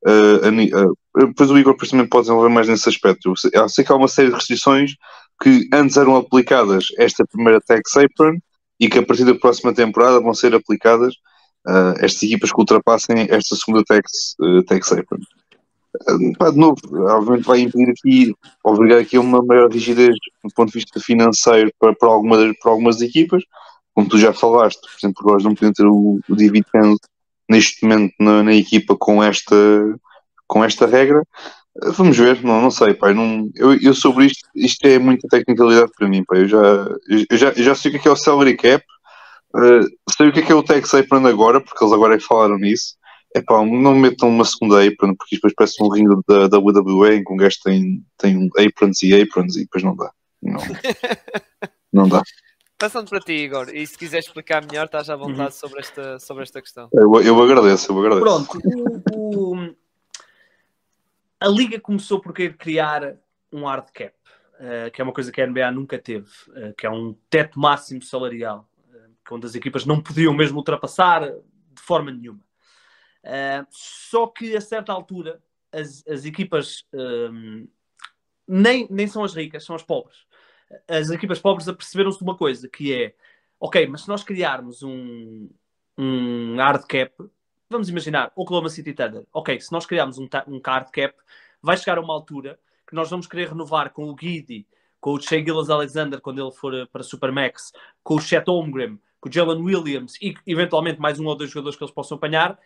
uh, 0.07 0.88
uh, 0.88 1.27
depois 1.27 1.52
o 1.52 1.57
Igor 1.60 1.77
também 1.77 2.07
pode 2.07 2.23
desenvolver 2.23 2.49
mais 2.49 2.68
nesse 2.68 2.89
aspecto. 2.89 3.35
Eu 3.53 3.69
sei, 3.69 3.85
que 3.85 3.91
há 3.91 3.95
uma 3.95 4.07
série 4.07 4.30
de 4.30 4.34
restrições 4.34 4.95
que 5.39 5.68
antes 5.72 5.95
eram 5.95 6.15
aplicadas 6.15 6.85
esta 6.97 7.23
primeira 7.27 7.61
tax 7.61 7.95
apron 7.97 8.39
e 8.80 8.89
que 8.89 8.97
a 8.97 9.06
partir 9.06 9.26
da 9.26 9.35
próxima 9.35 9.76
temporada 9.76 10.19
vão 10.19 10.34
ser 10.34 10.56
aplicadas 10.56 11.14
uh, 11.68 11.93
estas 11.99 12.23
equipas 12.23 12.52
que 12.52 12.60
ultrapassem 12.60 13.27
esta 13.30 13.56
segunda 13.56 13.84
tax, 13.85 14.35
uh, 14.39 14.64
tax 14.64 14.91
apron. 14.91 15.19
Pá, 16.39 16.49
de 16.49 16.57
novo, 16.57 16.76
obviamente 16.91 17.45
vai 17.45 17.60
impedir 17.60 17.91
aqui, 17.91 18.34
obrigar 18.64 18.99
aqui 18.99 19.18
a 19.18 19.22
uma 19.22 19.41
maior 19.43 19.72
rigidez 19.72 20.15
do 20.43 20.53
ponto 20.56 20.72
de 20.72 20.80
vista 20.80 20.99
financeiro 20.99 21.72
para, 21.80 21.93
para, 21.95 22.10
alguma, 22.10 22.38
para 22.61 22.72
algumas 22.72 23.02
equipas, 23.02 23.43
como 23.95 24.07
tu 24.07 24.19
já 24.19 24.31
falaste, 24.34 24.81
por 24.81 24.99
exemplo, 24.99 25.31
nós 25.31 25.43
não 25.43 25.55
podemos 25.55 25.76
ter 25.76 25.85
o, 25.85 26.19
o 26.30 26.35
dividendo 26.35 26.97
neste 27.49 27.84
momento 27.84 28.13
na, 28.19 28.43
na, 28.43 28.53
equipa 28.53 28.95
com 28.95 29.23
esta, 29.23 29.55
com 30.47 30.63
esta 30.63 30.85
regra, 30.85 31.23
Vamos 31.84 32.17
ver, 32.17 32.41
não, 32.41 32.61
não 32.61 32.72
sei, 32.72 32.93
pai. 32.93 33.13
Não, 33.13 33.49
eu, 33.53 33.73
eu 33.81 33.93
sobre 33.93 34.27
isto, 34.27 34.47
isto 34.55 34.85
é 34.88 34.97
muita 34.97 35.27
tecnicalidade 35.27 35.91
para 35.97 36.07
mim, 36.07 36.23
pai. 36.23 36.43
Eu 36.43 36.47
já, 36.47 36.88
eu 37.30 37.38
já, 37.38 37.49
eu 37.49 37.63
já 37.63 37.76
sei 37.76 37.91
o 37.91 37.99
que 37.99 38.07
é, 38.07 38.09
é 38.09 38.13
o 38.13 38.15
salary 38.15 38.55
cap, 38.55 38.84
uh, 39.53 39.85
sei 40.15 40.30
o 40.30 40.31
que 40.31 40.39
é, 40.39 40.41
que 40.41 40.51
é 40.53 40.55
o 40.55 40.63
tax 40.63 40.93
apron 40.93 41.27
agora, 41.27 41.59
porque 41.59 41.84
eles 41.84 41.93
agora 41.93 42.15
é 42.15 42.17
que 42.17 42.23
falaram 42.23 42.57
nisso. 42.57 42.95
É 43.35 43.41
pá, 43.41 43.57
não 43.65 43.93
metam 43.93 44.30
uma 44.30 44.45
segunda 44.45 44.85
apron, 44.88 45.13
porque 45.15 45.35
depois 45.35 45.53
parece 45.53 45.84
um 45.84 45.89
ringue 45.89 46.15
da, 46.26 46.47
da 46.47 46.57
WWE 46.57 47.17
em 47.17 47.23
que 47.26 47.34
um 47.34 47.35
gajo 47.35 47.57
tem, 47.61 48.01
tem 48.17 48.49
aprons 48.65 49.03
e 49.03 49.22
aprons 49.22 49.57
e 49.57 49.63
depois 49.63 49.84
não 49.84 49.97
dá. 49.97 50.09
Não, 50.41 50.61
não 51.91 52.07
dá. 52.07 52.23
Passando 52.77 53.10
para 53.10 53.19
ti, 53.22 53.34
Igor, 53.34 53.69
e 53.73 53.88
se 53.88 53.97
quiser 53.97 54.19
explicar 54.19 54.65
melhor, 54.65 54.85
estás 54.85 55.10
à 55.10 55.15
vontade 55.15 55.41
uhum. 55.41 55.52
sobre, 55.52 55.80
esta, 55.80 56.19
sobre 56.19 56.43
esta 56.43 56.61
questão. 56.61 56.89
Eu, 56.91 57.22
eu 57.22 57.41
agradeço, 57.41 57.91
eu 57.91 57.99
agradeço. 57.99 58.47
Pronto, 58.47 58.60
o, 59.14 59.53
o, 59.53 59.76
a 61.39 61.47
Liga 61.47 61.80
começou 61.80 62.19
por 62.19 62.34
querer 62.34 62.57
criar 62.57 63.15
um 63.52 63.65
hard 63.65 63.88
cap, 63.93 64.14
uh, 64.56 64.91
que 64.91 64.99
é 64.99 65.03
uma 65.03 65.14
coisa 65.14 65.31
que 65.31 65.41
a 65.41 65.47
NBA 65.47 65.72
nunca 65.72 65.97
teve, 65.97 66.30
uh, 66.49 66.73
que 66.77 66.85
é 66.85 66.89
um 66.89 67.15
teto 67.30 67.57
máximo 67.57 68.02
salarial, 68.02 68.69
uh, 68.89 69.10
onde 69.31 69.45
as 69.45 69.56
equipas 69.56 69.85
não 69.85 70.02
podiam 70.02 70.34
mesmo 70.34 70.57
ultrapassar 70.57 71.30
de 71.30 71.81
forma 71.81 72.11
nenhuma. 72.11 72.41
só 73.69 74.27
que 74.27 74.56
a 74.56 74.61
certa 74.61 74.91
altura 74.91 75.41
as, 75.72 76.03
as 76.07 76.26
equipas 76.26 76.85
um, 76.93 77.68
nem, 78.47 78.88
nem 78.89 79.07
são 79.07 79.23
as 79.23 79.34
ricas, 79.34 79.64
são 79.64 79.76
as 79.76 79.84
pobres. 79.84 80.26
As 80.87 81.09
equipas 81.09 81.39
pobres 81.39 81.67
aperceberam-se 81.67 82.17
de 82.17 82.23
uma 82.23 82.37
coisa, 82.37 82.67
que 82.67 82.93
é, 82.93 83.15
ok, 83.59 83.87
mas 83.87 84.01
se 84.01 84.07
nós 84.07 84.23
criarmos 84.23 84.83
um, 84.83 85.49
um 85.97 86.55
hard 86.57 86.85
cap, 86.85 87.13
vamos 87.69 87.89
imaginar, 87.89 88.31
Oklahoma 88.35 88.69
City 88.69 88.93
Thunder. 88.93 89.25
Ok, 89.33 89.59
se 89.59 89.71
nós 89.71 89.85
criarmos 89.85 90.17
um, 90.17 90.27
um 90.47 90.59
card 90.59 90.91
cap, 90.91 91.15
vai 91.61 91.77
chegar 91.77 91.97
a 91.97 92.01
uma 92.01 92.13
altura 92.13 92.59
que 92.87 92.95
nós 92.95 93.09
vamos 93.09 93.27
querer 93.27 93.49
renovar 93.49 93.91
com 93.91 94.09
o 94.09 94.15
Guidi, 94.15 94.67
com 94.99 95.13
o 95.13 95.21
Shea 95.21 95.43
Gillas 95.43 95.69
Alexander 95.69 96.19
quando 96.21 96.41
ele 96.41 96.51
for 96.51 96.73
eh, 96.73 96.85
para 96.85 97.03
Supermax, 97.03 97.71
com 98.03 98.15
o 98.15 98.21
Chet 98.21 98.47
Holmgren, 98.47 98.99
com 99.19 99.29
o 99.29 99.31
Jalen 99.31 99.61
Williams 99.61 100.15
e 100.21 100.35
eventualmente 100.45 100.99
mais 100.99 101.19
um 101.19 101.25
ou 101.25 101.35
dois 101.35 101.49
jogadores 101.49 101.77
que 101.77 101.83
eles 101.83 101.93
possam 101.93 102.17
apanhar, 102.17 102.59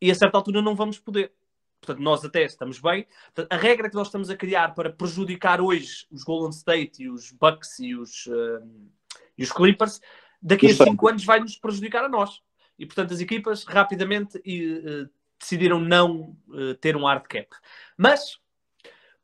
e 0.00 0.10
a 0.10 0.14
certa 0.14 0.38
altura 0.38 0.62
não 0.62 0.74
vamos 0.74 0.98
poder. 0.98 1.32
Portanto, 1.80 2.02
nós 2.02 2.24
até 2.24 2.44
estamos 2.44 2.78
bem. 2.78 3.06
Portanto, 3.34 3.52
a 3.52 3.56
regra 3.56 3.88
que 3.88 3.94
nós 3.94 4.08
estamos 4.08 4.28
a 4.28 4.36
criar 4.36 4.74
para 4.74 4.92
prejudicar 4.92 5.60
hoje 5.60 6.06
os 6.10 6.22
Golden 6.22 6.50
State 6.50 7.02
e 7.02 7.08
os 7.08 7.32
Bucks 7.32 7.78
e 7.78 7.94
os, 7.94 8.26
uh, 8.26 8.90
e 9.36 9.42
os 9.42 9.50
Clippers, 9.50 10.00
daqui 10.42 10.66
a 10.66 10.74
5 10.74 11.08
anos 11.08 11.24
vai 11.24 11.40
nos 11.40 11.56
prejudicar 11.56 12.04
a 12.04 12.08
nós. 12.08 12.40
E, 12.78 12.84
portanto, 12.84 13.14
as 13.14 13.20
equipas 13.20 13.64
rapidamente 13.64 14.38
uh, 14.38 15.10
decidiram 15.38 15.80
não 15.80 16.36
uh, 16.48 16.74
ter 16.74 16.96
um 16.96 17.06
hard 17.06 17.24
cap. 17.26 17.48
Mas, 17.96 18.38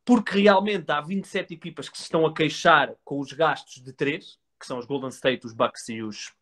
porque 0.04 0.40
realmente 0.40 0.90
há 0.90 1.00
27 1.00 1.52
equipas 1.52 1.88
que 1.88 1.98
se 1.98 2.04
estão 2.04 2.24
a 2.24 2.34
queixar 2.34 2.94
com 3.04 3.20
os 3.20 3.32
gastos 3.32 3.82
de 3.82 3.92
3, 3.92 4.38
que 4.58 4.66
são 4.66 4.78
os 4.78 4.86
Golden 4.86 5.10
State, 5.10 5.46
os 5.46 5.52
Bucks 5.52 5.88
e 5.90 6.02
os, 6.02 6.32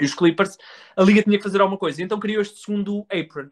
e 0.00 0.04
os 0.06 0.14
Clippers, 0.14 0.56
a 0.96 1.02
Liga 1.02 1.22
tinha 1.22 1.36
que 1.36 1.44
fazer 1.44 1.60
alguma 1.60 1.78
coisa. 1.78 2.02
Então 2.02 2.18
criou 2.18 2.40
este 2.40 2.58
segundo 2.58 3.06
apron. 3.10 3.50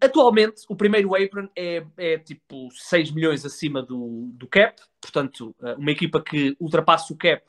Atualmente, 0.00 0.62
o 0.68 0.74
primeiro 0.74 1.14
apron 1.14 1.48
é, 1.54 1.84
é, 1.98 2.18
tipo 2.18 2.70
6 2.70 3.10
milhões 3.10 3.44
acima 3.44 3.82
do, 3.82 4.30
do 4.32 4.46
cap, 4.46 4.80
portanto, 4.98 5.54
eh, 5.62 5.74
uma 5.74 5.90
equipa 5.90 6.22
que 6.22 6.56
ultrapassa 6.58 7.12
o 7.12 7.16
cap, 7.16 7.44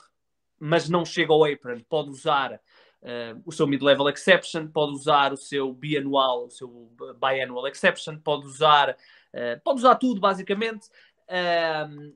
mas 0.60 0.86
não 0.88 1.02
chega 1.04 1.32
ao 1.32 1.44
apron, 1.44 1.80
pode 1.88 2.10
usar 2.10 2.52
uh, 2.54 3.42
o 3.44 3.52
seu 3.52 3.66
mid-level 3.66 4.08
exception, 4.08 4.66
pode 4.66 4.92
usar 4.92 5.32
o 5.32 5.36
seu 5.36 5.72
bianual, 5.72 6.46
o 6.46 6.50
seu 6.50 6.90
biannual 7.18 7.66
exception, 7.68 8.18
pode 8.18 8.46
usar, 8.46 8.90
uh, 8.90 9.60
pode 9.64 9.78
usar 9.78 9.94
tudo 9.96 10.20
basicamente, 10.20 10.88
uh, 11.28 12.14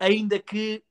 ainda 0.00 0.38
que 0.38 0.82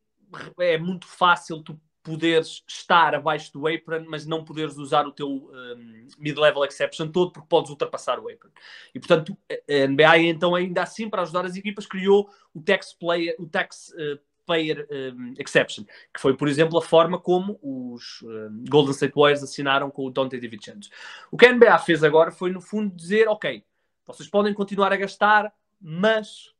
é 0.60 0.78
muito 0.78 1.08
fácil 1.08 1.62
tu 1.64 1.80
poderes 2.04 2.64
estar 2.68 3.14
abaixo 3.14 3.54
do 3.54 3.68
apron, 3.68 4.06
mas 4.08 4.26
não 4.26 4.44
poderes 4.44 4.78
usar 4.78 5.06
o 5.06 5.12
teu 5.12 5.30
um, 5.30 6.08
mid-level 6.18 6.66
exception 6.66 7.08
todo, 7.08 7.32
porque 7.32 7.48
podes 7.48 7.70
ultrapassar 7.70 8.20
o 8.20 8.30
apron. 8.30 8.50
E 8.94 9.00
portanto, 9.00 9.38
a 9.50 9.88
NBA 9.88 10.18
então 10.20 10.56
ainda 10.56 10.84
assim 10.84 11.10
para 11.10 11.22
ajudar 11.22 11.46
as 11.46 11.56
equipas 11.56 11.86
criou 11.86 12.30
o 12.54 12.62
tax 12.62 12.94
player, 12.94 13.36
o 13.40 13.48
tax 13.48 13.94
uh, 13.94 14.20
Player 14.46 14.88
um, 14.92 15.34
Exception, 15.38 15.86
que 16.14 16.20
foi, 16.20 16.36
por 16.36 16.48
exemplo, 16.48 16.78
a 16.78 16.82
forma 16.82 17.20
como 17.20 17.60
os 17.62 18.22
um, 18.24 18.66
Golden 18.70 18.92
State 18.92 19.14
Warriors 19.16 19.44
assinaram 19.44 19.90
com 19.90 20.06
o 20.06 20.12
Dante 20.12 20.40
DiVincenzo. 20.40 20.90
O 21.32 21.38
que 21.38 21.46
a 21.46 21.54
NBA 21.54 21.78
fez 21.80 22.04
agora 22.04 22.32
foi, 22.32 22.52
no 22.52 22.60
fundo, 22.60 22.94
dizer: 22.94 23.28
ok, 23.30 23.64
vocês 24.06 24.28
podem 24.28 24.54
continuar 24.54 24.92
a 24.92 24.98
gastar, 24.98 25.54
mas 25.80 26.51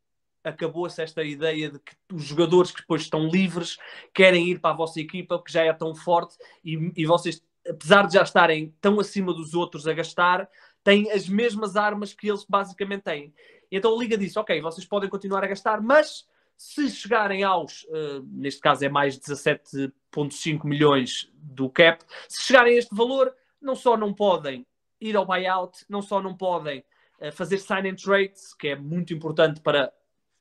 acabou-se 0.44 1.02
esta 1.02 1.24
ideia 1.24 1.70
de 1.70 1.80
que 1.80 1.94
os 2.12 2.24
jogadores 2.24 2.72
que 2.72 2.82
depois 2.82 3.04
estão 3.04 3.28
livres 3.28 3.78
querem 4.14 4.50
ir 4.50 4.60
para 4.60 4.72
a 4.72 4.78
vossa 4.78 5.00
equipa, 5.00 5.42
que 5.42 5.52
já 5.52 5.64
é 5.64 5.74
tão 5.74 5.94
forte, 5.94 6.36
e, 6.64 6.92
e 6.96 7.06
vocês, 7.06 7.44
apesar 7.68 8.08
de 8.08 8.14
já 8.16 8.24
estarem 8.24 8.74
tão 8.82 9.00
acima 9.00 9.34
dos 9.34 9.54
outros 9.54 9.88
a 9.88 9.94
gastar, 9.94 10.50
têm 10.84 11.12
as 11.12 11.28
mesmas 11.28 11.76
armas 11.76 12.14
que 12.14 12.30
eles 12.30 12.46
basicamente 12.48 13.04
têm. 13.04 13.34
Então 13.72 13.96
a 13.96 14.00
Liga 14.00 14.18
disse: 14.18 14.38
ok, 14.38 14.60
vocês 14.62 14.86
podem 14.86 15.10
continuar 15.10 15.44
a 15.44 15.48
gastar, 15.48 15.82
mas 15.82 16.28
se 16.58 16.90
chegarem 16.90 17.44
aos, 17.44 17.84
uh, 17.86 18.24
neste 18.28 18.62
caso 18.62 18.86
é 18.86 18.90
mais 18.90 19.18
17,5 19.18 20.66
milhões 20.66 21.32
do 21.34 21.70
cap, 21.70 22.04
se 22.28 22.44
chegarem 22.44 22.76
a 22.76 22.78
este 22.78 22.94
valor, 22.94 23.34
não 23.60 23.76
só 23.76 23.98
não 23.98 24.14
podem 24.14 24.66
ir 25.00 25.16
ao 25.16 25.26
buyout, 25.26 25.84
não 25.90 26.02
só 26.02 26.22
não 26.22 26.36
podem 26.36 26.84
uh, 27.20 27.32
fazer 27.32 27.58
sign 27.58 27.90
and 27.90 27.96
trades, 27.96 28.54
que 28.54 28.68
é 28.68 28.76
muito 28.76 29.14
importante 29.14 29.60
para 29.60 29.92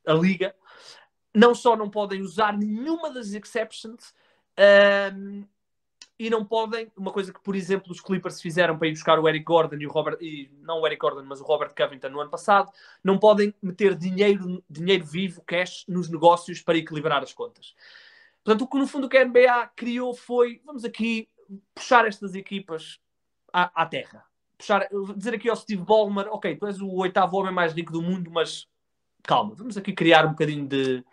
a 0.06 0.12
liga, 0.14 0.54
não 1.34 1.54
só 1.54 1.76
não 1.76 1.88
podem 1.88 2.22
usar 2.22 2.56
nenhuma 2.56 3.12
das 3.12 3.32
exceptions, 3.32 4.14
uh, 4.58 5.46
e 6.20 6.28
não 6.28 6.44
podem, 6.44 6.92
uma 6.94 7.10
coisa 7.10 7.32
que, 7.32 7.40
por 7.40 7.56
exemplo, 7.56 7.90
os 7.90 7.98
Clippers 7.98 8.42
fizeram 8.42 8.76
para 8.76 8.88
ir 8.88 8.90
buscar 8.90 9.18
o 9.18 9.26
Eric 9.26 9.42
Gordon 9.42 9.76
e 9.76 9.86
o 9.86 9.90
Robert, 9.90 10.18
e 10.20 10.50
não 10.60 10.80
o 10.80 10.86
Eric 10.86 11.00
Gordon, 11.00 11.24
mas 11.24 11.40
o 11.40 11.44
Robert 11.44 11.74
Covington 11.74 12.10
no 12.10 12.20
ano 12.20 12.28
passado, 12.28 12.70
não 13.02 13.18
podem 13.18 13.54
meter 13.62 13.94
dinheiro, 13.94 14.62
dinheiro 14.68 15.02
vivo, 15.02 15.42
cash, 15.46 15.86
nos 15.88 16.10
negócios 16.10 16.60
para 16.60 16.76
equilibrar 16.76 17.22
as 17.22 17.32
contas. 17.32 17.74
Portanto, 18.44 18.62
o 18.62 18.68
que 18.68 18.76
no 18.76 18.86
fundo 18.86 19.08
que 19.08 19.16
a 19.16 19.24
NBA 19.24 19.70
criou 19.74 20.12
foi, 20.12 20.60
vamos 20.62 20.84
aqui 20.84 21.26
puxar 21.74 22.06
estas 22.06 22.34
equipas 22.34 23.00
à, 23.50 23.82
à 23.82 23.86
terra. 23.86 24.22
Puxar, 24.58 24.86
dizer 25.16 25.34
aqui 25.34 25.48
ao 25.48 25.56
Steve 25.56 25.82
Ballmer, 25.82 26.28
ok, 26.30 26.54
tu 26.54 26.66
és 26.66 26.82
o 26.82 26.96
oitavo 26.96 27.38
homem 27.38 27.52
mais 27.52 27.72
rico 27.72 27.92
do 27.92 28.02
mundo, 28.02 28.30
mas 28.30 28.68
calma, 29.22 29.54
vamos 29.54 29.76
aqui 29.76 29.92
criar 29.92 30.26
um 30.26 30.30
bocadinho 30.30 30.66
de 30.66 31.04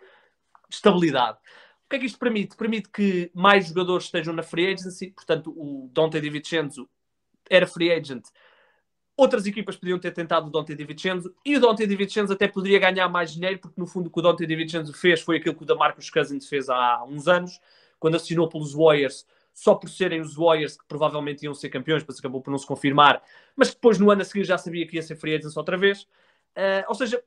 estabilidade. 0.70 1.38
O 1.86 1.88
que 1.88 1.96
é 1.96 1.98
que 2.00 2.06
isto 2.06 2.18
permite? 2.18 2.56
Permite 2.56 2.90
que 2.90 3.30
mais 3.34 3.68
jogadores 3.68 4.04
estejam 4.04 4.34
na 4.34 4.42
free 4.42 4.66
agency, 4.66 5.10
portanto, 5.10 5.50
o 5.50 5.88
Dante 5.92 6.20
DiVincenzo 6.20 6.88
era 7.48 7.66
free 7.66 7.90
agent. 7.90 8.24
Outras 9.16 9.46
equipas 9.46 9.76
podiam 9.76 9.98
ter 9.98 10.12
tentado 10.12 10.46
o 10.46 10.50
Dante 10.50 10.74
DiVincenzo 10.74 11.34
e 11.44 11.56
o 11.56 11.60
Dante 11.60 11.86
DiVincenzo 11.86 12.32
até 12.32 12.46
poderia 12.46 12.78
ganhar 12.78 13.08
mais 13.08 13.32
dinheiro, 13.32 13.58
porque 13.58 13.80
no 13.80 13.86
fundo 13.86 14.06
o 14.06 14.10
que 14.10 14.20
o 14.20 14.22
Dante 14.22 14.46
DiVincenzo 14.46 14.92
fez 14.92 15.20
foi 15.20 15.38
aquilo 15.38 15.54
que 15.56 15.62
o 15.62 15.66
Damarcus 15.66 16.08
Cousins 16.08 16.48
fez 16.48 16.68
há 16.68 17.02
uns 17.04 17.26
anos, 17.26 17.58
quando 17.98 18.14
assinou 18.14 18.48
pelos 18.48 18.74
Warriors, 18.74 19.26
só 19.52 19.74
por 19.74 19.90
serem 19.90 20.20
os 20.20 20.36
Warriors 20.36 20.76
que 20.76 20.84
provavelmente 20.86 21.42
iam 21.42 21.52
ser 21.52 21.68
campeões, 21.68 22.04
mas 22.06 22.20
acabou 22.20 22.40
por 22.40 22.50
não 22.52 22.58
se 22.58 22.66
confirmar, 22.66 23.20
mas 23.56 23.70
depois 23.70 23.98
no 23.98 24.08
ano 24.08 24.22
a 24.22 24.24
seguir 24.24 24.44
já 24.44 24.56
sabia 24.56 24.86
que 24.86 24.94
ia 24.94 25.02
ser 25.02 25.16
free 25.16 25.34
agent 25.34 25.56
outra 25.56 25.76
vez. 25.76 26.02
Uh, 26.56 26.86
ou 26.86 26.94
seja, 26.94 27.20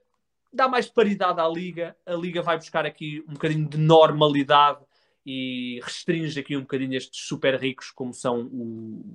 dá 0.54 0.68
mais 0.68 0.88
paridade 0.88 1.40
à 1.40 1.48
liga, 1.48 1.96
a 2.06 2.14
liga 2.14 2.42
vai 2.42 2.58
buscar 2.58 2.86
aqui 2.86 3.24
um 3.28 3.34
bocadinho 3.34 3.68
de 3.68 3.78
normalidade 3.78 4.80
e 5.26 5.80
restringe 5.84 6.40
aqui 6.40 6.58
um 6.58 6.62
bocadinho 6.62 6.96
estes 6.96 7.26
super 7.28 7.56
ricos, 7.60 7.92
como 7.92 8.14
são 8.14 8.48
o... 8.48 9.06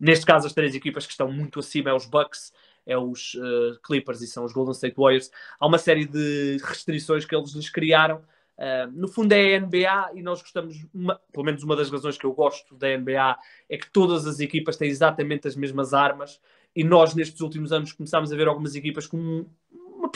neste 0.00 0.24
caso 0.24 0.46
as 0.46 0.52
três 0.52 0.74
equipas 0.74 1.06
que 1.06 1.12
estão 1.12 1.30
muito 1.30 1.60
acima, 1.60 1.90
é 1.90 1.94
os 1.94 2.06
Bucks, 2.06 2.52
é 2.86 2.96
os 2.96 3.34
uh, 3.34 3.78
Clippers 3.84 4.22
e 4.22 4.26
são 4.26 4.44
os 4.44 4.52
Golden 4.52 4.72
State 4.72 4.96
Warriors. 4.96 5.30
Há 5.58 5.66
uma 5.66 5.78
série 5.78 6.04
de 6.04 6.58
restrições 6.62 7.24
que 7.24 7.34
eles 7.34 7.52
lhes 7.52 7.68
criaram. 7.68 8.22
Uh, 8.56 8.90
no 8.92 9.08
fundo 9.08 9.32
é 9.32 9.56
a 9.56 9.60
NBA 9.60 10.12
e 10.14 10.22
nós 10.22 10.40
gostamos, 10.40 10.86
uma, 10.94 11.20
pelo 11.30 11.44
menos 11.44 11.62
uma 11.62 11.76
das 11.76 11.90
razões 11.90 12.16
que 12.16 12.24
eu 12.24 12.32
gosto 12.32 12.74
da 12.74 12.96
NBA 12.96 13.36
é 13.68 13.76
que 13.76 13.90
todas 13.90 14.26
as 14.26 14.40
equipas 14.40 14.78
têm 14.78 14.88
exatamente 14.88 15.46
as 15.46 15.54
mesmas 15.54 15.92
armas 15.92 16.40
e 16.74 16.82
nós 16.82 17.14
nestes 17.14 17.40
últimos 17.40 17.72
anos 17.72 17.92
começámos 17.92 18.32
a 18.32 18.36
ver 18.36 18.48
algumas 18.48 18.74
equipas 18.74 19.06
com 19.06 19.44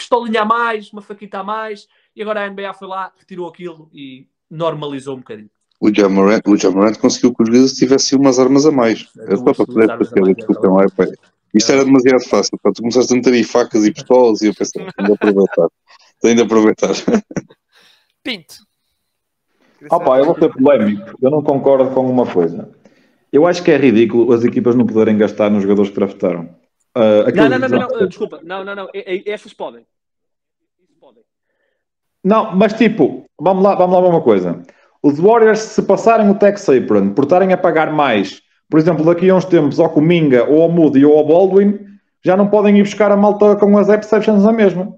pistolinha 0.01 0.43
a 0.43 0.44
mais, 0.44 0.90
uma 0.93 1.02
faquita 1.02 1.40
a 1.40 1.44
mais, 1.44 1.86
e 2.16 2.22
agora 2.22 2.44
a 2.44 2.51
NBA 2.51 2.72
foi 2.72 2.89
lá, 2.89 3.12
retirou 3.18 3.47
aquilo 3.47 3.90
e 3.93 4.27
normalizou 4.51 5.14
um 5.14 5.18
bocadinho. 5.18 5.51
O 5.78 5.94
Jamorant, 5.94 6.43
o 6.47 7.01
conseguiu 7.01 7.35
que 7.35 7.43
os 7.43 7.48
Grizzlies 7.48 7.74
tivessem 7.74 8.18
umas 8.18 8.39
armas 8.39 8.66
a 8.66 8.72
mais. 8.72 9.09
É 9.18 9.36
só 9.36 9.44
para 9.44 9.66
poder 9.66 9.89
fazer 9.89 10.35
discussão. 10.35 10.81
É, 10.81 10.89
pá. 10.89 11.06
Isto 11.55 11.72
era 11.72 11.85
demasiado 11.85 12.22
fácil. 12.28 12.59
Pá. 12.62 12.70
Tu 12.70 12.82
começaste 12.82 13.12
a 13.12 13.16
meter 13.16 13.32
aí 13.32 13.44
facas 13.44 13.86
e 13.86 13.93
pistolas 13.93 14.43
e 14.43 14.48
eu 14.48 14.55
pensei, 14.55 14.85
tenho 14.94 15.09
de 15.09 15.14
aproveitar. 15.14 15.68
Tenho 16.20 16.36
de 16.36 16.43
aproveitar. 16.43 16.90
Pinto. 18.22 18.56
Ah 19.90 19.98
pá, 19.98 20.18
eu 20.18 20.27
vou 20.27 20.39
ser 20.39 20.52
polémico. 20.52 21.16
Eu 21.22 21.31
não 21.31 21.43
concordo 21.43 21.90
com 21.94 22.10
uma 22.10 22.27
coisa. 22.27 22.68
Eu 23.32 23.47
acho 23.47 23.62
que 23.62 23.70
é 23.70 23.78
ridículo 23.78 24.35
as 24.35 24.44
equipas 24.44 24.74
não 24.74 24.85
poderem 24.85 25.16
gastar 25.16 25.51
nos 25.51 25.62
jogadores 25.62 25.90
que 25.90 25.97
draftaram. 25.97 26.60
Uh, 26.97 27.31
não, 27.35 27.49
não, 27.49 27.59
não, 27.59 27.69
não, 27.69 27.89
não, 27.89 28.09
desculpa, 28.09 28.41
não, 28.43 28.65
não, 28.65 28.75
não, 28.75 28.89
essas 29.27 29.53
podem. 29.55 29.87
Não, 32.23 32.55
mas 32.55 32.75
tipo, 32.75 33.25
vamos 33.41 33.62
lá, 33.65 33.75
vamos 33.75 33.95
lá 33.95 34.09
uma 34.09 34.23
coisa. 34.23 34.62
Os 35.03 35.19
Warriors, 35.19 35.61
se 35.61 35.83
passarem 35.83 36.29
o 36.29 36.39
tax 36.39 36.69
apron 36.69 37.15
por 37.15 37.25
estarem 37.25 37.53
a 37.53 37.57
pagar 37.57 37.91
mais, 37.93 38.43
por 38.69 38.79
exemplo, 38.79 39.05
daqui 39.05 39.31
a 39.31 39.35
uns 39.35 39.47
tempos 39.47 39.81
ao 39.81 39.89
Cominga, 39.93 40.45
ou 40.45 40.62
ao 40.62 40.71
Moody, 40.71 41.05
ou 41.07 41.17
ao 41.17 41.27
Baldwin, 41.27 41.79
já 42.23 42.37
não 42.37 42.51
podem 42.51 42.77
ir 42.79 42.83
buscar 42.83 43.11
a 43.11 43.17
malta 43.17 43.57
com 43.57 43.79
as 43.79 43.89
exceptions 43.89 44.45
na 44.45 44.53
mesma. 44.53 44.95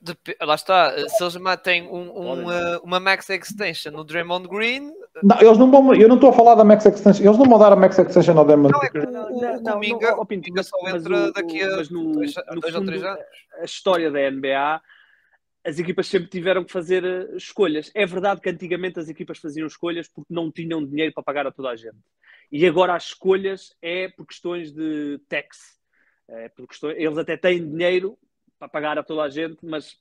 Dep- 0.00 0.36
lá 0.40 0.54
está, 0.54 1.08
se 1.08 1.22
eles 1.22 1.36
matem 1.36 1.88
um- 1.88 2.10
um, 2.18 2.46
uh, 2.46 2.80
uma 2.82 3.00
max 3.00 3.28
extension 3.30 3.92
no 3.92 4.04
Draymond 4.04 4.48
Green, 4.48 4.92
Não, 5.22 5.40
eles 5.40 5.58
não 5.58 5.70
vão, 5.70 5.94
eu 5.94 6.08
não 6.08 6.14
estou 6.16 6.30
a 6.30 6.32
falar 6.32 6.54
da 6.54 6.64
Max 6.64 6.84
Extension, 6.86 7.24
eles 7.26 7.38
não 7.38 7.46
vão 7.46 7.58
dar 7.58 7.72
a 7.72 7.76
Max 7.76 7.98
Extension 7.98 8.36
ao 8.38 8.44
Demon. 8.46 8.68
não 8.70 8.82
é 8.82 8.88
que 8.90 8.98
o, 8.98 9.10
Não, 9.10 9.22
o, 9.24 9.40
não, 9.40 9.56
o 9.56 9.60
não, 9.62 9.72
Kuminga 9.74 10.16
mas- 10.54 10.66
só 10.66 10.76
entra 10.88 11.16
o- 11.28 11.32
daqui 11.32 11.62
a 11.62 11.76
mas 11.76 11.90
no- 11.90 12.12
dois, 12.12 12.34
no 12.54 12.60
dois 12.60 12.74
ou 12.74 12.84
três 12.84 13.02
anos. 13.04 13.20
a 13.60 13.64
história 13.64 14.10
da 14.10 14.20
NBA, 14.30 14.80
as 15.64 15.78
equipas 15.78 16.06
sempre 16.06 16.28
tiveram 16.28 16.64
que 16.64 16.72
fazer 16.72 17.04
eh, 17.04 17.36
escolhas. 17.36 17.90
É 17.94 18.06
verdade 18.06 18.40
que 18.40 18.48
antigamente 18.48 18.98
as 18.98 19.08
equipas 19.08 19.38
faziam 19.38 19.66
escolhas 19.66 20.08
porque 20.08 20.32
não 20.32 20.50
tinham 20.50 20.84
dinheiro 20.84 21.12
para 21.12 21.22
pagar 21.22 21.46
a 21.46 21.50
toda 21.52 21.70
a 21.70 21.76
gente. 21.76 21.96
E 22.50 22.66
agora 22.66 22.94
as 22.94 23.04
escolhas 23.06 23.74
é 23.82 24.08
por 24.08 24.26
questões 24.26 24.72
de 24.72 25.20
tax. 25.28 25.76
É 26.28 26.48
por 26.48 26.66
questões, 26.66 26.96
eles 26.98 27.18
até 27.18 27.36
têm 27.36 27.68
dinheiro 27.68 28.16
para 28.58 28.68
pagar 28.68 28.98
a 28.98 29.02
toda 29.02 29.22
a 29.22 29.28
gente, 29.28 29.58
mas 29.62 29.96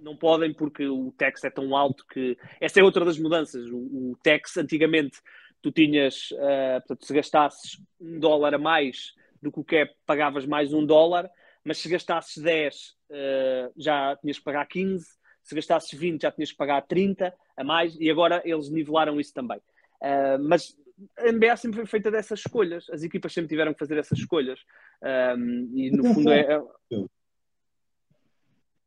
não 0.00 0.16
podem 0.16 0.52
porque 0.52 0.86
o 0.86 1.12
tax 1.12 1.44
é 1.44 1.50
tão 1.50 1.76
alto 1.76 2.04
que. 2.06 2.36
Essa 2.60 2.80
é 2.80 2.82
outra 2.82 3.04
das 3.04 3.18
mudanças. 3.18 3.68
O, 3.70 3.76
o 3.76 4.16
tax, 4.22 4.56
antigamente, 4.56 5.18
tu 5.62 5.70
tinhas, 5.70 6.28
eh, 6.32 6.80
portanto, 6.80 7.06
se 7.06 7.14
gastasses 7.14 7.82
um 8.00 8.18
dólar 8.18 8.54
a 8.54 8.58
mais 8.58 9.14
do 9.42 9.50
que 9.50 9.60
o 9.60 9.64
cap, 9.64 9.92
pagavas 10.06 10.46
mais 10.46 10.72
um 10.72 10.84
dólar, 10.84 11.30
mas 11.64 11.78
se 11.78 11.88
gastasses 11.88 12.42
10, 12.42 12.96
eh, 13.10 13.70
já 13.76 14.16
tinhas 14.16 14.38
que 14.38 14.44
pagar 14.44 14.66
15, 14.66 15.06
se 15.42 15.54
gastasses 15.54 15.98
20, 15.98 16.22
já 16.22 16.30
tinhas 16.30 16.50
que 16.50 16.56
pagar 16.56 16.82
30 16.82 17.34
a 17.56 17.64
mais, 17.64 17.96
e 18.00 18.10
agora 18.10 18.42
eles 18.44 18.70
nivelaram 18.70 19.20
isso 19.20 19.34
também. 19.34 19.60
Eh, 20.02 20.38
mas 20.38 20.76
a 21.18 21.32
NBA 21.32 21.56
sempre 21.56 21.78
foi 21.78 21.86
feita 21.86 22.10
dessas 22.10 22.40
escolhas, 22.40 22.88
as 22.90 23.02
equipas 23.02 23.32
sempre 23.32 23.48
tiveram 23.48 23.72
que 23.72 23.78
fazer 23.78 23.98
essas 23.98 24.18
escolhas. 24.18 24.60
Um, 25.02 25.70
e 25.74 25.90
no 25.90 26.14
fundo 26.14 26.30
é. 26.30 26.40
é- 26.40 26.60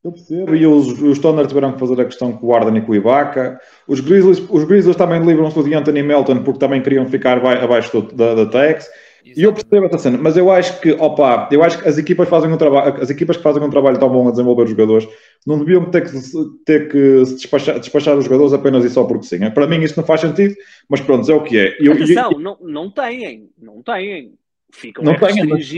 Eu 0.04 0.12
percebo. 0.12 0.54
E 0.56 0.68
os, 0.68 1.02
os 1.02 1.20
Thunder 1.20 1.48
tiveram 1.48 1.72
que 1.74 1.80
fazer 1.80 2.02
a 2.02 2.06
questão 2.06 2.34
com 2.34 2.48
o 2.48 2.54
Arden 2.56 2.78
e 2.78 2.82
com 2.82 2.92
o 2.92 2.96
Ibaka. 2.96 3.60
Os 3.88 4.00
Grizzlies, 4.02 4.40
os 4.50 4.64
Grizzlies 4.66 4.98
também 4.98 5.24
livram-se 5.24 5.64
de 5.64 5.74
Anthony 5.74 6.04
Melton 6.04 6.44
porque 6.44 6.60
também 6.60 6.82
queriam 6.82 7.08
ficar 7.08 7.38
abaixo 7.38 8.02
do- 8.02 8.14
da, 8.14 8.36
da 8.36 8.46
tax. 8.46 8.90
E 9.26 9.42
eu 9.42 9.54
percebo 9.54 9.86
essa 9.86 9.98
cena, 10.00 10.18
mas 10.18 10.36
eu 10.36 10.52
acho 10.52 10.82
que, 10.82 10.92
opa, 10.92 11.48
eu 11.50 11.64
acho 11.64 11.82
que 11.82 11.88
as 11.88 11.98
equipas 11.98 12.28
fazem 12.28 12.52
um 12.52 12.58
trabalho, 12.58 13.02
as 13.02 13.10
equipas 13.10 13.38
que 13.38 13.44
fazem 13.44 13.64
um 13.64 13.70
trabalho 13.70 13.98
tão 13.98 14.10
bom 14.10 14.28
a 14.28 14.32
desenvolver 14.32 14.64
os 14.64 14.70
jogadores 14.72 15.08
não 15.48 15.58
deviam 15.60 15.90
ter 15.90 16.02
que, 16.02 16.10
se- 16.10 16.58
ter 16.66 16.90
que 16.92 17.26
se 17.26 17.36
despachar, 17.36 17.80
despachar 17.80 18.18
os 18.18 18.26
jogadores 18.26 18.52
apenas 18.52 18.84
e 18.84 18.90
só 18.90 19.06
porque 19.06 19.26
sim. 19.26 19.40
Para 19.52 19.66
mim 19.66 19.82
isso 19.82 19.98
não 19.98 20.06
faz 20.06 20.20
sentido, 20.20 20.54
mas 20.90 21.00
pronto, 21.00 21.32
é 21.32 21.34
o 21.34 21.42
que 21.42 21.58
é. 21.58 21.78
Eu, 21.80 21.94
Atenção, 21.94 22.32
não, 22.32 22.58
não 22.62 22.92
têm, 22.92 23.50
não 23.58 23.82
têm. 23.82 24.34
Ficam 24.74 25.06
Não 25.06 25.14
é 25.14 25.18
têm, 25.18 25.46
mas- 25.48 25.72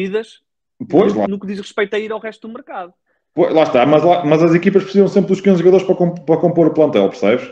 pois, 0.90 1.14
lá, 1.14 1.28
no, 1.28 1.34
no 1.36 1.40
que 1.40 1.46
diz 1.46 1.60
respeito 1.60 1.96
a 1.96 2.00
ir 2.00 2.12
ao 2.12 2.20
resto 2.20 2.48
do 2.48 2.52
mercado. 2.54 2.92
Lá 3.38 3.64
está, 3.64 3.86
mas, 3.86 4.04
lá- 4.04 4.24
mas 4.26 4.42
as 4.44 4.54
equipas 4.56 4.84
precisam 4.84 5.08
sempre 5.08 5.30
dos 5.30 5.42
15 5.42 5.60
jogadores 5.60 5.86
para, 5.86 5.96
com- 5.96 6.16
para 6.16 6.38
compor 6.38 6.68
o 6.68 6.74
plantel, 6.74 7.10
percebes? 7.10 7.52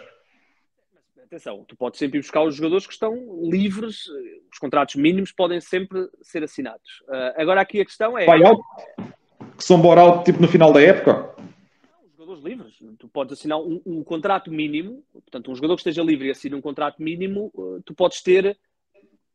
Atenção, 1.23 1.65
tu 1.67 1.75
podes 1.75 1.97
sempre 1.99 2.19
ir 2.19 2.21
buscar 2.21 2.43
os 2.43 2.55
jogadores 2.55 2.85
que 2.85 2.93
estão 2.93 3.15
livres, 3.41 4.03
eh, 4.07 4.39
os 4.51 4.59
contratos 4.59 4.95
mínimos 4.95 5.31
podem 5.31 5.59
sempre 5.59 6.07
ser 6.21 6.43
assinados. 6.43 7.03
Ah, 7.09 7.33
agora 7.37 7.59
aqui 7.61 7.81
a 7.81 7.85
questão 7.85 8.15
é. 8.17 8.25
Buyout, 8.25 8.61
que 9.57 9.63
são 9.63 9.81
bore 9.81 10.23
tipo 10.23 10.39
no 10.39 10.47
final 10.47 10.71
da 10.71 10.79
época. 10.81 11.33
Os 12.05 12.11
jogadores 12.15 12.43
livres. 12.43 12.75
Tu 12.99 13.07
podes 13.07 13.33
assinar 13.33 13.57
um, 13.59 13.81
um 13.83 14.03
contrato 14.03 14.51
mínimo, 14.51 15.03
portanto, 15.11 15.51
um 15.51 15.55
jogador 15.55 15.75
que 15.75 15.79
esteja 15.81 16.03
livre 16.03 16.27
e 16.27 16.31
assina 16.31 16.55
um 16.55 16.61
contrato 16.61 17.01
mínimo, 17.01 17.51
eh, 17.57 17.81
tu 17.83 17.95
podes 17.95 18.21
ter, 18.21 18.55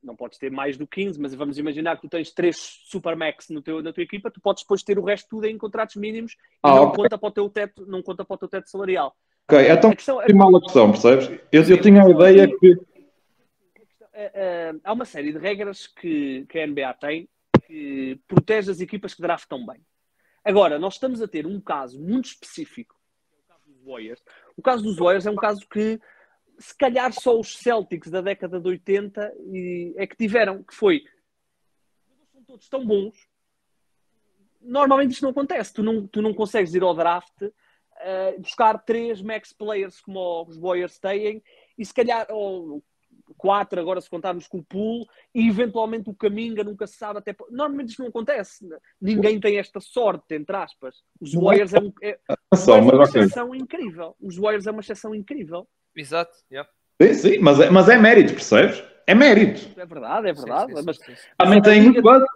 não 0.09 0.17
podes 0.17 0.39
ter 0.39 0.51
mais 0.51 0.77
do 0.77 0.87
15, 0.87 1.21
mas 1.21 1.35
vamos 1.35 1.59
imaginar 1.59 1.97
que 1.97 2.03
tu 2.03 2.09
tens 2.09 2.33
três 2.33 2.57
Supermax 2.87 3.49
no 3.51 3.63
teu, 3.63 3.83
na 3.83 3.93
tua 3.93 4.03
equipa, 4.03 4.31
tu 4.31 4.41
podes 4.41 4.65
depois 4.65 4.83
ter 4.83 4.99
o 4.99 5.05
resto 5.05 5.29
tudo 5.29 5.45
em 5.47 5.57
contratos 5.57 5.95
mínimos 5.95 6.33
e 6.33 6.37
Ah, 6.63 6.75
não, 6.75 6.85
ok. 6.85 7.05
conta 7.05 7.19
para 7.19 7.29
o 7.29 7.33
teu 7.33 7.49
teto, 7.49 7.87
não 7.87 8.03
conta 8.03 8.25
para 8.25 8.35
o 8.35 8.39
teu 8.39 8.49
teto 8.49 8.69
salarial. 8.69 9.15
Ok, 9.49 9.71
então 9.71 9.91
A 9.91 9.95
questão 9.95 10.21
é, 10.21 10.33
mal 10.33 10.57
a 10.57 10.61
questão, 10.61 10.91
percebes? 10.91 11.41
Eu, 11.53 11.63
eu 11.63 11.81
tinha 11.81 12.03
a 12.03 12.11
ideia 12.11 12.49
que. 12.59 12.77
eh, 14.13 14.33
eh, 14.35 14.75
há 14.83 14.93
uma 14.93 15.05
série 15.05 15.33
de 15.33 15.39
regras 15.39 15.87
que, 15.87 16.45
que 16.49 16.59
a 16.59 16.67
NBA 16.67 16.95
tem 16.95 17.29
que 17.67 18.19
protege 18.27 18.71
as 18.71 18.81
equipas 18.81 19.15
que 19.15 19.21
draftam 19.21 19.65
bem. 19.65 19.81
Agora, 20.43 20.79
nós 20.79 20.95
estamos 20.95 21.21
a 21.21 21.29
ter 21.29 21.47
um 21.47 21.61
caso 21.61 22.01
muito 22.01 22.27
específico, 22.27 22.97
que 23.29 23.35
é 23.35 23.39
o 23.39 23.43
caso 23.47 23.63
dos 23.67 23.85
Warriors. 23.85 24.23
O 24.57 24.63
caso 24.63 24.83
dos 24.83 24.97
Warriors 24.97 25.27
é 25.27 25.31
um 25.31 25.37
caso 25.37 25.69
que, 25.69 26.01
se 26.59 26.77
calhar, 26.77 27.13
só 27.13 27.39
os 27.39 27.57
Celtics 27.57 28.11
da 28.11 28.21
década 28.21 28.61
de 28.61 28.69
80 28.69 29.33
e- 29.53 29.95
é 29.97 30.07
que 30.07 30.17
tiveram, 30.17 30.63
que 30.63 30.75
foi 30.75 31.03
são 32.33 32.43
todos 32.43 32.69
tão 32.69 32.85
bons. 32.85 33.29
Normalmente 34.61 35.13
isto 35.13 35.23
não 35.23 35.31
acontece. 35.31 35.73
Tu 35.73 35.83
não, 35.83 36.07
tu 36.07 36.21
não 36.21 36.35
consegues 36.35 36.75
ir 36.75 36.83
ao 36.83 36.95
draft 36.95 37.43
eh, 38.01 38.39
buscar 38.39 38.79
três 38.85 39.21
max 39.21 39.53
players 39.53 40.01
como 40.01 40.45
os 40.47 40.57
Warriors 40.57 40.99
têm 40.99 41.43
e 41.77 41.85
se 41.85 41.93
calhar 41.93 42.27
ou 42.31 42.83
quatro 43.37 43.81
agora 43.81 44.01
se 44.01 44.09
contarmos 44.09 44.47
com 44.47 44.59
o 44.59 44.65
pool 44.65 45.07
e 45.35 45.49
eventualmente 45.49 46.09
o 46.09 46.15
Caminga 46.15 46.63
nunca 46.63 46.87
se 46.87 46.97
sabe 46.97 47.19
até 47.19 47.35
normalmente 47.51 47.91
isto 47.91 48.01
não 48.01 48.09
acontece 48.09 48.67
ninguém 49.01 49.41
tem 49.41 49.59
esta 49.59 49.81
sorte 49.81 50.35
entre 50.35 50.57
aspas 50.57 51.03
os 51.21 51.35
é 51.35 51.39
Warriors 51.39 51.75
é, 51.75 51.81
um, 51.81 51.93
é, 52.01 52.11
é 52.11 52.81
uma 52.81 53.03
exceção 53.03 53.55
incrível 53.55 54.17
os 54.21 54.37
Warriors 54.37 54.67
é 54.67 54.71
uma 54.71 54.81
exceção 54.81 55.15
incrível 55.15 55.69
Exato, 55.99 56.33
yeah. 56.51 56.69
Sim, 57.01 57.15
sim, 57.15 57.39
mas 57.39 57.61
é, 57.61 57.71
mas 57.71 57.89
é 57.89 57.97
mérito, 57.97 58.35
percebes? 58.35 58.83
É 59.07 59.15
mérito. 59.15 59.81
é 59.81 59.87
verdade 59.87 60.29
é 60.29 60.33
verdade 60.33 60.73
Sim, 60.73 60.77
sim, 60.77 60.85
mas 60.85 60.97
sim, 60.97 61.15
sim. 61.15 61.29
Também 61.37 61.63
têm 61.63 61.91
os 61.91 62.03
busts. 62.03 62.29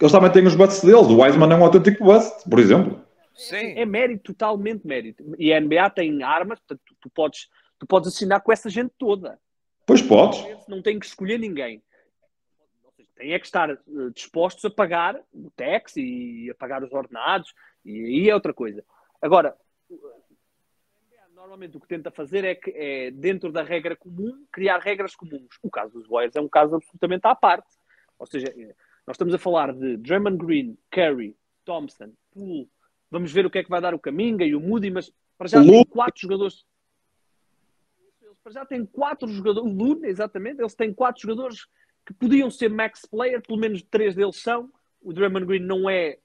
Eles 0.00 0.12
também 0.12 0.32
têm 0.32 0.46
os 0.46 0.54
busts 0.54 0.84
deles. 0.84 1.06
O 1.06 1.20
Wiseman 1.20 1.52
é 1.52 1.56
um 1.56 1.64
autêntico 1.64 2.04
bust, 2.04 2.48
por 2.48 2.58
exemplo. 2.58 3.04
Sim. 3.34 3.76
é 3.76 3.84
mérito 3.84 4.32
totalmente 4.32 4.86
mérito 4.86 5.34
e 5.36 5.52
a 5.52 5.60
NBA 5.60 5.90
tem 5.90 6.22
armas 6.22 6.60
portanto 6.60 6.80
tu, 6.86 6.94
tu 7.00 7.10
podes 7.10 7.48
tu 7.80 7.84
podes 7.84 8.14
assinar 8.14 8.40
com 8.40 8.52
essa 8.52 8.70
gente 8.70 8.92
toda 8.96 9.40
Pois 9.86 10.00
podes. 10.00 10.42
não 10.66 10.80
têm 10.80 10.98
que 10.98 11.06
escolher 11.06 11.38
ninguém. 11.38 11.82
Têm 13.16 13.32
é 13.32 13.38
que 13.38 13.46
estar 13.46 13.70
eh, 13.70 13.76
dispostos 14.14 14.64
a 14.64 14.70
pagar 14.70 15.20
o 15.32 15.50
tax 15.50 15.96
e 15.96 16.48
a 16.50 16.54
pagar 16.54 16.82
os 16.82 16.92
ordenados, 16.92 17.54
e 17.84 18.04
aí 18.04 18.30
é 18.30 18.34
outra 18.34 18.52
coisa. 18.52 18.84
Agora, 19.20 19.54
normalmente 21.44 21.76
o 21.76 21.80
que 21.80 21.86
tenta 21.86 22.10
fazer 22.10 22.42
é, 22.42 22.54
que, 22.54 22.70
é, 22.70 23.10
dentro 23.10 23.52
da 23.52 23.62
regra 23.62 23.94
comum, 23.94 24.46
criar 24.50 24.78
regras 24.78 25.14
comuns. 25.14 25.58
O 25.62 25.70
caso 25.70 25.92
dos 25.92 26.08
Warriors 26.08 26.34
é 26.34 26.40
um 26.40 26.48
caso 26.48 26.76
absolutamente 26.76 27.26
à 27.26 27.34
parte. 27.34 27.68
Ou 28.18 28.26
seja, 28.26 28.46
eh, 28.48 28.74
nós 29.06 29.14
estamos 29.14 29.34
a 29.34 29.38
falar 29.38 29.74
de 29.74 29.98
Draymond 29.98 30.38
Green, 30.38 30.78
Curry, 30.90 31.36
Thompson, 31.62 32.14
Poole. 32.30 32.70
Vamos 33.10 33.30
ver 33.30 33.44
o 33.44 33.50
que 33.50 33.58
é 33.58 33.62
que 33.62 33.68
vai 33.68 33.80
dar 33.80 33.92
o 33.92 33.98
Caminga 33.98 34.42
e 34.42 34.54
o 34.54 34.60
Moody, 34.60 34.90
mas 34.90 35.12
para 35.36 35.48
já 35.48 35.62
tem 35.62 35.84
quatro 35.84 36.22
jogadores 36.22 36.64
eles 38.22 38.38
para 38.42 38.52
já 38.52 38.64
têm 38.64 38.86
quatro 38.86 39.28
jogadores, 39.28 39.70
o 39.70 40.04
exatamente, 40.06 40.60
eles 40.60 40.74
têm 40.74 40.94
quatro 40.94 41.20
jogadores 41.20 41.66
que 42.06 42.14
podiam 42.14 42.50
ser 42.50 42.70
max 42.70 43.04
player, 43.04 43.42
pelo 43.42 43.58
menos 43.58 43.82
três 43.82 44.14
deles 44.14 44.40
são. 44.40 44.72
O 45.00 45.12
Draymond 45.12 45.44
Green 45.44 45.60
não 45.60 45.90
é. 45.90 46.18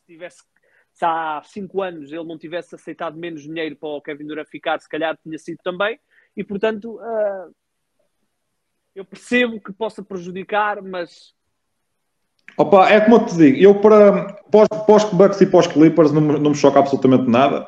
Se, 0.00 0.06
tivesse, 0.06 0.42
se 1.02 1.04
há 1.04 1.42
cinco 1.44 1.82
anos 1.82 2.12
ele 2.12 2.22
não 2.22 2.38
tivesse 2.38 2.76
aceitado 2.76 3.18
menos 3.18 3.42
dinheiro 3.42 3.74
para 3.74 3.88
o 3.88 4.00
Kevin 4.00 4.24
Durant 4.24 4.46
ficar, 4.46 4.80
se 4.80 4.88
calhar 4.88 5.18
tinha 5.20 5.36
sido 5.36 5.58
também. 5.64 5.98
E 6.36 6.44
portanto, 6.44 7.00
ah, 7.00 7.48
eu 8.94 9.04
percebo 9.04 9.60
que 9.60 9.72
possa 9.72 10.00
prejudicar, 10.00 10.80
mas 10.80 11.34
Opa, 12.56 12.88
é 12.88 13.00
como 13.00 13.16
eu 13.16 13.26
te 13.26 13.36
digo, 13.36 13.56
eu 13.56 13.74
para 13.80 14.34
pós, 14.50 14.68
pós 14.86 15.04
Bucks 15.04 15.40
e 15.40 15.46
pós 15.46 15.66
Clippers 15.66 16.12
não, 16.12 16.20
não 16.20 16.50
me 16.50 16.56
choca 16.56 16.78
absolutamente 16.78 17.28
nada. 17.28 17.66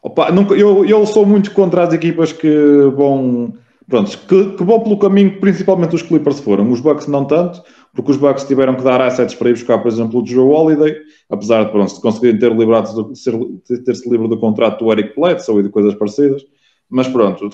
Opa, 0.00 0.30
nunca, 0.30 0.54
eu, 0.54 0.84
eu 0.84 1.04
sou 1.06 1.26
muito 1.26 1.52
contra 1.52 1.82
as 1.82 1.92
equipas 1.92 2.32
que 2.32 2.48
vão, 2.94 3.54
pronto, 3.88 4.16
que, 4.28 4.56
que 4.56 4.64
vão 4.64 4.80
pelo 4.80 4.98
caminho 4.98 5.32
que 5.32 5.40
principalmente 5.40 5.94
os 5.96 6.02
Clippers 6.02 6.38
foram. 6.38 6.70
Os 6.70 6.80
Bucks 6.80 7.08
não 7.08 7.24
tanto, 7.24 7.62
porque 7.96 8.10
os 8.10 8.16
Bucks 8.18 8.44
tiveram 8.44 8.74
que 8.74 8.82
dar 8.82 9.00
assets 9.00 9.34
para 9.34 9.48
ir 9.48 9.54
buscar, 9.54 9.78
por 9.78 9.88
exemplo, 9.88 10.22
o 10.22 10.26
Joe 10.26 10.48
Holiday, 10.48 10.96
apesar 11.30 11.64
de, 11.64 11.72
pronto, 11.72 11.94
de 11.94 12.00
conseguirem 12.00 12.38
ter 12.38 12.54
liberado, 12.54 13.10
de 13.10 13.18
ser, 13.18 13.32
de 13.36 13.78
ter-se 13.82 14.08
livre 14.08 14.28
do 14.28 14.38
contrato 14.38 14.84
do 14.84 14.92
Eric 14.92 15.18
Bledsoe 15.18 15.60
e 15.60 15.62
de 15.64 15.70
coisas 15.70 15.94
parecidas. 15.94 16.42
Mas 16.88 17.08
pronto, 17.08 17.50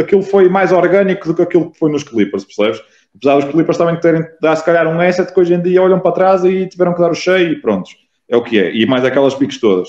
aquilo 0.00 0.22
foi 0.22 0.48
mais 0.48 0.72
orgânico 0.72 1.28
do 1.28 1.34
que 1.34 1.42
aquilo 1.42 1.70
que 1.70 1.78
foi 1.78 1.92
nos 1.92 2.02
Clippers, 2.02 2.44
percebes? 2.44 2.80
Apesar 3.14 3.36
dos 3.36 3.52
Clippers 3.52 3.78
também 3.78 4.00
terem 4.00 4.24
dar 4.42 4.56
se 4.56 4.64
calhar 4.64 4.88
um 4.88 5.00
asset 5.00 5.32
que 5.32 5.38
hoje 5.38 5.54
em 5.54 5.62
dia 5.62 5.82
olham 5.82 6.00
para 6.00 6.12
trás 6.12 6.44
e 6.44 6.66
tiveram 6.66 6.92
que 6.92 7.00
dar 7.00 7.10
o 7.10 7.14
cheio 7.14 7.52
e 7.52 7.60
pronto, 7.60 7.88
é 8.28 8.36
o 8.36 8.42
que 8.42 8.58
é. 8.58 8.74
E 8.74 8.84
mais 8.86 9.04
aquelas 9.04 9.34
piques 9.34 9.60
todas. 9.60 9.88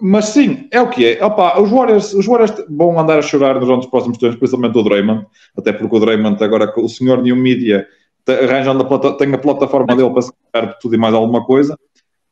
Mas 0.00 0.26
sim, 0.26 0.68
é 0.72 0.80
o 0.80 0.90
que 0.90 1.06
é. 1.06 1.24
Opa, 1.24 1.60
os, 1.60 1.70
Warriors, 1.70 2.12
os 2.12 2.26
Warriors 2.26 2.52
vão 2.68 2.98
andar 2.98 3.18
a 3.18 3.22
chorar 3.22 3.58
nos 3.60 3.86
próximos 3.86 4.18
tempos, 4.18 4.36
principalmente 4.36 4.76
o 4.76 4.82
Draymond, 4.82 5.24
até 5.56 5.72
porque 5.72 5.96
o 5.96 6.00
Draymond 6.00 6.42
agora, 6.42 6.72
o 6.76 6.88
senhor 6.88 7.22
New 7.22 7.36
Media, 7.36 7.86
arranjando 8.32 8.82
a 8.82 8.86
plata, 8.86 9.16
tem 9.18 9.32
a 9.32 9.38
plataforma 9.38 9.94
dele 9.94 10.10
para 10.10 10.22
se 10.22 10.32
tudo 10.80 10.94
e 10.94 10.98
mais 10.98 11.14
alguma 11.14 11.44
coisa. 11.44 11.78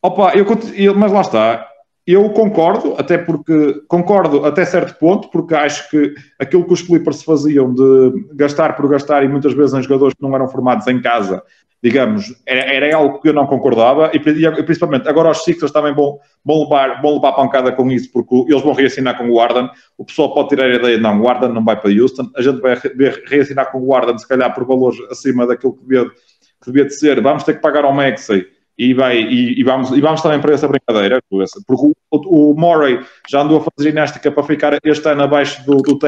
Opa, 0.02 0.32
eu, 0.34 0.44
eu, 0.74 0.94
mas 0.94 1.12
lá 1.12 1.20
está. 1.20 1.71
Eu 2.04 2.30
concordo, 2.30 2.96
até 2.98 3.16
porque 3.16 3.80
concordo 3.86 4.44
até 4.44 4.64
certo 4.64 4.98
ponto, 4.98 5.28
porque 5.30 5.54
acho 5.54 5.88
que 5.88 6.12
aquilo 6.36 6.64
que 6.64 6.72
os 6.72 6.82
Clippers 6.82 7.22
faziam 7.22 7.72
de 7.72 8.26
gastar 8.34 8.74
por 8.74 8.88
gastar 8.88 9.22
e 9.22 9.28
muitas 9.28 9.54
vezes 9.54 9.74
em 9.74 9.82
jogadores 9.82 10.14
que 10.14 10.22
não 10.22 10.34
eram 10.34 10.48
formados 10.48 10.84
em 10.88 11.00
casa, 11.00 11.40
digamos, 11.80 12.34
era, 12.44 12.60
era 12.74 12.96
algo 12.96 13.20
que 13.20 13.28
eu 13.28 13.32
não 13.32 13.46
concordava, 13.46 14.10
e, 14.12 14.16
e 14.16 14.62
principalmente 14.64 15.08
agora 15.08 15.30
os 15.30 15.44
Sixers 15.44 15.70
também 15.70 15.94
vão, 15.94 16.18
vão, 16.44 16.64
levar, 16.64 17.00
vão 17.00 17.14
levar 17.14 17.34
pancada 17.34 17.70
com 17.70 17.88
isso, 17.88 18.10
porque 18.12 18.34
eles 18.50 18.62
vão 18.62 18.72
reassinar 18.72 19.16
com 19.16 19.28
o 19.28 19.34
Warden. 19.34 19.70
O 19.96 20.04
pessoal 20.04 20.34
pode 20.34 20.48
tirar 20.48 20.66
a 20.66 20.74
ideia, 20.74 20.98
não, 20.98 21.20
o 21.20 21.24
Warden 21.24 21.52
não 21.52 21.64
vai 21.64 21.80
para 21.80 21.90
Houston, 21.90 22.28
a 22.36 22.42
gente 22.42 22.60
vai 22.60 22.74
re, 22.74 23.22
reassinar 23.26 23.70
com 23.70 23.78
o 23.78 23.86
Warden, 23.86 24.18
se 24.18 24.26
calhar 24.26 24.52
por 24.52 24.64
valores 24.64 24.98
acima 25.08 25.46
daquilo 25.46 25.74
que 25.74 25.82
devia, 25.82 26.04
que 26.04 26.66
devia 26.66 26.84
de 26.84 26.94
ser, 26.94 27.20
vamos 27.20 27.44
ter 27.44 27.54
que 27.54 27.60
pagar 27.60 27.84
ao 27.84 27.94
Maxey 27.94 28.44
e, 28.90 28.94
vai, 28.94 29.18
e, 29.18 29.60
e, 29.60 29.64
vamos, 29.64 29.90
e 29.90 30.00
vamos 30.00 30.20
também 30.22 30.40
para 30.40 30.54
essa 30.54 30.66
brincadeira, 30.66 31.20
porque 31.66 31.92
o, 32.10 32.50
o, 32.50 32.54
Murray 32.54 33.00
já 33.28 33.42
andou 33.42 33.58
a 33.58 33.60
fazer 33.60 33.90
ginástica 33.90 34.30
para 34.30 34.42
ficar 34.42 34.78
este 34.82 35.08
ano 35.08 35.22
abaixo 35.22 35.64
do, 35.64 35.76
do 35.76 35.98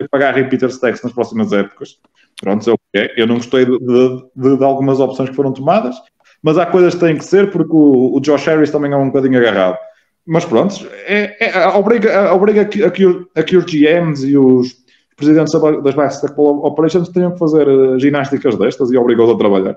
e 0.00 0.08
pagar 0.08 0.34
repeaters 0.34 0.78
Tex 0.78 1.02
nas 1.02 1.12
próximas 1.12 1.52
épocas. 1.52 1.98
Pronto, 2.40 2.70
é 2.70 2.72
o 2.72 2.78
que 2.78 2.98
é. 2.98 3.14
Eu 3.16 3.26
não 3.26 3.36
gostei 3.36 3.66
de, 3.66 3.78
de, 3.78 4.56
de, 4.56 4.64
algumas 4.64 4.98
opções 4.98 5.28
que 5.28 5.36
foram 5.36 5.52
tomadas, 5.52 5.94
mas 6.42 6.56
há 6.56 6.64
coisas 6.64 6.94
que 6.94 7.00
têm 7.00 7.16
que 7.16 7.24
ser 7.24 7.50
porque 7.50 7.72
o, 7.72 8.16
o 8.16 8.20
Josh 8.20 8.46
Harris 8.46 8.70
também 8.70 8.92
é 8.92 8.96
um 8.96 9.10
bocadinho 9.10 9.38
agarrado. 9.38 9.78
Mas 10.26 10.44
pronto, 10.44 10.74
é, 11.06 11.36
é, 11.40 11.68
obriga, 11.68 12.32
obriga 12.32 12.62
a, 12.62 12.64
que, 12.64 12.82
a, 12.82 13.40
a 13.40 13.42
que 13.42 13.56
os 13.56 13.64
GMs 13.64 14.26
e 14.26 14.38
os 14.38 14.76
presidentes 15.16 15.52
das 15.82 15.94
Basketball 15.94 16.64
Operations 16.64 17.08
tenham 17.10 17.32
que 17.32 17.38
fazer 17.38 17.68
uh, 17.68 17.98
ginásticas 17.98 18.56
destas 18.56 18.90
e 18.90 18.96
obrigam-os 18.96 19.34
a 19.34 19.36
trabalhar. 19.36 19.76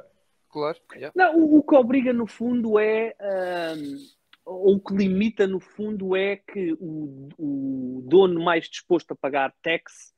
Claro. 0.54 0.78
Yeah. 0.94 1.12
Não, 1.16 1.36
o, 1.36 1.58
o, 1.58 1.64
que 1.64 1.74
obriga 1.74 2.14
no 2.14 2.28
fundo 2.28 2.78
é. 2.78 3.16
Ou 4.46 4.76
o 4.76 4.80
que 4.80 4.94
limita 4.94 5.48
no 5.48 5.60
fundo 5.60 6.16
é 6.16 6.36
que 6.36 6.74
o, 6.80 7.30
o 7.40 8.04
dono 8.06 8.44
mais 8.44 8.70
disposto 8.70 9.12
a 9.12 9.16
pagar 9.16 9.56
tax, 9.64 10.14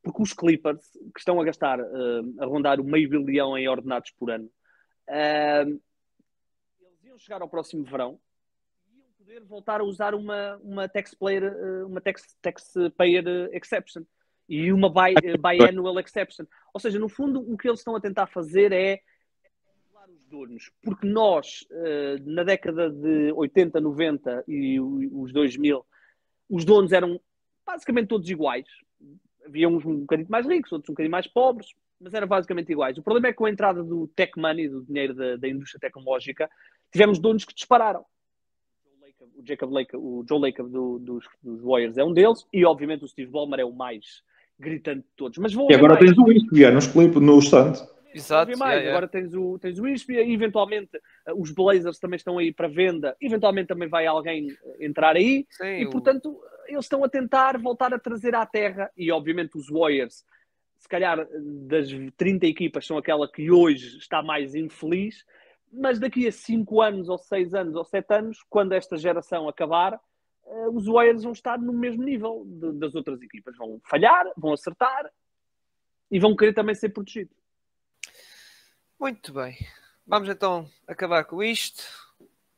porque 0.00 0.22
os 0.22 0.32
Clippers, 0.32 0.86
que 1.12 1.18
estão 1.18 1.40
a 1.40 1.44
gastar, 1.44 1.80
uh, 1.80 2.34
a 2.38 2.46
rondar 2.46 2.78
o 2.78 2.84
meio 2.84 3.08
bilhão 3.24 3.58
em 3.58 3.66
ordenados 3.68 4.12
por 4.12 4.30
ano, 4.30 4.44
uh, 5.08 5.80
eles 6.80 7.04
iam 7.04 7.18
chegar 7.18 7.42
ao 7.42 7.48
próximo 7.48 7.82
verão 7.82 8.20
e 8.92 8.98
iam 8.98 9.08
poder 9.16 9.40
voltar 9.44 9.80
a 9.80 9.84
usar 9.84 10.14
uma, 10.14 10.58
uma 10.58 10.86
taxpayer, 10.86 11.50
uh, 11.50 11.86
uma 11.86 12.02
tax, 12.02 12.36
taxpayer 12.42 13.24
exception 13.52 14.04
e 14.46 14.72
uma 14.72 14.92
biannual 14.92 15.98
exception. 15.98 16.44
Ou 16.72 16.78
seja, 16.78 16.98
no 16.98 17.08
fundo, 17.08 17.40
o 17.40 17.56
que 17.56 17.66
eles 17.66 17.80
estão 17.80 17.96
a 17.96 18.00
tentar 18.00 18.26
fazer 18.26 18.72
é 18.72 19.00
donos, 20.30 20.70
porque 20.82 21.06
nós, 21.06 21.66
eh, 21.70 22.16
na 22.24 22.44
década 22.44 22.88
de 22.88 23.32
80, 23.32 23.80
90 23.80 24.44
e 24.46 24.80
os 24.80 25.32
2000, 25.32 25.84
os 26.48 26.64
donos 26.64 26.92
eram 26.92 27.20
basicamente 27.66 28.08
todos 28.08 28.30
iguais. 28.30 28.66
Havia 29.44 29.68
uns 29.68 29.84
um 29.84 30.00
bocadinho 30.00 30.28
mais 30.30 30.46
ricos, 30.46 30.72
outros 30.72 30.88
um 30.88 30.94
bocadinho 30.94 31.10
mais 31.10 31.26
pobres, 31.26 31.68
mas 32.00 32.14
eram 32.14 32.26
basicamente 32.26 32.70
iguais. 32.72 32.96
O 32.96 33.02
problema 33.02 33.28
é 33.28 33.32
que 33.32 33.38
com 33.38 33.46
a 33.46 33.50
entrada 33.50 33.82
do 33.82 34.08
tech 34.08 34.32
money, 34.38 34.68
do 34.68 34.82
dinheiro 34.82 35.14
da, 35.14 35.36
da 35.36 35.48
indústria 35.48 35.80
tecnológica, 35.80 36.48
tivemos 36.92 37.18
donos 37.18 37.44
que 37.44 37.54
dispararam. 37.54 38.04
O 39.36 39.46
Jacob 39.46 39.70
Lake, 39.70 39.96
o 39.96 40.24
Joe 40.26 40.40
Lake 40.40 40.62
do, 40.62 40.98
dos, 40.98 41.24
dos 41.42 41.60
Warriors 41.62 41.98
é 41.98 42.04
um 42.04 42.12
deles, 42.12 42.46
e 42.52 42.64
obviamente 42.64 43.04
o 43.04 43.08
Steve 43.08 43.30
Ballmer 43.30 43.60
é 43.60 43.64
o 43.64 43.72
mais 43.72 44.22
gritante 44.58 45.00
de 45.00 45.12
todos. 45.16 45.38
Mas 45.38 45.52
e 45.52 45.74
agora 45.74 45.94
mais. 45.94 46.06
tens 46.06 46.18
o 46.18 46.32
Isquia 46.32 46.70
nos 46.70 46.86
clipes, 46.86 47.20
no 47.20 47.38
stand. 47.38 47.74
Exato. 48.14 48.56
Mais. 48.58 48.60
Yeah, 48.60 48.80
yeah. 48.80 48.90
Agora 48.90 49.08
tens 49.08 49.34
o, 49.34 49.58
tens 49.58 49.78
o 49.78 49.86
Ispia, 49.86 50.28
eventualmente 50.28 50.96
uh, 50.96 51.40
os 51.40 51.50
Blazers 51.52 51.98
também 51.98 52.16
estão 52.16 52.38
aí 52.38 52.52
para 52.52 52.68
venda, 52.68 53.16
eventualmente 53.20 53.68
também 53.68 53.88
vai 53.88 54.06
alguém 54.06 54.52
uh, 54.52 54.56
entrar 54.80 55.16
aí, 55.16 55.46
Sim, 55.50 55.80
e 55.80 55.86
o... 55.86 55.90
portanto 55.90 56.40
eles 56.66 56.84
estão 56.84 57.02
a 57.04 57.08
tentar 57.08 57.58
voltar 57.58 57.92
a 57.92 57.98
trazer 57.98 58.34
à 58.34 58.46
terra, 58.46 58.90
e 58.96 59.10
obviamente 59.10 59.56
os 59.56 59.68
Warriors, 59.68 60.24
se 60.78 60.88
calhar 60.88 61.26
das 61.66 61.88
30 62.16 62.46
equipas, 62.46 62.86
são 62.86 62.96
aquela 62.96 63.30
que 63.30 63.50
hoje 63.50 63.98
está 63.98 64.22
mais 64.22 64.54
infeliz, 64.54 65.24
mas 65.72 65.98
daqui 65.98 66.26
a 66.26 66.32
5 66.32 66.80
anos, 66.80 67.08
ou 67.08 67.18
6 67.18 67.54
anos, 67.54 67.74
ou 67.74 67.84
7 67.84 68.14
anos, 68.14 68.38
quando 68.48 68.72
esta 68.72 68.96
geração 68.96 69.48
acabar, 69.48 69.94
uh, 70.44 70.76
os 70.76 70.86
Warriors 70.86 71.22
vão 71.22 71.32
estar 71.32 71.58
no 71.58 71.72
mesmo 71.72 72.02
nível 72.02 72.44
de, 72.46 72.72
das 72.72 72.94
outras 72.94 73.22
equipas. 73.22 73.56
Vão 73.56 73.80
falhar, 73.84 74.26
vão 74.36 74.52
acertar 74.52 75.10
e 76.10 76.18
vão 76.18 76.34
querer 76.34 76.52
também 76.52 76.74
ser 76.74 76.88
protegidos. 76.88 77.36
Muito 79.00 79.32
bem. 79.32 79.56
Vamos 80.06 80.28
então 80.28 80.68
acabar 80.86 81.24
com 81.24 81.42
isto. 81.42 81.82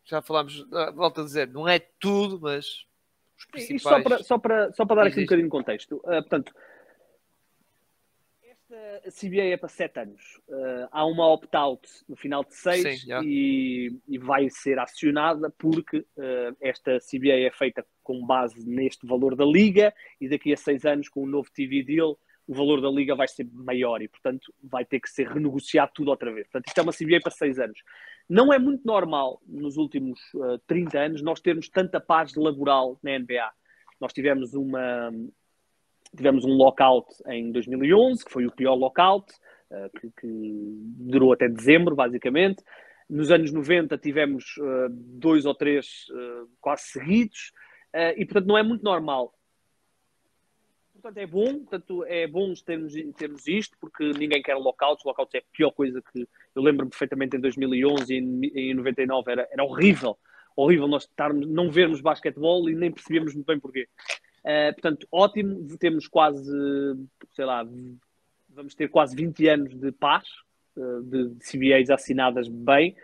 Já 0.04 0.20
falámos, 0.20 0.66
ah, 0.72 0.90
volto 0.90 1.20
a 1.20 1.24
dizer, 1.24 1.46
não 1.46 1.68
é 1.68 1.78
tudo, 1.78 2.40
mas 2.40 2.84
os 3.38 3.44
principais... 3.44 3.80
E 3.80 3.80
só 3.80 4.02
para, 4.02 4.22
só 4.24 4.38
para, 4.38 4.72
só 4.72 4.84
para 4.84 4.96
dar 4.96 5.06
aqui 5.06 5.20
um 5.20 5.22
bocadinho 5.22 5.46
de 5.46 5.52
contexto. 5.52 5.98
Uh, 5.98 6.20
portanto, 6.20 6.52
esta 8.42 9.28
CBA 9.28 9.52
é 9.52 9.56
para 9.56 9.68
7 9.68 10.00
anos. 10.00 10.40
Uh, 10.48 10.88
há 10.90 11.06
uma 11.06 11.28
opt-out 11.28 11.88
no 12.08 12.16
final 12.16 12.42
de 12.42 12.56
6 12.56 13.06
e, 13.24 13.96
e, 14.08 14.18
vai 14.18 14.50
ser 14.50 14.80
acionada 14.80 15.48
porque 15.56 15.98
uh, 15.98 16.56
esta 16.60 16.98
CBA 16.98 17.46
é 17.46 17.50
feita 17.52 17.86
com 18.02 18.26
base 18.26 18.68
neste 18.68 19.06
valor 19.06 19.36
da 19.36 19.44
liga 19.44 19.94
e 20.20 20.28
daqui 20.28 20.52
a 20.52 20.56
6 20.56 20.84
anos, 20.86 21.08
com 21.08 21.20
o 21.20 21.24
um 21.24 21.28
novo 21.28 21.48
TV 21.52 21.84
deal, 21.84 22.18
o 22.46 22.54
valor 22.54 22.80
da 22.80 22.90
liga 22.90 23.14
vai 23.14 23.28
ser 23.28 23.46
maior 23.52 24.02
e, 24.02 24.08
portanto, 24.08 24.52
vai 24.62 24.84
ter 24.84 25.00
que 25.00 25.08
ser 25.08 25.28
renegociado 25.28 25.92
tudo 25.94 26.08
outra 26.08 26.32
vez. 26.32 26.46
Portanto, 26.48 26.68
isto 26.68 26.78
é 26.78 26.82
uma 26.82 26.92
CBA 26.92 27.20
para 27.22 27.30
seis 27.30 27.58
anos. 27.58 27.78
Não 28.28 28.52
é 28.52 28.58
muito 28.58 28.84
normal, 28.84 29.40
nos 29.46 29.76
últimos 29.76 30.18
uh, 30.34 30.54
eh, 30.54 30.60
30 30.66 30.98
anos, 30.98 31.22
nós 31.22 31.40
termos 31.40 31.68
tanta 31.68 32.00
paz 32.00 32.34
laboral 32.34 32.98
na 33.02 33.18
NBA. 33.18 33.50
Nós 34.00 34.12
tivemos 34.12 34.54
uma... 34.54 35.10
Tivemos 36.14 36.44
um 36.44 36.52
lockout 36.52 37.08
em 37.28 37.50
2011, 37.50 38.22
que 38.22 38.30
foi 38.30 38.44
o 38.44 38.52
pior 38.52 38.74
lockout, 38.74 39.32
uh, 39.70 39.98
que, 39.98 40.10
que, 40.20 40.28
durou 41.08 41.32
até 41.32 41.48
dezembro, 41.48 41.94
basicamente. 41.94 42.62
Nos 43.08 43.30
anos 43.30 43.52
90 43.52 43.96
tivemos 43.98 44.56
uh, 44.58 44.88
dois 44.90 45.46
ou 45.46 45.54
três 45.54 46.06
quase 46.60 46.84
seguidos, 46.84 47.52
e 48.16 48.24
portanto 48.24 48.46
não 48.46 48.56
é 48.56 48.62
muito 48.62 48.82
normal 48.82 49.34
portanto 51.02 51.18
é 51.18 51.26
bom, 51.26 51.58
portanto 51.58 52.04
é 52.04 52.26
bom 52.26 52.54
termos, 52.64 52.94
termos 53.16 53.46
isto, 53.48 53.76
porque 53.80 54.12
ninguém 54.12 54.40
quer 54.40 54.54
lockouts, 54.54 55.04
lockouts 55.04 55.34
é 55.34 55.38
a 55.38 55.42
pior 55.52 55.72
coisa 55.72 56.00
que 56.00 56.26
eu 56.54 56.62
lembro 56.62 56.88
perfeitamente 56.88 57.36
em 57.36 57.40
2011 57.40 58.14
e 58.14 58.18
em, 58.18 58.70
em 58.70 58.74
99 58.74 59.32
era, 59.32 59.48
era 59.50 59.64
horrível, 59.64 60.16
horrível 60.54 60.86
nós 60.86 61.02
estarmos, 61.02 61.46
não 61.48 61.70
vermos 61.70 62.00
basquetebol 62.00 62.70
e 62.70 62.74
nem 62.74 62.92
percebemos 62.92 63.34
muito 63.34 63.46
bem 63.46 63.58
porquê. 63.58 63.88
Uh, 64.44 64.72
portanto, 64.74 65.06
ótimo, 65.10 65.76
temos 65.78 66.06
quase, 66.06 66.50
sei 67.32 67.44
lá, 67.44 67.66
vamos 68.48 68.74
ter 68.74 68.88
quase 68.88 69.14
20 69.16 69.48
anos 69.48 69.74
de 69.74 69.92
paz, 69.92 70.26
uh, 70.76 71.02
de, 71.02 71.28
de 71.30 71.44
CBAs 71.44 71.90
assinadas 71.90 72.48
bem, 72.48 72.96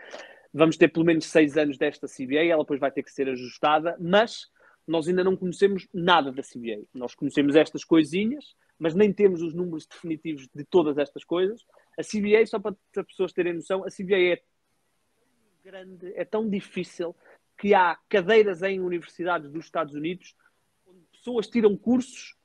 vamos 0.53 0.77
ter 0.77 0.89
pelo 0.89 1.05
menos 1.05 1.27
6 1.27 1.57
anos 1.57 1.79
desta 1.79 2.07
CBA, 2.07 2.45
ela 2.45 2.63
depois 2.63 2.81
vai 2.81 2.91
ter 2.91 3.03
que 3.03 3.11
ser 3.11 3.29
ajustada, 3.29 3.97
mas 4.01 4.49
nós 4.89 5.07
ainda 5.07 5.23
não 5.23 5.37
conhecemos 5.37 5.87
nada 5.93 6.33
da 6.33 6.43
CBA. 6.43 6.85
Nós 6.95 7.15
conhecemos 7.15 7.55
estas 7.55 7.85
coisinhas, 7.85 8.57
mas 8.79 8.95
nem 8.95 9.13
temos 9.13 9.43
os 9.43 9.55
números 9.55 9.87
definitivos 9.87 10.49
de 10.55 10.65
todas 10.65 10.99
estas 10.99 11.25
coisas. 11.25 11.65
A 11.99 12.03
CBA, 12.03 12.47
só 12.47 12.59
para 12.59 12.75
as 12.97 13.07
pessoas 13.07 13.33
terem 13.33 13.55
noção, 13.55 13.85
a 13.85 13.89
CBA 13.89 14.35
é 14.35 14.43
grande, 15.63 16.13
é 16.15 16.25
tão 16.25 16.49
difícil 16.49 17.15
que 17.59 17.75
há 17.75 17.97
cadeiras 18.09 18.63
em 18.63 18.81
universidades 18.81 19.51
dos 19.51 19.65
Estados 19.65 19.95
Unidos 19.95 20.35
onde 20.87 21.05
pessoas 21.13 21.49
tiram 21.49 21.77
cursos 21.77 22.39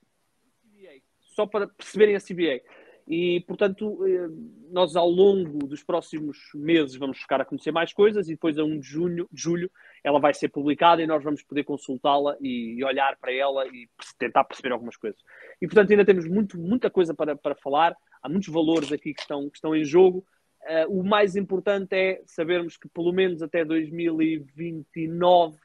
só 1.33 1.45
para 1.45 1.67
perceberem 1.67 2.15
a 2.15 2.19
CBA. 2.19 2.61
E, 3.07 3.41
portanto, 3.41 4.05
eh, 4.07 4.29
nós 4.71 4.95
ao 4.95 5.09
longo 5.09 5.67
dos 5.67 5.83
próximos 5.83 6.37
meses 6.55 6.95
vamos 6.95 7.17
ficar 7.19 7.41
a 7.41 7.45
conhecer 7.45 7.71
mais 7.71 7.91
coisas 7.91 8.29
e 8.29 8.33
depois 8.33 8.57
a 8.57 8.63
1 8.63 8.79
de, 8.79 8.87
junho, 8.87 9.27
de 9.31 9.41
julho 9.41 9.69
ela 10.03 10.19
vai 10.19 10.33
ser 10.33 10.49
publicada 10.49 11.01
e 11.01 11.07
nós 11.07 11.23
vamos 11.23 11.43
poder 11.43 11.63
consultá-la 11.63 12.37
e, 12.39 12.83
olhar 12.83 13.17
para 13.17 13.33
ela 13.33 13.67
e 13.67 13.89
tentar 14.17 14.43
perceber 14.45 14.71
algumas 14.71 14.95
coisas. 14.95 15.19
E, 15.61 15.67
portanto, 15.67 15.91
ainda 15.91 16.05
temos 16.05 16.27
muito, 16.27 16.57
muita 16.57 16.89
coisa 16.89 17.13
para, 17.13 17.35
para 17.35 17.55
falar, 17.55 17.95
há 18.21 18.29
muitos 18.29 18.49
valores 18.49 18.91
aqui 18.91 19.13
que 19.13 19.21
estão, 19.21 19.49
que 19.49 19.57
estão 19.57 19.75
em 19.75 19.83
jogo. 19.83 20.25
Uh, 20.61 20.99
o 20.99 21.03
mais 21.03 21.35
importante 21.35 21.93
é 21.93 22.21
sabermos 22.25 22.77
que 22.77 22.87
pelo 22.87 23.11
menos 23.11 23.41
até 23.41 23.65
2029 23.65 25.57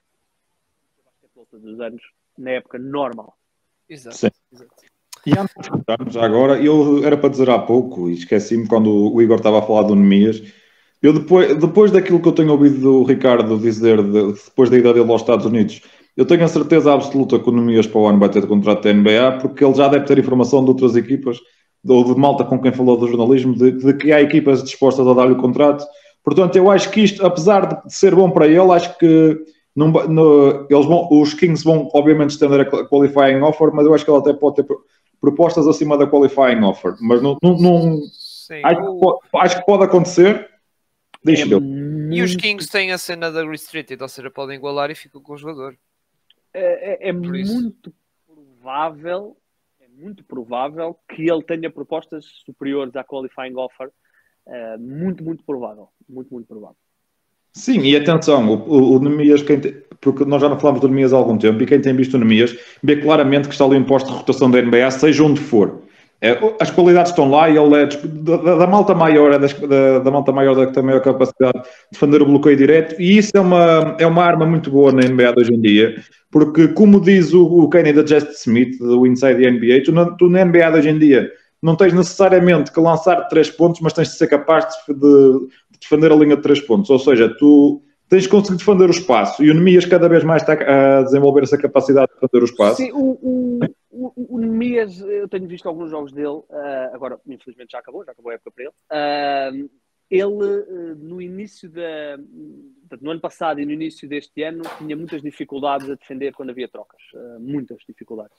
volta 1.39 1.59
dos 1.59 1.81
anos 1.81 2.03
na 2.37 2.51
época 2.51 2.79
normal. 2.79 3.39
Exato. 3.89 4.35
Exato. 4.53 4.98
E 5.29 5.39
antes 5.39 5.55
de 5.55 5.61
escutarmos 5.61 6.17
agora, 6.17 6.59
eu 6.59 7.05
era 7.05 7.17
para 7.17 7.29
dizer 7.29 7.51
há 7.51 7.59
pouco, 7.59 8.09
e 8.09 8.15
esqueci-me 8.15 8.67
quando 8.67 9.13
o 9.13 9.21
Igor 9.21 9.37
estava 9.37 9.59
a 9.59 9.63
falar 9.63 9.83
do 9.83 9.95
Nemias, 9.95 10.43
eu 11.03 11.13
depois, 11.13 11.55
depois 11.57 11.91
daquilo 11.91 12.21
que 12.21 12.29
eu 12.29 12.33
tenho 12.33 12.51
ouvido 12.51 12.81
do 12.81 13.03
Ricardo 13.05 13.59
dizer, 13.59 14.03
de, 14.03 14.33
depois 14.33 14.71
da 14.71 14.79
ida 14.79 14.95
dele 14.95 15.11
aos 15.11 15.21
Estados 15.21 15.45
Unidos, 15.45 15.83
eu 16.17 16.25
tenho 16.25 16.43
a 16.43 16.49
certeza 16.49 16.95
absoluta 16.95 17.39
que 17.39 17.49
o 17.49 17.53
Nemias 17.53 17.87
para 17.87 18.01
o 18.01 18.07
ano 18.07 18.19
vai 18.19 18.31
ter 18.31 18.47
contrato 18.47 18.85
da 18.85 18.93
NBA, 18.93 19.39
porque 19.43 19.63
ele 19.63 19.75
já 19.75 19.89
deve 19.89 20.07
ter 20.07 20.19
informação 20.19 20.65
de 20.65 20.71
outras 20.71 20.97
equipas, 20.97 21.39
ou 21.87 22.03
de 22.03 22.19
malta 22.19 22.43
com 22.45 22.59
quem 22.59 22.73
falou 22.73 22.97
do 22.97 23.07
jornalismo, 23.07 23.55
de, 23.55 23.73
de 23.73 23.95
que 23.95 24.11
há 24.11 24.23
equipas 24.23 24.65
dispostas 24.65 25.07
a 25.07 25.13
dar-lhe 25.13 25.35
o 25.35 25.37
contrato, 25.37 25.85
Portanto, 26.29 26.57
eu 26.57 26.71
acho 26.71 26.91
que 26.91 27.01
isto, 27.01 27.25
apesar 27.25 27.83
de 27.85 27.95
ser 27.95 28.15
bom 28.15 28.31
para 28.31 28.47
ele, 28.47 28.71
acho 28.73 28.99
que 28.99 29.39
no, 29.75 30.67
eles 30.69 30.85
vão, 30.87 31.09
os 31.11 31.33
Kings 31.33 31.65
vão, 31.65 31.89
obviamente, 31.95 32.31
estender 32.31 32.61
a 32.61 32.85
qualifying 32.87 33.41
offer, 33.41 33.71
mas 33.73 33.87
eu 33.87 33.95
acho 33.95 34.05
que 34.05 34.11
ele 34.11 34.19
até 34.19 34.35
pode 34.35 34.57
ter 34.57 34.67
propostas 35.21 35.67
acima 35.67 35.97
da 35.99 36.07
qualifying 36.07 36.63
offer. 36.63 36.95
Mas 37.01 37.21
não, 37.23 37.37
não, 37.43 37.59
não 37.59 38.03
Sim. 38.13 38.63
acho, 38.65 38.81
que 38.81 39.01
pode, 39.01 39.19
acho 39.35 39.59
que 39.59 39.67
pode 39.67 39.85
acontecer. 39.85 40.51
Deixa 41.25 41.49
É 41.49 41.55
eu. 41.55 41.61
E 42.11 42.23
os 42.23 42.37
Kings 42.37 42.71
têm 42.71 42.93
a 42.93 42.99
cena 42.99 43.31
da 43.31 43.45
Restricted, 43.45 44.01
ou 44.03 44.09
seja, 44.09 44.31
podem 44.31 44.57
igualar 44.57 44.91
e 44.91 44.95
ficam 44.95 45.21
com 45.21 45.35
o 45.35 45.37
jogador. 45.37 45.77
É, 46.55 47.09
é- 47.09 47.11
é 47.11 47.13
isso. 47.13 47.55
muito 47.55 47.93
provável, 48.27 49.37
é 49.81 49.89
muito 49.89 50.25
provável 50.25 50.99
que 51.15 51.29
ele 51.31 51.43
tenha 51.43 51.71
propostas 51.71 52.25
superiores 52.47 52.95
à 52.97 53.05
qualifying 53.05 53.57
offer. 53.57 53.91
É, 54.47 54.79
muito, 54.79 55.23
muito 55.23 55.45
provável. 55.45 55.89
Muito, 56.09 56.33
muito 56.33 56.47
provável. 56.47 56.77
Sim, 57.53 57.81
e 57.81 57.97
atenção, 57.97 58.49
o, 58.49 58.97
o, 58.97 59.01
Nemias, 59.01 59.43
porque 60.01 60.25
nós 60.25 60.41
já 60.41 60.49
não 60.49 60.59
falamos 60.59 60.81
do 60.81 60.89
Nemias 60.89 61.13
há 61.13 61.17
algum 61.17 61.37
tempo, 61.37 61.63
e 61.63 61.67
quem 61.67 61.81
tem 61.81 61.95
visto 61.95 62.15
o 62.15 62.19
Nemias 62.19 62.57
vê 62.83 62.97
claramente 62.97 63.49
que 63.49 63.55
está 63.55 63.65
ali 63.65 63.77
um 63.77 63.85
posto 63.85 64.07
de 64.11 64.17
rotação 64.17 64.51
da 64.51 64.59
NBA, 64.61 64.91
seja 64.91 65.25
onde 65.25 65.41
for. 65.41 65.81
É, 66.21 66.37
as 66.61 66.69
qualidades 66.71 67.13
estão 67.13 67.31
lá 67.31 67.49
e 67.49 67.57
ele 67.57 67.75
é 67.77 67.87
da, 67.87 68.57
da- 68.57 68.67
malta 68.67 68.93
maior, 68.93 69.33
é 69.33 69.39
das- 69.39 69.53
da, 69.55 70.01
da 70.01 70.11
malta 70.11 70.33
maior 70.33 70.55
da 70.57 70.67
que 70.67 70.73
tem 70.73 70.83
maior 70.83 71.01
capacidade 71.01 71.53
de 71.63 71.69
defender 71.93 72.23
o 72.23 72.27
bloqueio 72.27 72.57
direto, 72.57 73.01
e 73.01 73.19
isso 73.19 73.31
é 73.37 73.41
uma, 73.41 73.97
é 74.01 74.07
uma 74.07 74.25
arma 74.25 74.45
muito 74.45 74.69
boa 74.69 74.91
na 74.91 75.03
NBA 75.03 75.33
de 75.33 75.41
hoje 75.43 75.55
em 75.55 75.61
dia, 75.61 75.95
porque 76.31 76.69
como 76.69 77.01
diz 77.01 77.33
o, 77.33 77.45
o 77.47 77.71
Kenny 77.71 77.93
da 77.93 78.05
Just 78.05 78.33
Smith, 78.33 78.77
do 78.79 79.07
Inside 79.07 79.37
the 79.41 79.49
NBA, 79.49 79.83
tu, 79.85 79.93
na- 79.93 80.11
tu 80.17 80.29
na 80.29 80.41
NBA 80.45 80.71
de 80.73 80.79
hoje 80.79 80.89
em 80.91 80.99
dia 80.99 81.31
não 81.63 81.75
tens 81.77 81.93
necessariamente 81.93 82.73
que 82.73 82.81
lançar 82.81 83.17
três 83.29 83.49
pontos, 83.51 83.81
mas 83.81 83.93
tens 83.93 84.09
de 84.09 84.15
ser 84.17 84.27
capaz 84.29 84.65
de- 84.89 84.95
de 84.95 85.49
defender 85.81 86.13
a 86.13 86.17
linha 86.17 86.37
de 86.37 86.43
três 86.43 86.61
pontos. 86.61 86.91
Ou 86.91 86.99
seja, 86.99 87.29
tu 87.39 87.83
tens 88.09 88.23
de 88.23 88.29
conseguir 88.29 88.59
defender 88.59 88.89
o 88.89 88.91
espaço 88.91 89.45
e 89.45 89.51
o 89.51 89.55
Nemias 89.55 89.85
cada 89.85 90.09
vez 90.09 90.25
mais 90.25 90.43
está 90.43 90.55
a 90.55 91.03
desenvolver 91.03 91.43
essa 91.43 91.59
capacidade 91.59 92.09
de 92.09 92.15
defender 92.15 92.43
o 92.43 92.47
espaço. 92.47 92.77
Sim, 92.77 92.91
o, 92.93 93.61
o, 93.91 94.13
o, 94.17 94.39
Nemias, 94.39 95.01
eu 95.01 95.29
tenho 95.29 95.47
visto 95.47 95.69
alguns 95.69 95.91
jogos 95.91 96.13
dele, 96.13 96.43
ah, 96.51 96.91
agora 96.95 97.19
infelizmente 97.27 97.73
já 97.73 97.79
acabou, 97.79 98.05
já 98.05 98.13
acabou 98.13 98.31
a 98.31 98.35
época 98.35 98.51
para 98.51 98.65
ele. 98.65 98.73
Ah, 98.91 99.51
ele, 100.11 100.25
ah, 100.25 100.95
no 100.97 101.21
início 101.21 101.69
da. 101.69 102.19
No 103.03 103.11
ano 103.11 103.21
passado 103.21 103.61
e 103.61 103.67
no 103.67 103.73
início 103.73 104.09
deste 104.09 104.43
ano, 104.43 104.63
tinha 104.79 104.97
muitas 104.97 105.21
dificuldades 105.21 105.91
a 105.91 105.95
defender 105.95 106.33
quando 106.33 106.51
havia 106.51 106.67
trocas. 106.67 107.03
muitas 107.39 107.77
dificuldades. 107.87 108.39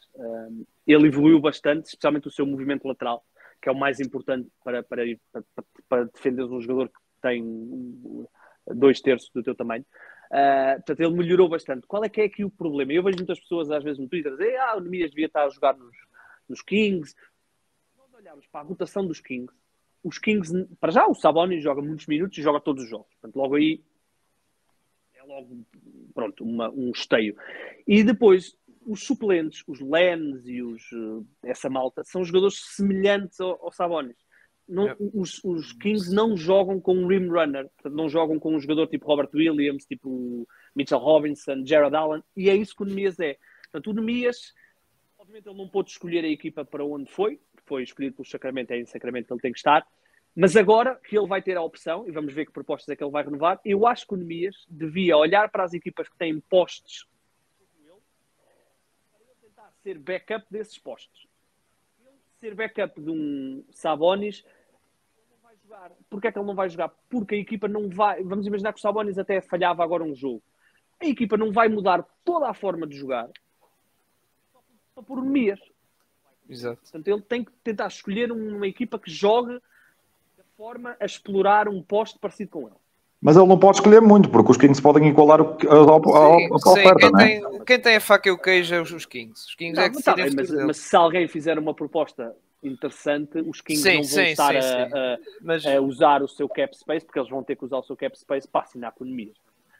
Ele 0.88 1.08
evoluiu 1.08 1.40
bastante, 1.40 1.86
especialmente 1.86 2.28
o 2.28 2.32
seu 2.32 2.48
movimento 2.48 2.88
lateral, 2.88 3.24
que 3.62 3.70
é 3.70 3.72
o 3.72 3.78
mais 3.78 4.00
importante 4.00 4.50
para, 4.64 4.82
para, 4.82 5.04
para, 5.32 5.44
para 5.88 6.04
defender 6.06 6.46
um 6.46 6.60
jogador 6.60 6.88
que 6.88 7.00
tem 7.20 8.26
dois 8.68 9.02
terços 9.02 9.30
do 9.34 9.44
teu 9.44 9.56
tamanho. 9.56 9.86
Uh, 10.32 10.76
portanto, 10.76 11.00
ele 11.00 11.16
melhorou 11.16 11.50
bastante. 11.50 11.88
Qual 11.88 12.04
é 12.04 12.10
que 12.10 12.22
é 12.22 12.26
aqui 12.26 12.44
o 12.44 12.52
problema? 12.52 12.94
Eu 12.94 13.04
vejo 13.04 13.18
muitas 13.18 13.40
pessoas, 13.40 13.72
às 13.72 13.84
vezes, 13.84 14.00
no 14.00 14.08
Twitter, 14.08 14.32
dizer 14.32 14.58
ah, 14.58 14.78
o 14.78 14.80
Nemias 14.80 15.10
devia 15.10 15.26
estar 15.26 15.44
a 15.44 15.50
jogar 15.50 15.76
nos, 15.76 15.96
nos 16.48 16.62
Kings. 16.62 17.12
Se 17.12 17.98
nós 17.98 18.14
olharmos 18.14 18.46
para 18.48 18.62
a 18.62 18.64
rotação 18.64 19.06
dos 19.08 19.20
Kings, 19.20 19.54
os 20.04 20.18
Kings, 20.18 20.68
para 20.80 20.92
já, 20.92 21.08
o 21.08 21.16
Sabonis 21.16 21.64
joga 21.64 21.82
muitos 21.82 22.06
minutos 22.06 22.38
e 22.38 22.42
joga 22.42 22.62
todos 22.62 22.84
os 22.84 22.90
jogos. 22.90 23.12
Portanto, 23.16 23.36
logo 23.36 23.56
aí 23.56 23.84
é 25.16 25.24
logo, 25.24 25.66
pronto, 26.14 26.44
uma, 26.44 26.70
um 26.70 26.92
esteio. 26.92 27.36
E 27.88 28.04
depois, 28.04 28.56
os 28.86 29.04
suplentes, 29.04 29.64
os 29.68 29.82
Lens 29.82 30.48
e 30.48 30.62
os, 30.62 30.82
eh, 30.94 31.50
essa 31.50 31.70
malta, 31.70 32.04
são 32.04 32.24
jogadores 32.24 32.76
semelhantes 32.76 33.40
ao, 33.42 33.66
ao 33.66 33.72
Sabonis. 33.72 34.18
Não- 34.70 34.86
Yep. 34.86 35.12
os, 35.16 35.44
os 35.44 35.74
Kings 35.74 36.14
não 36.14 36.38
jogam 36.38 36.80
com 36.80 36.94
um 36.94 37.08
rim 37.08 37.28
runner, 37.28 37.68
portanto, 37.70 37.96
não 37.96 38.08
jogam 38.08 38.38
com 38.40 38.56
um 38.56 38.60
jogador 38.60 38.86
tipo 38.88 39.08
Robert 39.08 39.30
Williams, 39.34 39.84
tipo 39.84 40.48
Mitchell 40.76 41.00
Robinson, 41.00 41.66
Jared 41.66 41.96
Allen, 41.96 42.24
e 42.38 42.52
é 42.52 42.56
isso 42.56 42.76
que 42.76 42.84
o 42.84 42.86
Nemias 42.86 43.20
é. 43.20 43.36
Portanto, 43.64 43.90
o 43.90 43.94
Nemias, 43.94 44.54
obviamente, 45.18 45.48
ele 45.48 45.58
não 45.58 45.68
pôde 45.68 45.90
escolher 45.90 46.24
a 46.24 46.28
equipa 46.30 46.64
para 46.64 46.86
onde 46.86 47.12
foi, 47.12 47.40
foi 47.66 47.82
escolhido 47.82 48.16
pelo 48.16 48.28
Sacramento, 48.28 48.70
é 48.72 48.78
em 48.78 48.86
Sacramento 48.86 49.26
que 49.26 49.34
ele 49.34 49.42
tem 49.42 49.52
que 49.52 49.58
estar, 49.58 49.88
mas 50.36 50.56
agora 50.56 50.96
que 50.96 51.18
ele 51.18 51.28
vai 51.28 51.42
ter 51.42 51.58
a 51.58 51.64
opção, 51.64 52.08
e 52.08 52.12
vamos 52.12 52.32
ver 52.32 52.46
que 52.46 52.52
propostas 52.52 52.90
é 52.90 52.96
que 52.96 53.04
ele 53.04 53.12
vai 53.12 53.24
renovar, 53.24 53.60
eu 53.66 53.88
acho 53.88 54.06
que 54.06 54.14
o 54.14 54.18
Nemias 54.18 54.68
devia 54.70 55.18
olhar 55.18 55.50
para 55.50 55.64
as 55.64 55.74
equipas 55.74 56.08
que 56.08 56.18
têm 56.18 56.40
ele, 57.84 57.96
para 59.12 59.36
tentar 59.42 59.74
ser 59.82 59.98
backup 59.98 60.46
desses 60.52 60.78
postos. 60.78 61.28
Ser 62.40 62.56
backup 62.56 63.02
de 63.02 63.10
um 63.10 63.66
Sabonis, 63.72 64.46
jogar. 65.70 65.92
Porquê 66.10 66.28
é 66.28 66.32
que 66.32 66.40
ele 66.40 66.48
não 66.48 66.56
vai 66.56 66.70
jogar? 66.70 66.92
Porque 67.10 67.36
a 67.36 67.38
equipa 67.38 67.68
não 67.68 67.90
vai. 67.90 68.24
Vamos 68.24 68.48
imaginar 68.48 68.74
que 68.74 68.80
o 68.80 68.82
Sabonis 68.82 69.18
até 69.20 69.40
falhava 69.42 69.84
agora 69.84 70.04
um 70.04 70.16
jogo. 70.16 70.42
A 71.02 71.06
equipa 71.06 71.38
não 71.38 71.52
vai 71.52 71.70
mudar 71.70 72.04
toda 72.26 72.50
a 72.50 72.54
forma 72.54 72.86
de 72.88 72.98
jogar 72.98 73.30
só 74.96 75.02
por 75.02 75.22
Nemias. 75.24 75.60
Exato. 76.50 76.82
Portanto, 76.82 77.08
ele 77.08 77.22
tem 77.22 77.44
que 77.44 77.52
tentar 77.64 77.88
escolher 77.88 78.32
uma 78.32 78.68
equipa 78.68 78.98
que 78.98 79.12
jogue 79.12 79.54
de 79.54 80.44
forma 80.58 80.98
a 81.00 81.06
explorar 81.06 81.70
um 81.70 81.82
posto 81.82 82.20
parecido 82.20 82.50
com 82.52 82.62
ele. 82.68 82.76
Mas 83.22 83.36
ele 83.38 83.46
não 83.48 83.60
pode 83.60 83.78
escolher 83.78 84.02
muito, 84.02 84.30
porque 84.30 84.50
os 84.52 84.58
Kings 84.58 84.82
podem 84.82 85.08
igualar 85.10 85.42
o- 85.42 85.46
a, 85.46 85.74
a- 85.74 86.26
a- 86.26 86.56
a 86.56 86.60
sim, 86.60 86.70
oferta, 86.72 86.96
quem, 87.00 87.12
não 87.12 87.20
é? 87.20 87.28
tem, 87.28 87.66
quem 87.66 87.80
tem 87.82 87.96
a 87.98 88.02
faca 88.02 88.30
e 88.30 88.32
o 88.32 88.38
queijo 88.38 88.74
é 88.74 88.82
os, 88.82 88.92
os 88.92 89.06
Kings. 89.06 89.46
Os 89.46 89.56
Kings 89.56 89.76
Não, 89.76 89.84
é 89.84 89.90
que 89.90 89.96
mas, 89.96 90.04
tá 90.06 90.16
mas, 90.18 90.50
mas 90.66 90.78
se 90.78 90.96
alguém 90.96 91.28
fizer 91.28 91.60
uma 91.60 91.74
proposta 91.74 92.34
interessante, 92.64 93.40
os 93.40 93.62
Kings 93.62 93.82
Sim, 93.82 93.90
não 93.90 94.04
vão 94.04 94.04
sim, 94.04 94.22
estar 94.24 94.52
sim, 94.52 94.58
a, 94.58 94.62
sim. 94.62 94.94
a- 94.94 95.18
Mas, 95.42 95.66
a 95.66 95.82
usar 95.82 96.22
o 96.22 96.28
seu 96.28 96.48
cap 96.50 96.78
space, 96.78 97.06
porque 97.06 97.20
eles 97.20 97.30
vão 97.30 97.44
ter 97.44 97.56
que 97.56 97.66
usar 97.66 97.78
o 97.78 97.84
seu 97.84 97.96
cap 97.96 98.18
space 98.20 98.48
para 98.48 98.62
assinar 98.62 98.92
com 98.92 99.06
economias. 99.06 99.36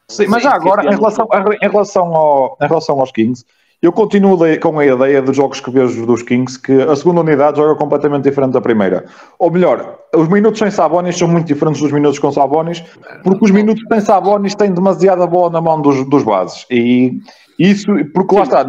Sim, 0.10 0.28
mas 0.28 0.42
já 0.42 0.54
agora, 0.54 0.84
em 0.92 0.96
relação, 0.96 1.28
em, 1.62 1.70
relação 1.70 2.16
ao, 2.16 2.58
em 2.60 2.68
relação 2.68 3.00
aos 3.00 3.12
Kings, 3.12 3.46
eu 3.82 3.94
continuo 3.94 4.38
com 4.60 4.80
a 4.80 4.86
ideia 4.86 5.22
dos 5.22 5.38
jogos 5.38 5.62
que 5.62 5.70
vejo 5.72 6.06
dos 6.06 6.22
Kings, 6.24 6.60
que 6.60 6.82
a 6.82 6.96
segunda 6.96 7.22
unidade 7.22 7.58
joga 7.58 7.76
completamente 7.76 8.24
diferente 8.24 8.52
da 8.54 8.60
primeira. 8.60 9.06
Ou 9.38 9.50
melhor, 9.52 10.00
os 10.16 10.28
minutos 10.28 10.60
sem 10.60 10.70
Sabonis 10.72 11.18
são 11.18 11.28
muito 11.28 11.48
diferentes 11.48 11.82
dos 11.82 11.92
minutos 11.92 12.20
com 12.20 12.32
Sabonis, 12.32 12.82
porque 13.24 13.46
os 13.46 13.52
minutos 13.52 13.84
sem 13.88 14.02
Sabonis 14.02 14.56
têm 14.56 14.74
demasiada 14.74 15.26
bola 15.28 15.52
na 15.52 15.62
mão 15.62 15.82
dos, 15.82 16.04
dos 16.10 16.24
bases. 16.24 16.66
E 16.70 17.20
isso, 17.58 17.86
porque 18.14 18.36
lá 18.36 18.44
está, 18.44 18.66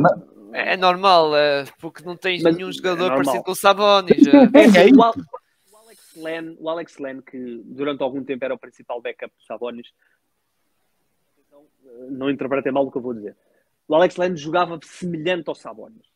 é 0.55 0.77
normal, 0.77 1.37
é, 1.37 1.65
porque 1.81 2.03
não 2.05 2.17
tens 2.17 2.43
Mas 2.43 2.57
nenhum 2.57 2.69
é 2.71 2.73
jogador 2.73 2.99
normal. 3.09 3.17
parecido 3.17 3.45
com 3.45 3.53
o 3.53 3.55
Sabonis. 3.57 4.11
é. 4.27 4.81
É, 4.81 4.87
É 4.89 4.93
o, 4.93 4.99
o 4.99 5.77
Alex 5.77 6.15
Len, 6.17 6.57
o 6.59 6.69
Alex 6.69 6.99
Len, 6.99 7.21
que 7.23 7.63
durante 7.65 8.03
algum 8.03 8.23
tempo 8.25 8.45
era 8.45 8.55
o 8.55 8.59
principal 8.59 9.01
backup 9.01 9.33
do 9.37 9.45
Sabonis, 9.45 9.89
então, 11.47 11.65
eh, 11.87 12.07
não 12.11 12.31
interpretem 12.31 12.73
mal 12.73 12.87
o 12.87 12.91
que 12.91 12.99
eu 12.99 13.03
vou 13.03 13.15
dizer. 13.15 13.37
O 13.89 13.95
Alex 13.95 14.17
Len 14.17 14.37
jogava 14.37 14.79
semelhante 14.83 15.49
ao 15.49 15.55
Sabonis. 15.55 16.09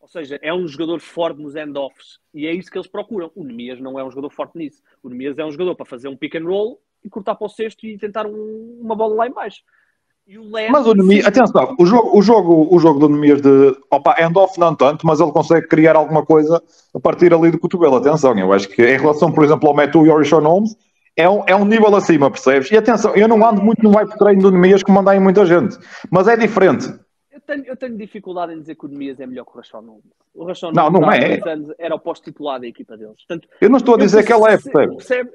Ou 0.00 0.08
seja, 0.08 0.38
é 0.42 0.52
um 0.52 0.68
jogador 0.68 1.00
forte 1.00 1.40
nos 1.40 1.56
end-offs 1.56 2.18
e 2.34 2.46
é 2.46 2.52
isso 2.52 2.70
que 2.70 2.76
eles 2.76 2.86
procuram. 2.86 3.32
O 3.34 3.42
Nemias 3.42 3.80
não 3.80 3.98
é 3.98 4.04
um 4.04 4.10
jogador 4.10 4.28
forte 4.30 4.58
nisso. 4.58 4.82
O 5.02 5.08
Nemias 5.08 5.38
é 5.38 5.44
um 5.44 5.50
jogador 5.50 5.74
para 5.74 5.86
fazer 5.86 6.08
um 6.08 6.16
pick 6.16 6.34
and 6.34 6.44
roll 6.44 6.78
e 7.02 7.08
cortar 7.08 7.34
para 7.34 7.46
o 7.46 7.48
cesto 7.48 7.86
e 7.86 7.96
tentar 7.96 8.26
um- 8.26 8.78
uma 8.82 8.94
bola 8.94 9.14
lá 9.14 9.26
em 9.26 9.32
baixo. 9.32 9.62
Mas 10.70 10.86
o 10.86 10.94
Nemias, 10.94 11.26
atenção, 11.26 11.74
o 11.78 11.84
jogo, 11.84 12.16
o 12.18 12.22
jogo, 12.22 12.74
o 12.74 12.78
jogo 12.78 12.98
do 12.98 13.08
Nemias 13.10 13.42
de 13.42 13.76
opa, 13.90 14.16
end-off 14.18 14.58
não 14.58 14.74
tanto, 14.74 15.06
mas 15.06 15.20
ele 15.20 15.30
consegue 15.32 15.68
criar 15.68 15.96
alguma 15.96 16.24
coisa 16.24 16.62
a 16.94 17.00
partir 17.00 17.34
ali 17.34 17.50
do 17.50 17.58
cotovelo. 17.58 17.96
Atenção, 17.96 18.36
eu 18.38 18.52
acho 18.52 18.68
que 18.68 18.82
em 18.82 18.98
relação, 18.98 19.30
por 19.30 19.44
exemplo, 19.44 19.68
ao 19.68 19.74
Metu 19.76 20.06
e 20.06 20.10
ao 20.10 20.18
Rishon 20.18 20.40
Holmes, 20.40 20.76
é 21.16 21.28
um, 21.28 21.44
é 21.46 21.54
um 21.54 21.64
nível 21.66 21.94
acima, 21.94 22.30
percebes? 22.30 22.70
E 22.70 22.76
atenção, 22.76 23.14
eu 23.14 23.28
não 23.28 23.46
ando 23.46 23.62
muito 23.62 23.82
no 23.82 23.90
hype 23.90 24.16
treino 24.16 24.42
do 24.42 24.50
Nemias 24.50 24.82
como 24.82 24.98
anda 24.98 25.14
em 25.14 25.20
muita 25.20 25.44
gente, 25.44 25.76
mas 26.10 26.26
é 26.26 26.36
diferente. 26.36 26.88
Eu 27.30 27.40
tenho, 27.40 27.64
eu 27.66 27.76
tenho 27.76 27.96
dificuldade 27.96 28.54
em 28.54 28.60
dizer 28.60 28.76
que 28.76 28.86
o 28.86 28.88
Nemias 28.88 29.20
é 29.20 29.26
melhor 29.26 29.44
que 29.44 29.52
o 29.52 29.56
Rashon 29.58 29.80
Holmes. 29.82 30.04
O 30.34 30.72
Não, 30.72 30.90
não 30.90 31.12
é. 31.12 31.38
anos 31.48 31.70
era 31.78 31.94
o 31.94 31.98
pós-titular 32.00 32.58
da 32.58 32.66
equipa 32.66 32.96
deles. 32.96 33.14
Portanto, 33.28 33.46
Eu 33.60 33.68
não 33.68 33.76
estou 33.76 33.94
a 33.94 33.98
dizer 33.98 34.24
que 34.24 34.32
ela 34.32 34.48
é, 34.48 34.56
perce- 34.56 34.70
percebe? 34.70 35.30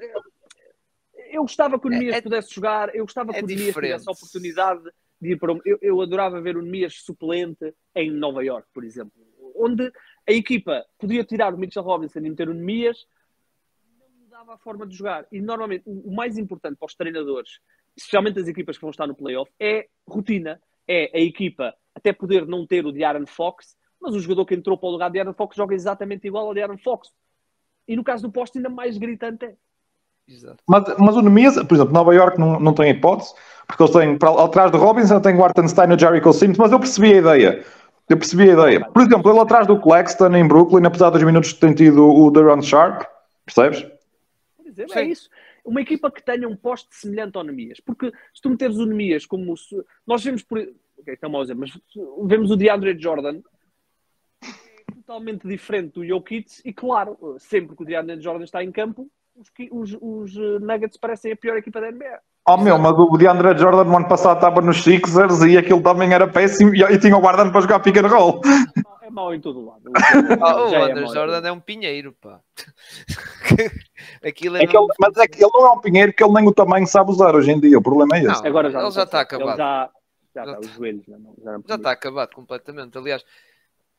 Eu 1.30 1.42
gostava 1.42 1.78
que 1.78 1.86
o 1.86 1.92
É- 1.92 1.98
Nemias 1.98 2.16
é- 2.16 2.20
pudesse 2.22 2.54
jogar, 2.54 2.94
eu 2.94 3.04
gostava 3.04 3.30
é 3.30 3.34
que 3.34 3.44
o 3.44 3.46
Nemias 3.46 3.66
diferente. 3.66 3.90
tivesse 3.92 4.08
a 4.08 4.12
oportunidade 4.12 4.82
de 5.20 5.32
ir 5.32 5.38
para 5.38 5.52
um... 5.52 5.60
eu, 5.64 5.78
eu 5.80 6.00
adorava 6.00 6.40
ver 6.40 6.56
o 6.56 6.62
Nemias 6.62 6.94
suplente 7.02 7.74
em 7.94 8.10
Nova 8.10 8.42
York, 8.44 8.68
por 8.72 8.84
exemplo, 8.84 9.12
onde 9.54 9.92
a 10.28 10.32
equipa 10.32 10.84
podia 10.98 11.24
tirar 11.24 11.54
o 11.54 11.58
Mitchell 11.58 11.82
Robinson 11.82 12.18
e 12.20 12.30
meter 12.30 12.48
o 12.48 12.54
Nemias 12.54 13.06
não 13.98 14.08
mudava 14.22 14.54
a 14.54 14.58
forma 14.58 14.86
de 14.86 14.96
jogar. 14.96 15.26
E 15.30 15.40
normalmente 15.40 15.82
o 15.86 16.10
mais 16.14 16.38
importante 16.38 16.76
para 16.78 16.86
os 16.86 16.94
treinadores, 16.94 17.60
especialmente 17.96 18.38
as 18.40 18.48
equipas 18.48 18.76
que 18.76 18.82
vão 18.82 18.90
estar 18.90 19.06
no 19.06 19.14
playoff, 19.14 19.50
é 19.60 19.88
rotina. 20.08 20.60
É 20.88 21.10
a 21.16 21.20
equipa 21.20 21.74
até 21.94 22.12
poder 22.12 22.46
não 22.46 22.66
ter 22.66 22.84
o 22.84 22.90
De'Aaron 22.90 23.26
Fox, 23.26 23.76
mas 24.00 24.14
o 24.14 24.18
jogador 24.20 24.44
que 24.46 24.54
entrou 24.54 24.76
para 24.78 24.88
o 24.88 24.92
lugar 24.92 25.08
de 25.08 25.14
De'Aaron 25.14 25.34
Fox 25.34 25.54
joga 25.54 25.74
exatamente 25.74 26.26
igual 26.26 26.46
ao 26.48 26.54
De'Aaron 26.54 26.78
Fox. 26.78 27.12
E 27.86 27.94
no 27.94 28.02
caso 28.02 28.22
do 28.26 28.32
posto 28.32 28.56
ainda 28.56 28.68
mais 28.70 28.96
gritante 28.98 29.44
é. 29.44 29.56
Exato. 30.30 30.62
Mas, 30.66 30.84
mas 30.98 31.16
o 31.16 31.22
Nemias, 31.22 31.56
por 31.64 31.74
exemplo, 31.74 31.92
Nova 31.92 32.14
York 32.14 32.38
não, 32.38 32.60
não 32.60 32.72
tem 32.72 32.90
hipótese, 32.90 33.34
porque 33.66 33.82
eles 33.82 33.92
têm, 33.92 34.16
para, 34.16 34.44
atrás 34.44 34.70
do 34.70 34.78
Robinson, 34.78 35.20
tem 35.20 35.36
o 35.36 35.44
Artenstein 35.44 35.90
e 35.90 35.94
o 35.94 35.98
Jericho 35.98 36.32
Sims, 36.32 36.56
mas 36.56 36.70
eu 36.72 36.78
percebi 36.78 37.14
a 37.14 37.16
ideia. 37.18 37.64
Eu 38.08 38.16
percebi 38.16 38.50
a 38.50 38.52
ideia. 38.54 38.88
Por 38.88 39.02
exemplo, 39.02 39.30
ele 39.30 39.40
atrás 39.40 39.66
do 39.66 39.80
Claxton 39.80 40.34
em 40.34 40.46
Brooklyn, 40.46 40.86
apesar 40.86 41.10
dos 41.10 41.22
minutos 41.22 41.52
que 41.52 41.60
tem 41.60 41.74
tido 41.74 42.04
o 42.08 42.30
Duran 42.30 42.60
Sharp, 42.62 43.02
percebes? 43.44 43.82
Por 44.56 44.66
exemplo, 44.66 44.92
Sim. 44.92 44.98
é 44.98 45.04
isso. 45.04 45.28
uma 45.64 45.80
equipa 45.80 46.10
que 46.10 46.22
tenha 46.22 46.48
um 46.48 46.56
poste 46.56 46.88
semelhante 46.90 47.36
ao 47.36 47.44
Nemias. 47.44 47.78
Porque 47.80 48.10
se 48.34 48.42
tu 48.42 48.50
meteres 48.50 48.76
o 48.78 48.86
Nemias 48.86 49.26
como. 49.26 49.56
se- 49.56 49.84
Nós 50.06 50.24
vemos 50.24 50.42
por. 50.42 50.58
Ok, 50.58 51.14
está 51.14 51.28
mal 51.28 51.42
a 51.42 51.44
dizer, 51.44 51.54
mas 51.54 51.70
vemos 52.24 52.50
o 52.50 52.56
DeAndre 52.56 52.98
Jordan 53.00 53.40
é 54.42 54.92
totalmente 54.94 55.46
diferente 55.46 55.94
do 55.94 56.04
Jokic 56.04 56.60
e, 56.64 56.72
claro, 56.72 57.16
sempre 57.38 57.74
que 57.76 57.82
o 57.82 57.86
DeAndre 57.86 58.20
Jordan 58.20 58.44
está 58.44 58.62
em 58.62 58.70
campo, 58.72 59.08
os, 59.40 59.50
os, 59.92 59.98
os 60.00 60.36
eh, 60.36 60.58
Nuggets 60.60 60.96
parecem 60.98 61.32
a 61.32 61.36
pior 61.36 61.56
equipa 61.56 61.80
da 61.80 61.90
NBA. 61.90 62.18
Oh 62.46 62.56
meu, 62.56 62.78
mas 62.78 62.92
o 62.98 63.16
DeAndre 63.16 63.56
Jordan 63.58 63.84
no 63.84 63.96
ano 63.96 64.08
passado 64.08 64.36
estava 64.36 64.60
nos 64.60 64.82
Sixers 64.82 65.40
e 65.42 65.56
aquilo 65.58 65.82
também 65.82 66.12
era 66.12 66.26
péssimo 66.28 66.74
e, 66.74 66.82
e 66.82 66.98
tinha 66.98 67.16
o 67.16 67.20
guardando 67.20 67.52
para 67.52 67.60
jogar 67.60 67.80
pick 67.80 67.96
and 67.98 68.06
roll. 68.08 68.40
É 69.02 69.10
mau- 69.10 69.32
É 69.32 69.36
em 69.36 69.40
todo 69.40 69.64
lado. 69.66 69.82
Ah, 70.42 70.62
o 70.64 70.70
Já 70.70 70.78
é 70.88 71.06
Jordan 71.06 71.48
é 71.48 71.52
um 71.52 71.60
pinheiro, 71.60 72.12
pá. 72.20 72.40
Aquilo 74.24 74.56
é 74.56 74.62
É 74.62 74.66
que 74.66 74.76
ele, 74.76 74.86
mas 75.00 75.16
é 75.16 75.26
que 75.28 75.42
ele 75.42 75.50
não 75.52 75.66
é 75.66 75.70
um 75.72 75.80
pinheiro 75.80 76.12
que 76.12 76.22
ele 76.24 76.32
nem 76.32 76.46
o 76.48 76.52
tamanho 76.52 76.86
sabe 76.86 77.10
usar 77.10 77.34
hoje 77.34 77.50
em 77.50 77.60
dia. 77.60 77.78
O 77.78 77.82
problema 77.82 78.16
é 78.16 78.20
esse. 78.20 78.40
Não, 78.42 78.46
Agora 78.46 78.70
já 78.70 78.80
ele 78.80 78.90
já 78.90 79.02
está 79.04 79.20
acabado. 79.20 79.56
já, 79.56 79.90
já, 80.34 80.44
Já 80.44 80.50
está, 80.52 80.54
tá. 80.54 80.60
os 80.60 80.74
joelhos 80.74 81.04
já 81.06 81.18
não, 81.18 81.34
já 81.42 81.52
não 81.52 81.64
Já 81.66 81.74
está 81.76 81.90
acabado 81.90 82.34
completamente. 82.34 82.96
Aliás, 82.96 83.24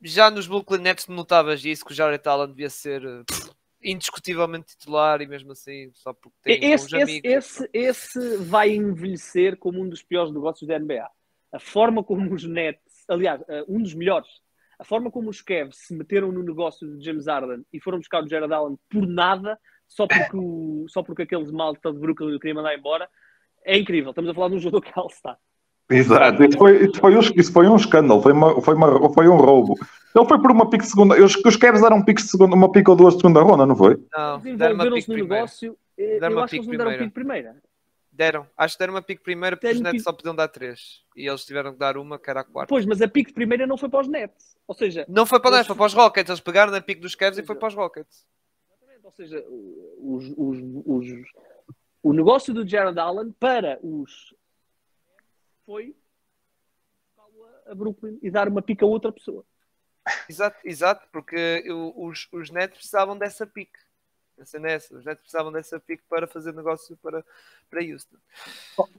já 0.02 0.30
nos 0.32 0.48
Brooklyn 0.48 0.80
Nets 0.82 1.08
notavas 1.08 1.64
isso, 1.64 1.86
que 1.86 1.92
o 1.92 1.96
Jared 1.96 2.28
Allen 2.28 2.48
devia 2.48 2.70
ser 2.70 3.04
eh, 3.04 3.24
pff, 3.26 3.52
indiscutivelmente 3.84 4.78
titular 4.78 5.22
e 5.22 5.28
mesmo 5.28 5.52
assim, 5.52 5.92
só 5.94 6.14
porque 6.14 6.38
tem 6.44 6.72
Esse, 6.72 6.86
esse, 6.86 7.02
amigos. 7.02 7.32
esse, 7.32 7.70
esse 7.74 8.38
vai 8.38 8.70
envelhecer 8.72 9.58
como 9.58 9.82
um 9.82 9.90
dos 9.90 10.04
piores 10.04 10.34
negócios 10.34 10.68
da 10.68 10.78
NBA. 10.78 11.10
A 11.52 11.60
forma 11.60 12.04
como 12.04 12.34
os 12.34 12.44
Nets, 12.44 13.04
aliás, 13.08 13.42
eh, 13.48 13.66
um 13.68 13.82
dos 13.82 13.94
melhores, 13.94 14.30
a 14.80 14.84
forma 14.84 15.12
como 15.12 15.30
os 15.30 15.42
Cavs 15.42 15.78
se 15.78 15.94
meteram 15.96 16.32
no 16.32 16.42
negócio 16.42 16.98
de 16.98 17.06
James 17.06 17.28
Harden 17.28 17.64
e 17.72 17.80
foram 17.80 18.00
buscar 18.00 18.24
o 18.24 18.28
Jared 18.28 18.52
Allen 18.52 18.80
por 18.90 19.06
nada, 19.06 19.60
só 19.88 20.08
porque, 20.08 20.36
o, 20.36 20.86
só 20.88 21.04
porque 21.04 21.24
aqueles 21.24 21.52
malta 21.52 21.92
de 21.92 22.00
Brooklyn 22.00 22.36
o 22.36 22.40
queriam 22.40 22.56
mandar 22.56 22.76
embora, 22.76 23.10
é 23.64 23.78
incrível. 23.78 24.10
Estamos 24.10 24.32
a 24.32 24.34
falar 24.34 24.50
de 24.50 24.56
um 24.56 24.60
jogador 24.60 24.82
que 24.82 24.92
All-Star. 24.96 25.38
Exato, 25.92 26.44
isso 26.44 26.58
foi, 26.58 26.86
isso, 26.86 27.00
foi 27.00 27.16
um, 27.16 27.20
isso 27.20 27.52
foi 27.54 27.68
um 27.68 27.76
escândalo, 27.76 28.22
foi, 28.22 28.32
uma, 28.34 28.62
foi, 28.62 28.76
uma, 28.76 29.14
foi 29.14 29.28
um 29.28 29.36
roubo. 29.38 29.76
Ele 30.16 30.26
foi 30.26 30.42
por 30.42 30.52
uma 30.52 30.70
pique 30.70 30.84
de 30.84 30.90
segunda. 30.90 31.16
Os, 31.24 31.36
os 31.36 31.56
Cavs 31.56 31.82
deram 31.82 32.04
pique 32.04 32.22
de 32.22 32.28
segunda, 32.30 32.56
uma 32.56 32.72
pique 32.72 32.90
ou 32.90 32.96
duas 32.96 33.14
de 33.16 33.22
segunda 33.22 33.42
ronda, 33.42 33.66
não 33.66 33.76
foi? 33.76 33.98
Não, 34.16 34.40
deram 34.40 34.76
uma 34.76 34.84
pique 34.84 34.96
no 35.10 35.14
primeiro. 35.16 35.34
negócio, 35.36 35.78
eh, 35.98 36.20
Deram 36.20 36.36
uma 36.36 36.44
acho 36.44 36.50
que 36.52 36.56
eles 36.58 36.66
pique 36.66 36.78
não 36.78 36.86
deram 36.86 36.92
primeiro. 36.92 37.04
pique 37.04 37.14
primeira. 37.14 37.56
Deram. 38.14 38.46
Acho 38.58 38.76
que 38.76 38.80
deram 38.80 38.94
uma 38.94 39.02
pique 39.02 39.24
primeiro 39.24 39.56
porque 39.58 39.74
os 39.74 39.80
Nets 39.82 39.92
pique- 39.94 40.04
só 40.04 40.12
podiam 40.12 40.36
dar 40.36 40.48
três. 40.50 41.02
E 41.16 41.28
eles 41.28 41.46
tiveram 41.46 41.72
que 41.74 41.80
dar 41.80 41.96
uma, 41.98 42.20
que 42.20 42.30
era 42.30 42.42
a 42.42 42.44
quarta. 42.44 42.68
Pois, 42.70 42.86
mas 42.86 43.02
a 43.02 43.08
pique 43.08 43.30
de 43.30 43.34
primeira 43.34 43.66
não 43.66 43.78
foi 43.78 43.88
para 43.90 44.02
os 44.02 44.08
Nets. 44.08 44.56
Ou 44.68 44.76
seja, 44.76 45.06
Não 45.08 45.26
foi 45.26 45.40
para 45.40 45.50
Eles- 45.52 45.60
nós, 45.60 45.68
foi 45.68 45.76
para 45.78 45.86
os 45.86 45.94
Rockets. 45.94 46.30
Eles 46.30 46.40
pegaram 46.42 46.72
na 46.72 46.82
pique 46.82 47.02
dos 47.02 47.16
Cavs 47.16 47.38
e 47.40 47.44
foi 47.44 47.56
para 47.56 47.68
os 47.70 47.74
Rockets. 47.76 48.26
Ou 49.04 49.12
seja, 49.12 49.44
os, 49.98 50.26
os, 50.38 50.58
os, 50.86 51.08
o 52.04 52.14
negócio 52.14 52.54
do 52.54 52.68
Jared 52.68 52.98
Allen 53.00 53.34
para 53.40 53.80
os 53.82 54.34
foi 55.66 55.96
a 57.68 57.76
Brooklyn 57.76 58.18
e 58.22 58.30
dar 58.30 58.48
uma 58.48 58.62
pica 58.62 58.86
a 58.86 58.88
outra 58.88 59.12
pessoa. 59.12 59.44
Exato, 60.28 60.58
exato, 60.66 61.08
porque 61.12 61.64
o- 61.70 62.08
os, 62.08 62.28
os 62.32 62.50
Nets 62.50 62.78
precisavam 62.78 63.18
dessa 63.18 63.46
pique. 63.46 63.78
Essa 64.40 64.58
nessa. 64.58 64.98
Os 64.98 65.06
Nets 65.06 65.22
precisavam 65.22 65.52
dessa 65.52 65.80
pique 65.80 66.02
para 66.10 66.26
fazer 66.26 66.54
negócio 66.54 66.98
para, 66.98 67.24
para 67.70 67.82
Houston. 67.84 68.18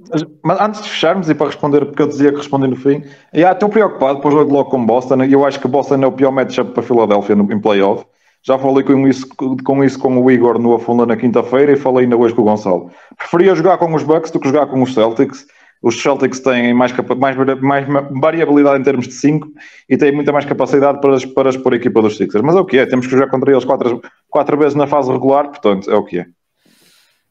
Mas, 0.09 0.23
mas 0.43 0.61
antes 0.61 0.83
de 0.83 0.89
fecharmos 0.89 1.29
e 1.29 1.35
para 1.35 1.47
responder, 1.49 1.85
porque 1.85 2.03
eu 2.03 2.07
dizia 2.07 2.31
que 2.31 2.37
respondi 2.39 2.69
no 2.69 2.77
fim, 2.77 3.03
yeah, 3.35 3.53
estou 3.53 3.69
preocupado 3.69 4.21
para 4.21 4.29
o 4.29 4.31
jogo 4.31 4.53
logo 4.53 4.71
com 4.71 4.87
Boston 4.87 5.25
e 5.25 5.33
eu 5.33 5.45
acho 5.45 5.61
que 5.61 5.67
Boston 5.67 6.03
é 6.03 6.07
o 6.07 6.13
pior 6.13 6.31
matchup 6.31 6.71
para 6.73 6.83
a 6.83 6.87
Filadélfia 6.87 7.35
no, 7.35 7.53
em 7.53 7.61
playoff. 7.61 8.07
Já 8.45 8.59
falei 8.59 8.85
com 8.85 9.07
isso, 9.07 9.29
com 9.37 9.85
isso 9.85 9.99
com 9.99 10.17
o 10.21 10.31
Igor 10.31 10.59
no 10.59 10.75
Afunda 10.75 11.07
na 11.07 11.17
quinta-feira 11.17 11.73
e 11.73 11.77
falei 11.77 12.05
ainda 12.05 12.17
hoje 12.17 12.35
com 12.35 12.43
o 12.43 12.45
Gonçalo. 12.45 12.91
Preferia 13.17 13.55
jogar 13.55 13.79
com 13.79 13.93
os 13.95 14.03
Bucks 14.03 14.31
do 14.31 14.41
que 14.41 14.49
jogar 14.49 14.67
com 14.67 14.83
os 14.83 14.95
Celtics. 14.95 15.47
Os 15.83 16.01
Celtics 16.01 16.41
têm 16.41 16.73
mais, 16.73 16.93
mais, 16.93 17.61
mais 17.61 17.87
variabilidade 18.21 18.81
em 18.81 18.85
termos 18.85 19.09
de 19.09 19.15
5 19.15 19.49
e 19.89 19.97
têm 19.97 20.13
muita 20.13 20.33
mais 20.33 20.45
capacidade 20.45 21.01
para, 21.01 21.17
para 21.35 21.51
expor 21.51 21.73
a 21.73 21.77
equipa 21.77 22.01
dos 22.01 22.17
Sixers. 22.17 22.45
Mas 22.45 22.57
é 22.57 22.61
o 22.61 22.65
que 22.65 22.79
é, 22.79 22.87
temos 22.87 23.07
que 23.07 23.13
jogar 23.13 23.29
contra 23.29 23.51
eles 23.53 23.65
quatro, 23.65 24.01
quatro 24.31 24.57
vezes 24.59 24.75
na 24.75 24.87
fase 24.87 25.11
regular, 25.11 25.49
portanto 25.49 25.91
é 25.91 25.95
o 25.97 26.05
que 26.05 26.21
é. 26.21 26.27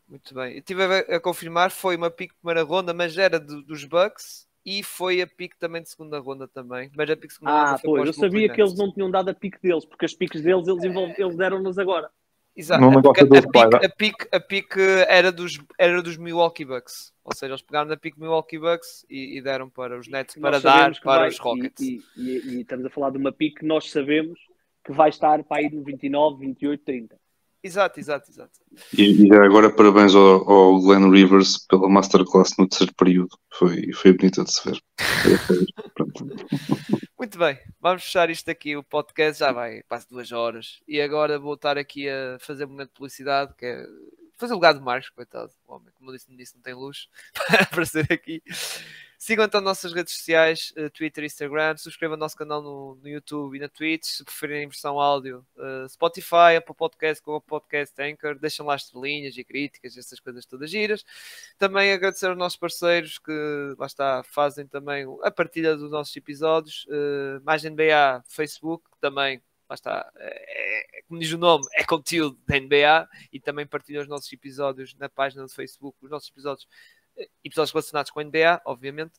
Muito 0.08 0.34
bem. 0.34 0.54
Eu 0.54 0.60
estive 0.60 0.84
a, 0.84 1.16
a 1.18 1.20
confirmar, 1.20 1.72
foi 1.72 1.96
uma 1.96 2.12
pique 2.12 2.34
de 2.34 2.40
primeira 2.40 2.64
ronda, 2.64 2.94
mas 2.94 3.18
era 3.18 3.40
do- 3.40 3.62
dos 3.64 3.86
Bucks 3.86 4.48
e 4.66 4.84
foi 4.84 5.22
a 5.22 5.28
pique 5.28 5.58
também 5.58 5.82
de 5.82 5.90
segunda 5.90 6.20
ronda 6.20 6.48
também. 6.48 6.92
Mas 6.96 7.10
a 7.10 7.16
pique 7.16 7.28
de 7.30 7.34
segunda 7.36 7.56
ronda 7.56 7.76
Ah, 7.76 7.78
foi 7.78 7.90
para 7.90 8.00
pois, 8.00 8.08
eu 8.08 8.14
sabia 8.14 8.50
que 8.50 8.62
eles 8.62 8.76
não 8.78 8.92
tinham 8.94 9.10
dado 9.10 9.30
a 9.30 9.34
pique 9.34 9.60
deles, 9.62 9.86
porque 9.86 10.06
as 10.06 10.14
piques 10.14 10.42
deles 10.42 10.68
eles, 10.68 10.84
envolve, 10.84 11.14
eles 11.18 11.36
deram-nos 11.38 11.78
agora. 11.80 12.12
Exato. 12.56 12.84
A, 12.84 12.90
negócio 12.90 13.28
pique, 13.28 13.38
a, 13.38 13.42
pique, 13.50 13.86
a, 13.86 13.90
pique, 13.90 14.28
a 14.34 14.40
pique 14.40 14.82
era, 15.08 15.32
dos, 15.32 15.58
era 15.80 16.02
dos 16.02 16.18
Milwaukee 16.18 16.66
Bucks. 16.66 17.14
Ou 17.24 17.34
seja, 17.34 17.54
eles 17.54 17.62
pegaram 17.62 17.90
na 17.90 17.98
pique 17.98 18.20
Milwaukee 18.20 18.60
Bucks 18.60 19.06
e, 19.10 19.38
e 19.38 19.42
deram 19.42 19.70
para 19.70 19.98
os 19.98 20.08
Nets 20.08 20.36
para 20.36 20.60
dar 20.60 20.92
para 21.02 21.22
vai- 21.22 21.30
os 21.30 21.40
Rockets. 21.40 21.82
E, 21.82 22.02
e- 22.18 22.22
e- 22.22 22.56
e 22.58 22.62
estamos 22.62 22.86
a 22.86 22.90
falar 22.90 23.12
de 23.12 23.18
uma 23.18 23.32
pique 23.32 23.62
que 23.62 23.66
nós 23.66 23.90
sabemos 23.90 24.38
que 24.84 24.92
vai 24.92 25.10
estar 25.10 25.42
para 25.44 25.62
ir 25.62 25.72
no 25.72 25.84
29, 25.84 26.46
28, 26.46 26.84
30. 26.84 27.22
Exato, 27.64 28.00
exato, 28.00 28.32
exato. 28.32 28.52
E, 28.98 29.28
e 29.28 29.34
agora 29.36 29.70
parabéns 29.70 30.16
ao, 30.16 30.50
ao 30.52 30.82
Glenn 30.82 31.12
Rivers 31.12 31.60
pela 31.68 31.88
masterclass 31.88 32.58
no 32.58 32.68
terceiro 32.68 32.92
período. 32.96 33.38
Foi, 33.54 33.94
foi 33.94 34.14
bonito 34.14 34.44
de 34.44 34.52
se 34.52 34.68
ver. 34.68 34.80
Muito 37.22 37.38
bem, 37.38 37.60
vamos 37.80 38.04
fechar 38.04 38.32
isto 38.32 38.50
aqui. 38.50 38.76
O 38.76 38.82
podcast 38.82 39.40
já 39.42 39.52
vai 39.52 39.84
quase 39.84 40.10
duas 40.10 40.32
horas. 40.32 40.82
E 40.88 41.00
agora 41.00 41.38
vou 41.38 41.54
estar 41.54 41.78
aqui 41.78 42.10
a 42.10 42.40
fazer 42.40 42.66
um 42.66 42.70
momento 42.70 42.88
de 42.88 42.96
publicidade, 42.96 43.54
que 43.54 43.64
é 43.64 43.86
fazer 44.40 44.54
o 44.54 44.56
lugar 44.56 44.74
de 44.74 44.80
Marcos, 44.80 45.12
coitado. 45.12 45.52
O 45.68 45.76
homem, 45.76 45.94
como 45.94 46.10
eu 46.10 46.16
disse, 46.16 46.36
disse, 46.36 46.56
não 46.56 46.64
tem 46.64 46.74
luz 46.74 47.08
para 47.32 47.62
aparecer 47.62 48.12
aqui. 48.12 48.42
Sigam 49.24 49.46
então 49.46 49.62
nossas 49.62 49.94
redes 49.94 50.16
sociais, 50.16 50.74
eh, 50.76 50.90
Twitter 50.90 51.24
Instagram. 51.24 51.78
Subscrevam 51.78 52.18
o 52.18 52.20
nosso 52.20 52.36
canal 52.36 52.60
no, 52.60 52.96
no 52.96 53.08
YouTube 53.08 53.56
e 53.56 53.60
na 53.60 53.70
Twitch. 53.70 54.04
Se 54.06 54.24
preferirem 54.26 54.68
versão 54.68 55.00
áudio, 55.00 55.46
eh, 55.60 55.86
Spotify, 55.90 56.56
Apple 56.58 56.74
Podcast, 56.74 57.24
Google 57.24 57.40
Podcast, 57.42 57.94
Anchor. 58.02 58.40
Deixem 58.40 58.66
lá 58.66 58.76
estrelinhas 58.76 59.38
e 59.38 59.44
críticas, 59.44 59.96
essas 59.96 60.20
coisas 60.20 60.44
todas 60.48 60.72
giras. 60.72 61.06
Também 61.60 61.92
agradecer 61.94 62.26
aos 62.30 62.38
nossos 62.38 62.58
parceiros 62.58 63.20
que 63.20 63.76
lá 63.78 63.86
está, 63.86 64.24
fazem 64.24 64.66
também 64.66 65.06
a 65.22 65.30
partilha 65.30 65.78
dos 65.78 65.92
nossos 65.92 66.16
episódios. 66.16 66.88
eh, 66.90 67.40
mais 67.44 67.64
NBA, 67.64 68.24
Facebook, 68.28 68.86
também 69.00 69.40
lá 69.70 69.76
está, 69.76 70.12
é, 70.18 71.00
é- 71.00 71.02
como 71.04 71.20
diz 71.20 71.32
o 71.32 71.38
nome, 71.38 71.64
é 71.76 71.84
conteúdo 71.86 72.38
da 72.48 72.58
NBA 72.58 73.08
e 73.32 73.40
também 73.40 73.66
partilham 73.68 74.02
os 74.02 74.08
nossos 74.10 74.32
episódios 74.34 74.94
na 74.96 75.08
página 75.08 75.44
do 75.44 75.50
Facebook, 75.50 75.98
os 76.02 76.10
nossos 76.10 76.30
episódios, 76.30 76.68
episódios 77.44 77.72
relacionados 77.72 78.12
com 78.12 78.20
a 78.20 78.24
NBA, 78.24 78.62
obviamente. 78.66 79.14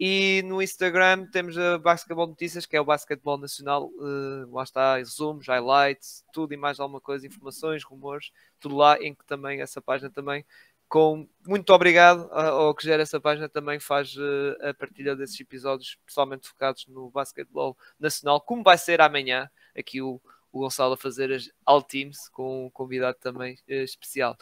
E 0.00 0.42
no 0.44 0.62
Instagram 0.62 1.26
temos 1.26 1.58
a 1.58 1.78
Basketball 1.78 2.28
Notícias, 2.28 2.66
que 2.66 2.76
é 2.76 2.80
o 2.80 2.84
basquetebol 2.84 3.38
nacional. 3.38 3.90
eh, 4.00 4.46
lá 4.50 4.62
está, 4.62 4.96
resumos, 4.96 5.48
highlights, 5.48 6.24
tudo 6.32 6.54
e 6.54 6.56
mais 6.56 6.78
alguma 6.78 7.00
coisa, 7.00 7.26
informações, 7.26 7.82
rumores, 7.84 8.30
tudo 8.60 8.76
lá, 8.76 8.96
em 9.00 9.14
que 9.14 9.24
também 9.24 9.60
essa 9.60 9.82
página 9.82 10.10
também 10.10 10.44
com 10.88 11.28
muito 11.46 11.70
obrigado 11.72 12.32
ao 12.32 12.74
que 12.74 12.84
gera 12.84 13.02
essa 13.02 13.20
página 13.20 13.48
também 13.48 13.78
faz 13.78 14.14
eh, 14.18 14.70
a 14.70 14.74
partilha 14.74 15.14
desses 15.14 15.38
episódios 15.38 15.98
pessoalmente 16.06 16.48
focados 16.48 16.86
no 16.86 17.10
basquetebol 17.10 17.76
nacional, 18.00 18.40
como 18.40 18.62
vai 18.62 18.78
ser 18.78 19.00
amanhã 19.00 19.50
aqui 19.76 20.00
o, 20.00 20.20
o 20.50 20.60
Gonçalo 20.60 20.94
a 20.94 20.96
fazer 20.96 21.30
as 21.32 21.50
All 21.66 21.82
Teams 21.82 22.28
com 22.30 22.66
um 22.66 22.70
convidado 22.70 23.18
também 23.20 23.58
eh, 23.68 23.82
especial. 23.84 24.36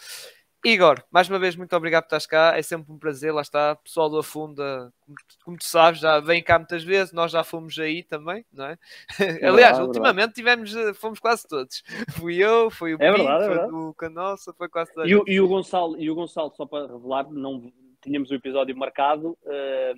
Igor, 0.68 1.01
mais 1.12 1.28
uma 1.28 1.38
vez, 1.38 1.55
muito 1.55 1.76
obrigado 1.76 2.02
por 2.02 2.06
estás 2.09 2.26
cá. 2.26 2.59
É 2.59 2.62
sempre 2.62 2.93
um 2.93 2.98
prazer, 2.98 3.32
lá 3.32 3.40
está. 3.40 3.76
Pessoal 3.76 4.10
do 4.10 4.18
Afunda, 4.18 4.93
como, 5.01 5.16
tu- 5.16 5.36
como 5.44 5.56
tu 5.56 5.64
sabes, 5.64 6.01
já 6.01 6.18
vem 6.18 6.43
cá 6.43 6.59
muitas 6.59 6.82
vezes. 6.82 7.12
Nós 7.12 7.30
já 7.30 7.44
fomos 7.44 7.78
aí 7.78 8.02
também, 8.02 8.44
não 8.52 8.64
é? 8.66 8.78
Aliás, 9.47 9.76
verdade, 9.76 9.80
é 9.80 9.82
ultimamente 9.84 10.34
tivemos, 10.34 10.74
eh, 10.74 10.93
fomos 10.94 11.20
quase 11.20 11.47
todos. 11.47 11.82
Fui 12.18 12.36
eu, 12.36 12.68
foi 12.70 12.94
o 12.94 12.98
É 13.01 13.12
Pinto, 13.12 13.22
verdade, 13.24 13.44
é 13.44 13.68
foi 13.68 13.74
o 13.74 13.94
Canossa, 13.94 14.52
foi 14.55 14.68
quase 14.68 14.93
toda 14.93 15.06
a 15.06 15.09
E 15.09 15.14
o, 15.14 15.22
e 15.26 15.40
o 15.40 15.47
Gonçalo, 15.47 15.97
e 16.01 16.10
o 16.10 16.14
Gonçalo, 16.16 16.52
só 16.56 16.66
para 16.66 16.86
revelar, 16.93 17.30
não 17.30 17.72
tínhamos 18.02 18.30
o 18.30 18.34
episódio 18.34 18.76
marcado 18.76 19.38
eh, 19.47 19.94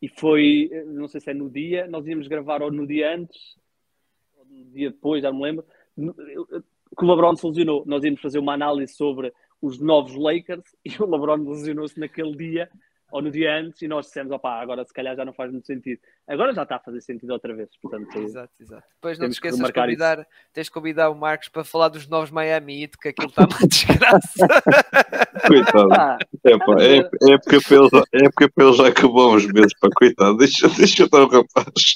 e 0.00 0.08
foi, 0.08 0.68
eh, 0.72 0.84
não 0.84 1.08
sei 1.08 1.20
se 1.20 1.30
é 1.30 1.34
no 1.34 1.50
dia, 1.50 1.88
nós 1.88 2.06
íamos 2.06 2.28
gravar 2.28 2.62
ou 2.62 2.70
no 2.70 2.86
dia 2.86 3.12
antes, 3.14 3.56
ou 4.38 4.44
no 4.46 4.64
dia 4.66 4.90
depois, 4.90 5.22
já 5.22 5.32
me 5.32 5.42
lembro, 5.42 5.64
que 5.96 7.04
o 7.04 7.08
LeBron 7.08 7.34
se 7.36 7.46
lesionou. 7.46 7.84
Nós 7.86 8.04
íamos 8.04 8.20
fazer 8.20 8.38
uma 8.38 8.54
análise 8.54 8.94
sobre 8.94 9.32
os 9.62 9.78
novos 9.80 10.14
Lakers 10.14 10.64
e 10.84 10.90
o 11.00 11.06
LeBron 11.10 11.48
lesionou-se 11.48 11.98
naquele 11.98 12.36
dia 12.36 12.68
ou 13.12 13.20
no 13.20 13.28
dia 13.28 13.56
antes 13.56 13.82
e 13.82 13.88
nós 13.88 14.06
dissemos, 14.06 14.30
opá, 14.30 14.60
agora 14.62 14.84
se 14.84 14.94
calhar 14.94 15.16
já 15.16 15.24
não 15.24 15.32
faz 15.32 15.50
muito 15.50 15.66
sentido. 15.66 16.00
Agora 16.28 16.54
já 16.54 16.62
está 16.62 16.76
a 16.76 16.78
fazer 16.78 17.00
sentido 17.00 17.30
outra 17.32 17.52
vez, 17.52 17.68
portanto... 17.82 18.16
Exato, 18.16 18.52
exato. 18.60 18.84
Depois 18.94 19.18
não 19.18 19.26
te 19.28 19.32
esqueças 19.32 19.58
de 19.66 19.72
convidar, 19.72 20.24
tens 20.52 20.66
de 20.66 20.70
convidar 20.70 21.10
o 21.10 21.14
Marcos 21.16 21.48
para 21.48 21.64
falar 21.64 21.88
dos 21.88 22.06
novos 22.06 22.30
Miami 22.30 22.82
Heat, 22.84 22.96
que 22.98 23.08
aquilo 23.08 23.26
está 23.30 23.42
uma 23.50 23.66
desgraça. 23.66 24.46
Coitado. 25.44 25.92
Ah, 25.92 26.18
É, 26.44 26.56
pá, 26.58 26.74
é, 26.78 26.98
é, 27.32 27.38
porque 27.38 27.60
para 27.66 27.76
ele, 27.78 27.88
já- 27.92 28.04
é 28.12 28.22
porque 28.30 28.48
para 28.48 28.64
ele 28.64 28.76
já 28.76 28.86
acabou 28.86 29.34
uns 29.34 29.46
meses, 29.46 29.74
pá, 29.80 29.88
coitado. 29.92 30.36
Deixa, 30.36 30.68
deixa 30.68 31.02
estar 31.02 31.20
o 31.24 31.26
rapaz. 31.28 31.94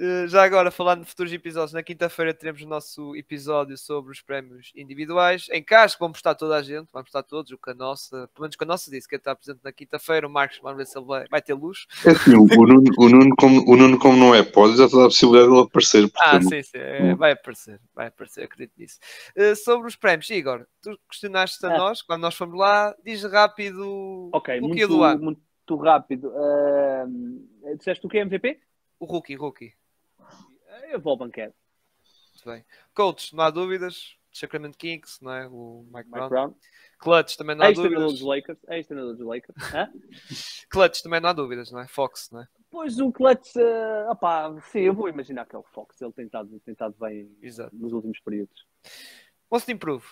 Uh, 0.00 0.26
já 0.28 0.42
agora, 0.42 0.70
falando 0.70 1.02
de 1.02 1.10
futuros 1.10 1.30
episódios, 1.30 1.74
na 1.74 1.82
quinta-feira 1.82 2.32
teremos 2.32 2.62
o 2.62 2.66
nosso 2.66 3.14
episódio 3.14 3.76
sobre 3.76 4.12
os 4.12 4.22
prémios 4.22 4.72
individuais. 4.74 5.46
Em 5.52 5.62
casa, 5.62 5.94
vamos 6.00 6.16
estar 6.16 6.34
toda 6.34 6.56
a 6.56 6.62
gente, 6.62 6.88
vamos 6.90 7.08
estar 7.08 7.22
todos, 7.22 7.52
o 7.52 7.58
Canossa, 7.58 8.26
pelo 8.32 8.44
menos 8.44 8.54
o 8.54 8.58
Canossa 8.58 8.90
disse 8.90 9.06
que 9.06 9.16
está 9.16 9.36
presente 9.36 9.60
na 9.62 9.70
quinta-feira, 9.70 10.26
o 10.26 10.30
Marcos, 10.30 10.58
vamos 10.62 10.78
ver 10.78 10.86
se 10.86 10.98
ele 10.98 11.06
vai, 11.06 11.42
ter 11.42 11.52
luz. 11.52 11.86
É 12.06 12.12
assim, 12.12 12.30
o, 12.34 12.46
Nuno, 12.46 12.90
o, 12.96 13.08
Nuno 13.10 13.36
como, 13.36 13.60
o 13.70 13.76
Nuno, 13.76 13.98
como 13.98 14.16
não 14.16 14.34
é 14.34 14.42
pode, 14.42 14.78
já 14.78 14.86
está 14.86 15.00
a 15.00 15.04
possibilidade 15.04 15.50
de 15.50 15.54
ele 15.54 15.64
aparecer. 15.66 16.10
Ah, 16.18 16.40
sim, 16.40 16.62
sim, 16.62 16.78
é, 16.78 17.14
vai 17.14 17.32
aparecer, 17.32 17.78
vai 17.94 18.06
aparecer, 18.06 18.44
acredito 18.44 18.72
nisso. 18.78 18.98
Uh, 19.36 19.54
sobre 19.54 19.86
os 19.86 19.96
prémios, 19.96 20.30
Igor, 20.30 20.66
tu 20.80 20.98
questionaste 21.10 21.64
a 21.66 21.74
Ah. 21.74 21.76
nós, 21.76 22.00
quando 22.00 22.22
nós 22.22 22.34
fomos 22.34 22.58
lá, 22.58 22.96
diz 23.04 23.22
rápido 23.24 24.30
Ok, 24.32 24.56
o 24.60 24.62
que 24.62 24.66
muito, 24.68 24.88
do 24.88 25.02
ano. 25.02 25.22
muito 25.22 25.76
rápido. 25.76 26.32
Ahm, 26.34 27.44
disseste 27.76 28.06
o 28.06 28.08
que 28.08 28.16
é 28.16 28.22
MVP? 28.22 28.58
O 28.98 29.04
rookie, 29.04 29.34
rookie. 29.34 29.74
Eu 30.90 31.00
vou 31.00 31.12
ao 31.12 31.16
banquete. 31.16 31.54
Muito 32.34 32.50
bem. 32.50 32.64
Coaches, 32.94 33.32
não 33.32 33.44
há 33.44 33.50
dúvidas. 33.50 34.16
Sacramento 34.32 34.78
Kings, 34.78 35.22
não 35.22 35.32
é? 35.32 35.48
O 35.48 35.84
Mike, 35.86 35.96
Mike 35.96 36.10
Brown. 36.10 36.28
Brown. 36.28 36.54
Clutch 36.98 37.36
também 37.36 37.56
não 37.56 37.64
há 37.64 37.70
dos 37.70 37.82
dúvidas. 37.82 38.20
Lakers. 38.20 38.58
Ex-treinador 38.68 39.16
dos 39.16 39.26
Lakers. 39.26 39.56
Clutch 40.68 41.02
também 41.02 41.20
não 41.20 41.30
há 41.30 41.32
dúvidas, 41.32 41.70
não 41.70 41.80
é? 41.80 41.88
Fox, 41.88 42.30
não 42.30 42.42
é? 42.42 42.48
Pois 42.70 43.00
o 43.00 43.10
Clutch, 43.10 43.56
uh, 43.56 44.10
opá, 44.10 44.54
sim, 44.70 44.80
eu 44.80 44.94
vou 44.94 45.08
imaginar 45.08 45.46
que 45.46 45.56
é 45.56 45.58
o 45.58 45.62
Fox. 45.62 46.00
Ele 46.00 46.12
tem 46.12 46.26
estado, 46.26 46.60
tem 46.60 46.72
estado 46.72 46.94
bem 47.00 47.34
Exato. 47.42 47.74
nos 47.74 47.92
últimos 47.92 48.20
períodos. 48.20 48.66
Most 49.50 49.70
Improve. 49.72 50.06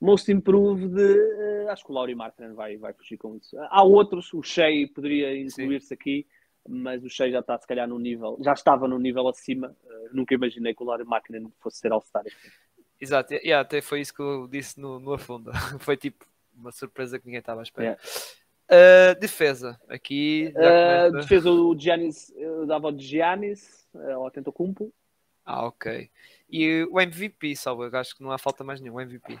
Most 0.00 0.30
Improved, 0.32 1.00
eh, 1.00 1.70
acho 1.70 1.84
que 1.84 1.92
o 1.92 1.94
Laurie 1.94 2.16
Martin 2.16 2.54
vai, 2.54 2.76
vai 2.76 2.92
fugir 2.92 3.16
com 3.16 3.36
isso. 3.36 3.56
Há 3.70 3.84
outros, 3.84 4.34
o 4.34 4.42
Shea 4.42 4.88
poderia 4.92 5.40
incluir-se 5.40 5.94
aqui, 5.94 6.26
mas 6.68 7.02
o 7.04 7.08
Shea 7.08 7.30
já 7.30 7.40
está 7.40 7.58
se 7.58 7.66
calhar 7.66 7.88
no 7.88 7.98
nível, 7.98 8.38
já 8.40 8.52
estava 8.52 8.86
no 8.86 8.98
nível 8.98 9.28
acima. 9.28 9.74
Eh, 9.84 10.08
nunca 10.12 10.34
imaginei 10.34 10.74
que 10.74 10.82
o 10.82 10.86
Laurie 10.86 11.06
Martin 11.06 11.52
fosse 11.60 11.78
ser 11.78 11.92
All-Star. 11.92 12.24
Exato, 13.00 13.34
yeah, 13.34 13.60
até 13.60 13.80
foi 13.80 14.00
isso 14.00 14.14
que 14.14 14.22
eu 14.22 14.46
disse 14.46 14.78
no, 14.80 15.00
no 15.00 15.12
Afunda. 15.12 15.52
foi 15.80 15.96
tipo 15.96 16.24
uma 16.54 16.70
surpresa 16.70 17.18
que 17.18 17.26
ninguém 17.26 17.40
estava 17.40 17.60
à 17.60 17.64
espera. 17.64 17.98
Uh, 18.68 19.18
defesa, 19.20 19.78
aqui 19.88 20.52
começa- 20.52 21.10
defesa 21.12 21.50
o 21.50 21.78
Giannis, 21.78 22.32
eu 22.36 22.64
dava 22.64 22.88
o 22.88 22.98
Giannis, 22.98 23.86
uh, 23.92 24.12
ao 24.12 24.26
Antetokounmpo. 24.28 24.92
Ah, 25.44 25.66
ok. 25.66 26.08
E 26.48 26.86
o 26.90 27.00
MVP, 27.00 27.56
salvo, 27.56 27.84
eu 27.84 27.98
acho 27.98 28.16
que 28.16 28.22
não 28.22 28.30
há 28.30 28.38
falta 28.38 28.62
mais 28.62 28.80
nenhum. 28.80 28.94
O 28.94 29.00
MVP. 29.00 29.38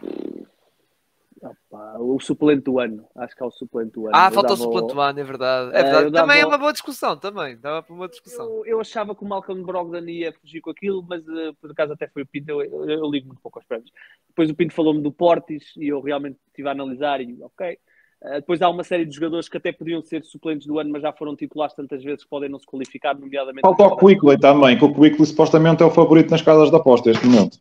O 1.98 2.20
suplente 2.20 2.64
do 2.64 2.78
ano, 2.78 3.06
acho 3.16 3.34
que 3.34 3.42
é 3.42 3.46
o 3.46 3.50
suplente 3.50 3.92
do 3.92 4.06
ano. 4.06 4.14
Ah, 4.14 4.26
Eu 4.28 4.32
falta 4.32 4.52
o 4.52 4.56
suplente 4.58 4.92
do 4.92 5.00
ano, 5.00 5.20
é 5.20 5.24
verdade. 5.24 5.74
É 5.74 5.80
Eh, 5.80 5.82
verdade. 5.82 6.12
Também 6.12 6.40
é 6.42 6.46
uma 6.46 6.58
boa 6.58 6.72
discussão, 6.72 7.16
também. 7.16 7.56
Dava 7.56 7.82
para 7.82 7.94
uma 7.94 8.08
discussão. 8.08 8.44
Eu, 8.46 8.66
eu 8.66 8.80
achava 8.80 9.14
que 9.14 9.24
o 9.24 9.26
Malcolm 9.26 9.62
Brogdon 9.64 10.06
ia 10.06 10.34
fugir 10.34 10.60
com 10.60 10.68
aquilo, 10.70 11.02
mas 11.08 11.26
eh, 11.26 11.52
por 11.58 11.70
acaso 11.70 11.94
até 11.94 12.06
foi 12.08 12.22
o 12.22 12.26
Pinto. 12.26 12.50
Eu, 12.50 12.62
eu- 12.62 12.90
eu 12.90 13.10
ligo 13.10 13.28
muito 13.28 13.40
pouco 13.40 13.58
aos 13.58 13.66
prémios. 13.66 13.90
Depois 14.28 14.50
o 14.50 14.54
Pinto 14.54 14.74
falou-me 14.74 15.00
do 15.00 15.10
Portis 15.10 15.72
e 15.78 15.88
eu 15.88 16.00
realmente 16.02 16.36
estive 16.48 16.68
a 16.68 16.72
analisar 16.72 17.22
e 17.22 17.42
ok. 17.42 17.78
Eh, 18.24 18.34
depois 18.40 18.60
há 18.60 18.68
uma 18.68 18.84
série 18.84 19.06
de 19.06 19.14
jogadores 19.14 19.48
que 19.48 19.56
até 19.56 19.72
podiam 19.72 20.02
ser 20.02 20.22
suplentes 20.24 20.66
do 20.66 20.78
ano, 20.78 20.90
mas 20.90 21.00
já 21.00 21.12
foram 21.12 21.34
titulares 21.34 21.74
tantas 21.74 22.04
vezes 22.04 22.22
que 22.22 22.28
podem 22.30 22.50
não 22.50 22.58
se 22.58 22.66
qualificar, 22.66 23.18
nomeadamente. 23.18 23.62
Falta 23.62 23.84
o 23.84 23.96
Quickly 23.96 24.38
também, 24.38 24.76
que 24.78 24.84
o 24.84 24.92
Quickly 24.92 25.24
supostamente 25.24 25.82
é 25.82 25.86
o 25.86 25.90
favorito 25.90 26.30
nas 26.30 26.42
casas 26.42 26.68
de 26.70 26.76
aposta 26.76 27.08
neste 27.08 27.26
momento. 27.26 27.58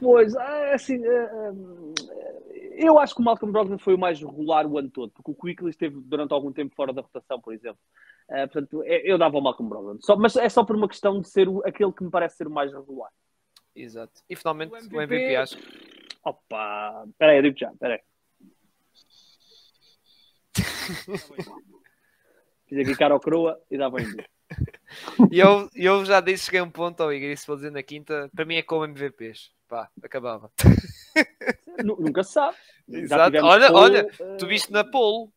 Pois, 0.00 0.34
assim, 0.36 1.04
eh, 1.04 1.52
eu 2.86 2.98
acho 2.98 3.14
que 3.14 3.20
o 3.20 3.24
Malcolm 3.24 3.52
Brogdon 3.52 3.78
foi 3.78 3.94
o 3.94 3.98
mais 3.98 4.20
regular 4.20 4.66
o 4.66 4.78
ano 4.78 4.90
todo, 4.90 5.10
porque 5.12 5.30
o 5.30 5.34
Quickly 5.34 5.70
esteve 5.70 6.00
durante 6.00 6.32
algum 6.32 6.52
tempo 6.52 6.74
fora 6.74 6.92
da 6.92 7.02
rotação, 7.02 7.40
por 7.40 7.52
exemplo. 7.54 7.78
Eh, 8.30 8.46
portanto, 8.46 8.82
eh, 8.84 9.02
eu 9.04 9.18
dava 9.18 9.36
ao 9.36 9.42
Malcolm 9.42 9.68
Brogdon. 9.68 9.98
Só, 10.00 10.16
mas 10.16 10.36
é 10.36 10.48
só 10.48 10.64
por 10.64 10.76
uma 10.76 10.88
questão 10.88 11.20
de 11.20 11.28
ser 11.28 11.48
o- 11.48 11.62
aquele 11.66 11.92
que 11.92 12.04
me 12.04 12.10
parece 12.10 12.36
ser 12.36 12.46
o 12.46 12.50
mais 12.50 12.72
regular. 12.72 13.10
Exato. 13.74 14.20
E 14.28 14.36
finalmente 14.36 14.70
O 14.72 14.74
o 14.74 14.78
MVP, 15.00 15.14
MVP, 15.14 15.36
acho. 15.36 15.56
Opa, 16.24 17.04
peraí, 17.18 17.38
eu 17.38 17.42
digo 17.42 17.58
já, 17.58 17.72
peraí. 17.80 18.00
Fiz 22.68 22.78
aqui 22.78 22.96
cara 22.96 23.14
ao 23.14 23.20
croa 23.20 23.60
e 23.70 23.76
dava 23.78 24.00
em 24.00 24.06
mim. 24.06 24.16
E 25.30 25.38
eu, 25.38 25.68
eu 25.74 26.04
já 26.04 26.20
disse, 26.20 26.44
cheguei 26.46 26.60
a 26.60 26.64
um 26.64 26.70
ponto 26.70 27.02
ao 27.02 27.12
Igor, 27.12 27.30
isso 27.30 27.46
vou 27.46 27.56
dizer 27.56 27.70
na 27.70 27.82
quinta, 27.82 28.30
para 28.34 28.44
mim 28.44 28.56
é 28.56 28.62
como 28.62 28.84
MVPs. 28.84 29.50
Pá, 29.68 29.88
acabava. 30.02 30.50
Nu- 31.84 31.96
Nunca 31.98 32.22
se 32.22 32.32
sabe. 32.32 32.56
Exato. 32.90 33.36
Olha, 33.42 33.68
Paul, 33.68 33.82
olha, 33.82 34.06
eh, 34.20 34.36
Tu 34.36 34.46
viste 34.46 34.72
na 34.72 34.84
pole. 34.84 35.28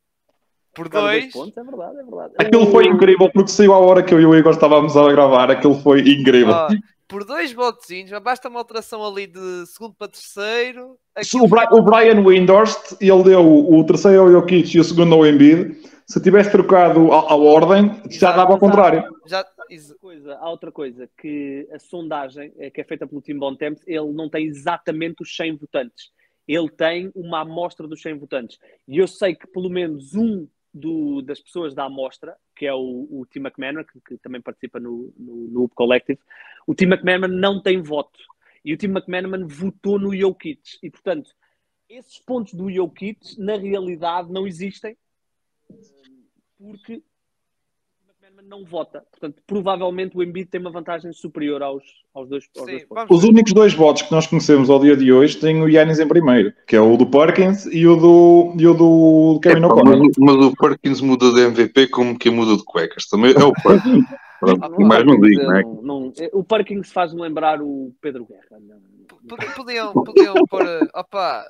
Por 0.73 0.87
ficaram 0.87 1.05
dois. 1.05 1.31
pontos, 1.31 1.55
é 1.57 1.63
verdade, 1.63 1.99
é 1.99 2.03
verdade. 2.03 2.33
Aquilo 2.37 2.65
foi 2.69 2.85
incrível, 2.85 3.31
porque 3.31 3.49
saiu 3.51 3.73
à 3.73 3.79
hora 3.79 4.03
que 4.03 4.13
eu 4.13 4.19
e 4.19 4.25
o 4.25 4.35
Igor 4.35 4.51
estávamos 4.53 4.97
a 4.97 5.09
gravar, 5.09 5.49
aquilo 5.49 5.75
foi 5.81 6.01
incrível. 6.01 6.53
Ó, 6.53 6.67
por 7.07 7.23
dois 7.25 7.51
votozinhos, 7.53 8.11
basta 8.21 8.49
uma 8.49 8.59
alteração 8.59 9.05
ali 9.05 9.27
de 9.27 9.65
segundo 9.67 9.93
para 9.95 10.07
terceiro. 10.07 10.97
Aquilo 11.15 11.45
o, 11.45 11.47
Bri- 11.47 11.67
o 11.71 11.81
Brian 11.81 12.21
Windhorst, 12.25 12.93
ele 12.99 13.23
deu 13.23 13.41
o 13.45 13.83
terceiro 13.85 14.21
ao 14.21 14.31
Jokic 14.31 14.75
e 14.75 14.79
o 14.79 14.83
segundo 14.83 15.15
ao 15.15 15.25
Embiid. 15.25 15.75
Se 16.07 16.21
tivesse 16.21 16.51
trocado 16.51 17.11
a, 17.11 17.31
a 17.31 17.35
ordem, 17.35 17.87
já 18.09 18.29
Exato, 18.29 18.37
dava 18.37 18.53
ao 18.53 18.59
contrário. 18.59 19.03
Já, 19.25 19.45
Outra 19.67 19.95
coisa, 19.99 20.35
há 20.35 20.49
outra 20.51 20.71
coisa, 20.71 21.09
que 21.17 21.67
a 21.71 21.79
sondagem 21.79 22.53
eh, 22.59 22.69
que 22.69 22.79
é 22.81 22.83
feita 22.83 23.07
pelo 23.07 23.19
Tim 23.21 23.39
Bontemps, 23.39 23.81
ele 23.87 24.11
não 24.13 24.29
tem 24.29 24.45
exatamente 24.45 25.23
os 25.23 25.35
100 25.35 25.55
votantes. 25.57 26.11
Ele 26.47 26.69
tem 26.69 27.11
uma 27.15 27.41
amostra 27.41 27.87
dos 27.87 27.99
100 27.99 28.19
votantes. 28.19 28.59
E 28.87 28.99
eu 28.99 29.07
sei 29.07 29.33
que 29.33 29.47
pelo 29.47 29.67
menos 29.67 30.13
um 30.13 30.47
do- 30.75 31.21
das 31.21 31.39
pessoas 31.39 31.73
da 31.73 31.85
amostra, 31.85 32.35
que 32.55 32.65
é 32.65 32.73
o, 32.73 33.07
o 33.09 33.25
Tim 33.31 33.39
McMahon, 33.39 33.83
que, 33.83 33.99
que 34.01 34.17
também 34.17 34.41
participa 34.41 34.79
no, 34.79 35.13
no, 35.17 35.35
no 35.47 35.69
Collective, 35.69 36.19
o 36.67 36.75
Tim 36.75 36.85
McMahon 36.85 37.27
não 37.29 37.61
tem 37.61 37.81
voto. 37.81 38.19
E 38.63 38.73
o 38.73 38.77
Tim 38.77 38.87
McMahon 38.87 39.47
votou 39.47 39.97
no 39.97 40.15
Jokic. 40.15 40.77
E, 40.83 40.89
portanto, 40.89 41.31
esses 41.87 42.19
pontos 42.19 42.53
do 42.53 42.69
Jokic, 42.69 43.39
na 43.39 43.55
realidade, 43.55 44.31
não 44.31 44.45
existem 44.45 44.97
porque 46.57 47.01
não 48.43 48.63
vota. 48.65 49.03
Portanto, 49.11 49.41
provavelmente 49.47 50.17
o 50.17 50.23
Embiid 50.23 50.49
tem 50.49 50.59
uma 50.61 50.71
vantagem 50.71 51.11
superior 51.13 51.61
aos, 51.63 51.83
aos, 52.13 52.27
dois, 52.29 52.45
aos 52.57 52.65
sim, 52.65 52.85
dois 52.89 53.07
Os 53.09 53.23
únicos 53.23 53.53
dois 53.53 53.73
votos 53.73 54.01
que 54.03 54.11
nós 54.11 54.27
conhecemos 54.27 54.69
ao 54.69 54.79
dia 54.79 54.95
de 54.97 55.11
hoje 55.11 55.37
têm 55.37 55.61
o 55.61 55.69
Yannis 55.69 55.99
em 55.99 56.07
primeiro, 56.07 56.53
que 56.67 56.75
é 56.75 56.79
o 56.81 56.97
do 56.97 57.05
Perkins 57.05 57.65
e 57.65 57.85
o 57.87 57.95
do, 57.95 58.53
e 58.57 58.67
o 58.67 58.73
do 58.73 59.39
Kevin 59.41 59.59
Epá, 59.65 59.67
O'Connor. 59.67 59.99
mas, 59.99 60.15
mas 60.17 60.35
o 60.45 60.55
Perkins 60.55 61.01
muda 61.01 61.31
de 61.33 61.41
MVP 61.41 61.87
como 61.87 62.17
quem 62.17 62.31
muda 62.31 62.55
de 62.57 62.63
cuecas. 62.63 63.05
Também 63.07 63.33
é 63.33 63.43
o 63.43 63.53
Perkins. 63.53 64.03
Pronto, 64.37 64.63
Ah, 64.65 64.69
mais 64.85 65.05
não 65.05 65.19
digo, 65.19 65.41
não 65.43 65.55
é? 65.55 65.61
não- 65.63 65.81
não- 65.81 66.13
o 66.33 66.43
Perkins 66.43 66.91
faz-me 66.91 67.21
lembrar 67.21 67.61
o 67.61 67.93
Pedro 68.01 68.25
Guerra. 68.25 68.61
Podiam, 69.55 69.93
podiam 69.93 70.33
pôr. 70.49 70.61
eh, 70.65 70.87
Opa, 70.93 71.43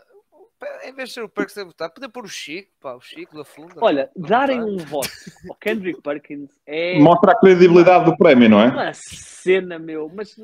em 0.86 0.94
vez 0.94 1.10
de 1.10 1.16
ser 1.16 1.24
o 1.24 1.30
Perks 1.30 1.58
a 1.58 1.64
votar, 1.64 1.90
podiam 1.90 2.10
pôr 2.12 2.26
o 2.26 2.30
Chico, 2.30 2.70
pá, 2.82 2.94
o 2.94 3.02
Chico 3.02 3.36
da 3.38 3.44
Funda. 3.46 3.76
Olha, 3.82 4.10
darem 4.16 4.62
um 4.64 4.78
voto 4.78 5.10
ao 5.50 5.56
Kendrick 5.56 6.02
Perkins 6.02 6.50
é 6.66 7.00
Mostra 7.00 7.32
a 7.34 7.40
credibilidade 7.40 8.06
do 8.06 8.18
prémio, 8.18 8.50
não 8.50 8.60
é? 8.62 8.68
uma 8.68 8.92
cena, 8.94 9.78
meu. 9.80 10.12
Mas 10.14 10.36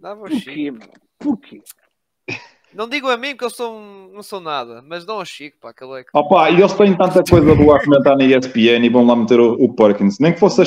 Dava 0.00 0.20
ao 0.22 0.30
Chico. 0.30 0.78
porquê? 1.18 1.62
Não 2.72 2.88
digo 2.88 3.08
a 3.08 3.16
mim 3.16 3.30
porque 3.30 3.46
eu 3.46 3.50
sou 3.50 3.74
um- 3.76 4.10
não 4.12 4.22
sou 4.22 4.40
nada, 4.40 4.80
mas 4.86 5.04
dão 5.04 5.16
ao 5.18 5.24
Chico, 5.24 5.58
pá, 5.60 5.70
aquele 5.70 6.00
é 6.00 6.04
que. 6.04 6.10
Opa, 6.14 6.50
e 6.50 6.60
eles 6.60 6.72
têm 6.74 6.96
tanta 6.96 7.22
coisa 7.28 7.54
boa 7.54 7.76
a 7.76 7.84
comentar 7.84 8.16
na 8.16 8.24
ESPN 8.24 8.84
e 8.86 8.88
vão 8.88 9.04
lá 9.04 9.16
meter 9.16 9.40
o, 9.40 9.54
o 9.54 9.74
Perkins. 9.74 10.18
Nem 10.20 10.32
que 10.32 10.38
fosse 10.38 10.62
a 10.62 10.64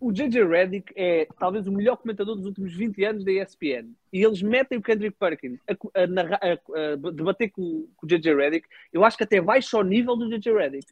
O 0.00 0.10
JJ 0.12 0.44
Redick 0.46 0.92
é 0.96 1.26
talvez 1.38 1.66
o 1.66 1.72
melhor 1.72 1.96
comentador 1.96 2.34
dos 2.34 2.46
últimos 2.46 2.72
20 2.74 3.04
anos 3.04 3.24
da 3.24 3.32
ESPN. 3.32 3.90
E 4.12 4.24
eles 4.24 4.40
metem 4.40 4.78
o 4.78 4.82
Kendrick 4.82 5.14
Perkins 5.20 5.58
a, 5.68 5.72
a 6.00 6.52
a- 6.52 6.96
a 6.96 7.10
debater 7.12 7.50
com, 7.50 7.86
com 7.96 8.06
o 8.06 8.08
JJ 8.08 8.34
Redick. 8.34 8.66
Eu 8.92 9.04
acho 9.04 9.16
que 9.18 9.24
até 9.24 9.40
baixa 9.40 9.76
ao 9.76 9.84
nível 9.84 10.16
do 10.16 10.28
JJ 10.30 10.52
Redick. 10.54 10.86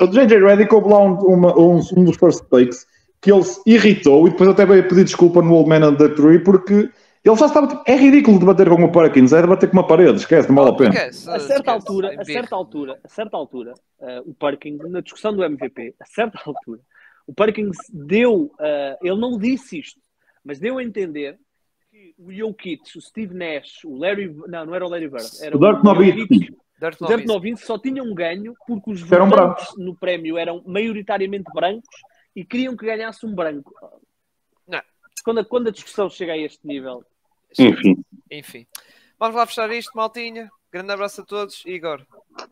O 0.00 0.06
JJ 0.06 0.38
Redick 0.38 0.74
houve 0.74 0.88
lá 0.88 0.98
um, 1.04 1.14
uma- 1.16 1.58
um, 1.58 1.80
um 1.96 2.04
dos 2.04 2.16
first 2.16 2.42
takes 2.50 2.86
que 3.20 3.30
ele 3.30 3.44
se 3.44 3.60
irritou 3.66 4.26
e 4.26 4.30
depois 4.30 4.48
até 4.48 4.64
veio 4.64 4.88
pedir 4.88 5.04
desculpa 5.04 5.42
no 5.42 5.52
Old 5.52 5.68
Man 5.68 5.86
and 5.86 5.96
the 5.96 6.08
Tree 6.08 6.38
porque 6.38 6.88
ele 7.22 7.36
já 7.36 7.44
estava. 7.44 7.66
tipo, 7.66 7.82
É 7.86 7.94
ridículo 7.94 8.38
debater 8.38 8.66
com 8.70 8.82
o 8.82 8.90
Perkins, 8.90 9.34
é 9.34 9.42
debater 9.42 9.68
com 9.68 9.76
uma 9.76 9.86
parede, 9.86 10.16
esquece, 10.16 10.48
não 10.48 10.54
vale 10.56 10.70
a 10.70 10.72
pena. 10.74 10.88
Esquece, 10.94 11.28
A 11.30 11.38
certa 11.38 11.70
altura, 11.72 12.08
a 12.08 12.14
embirra. 12.14 12.24
certa 12.32 12.56
altura, 12.56 12.98
a 13.04 13.08
certa 13.08 13.36
altura, 13.36 13.74
eh, 14.00 14.22
o 14.24 14.32
Perkins, 14.32 14.78
na 14.90 15.02
discussão 15.02 15.36
do 15.36 15.44
MVP, 15.44 15.94
a 16.00 16.06
certa 16.06 16.38
altura, 16.48 16.80
o 17.30 17.32
Perkins 17.32 17.76
deu, 17.92 18.52
eh, 18.58 18.98
ele 19.00 19.20
não 19.20 19.38
disse 19.38 19.78
isto, 19.78 20.00
mas 20.44 20.58
deu 20.58 20.78
a 20.78 20.82
entender 20.82 21.38
que 21.88 22.12
o 22.18 22.32
Jokic, 22.32 22.98
o 22.98 23.00
Steve 23.00 23.32
Nash, 23.32 23.84
o 23.84 23.96
Larry, 23.96 24.34
não, 24.48 24.66
não 24.66 24.74
era 24.74 24.84
o 24.84 24.88
Larry 24.88 25.08
Bird, 25.08 25.30
era 25.40 25.56
O 25.56 25.60
Dirk 25.60 25.84
Nowitzki. 25.84 26.56
Dirk 26.80 27.26
Nowitzki. 27.26 27.64
Só 27.64 27.78
tinham 27.78 28.04
um 28.04 28.14
ganho 28.14 28.52
porque 28.66 28.90
os 28.90 29.12
Eram 29.12 29.28
votantes 29.28 29.68
no 29.76 29.94
prémio 29.94 30.36
eram 30.36 30.60
maioritariamente 30.66 31.48
brancos 31.54 32.00
e 32.34 32.44
queriam 32.44 32.76
que 32.76 32.84
ganhasse 32.84 33.24
um 33.24 33.32
branco. 33.32 33.72
Não. 34.66 34.82
Quando 35.24 35.38
a, 35.38 35.44
quando 35.44 35.68
a 35.68 35.72
discussão 35.72 36.10
chega 36.10 36.32
a 36.32 36.36
este 36.36 36.66
nível, 36.66 37.04
Enfim. 37.56 38.04
Enfim. 38.28 38.66
Vamos 39.20 39.36
lá 39.36 39.46
fechar 39.46 39.70
isto, 39.70 39.92
maltinha. 39.94 40.50
Grande 40.72 40.90
abraço 40.90 41.20
a 41.20 41.24
todos. 41.24 41.64
Igor, 41.64 42.04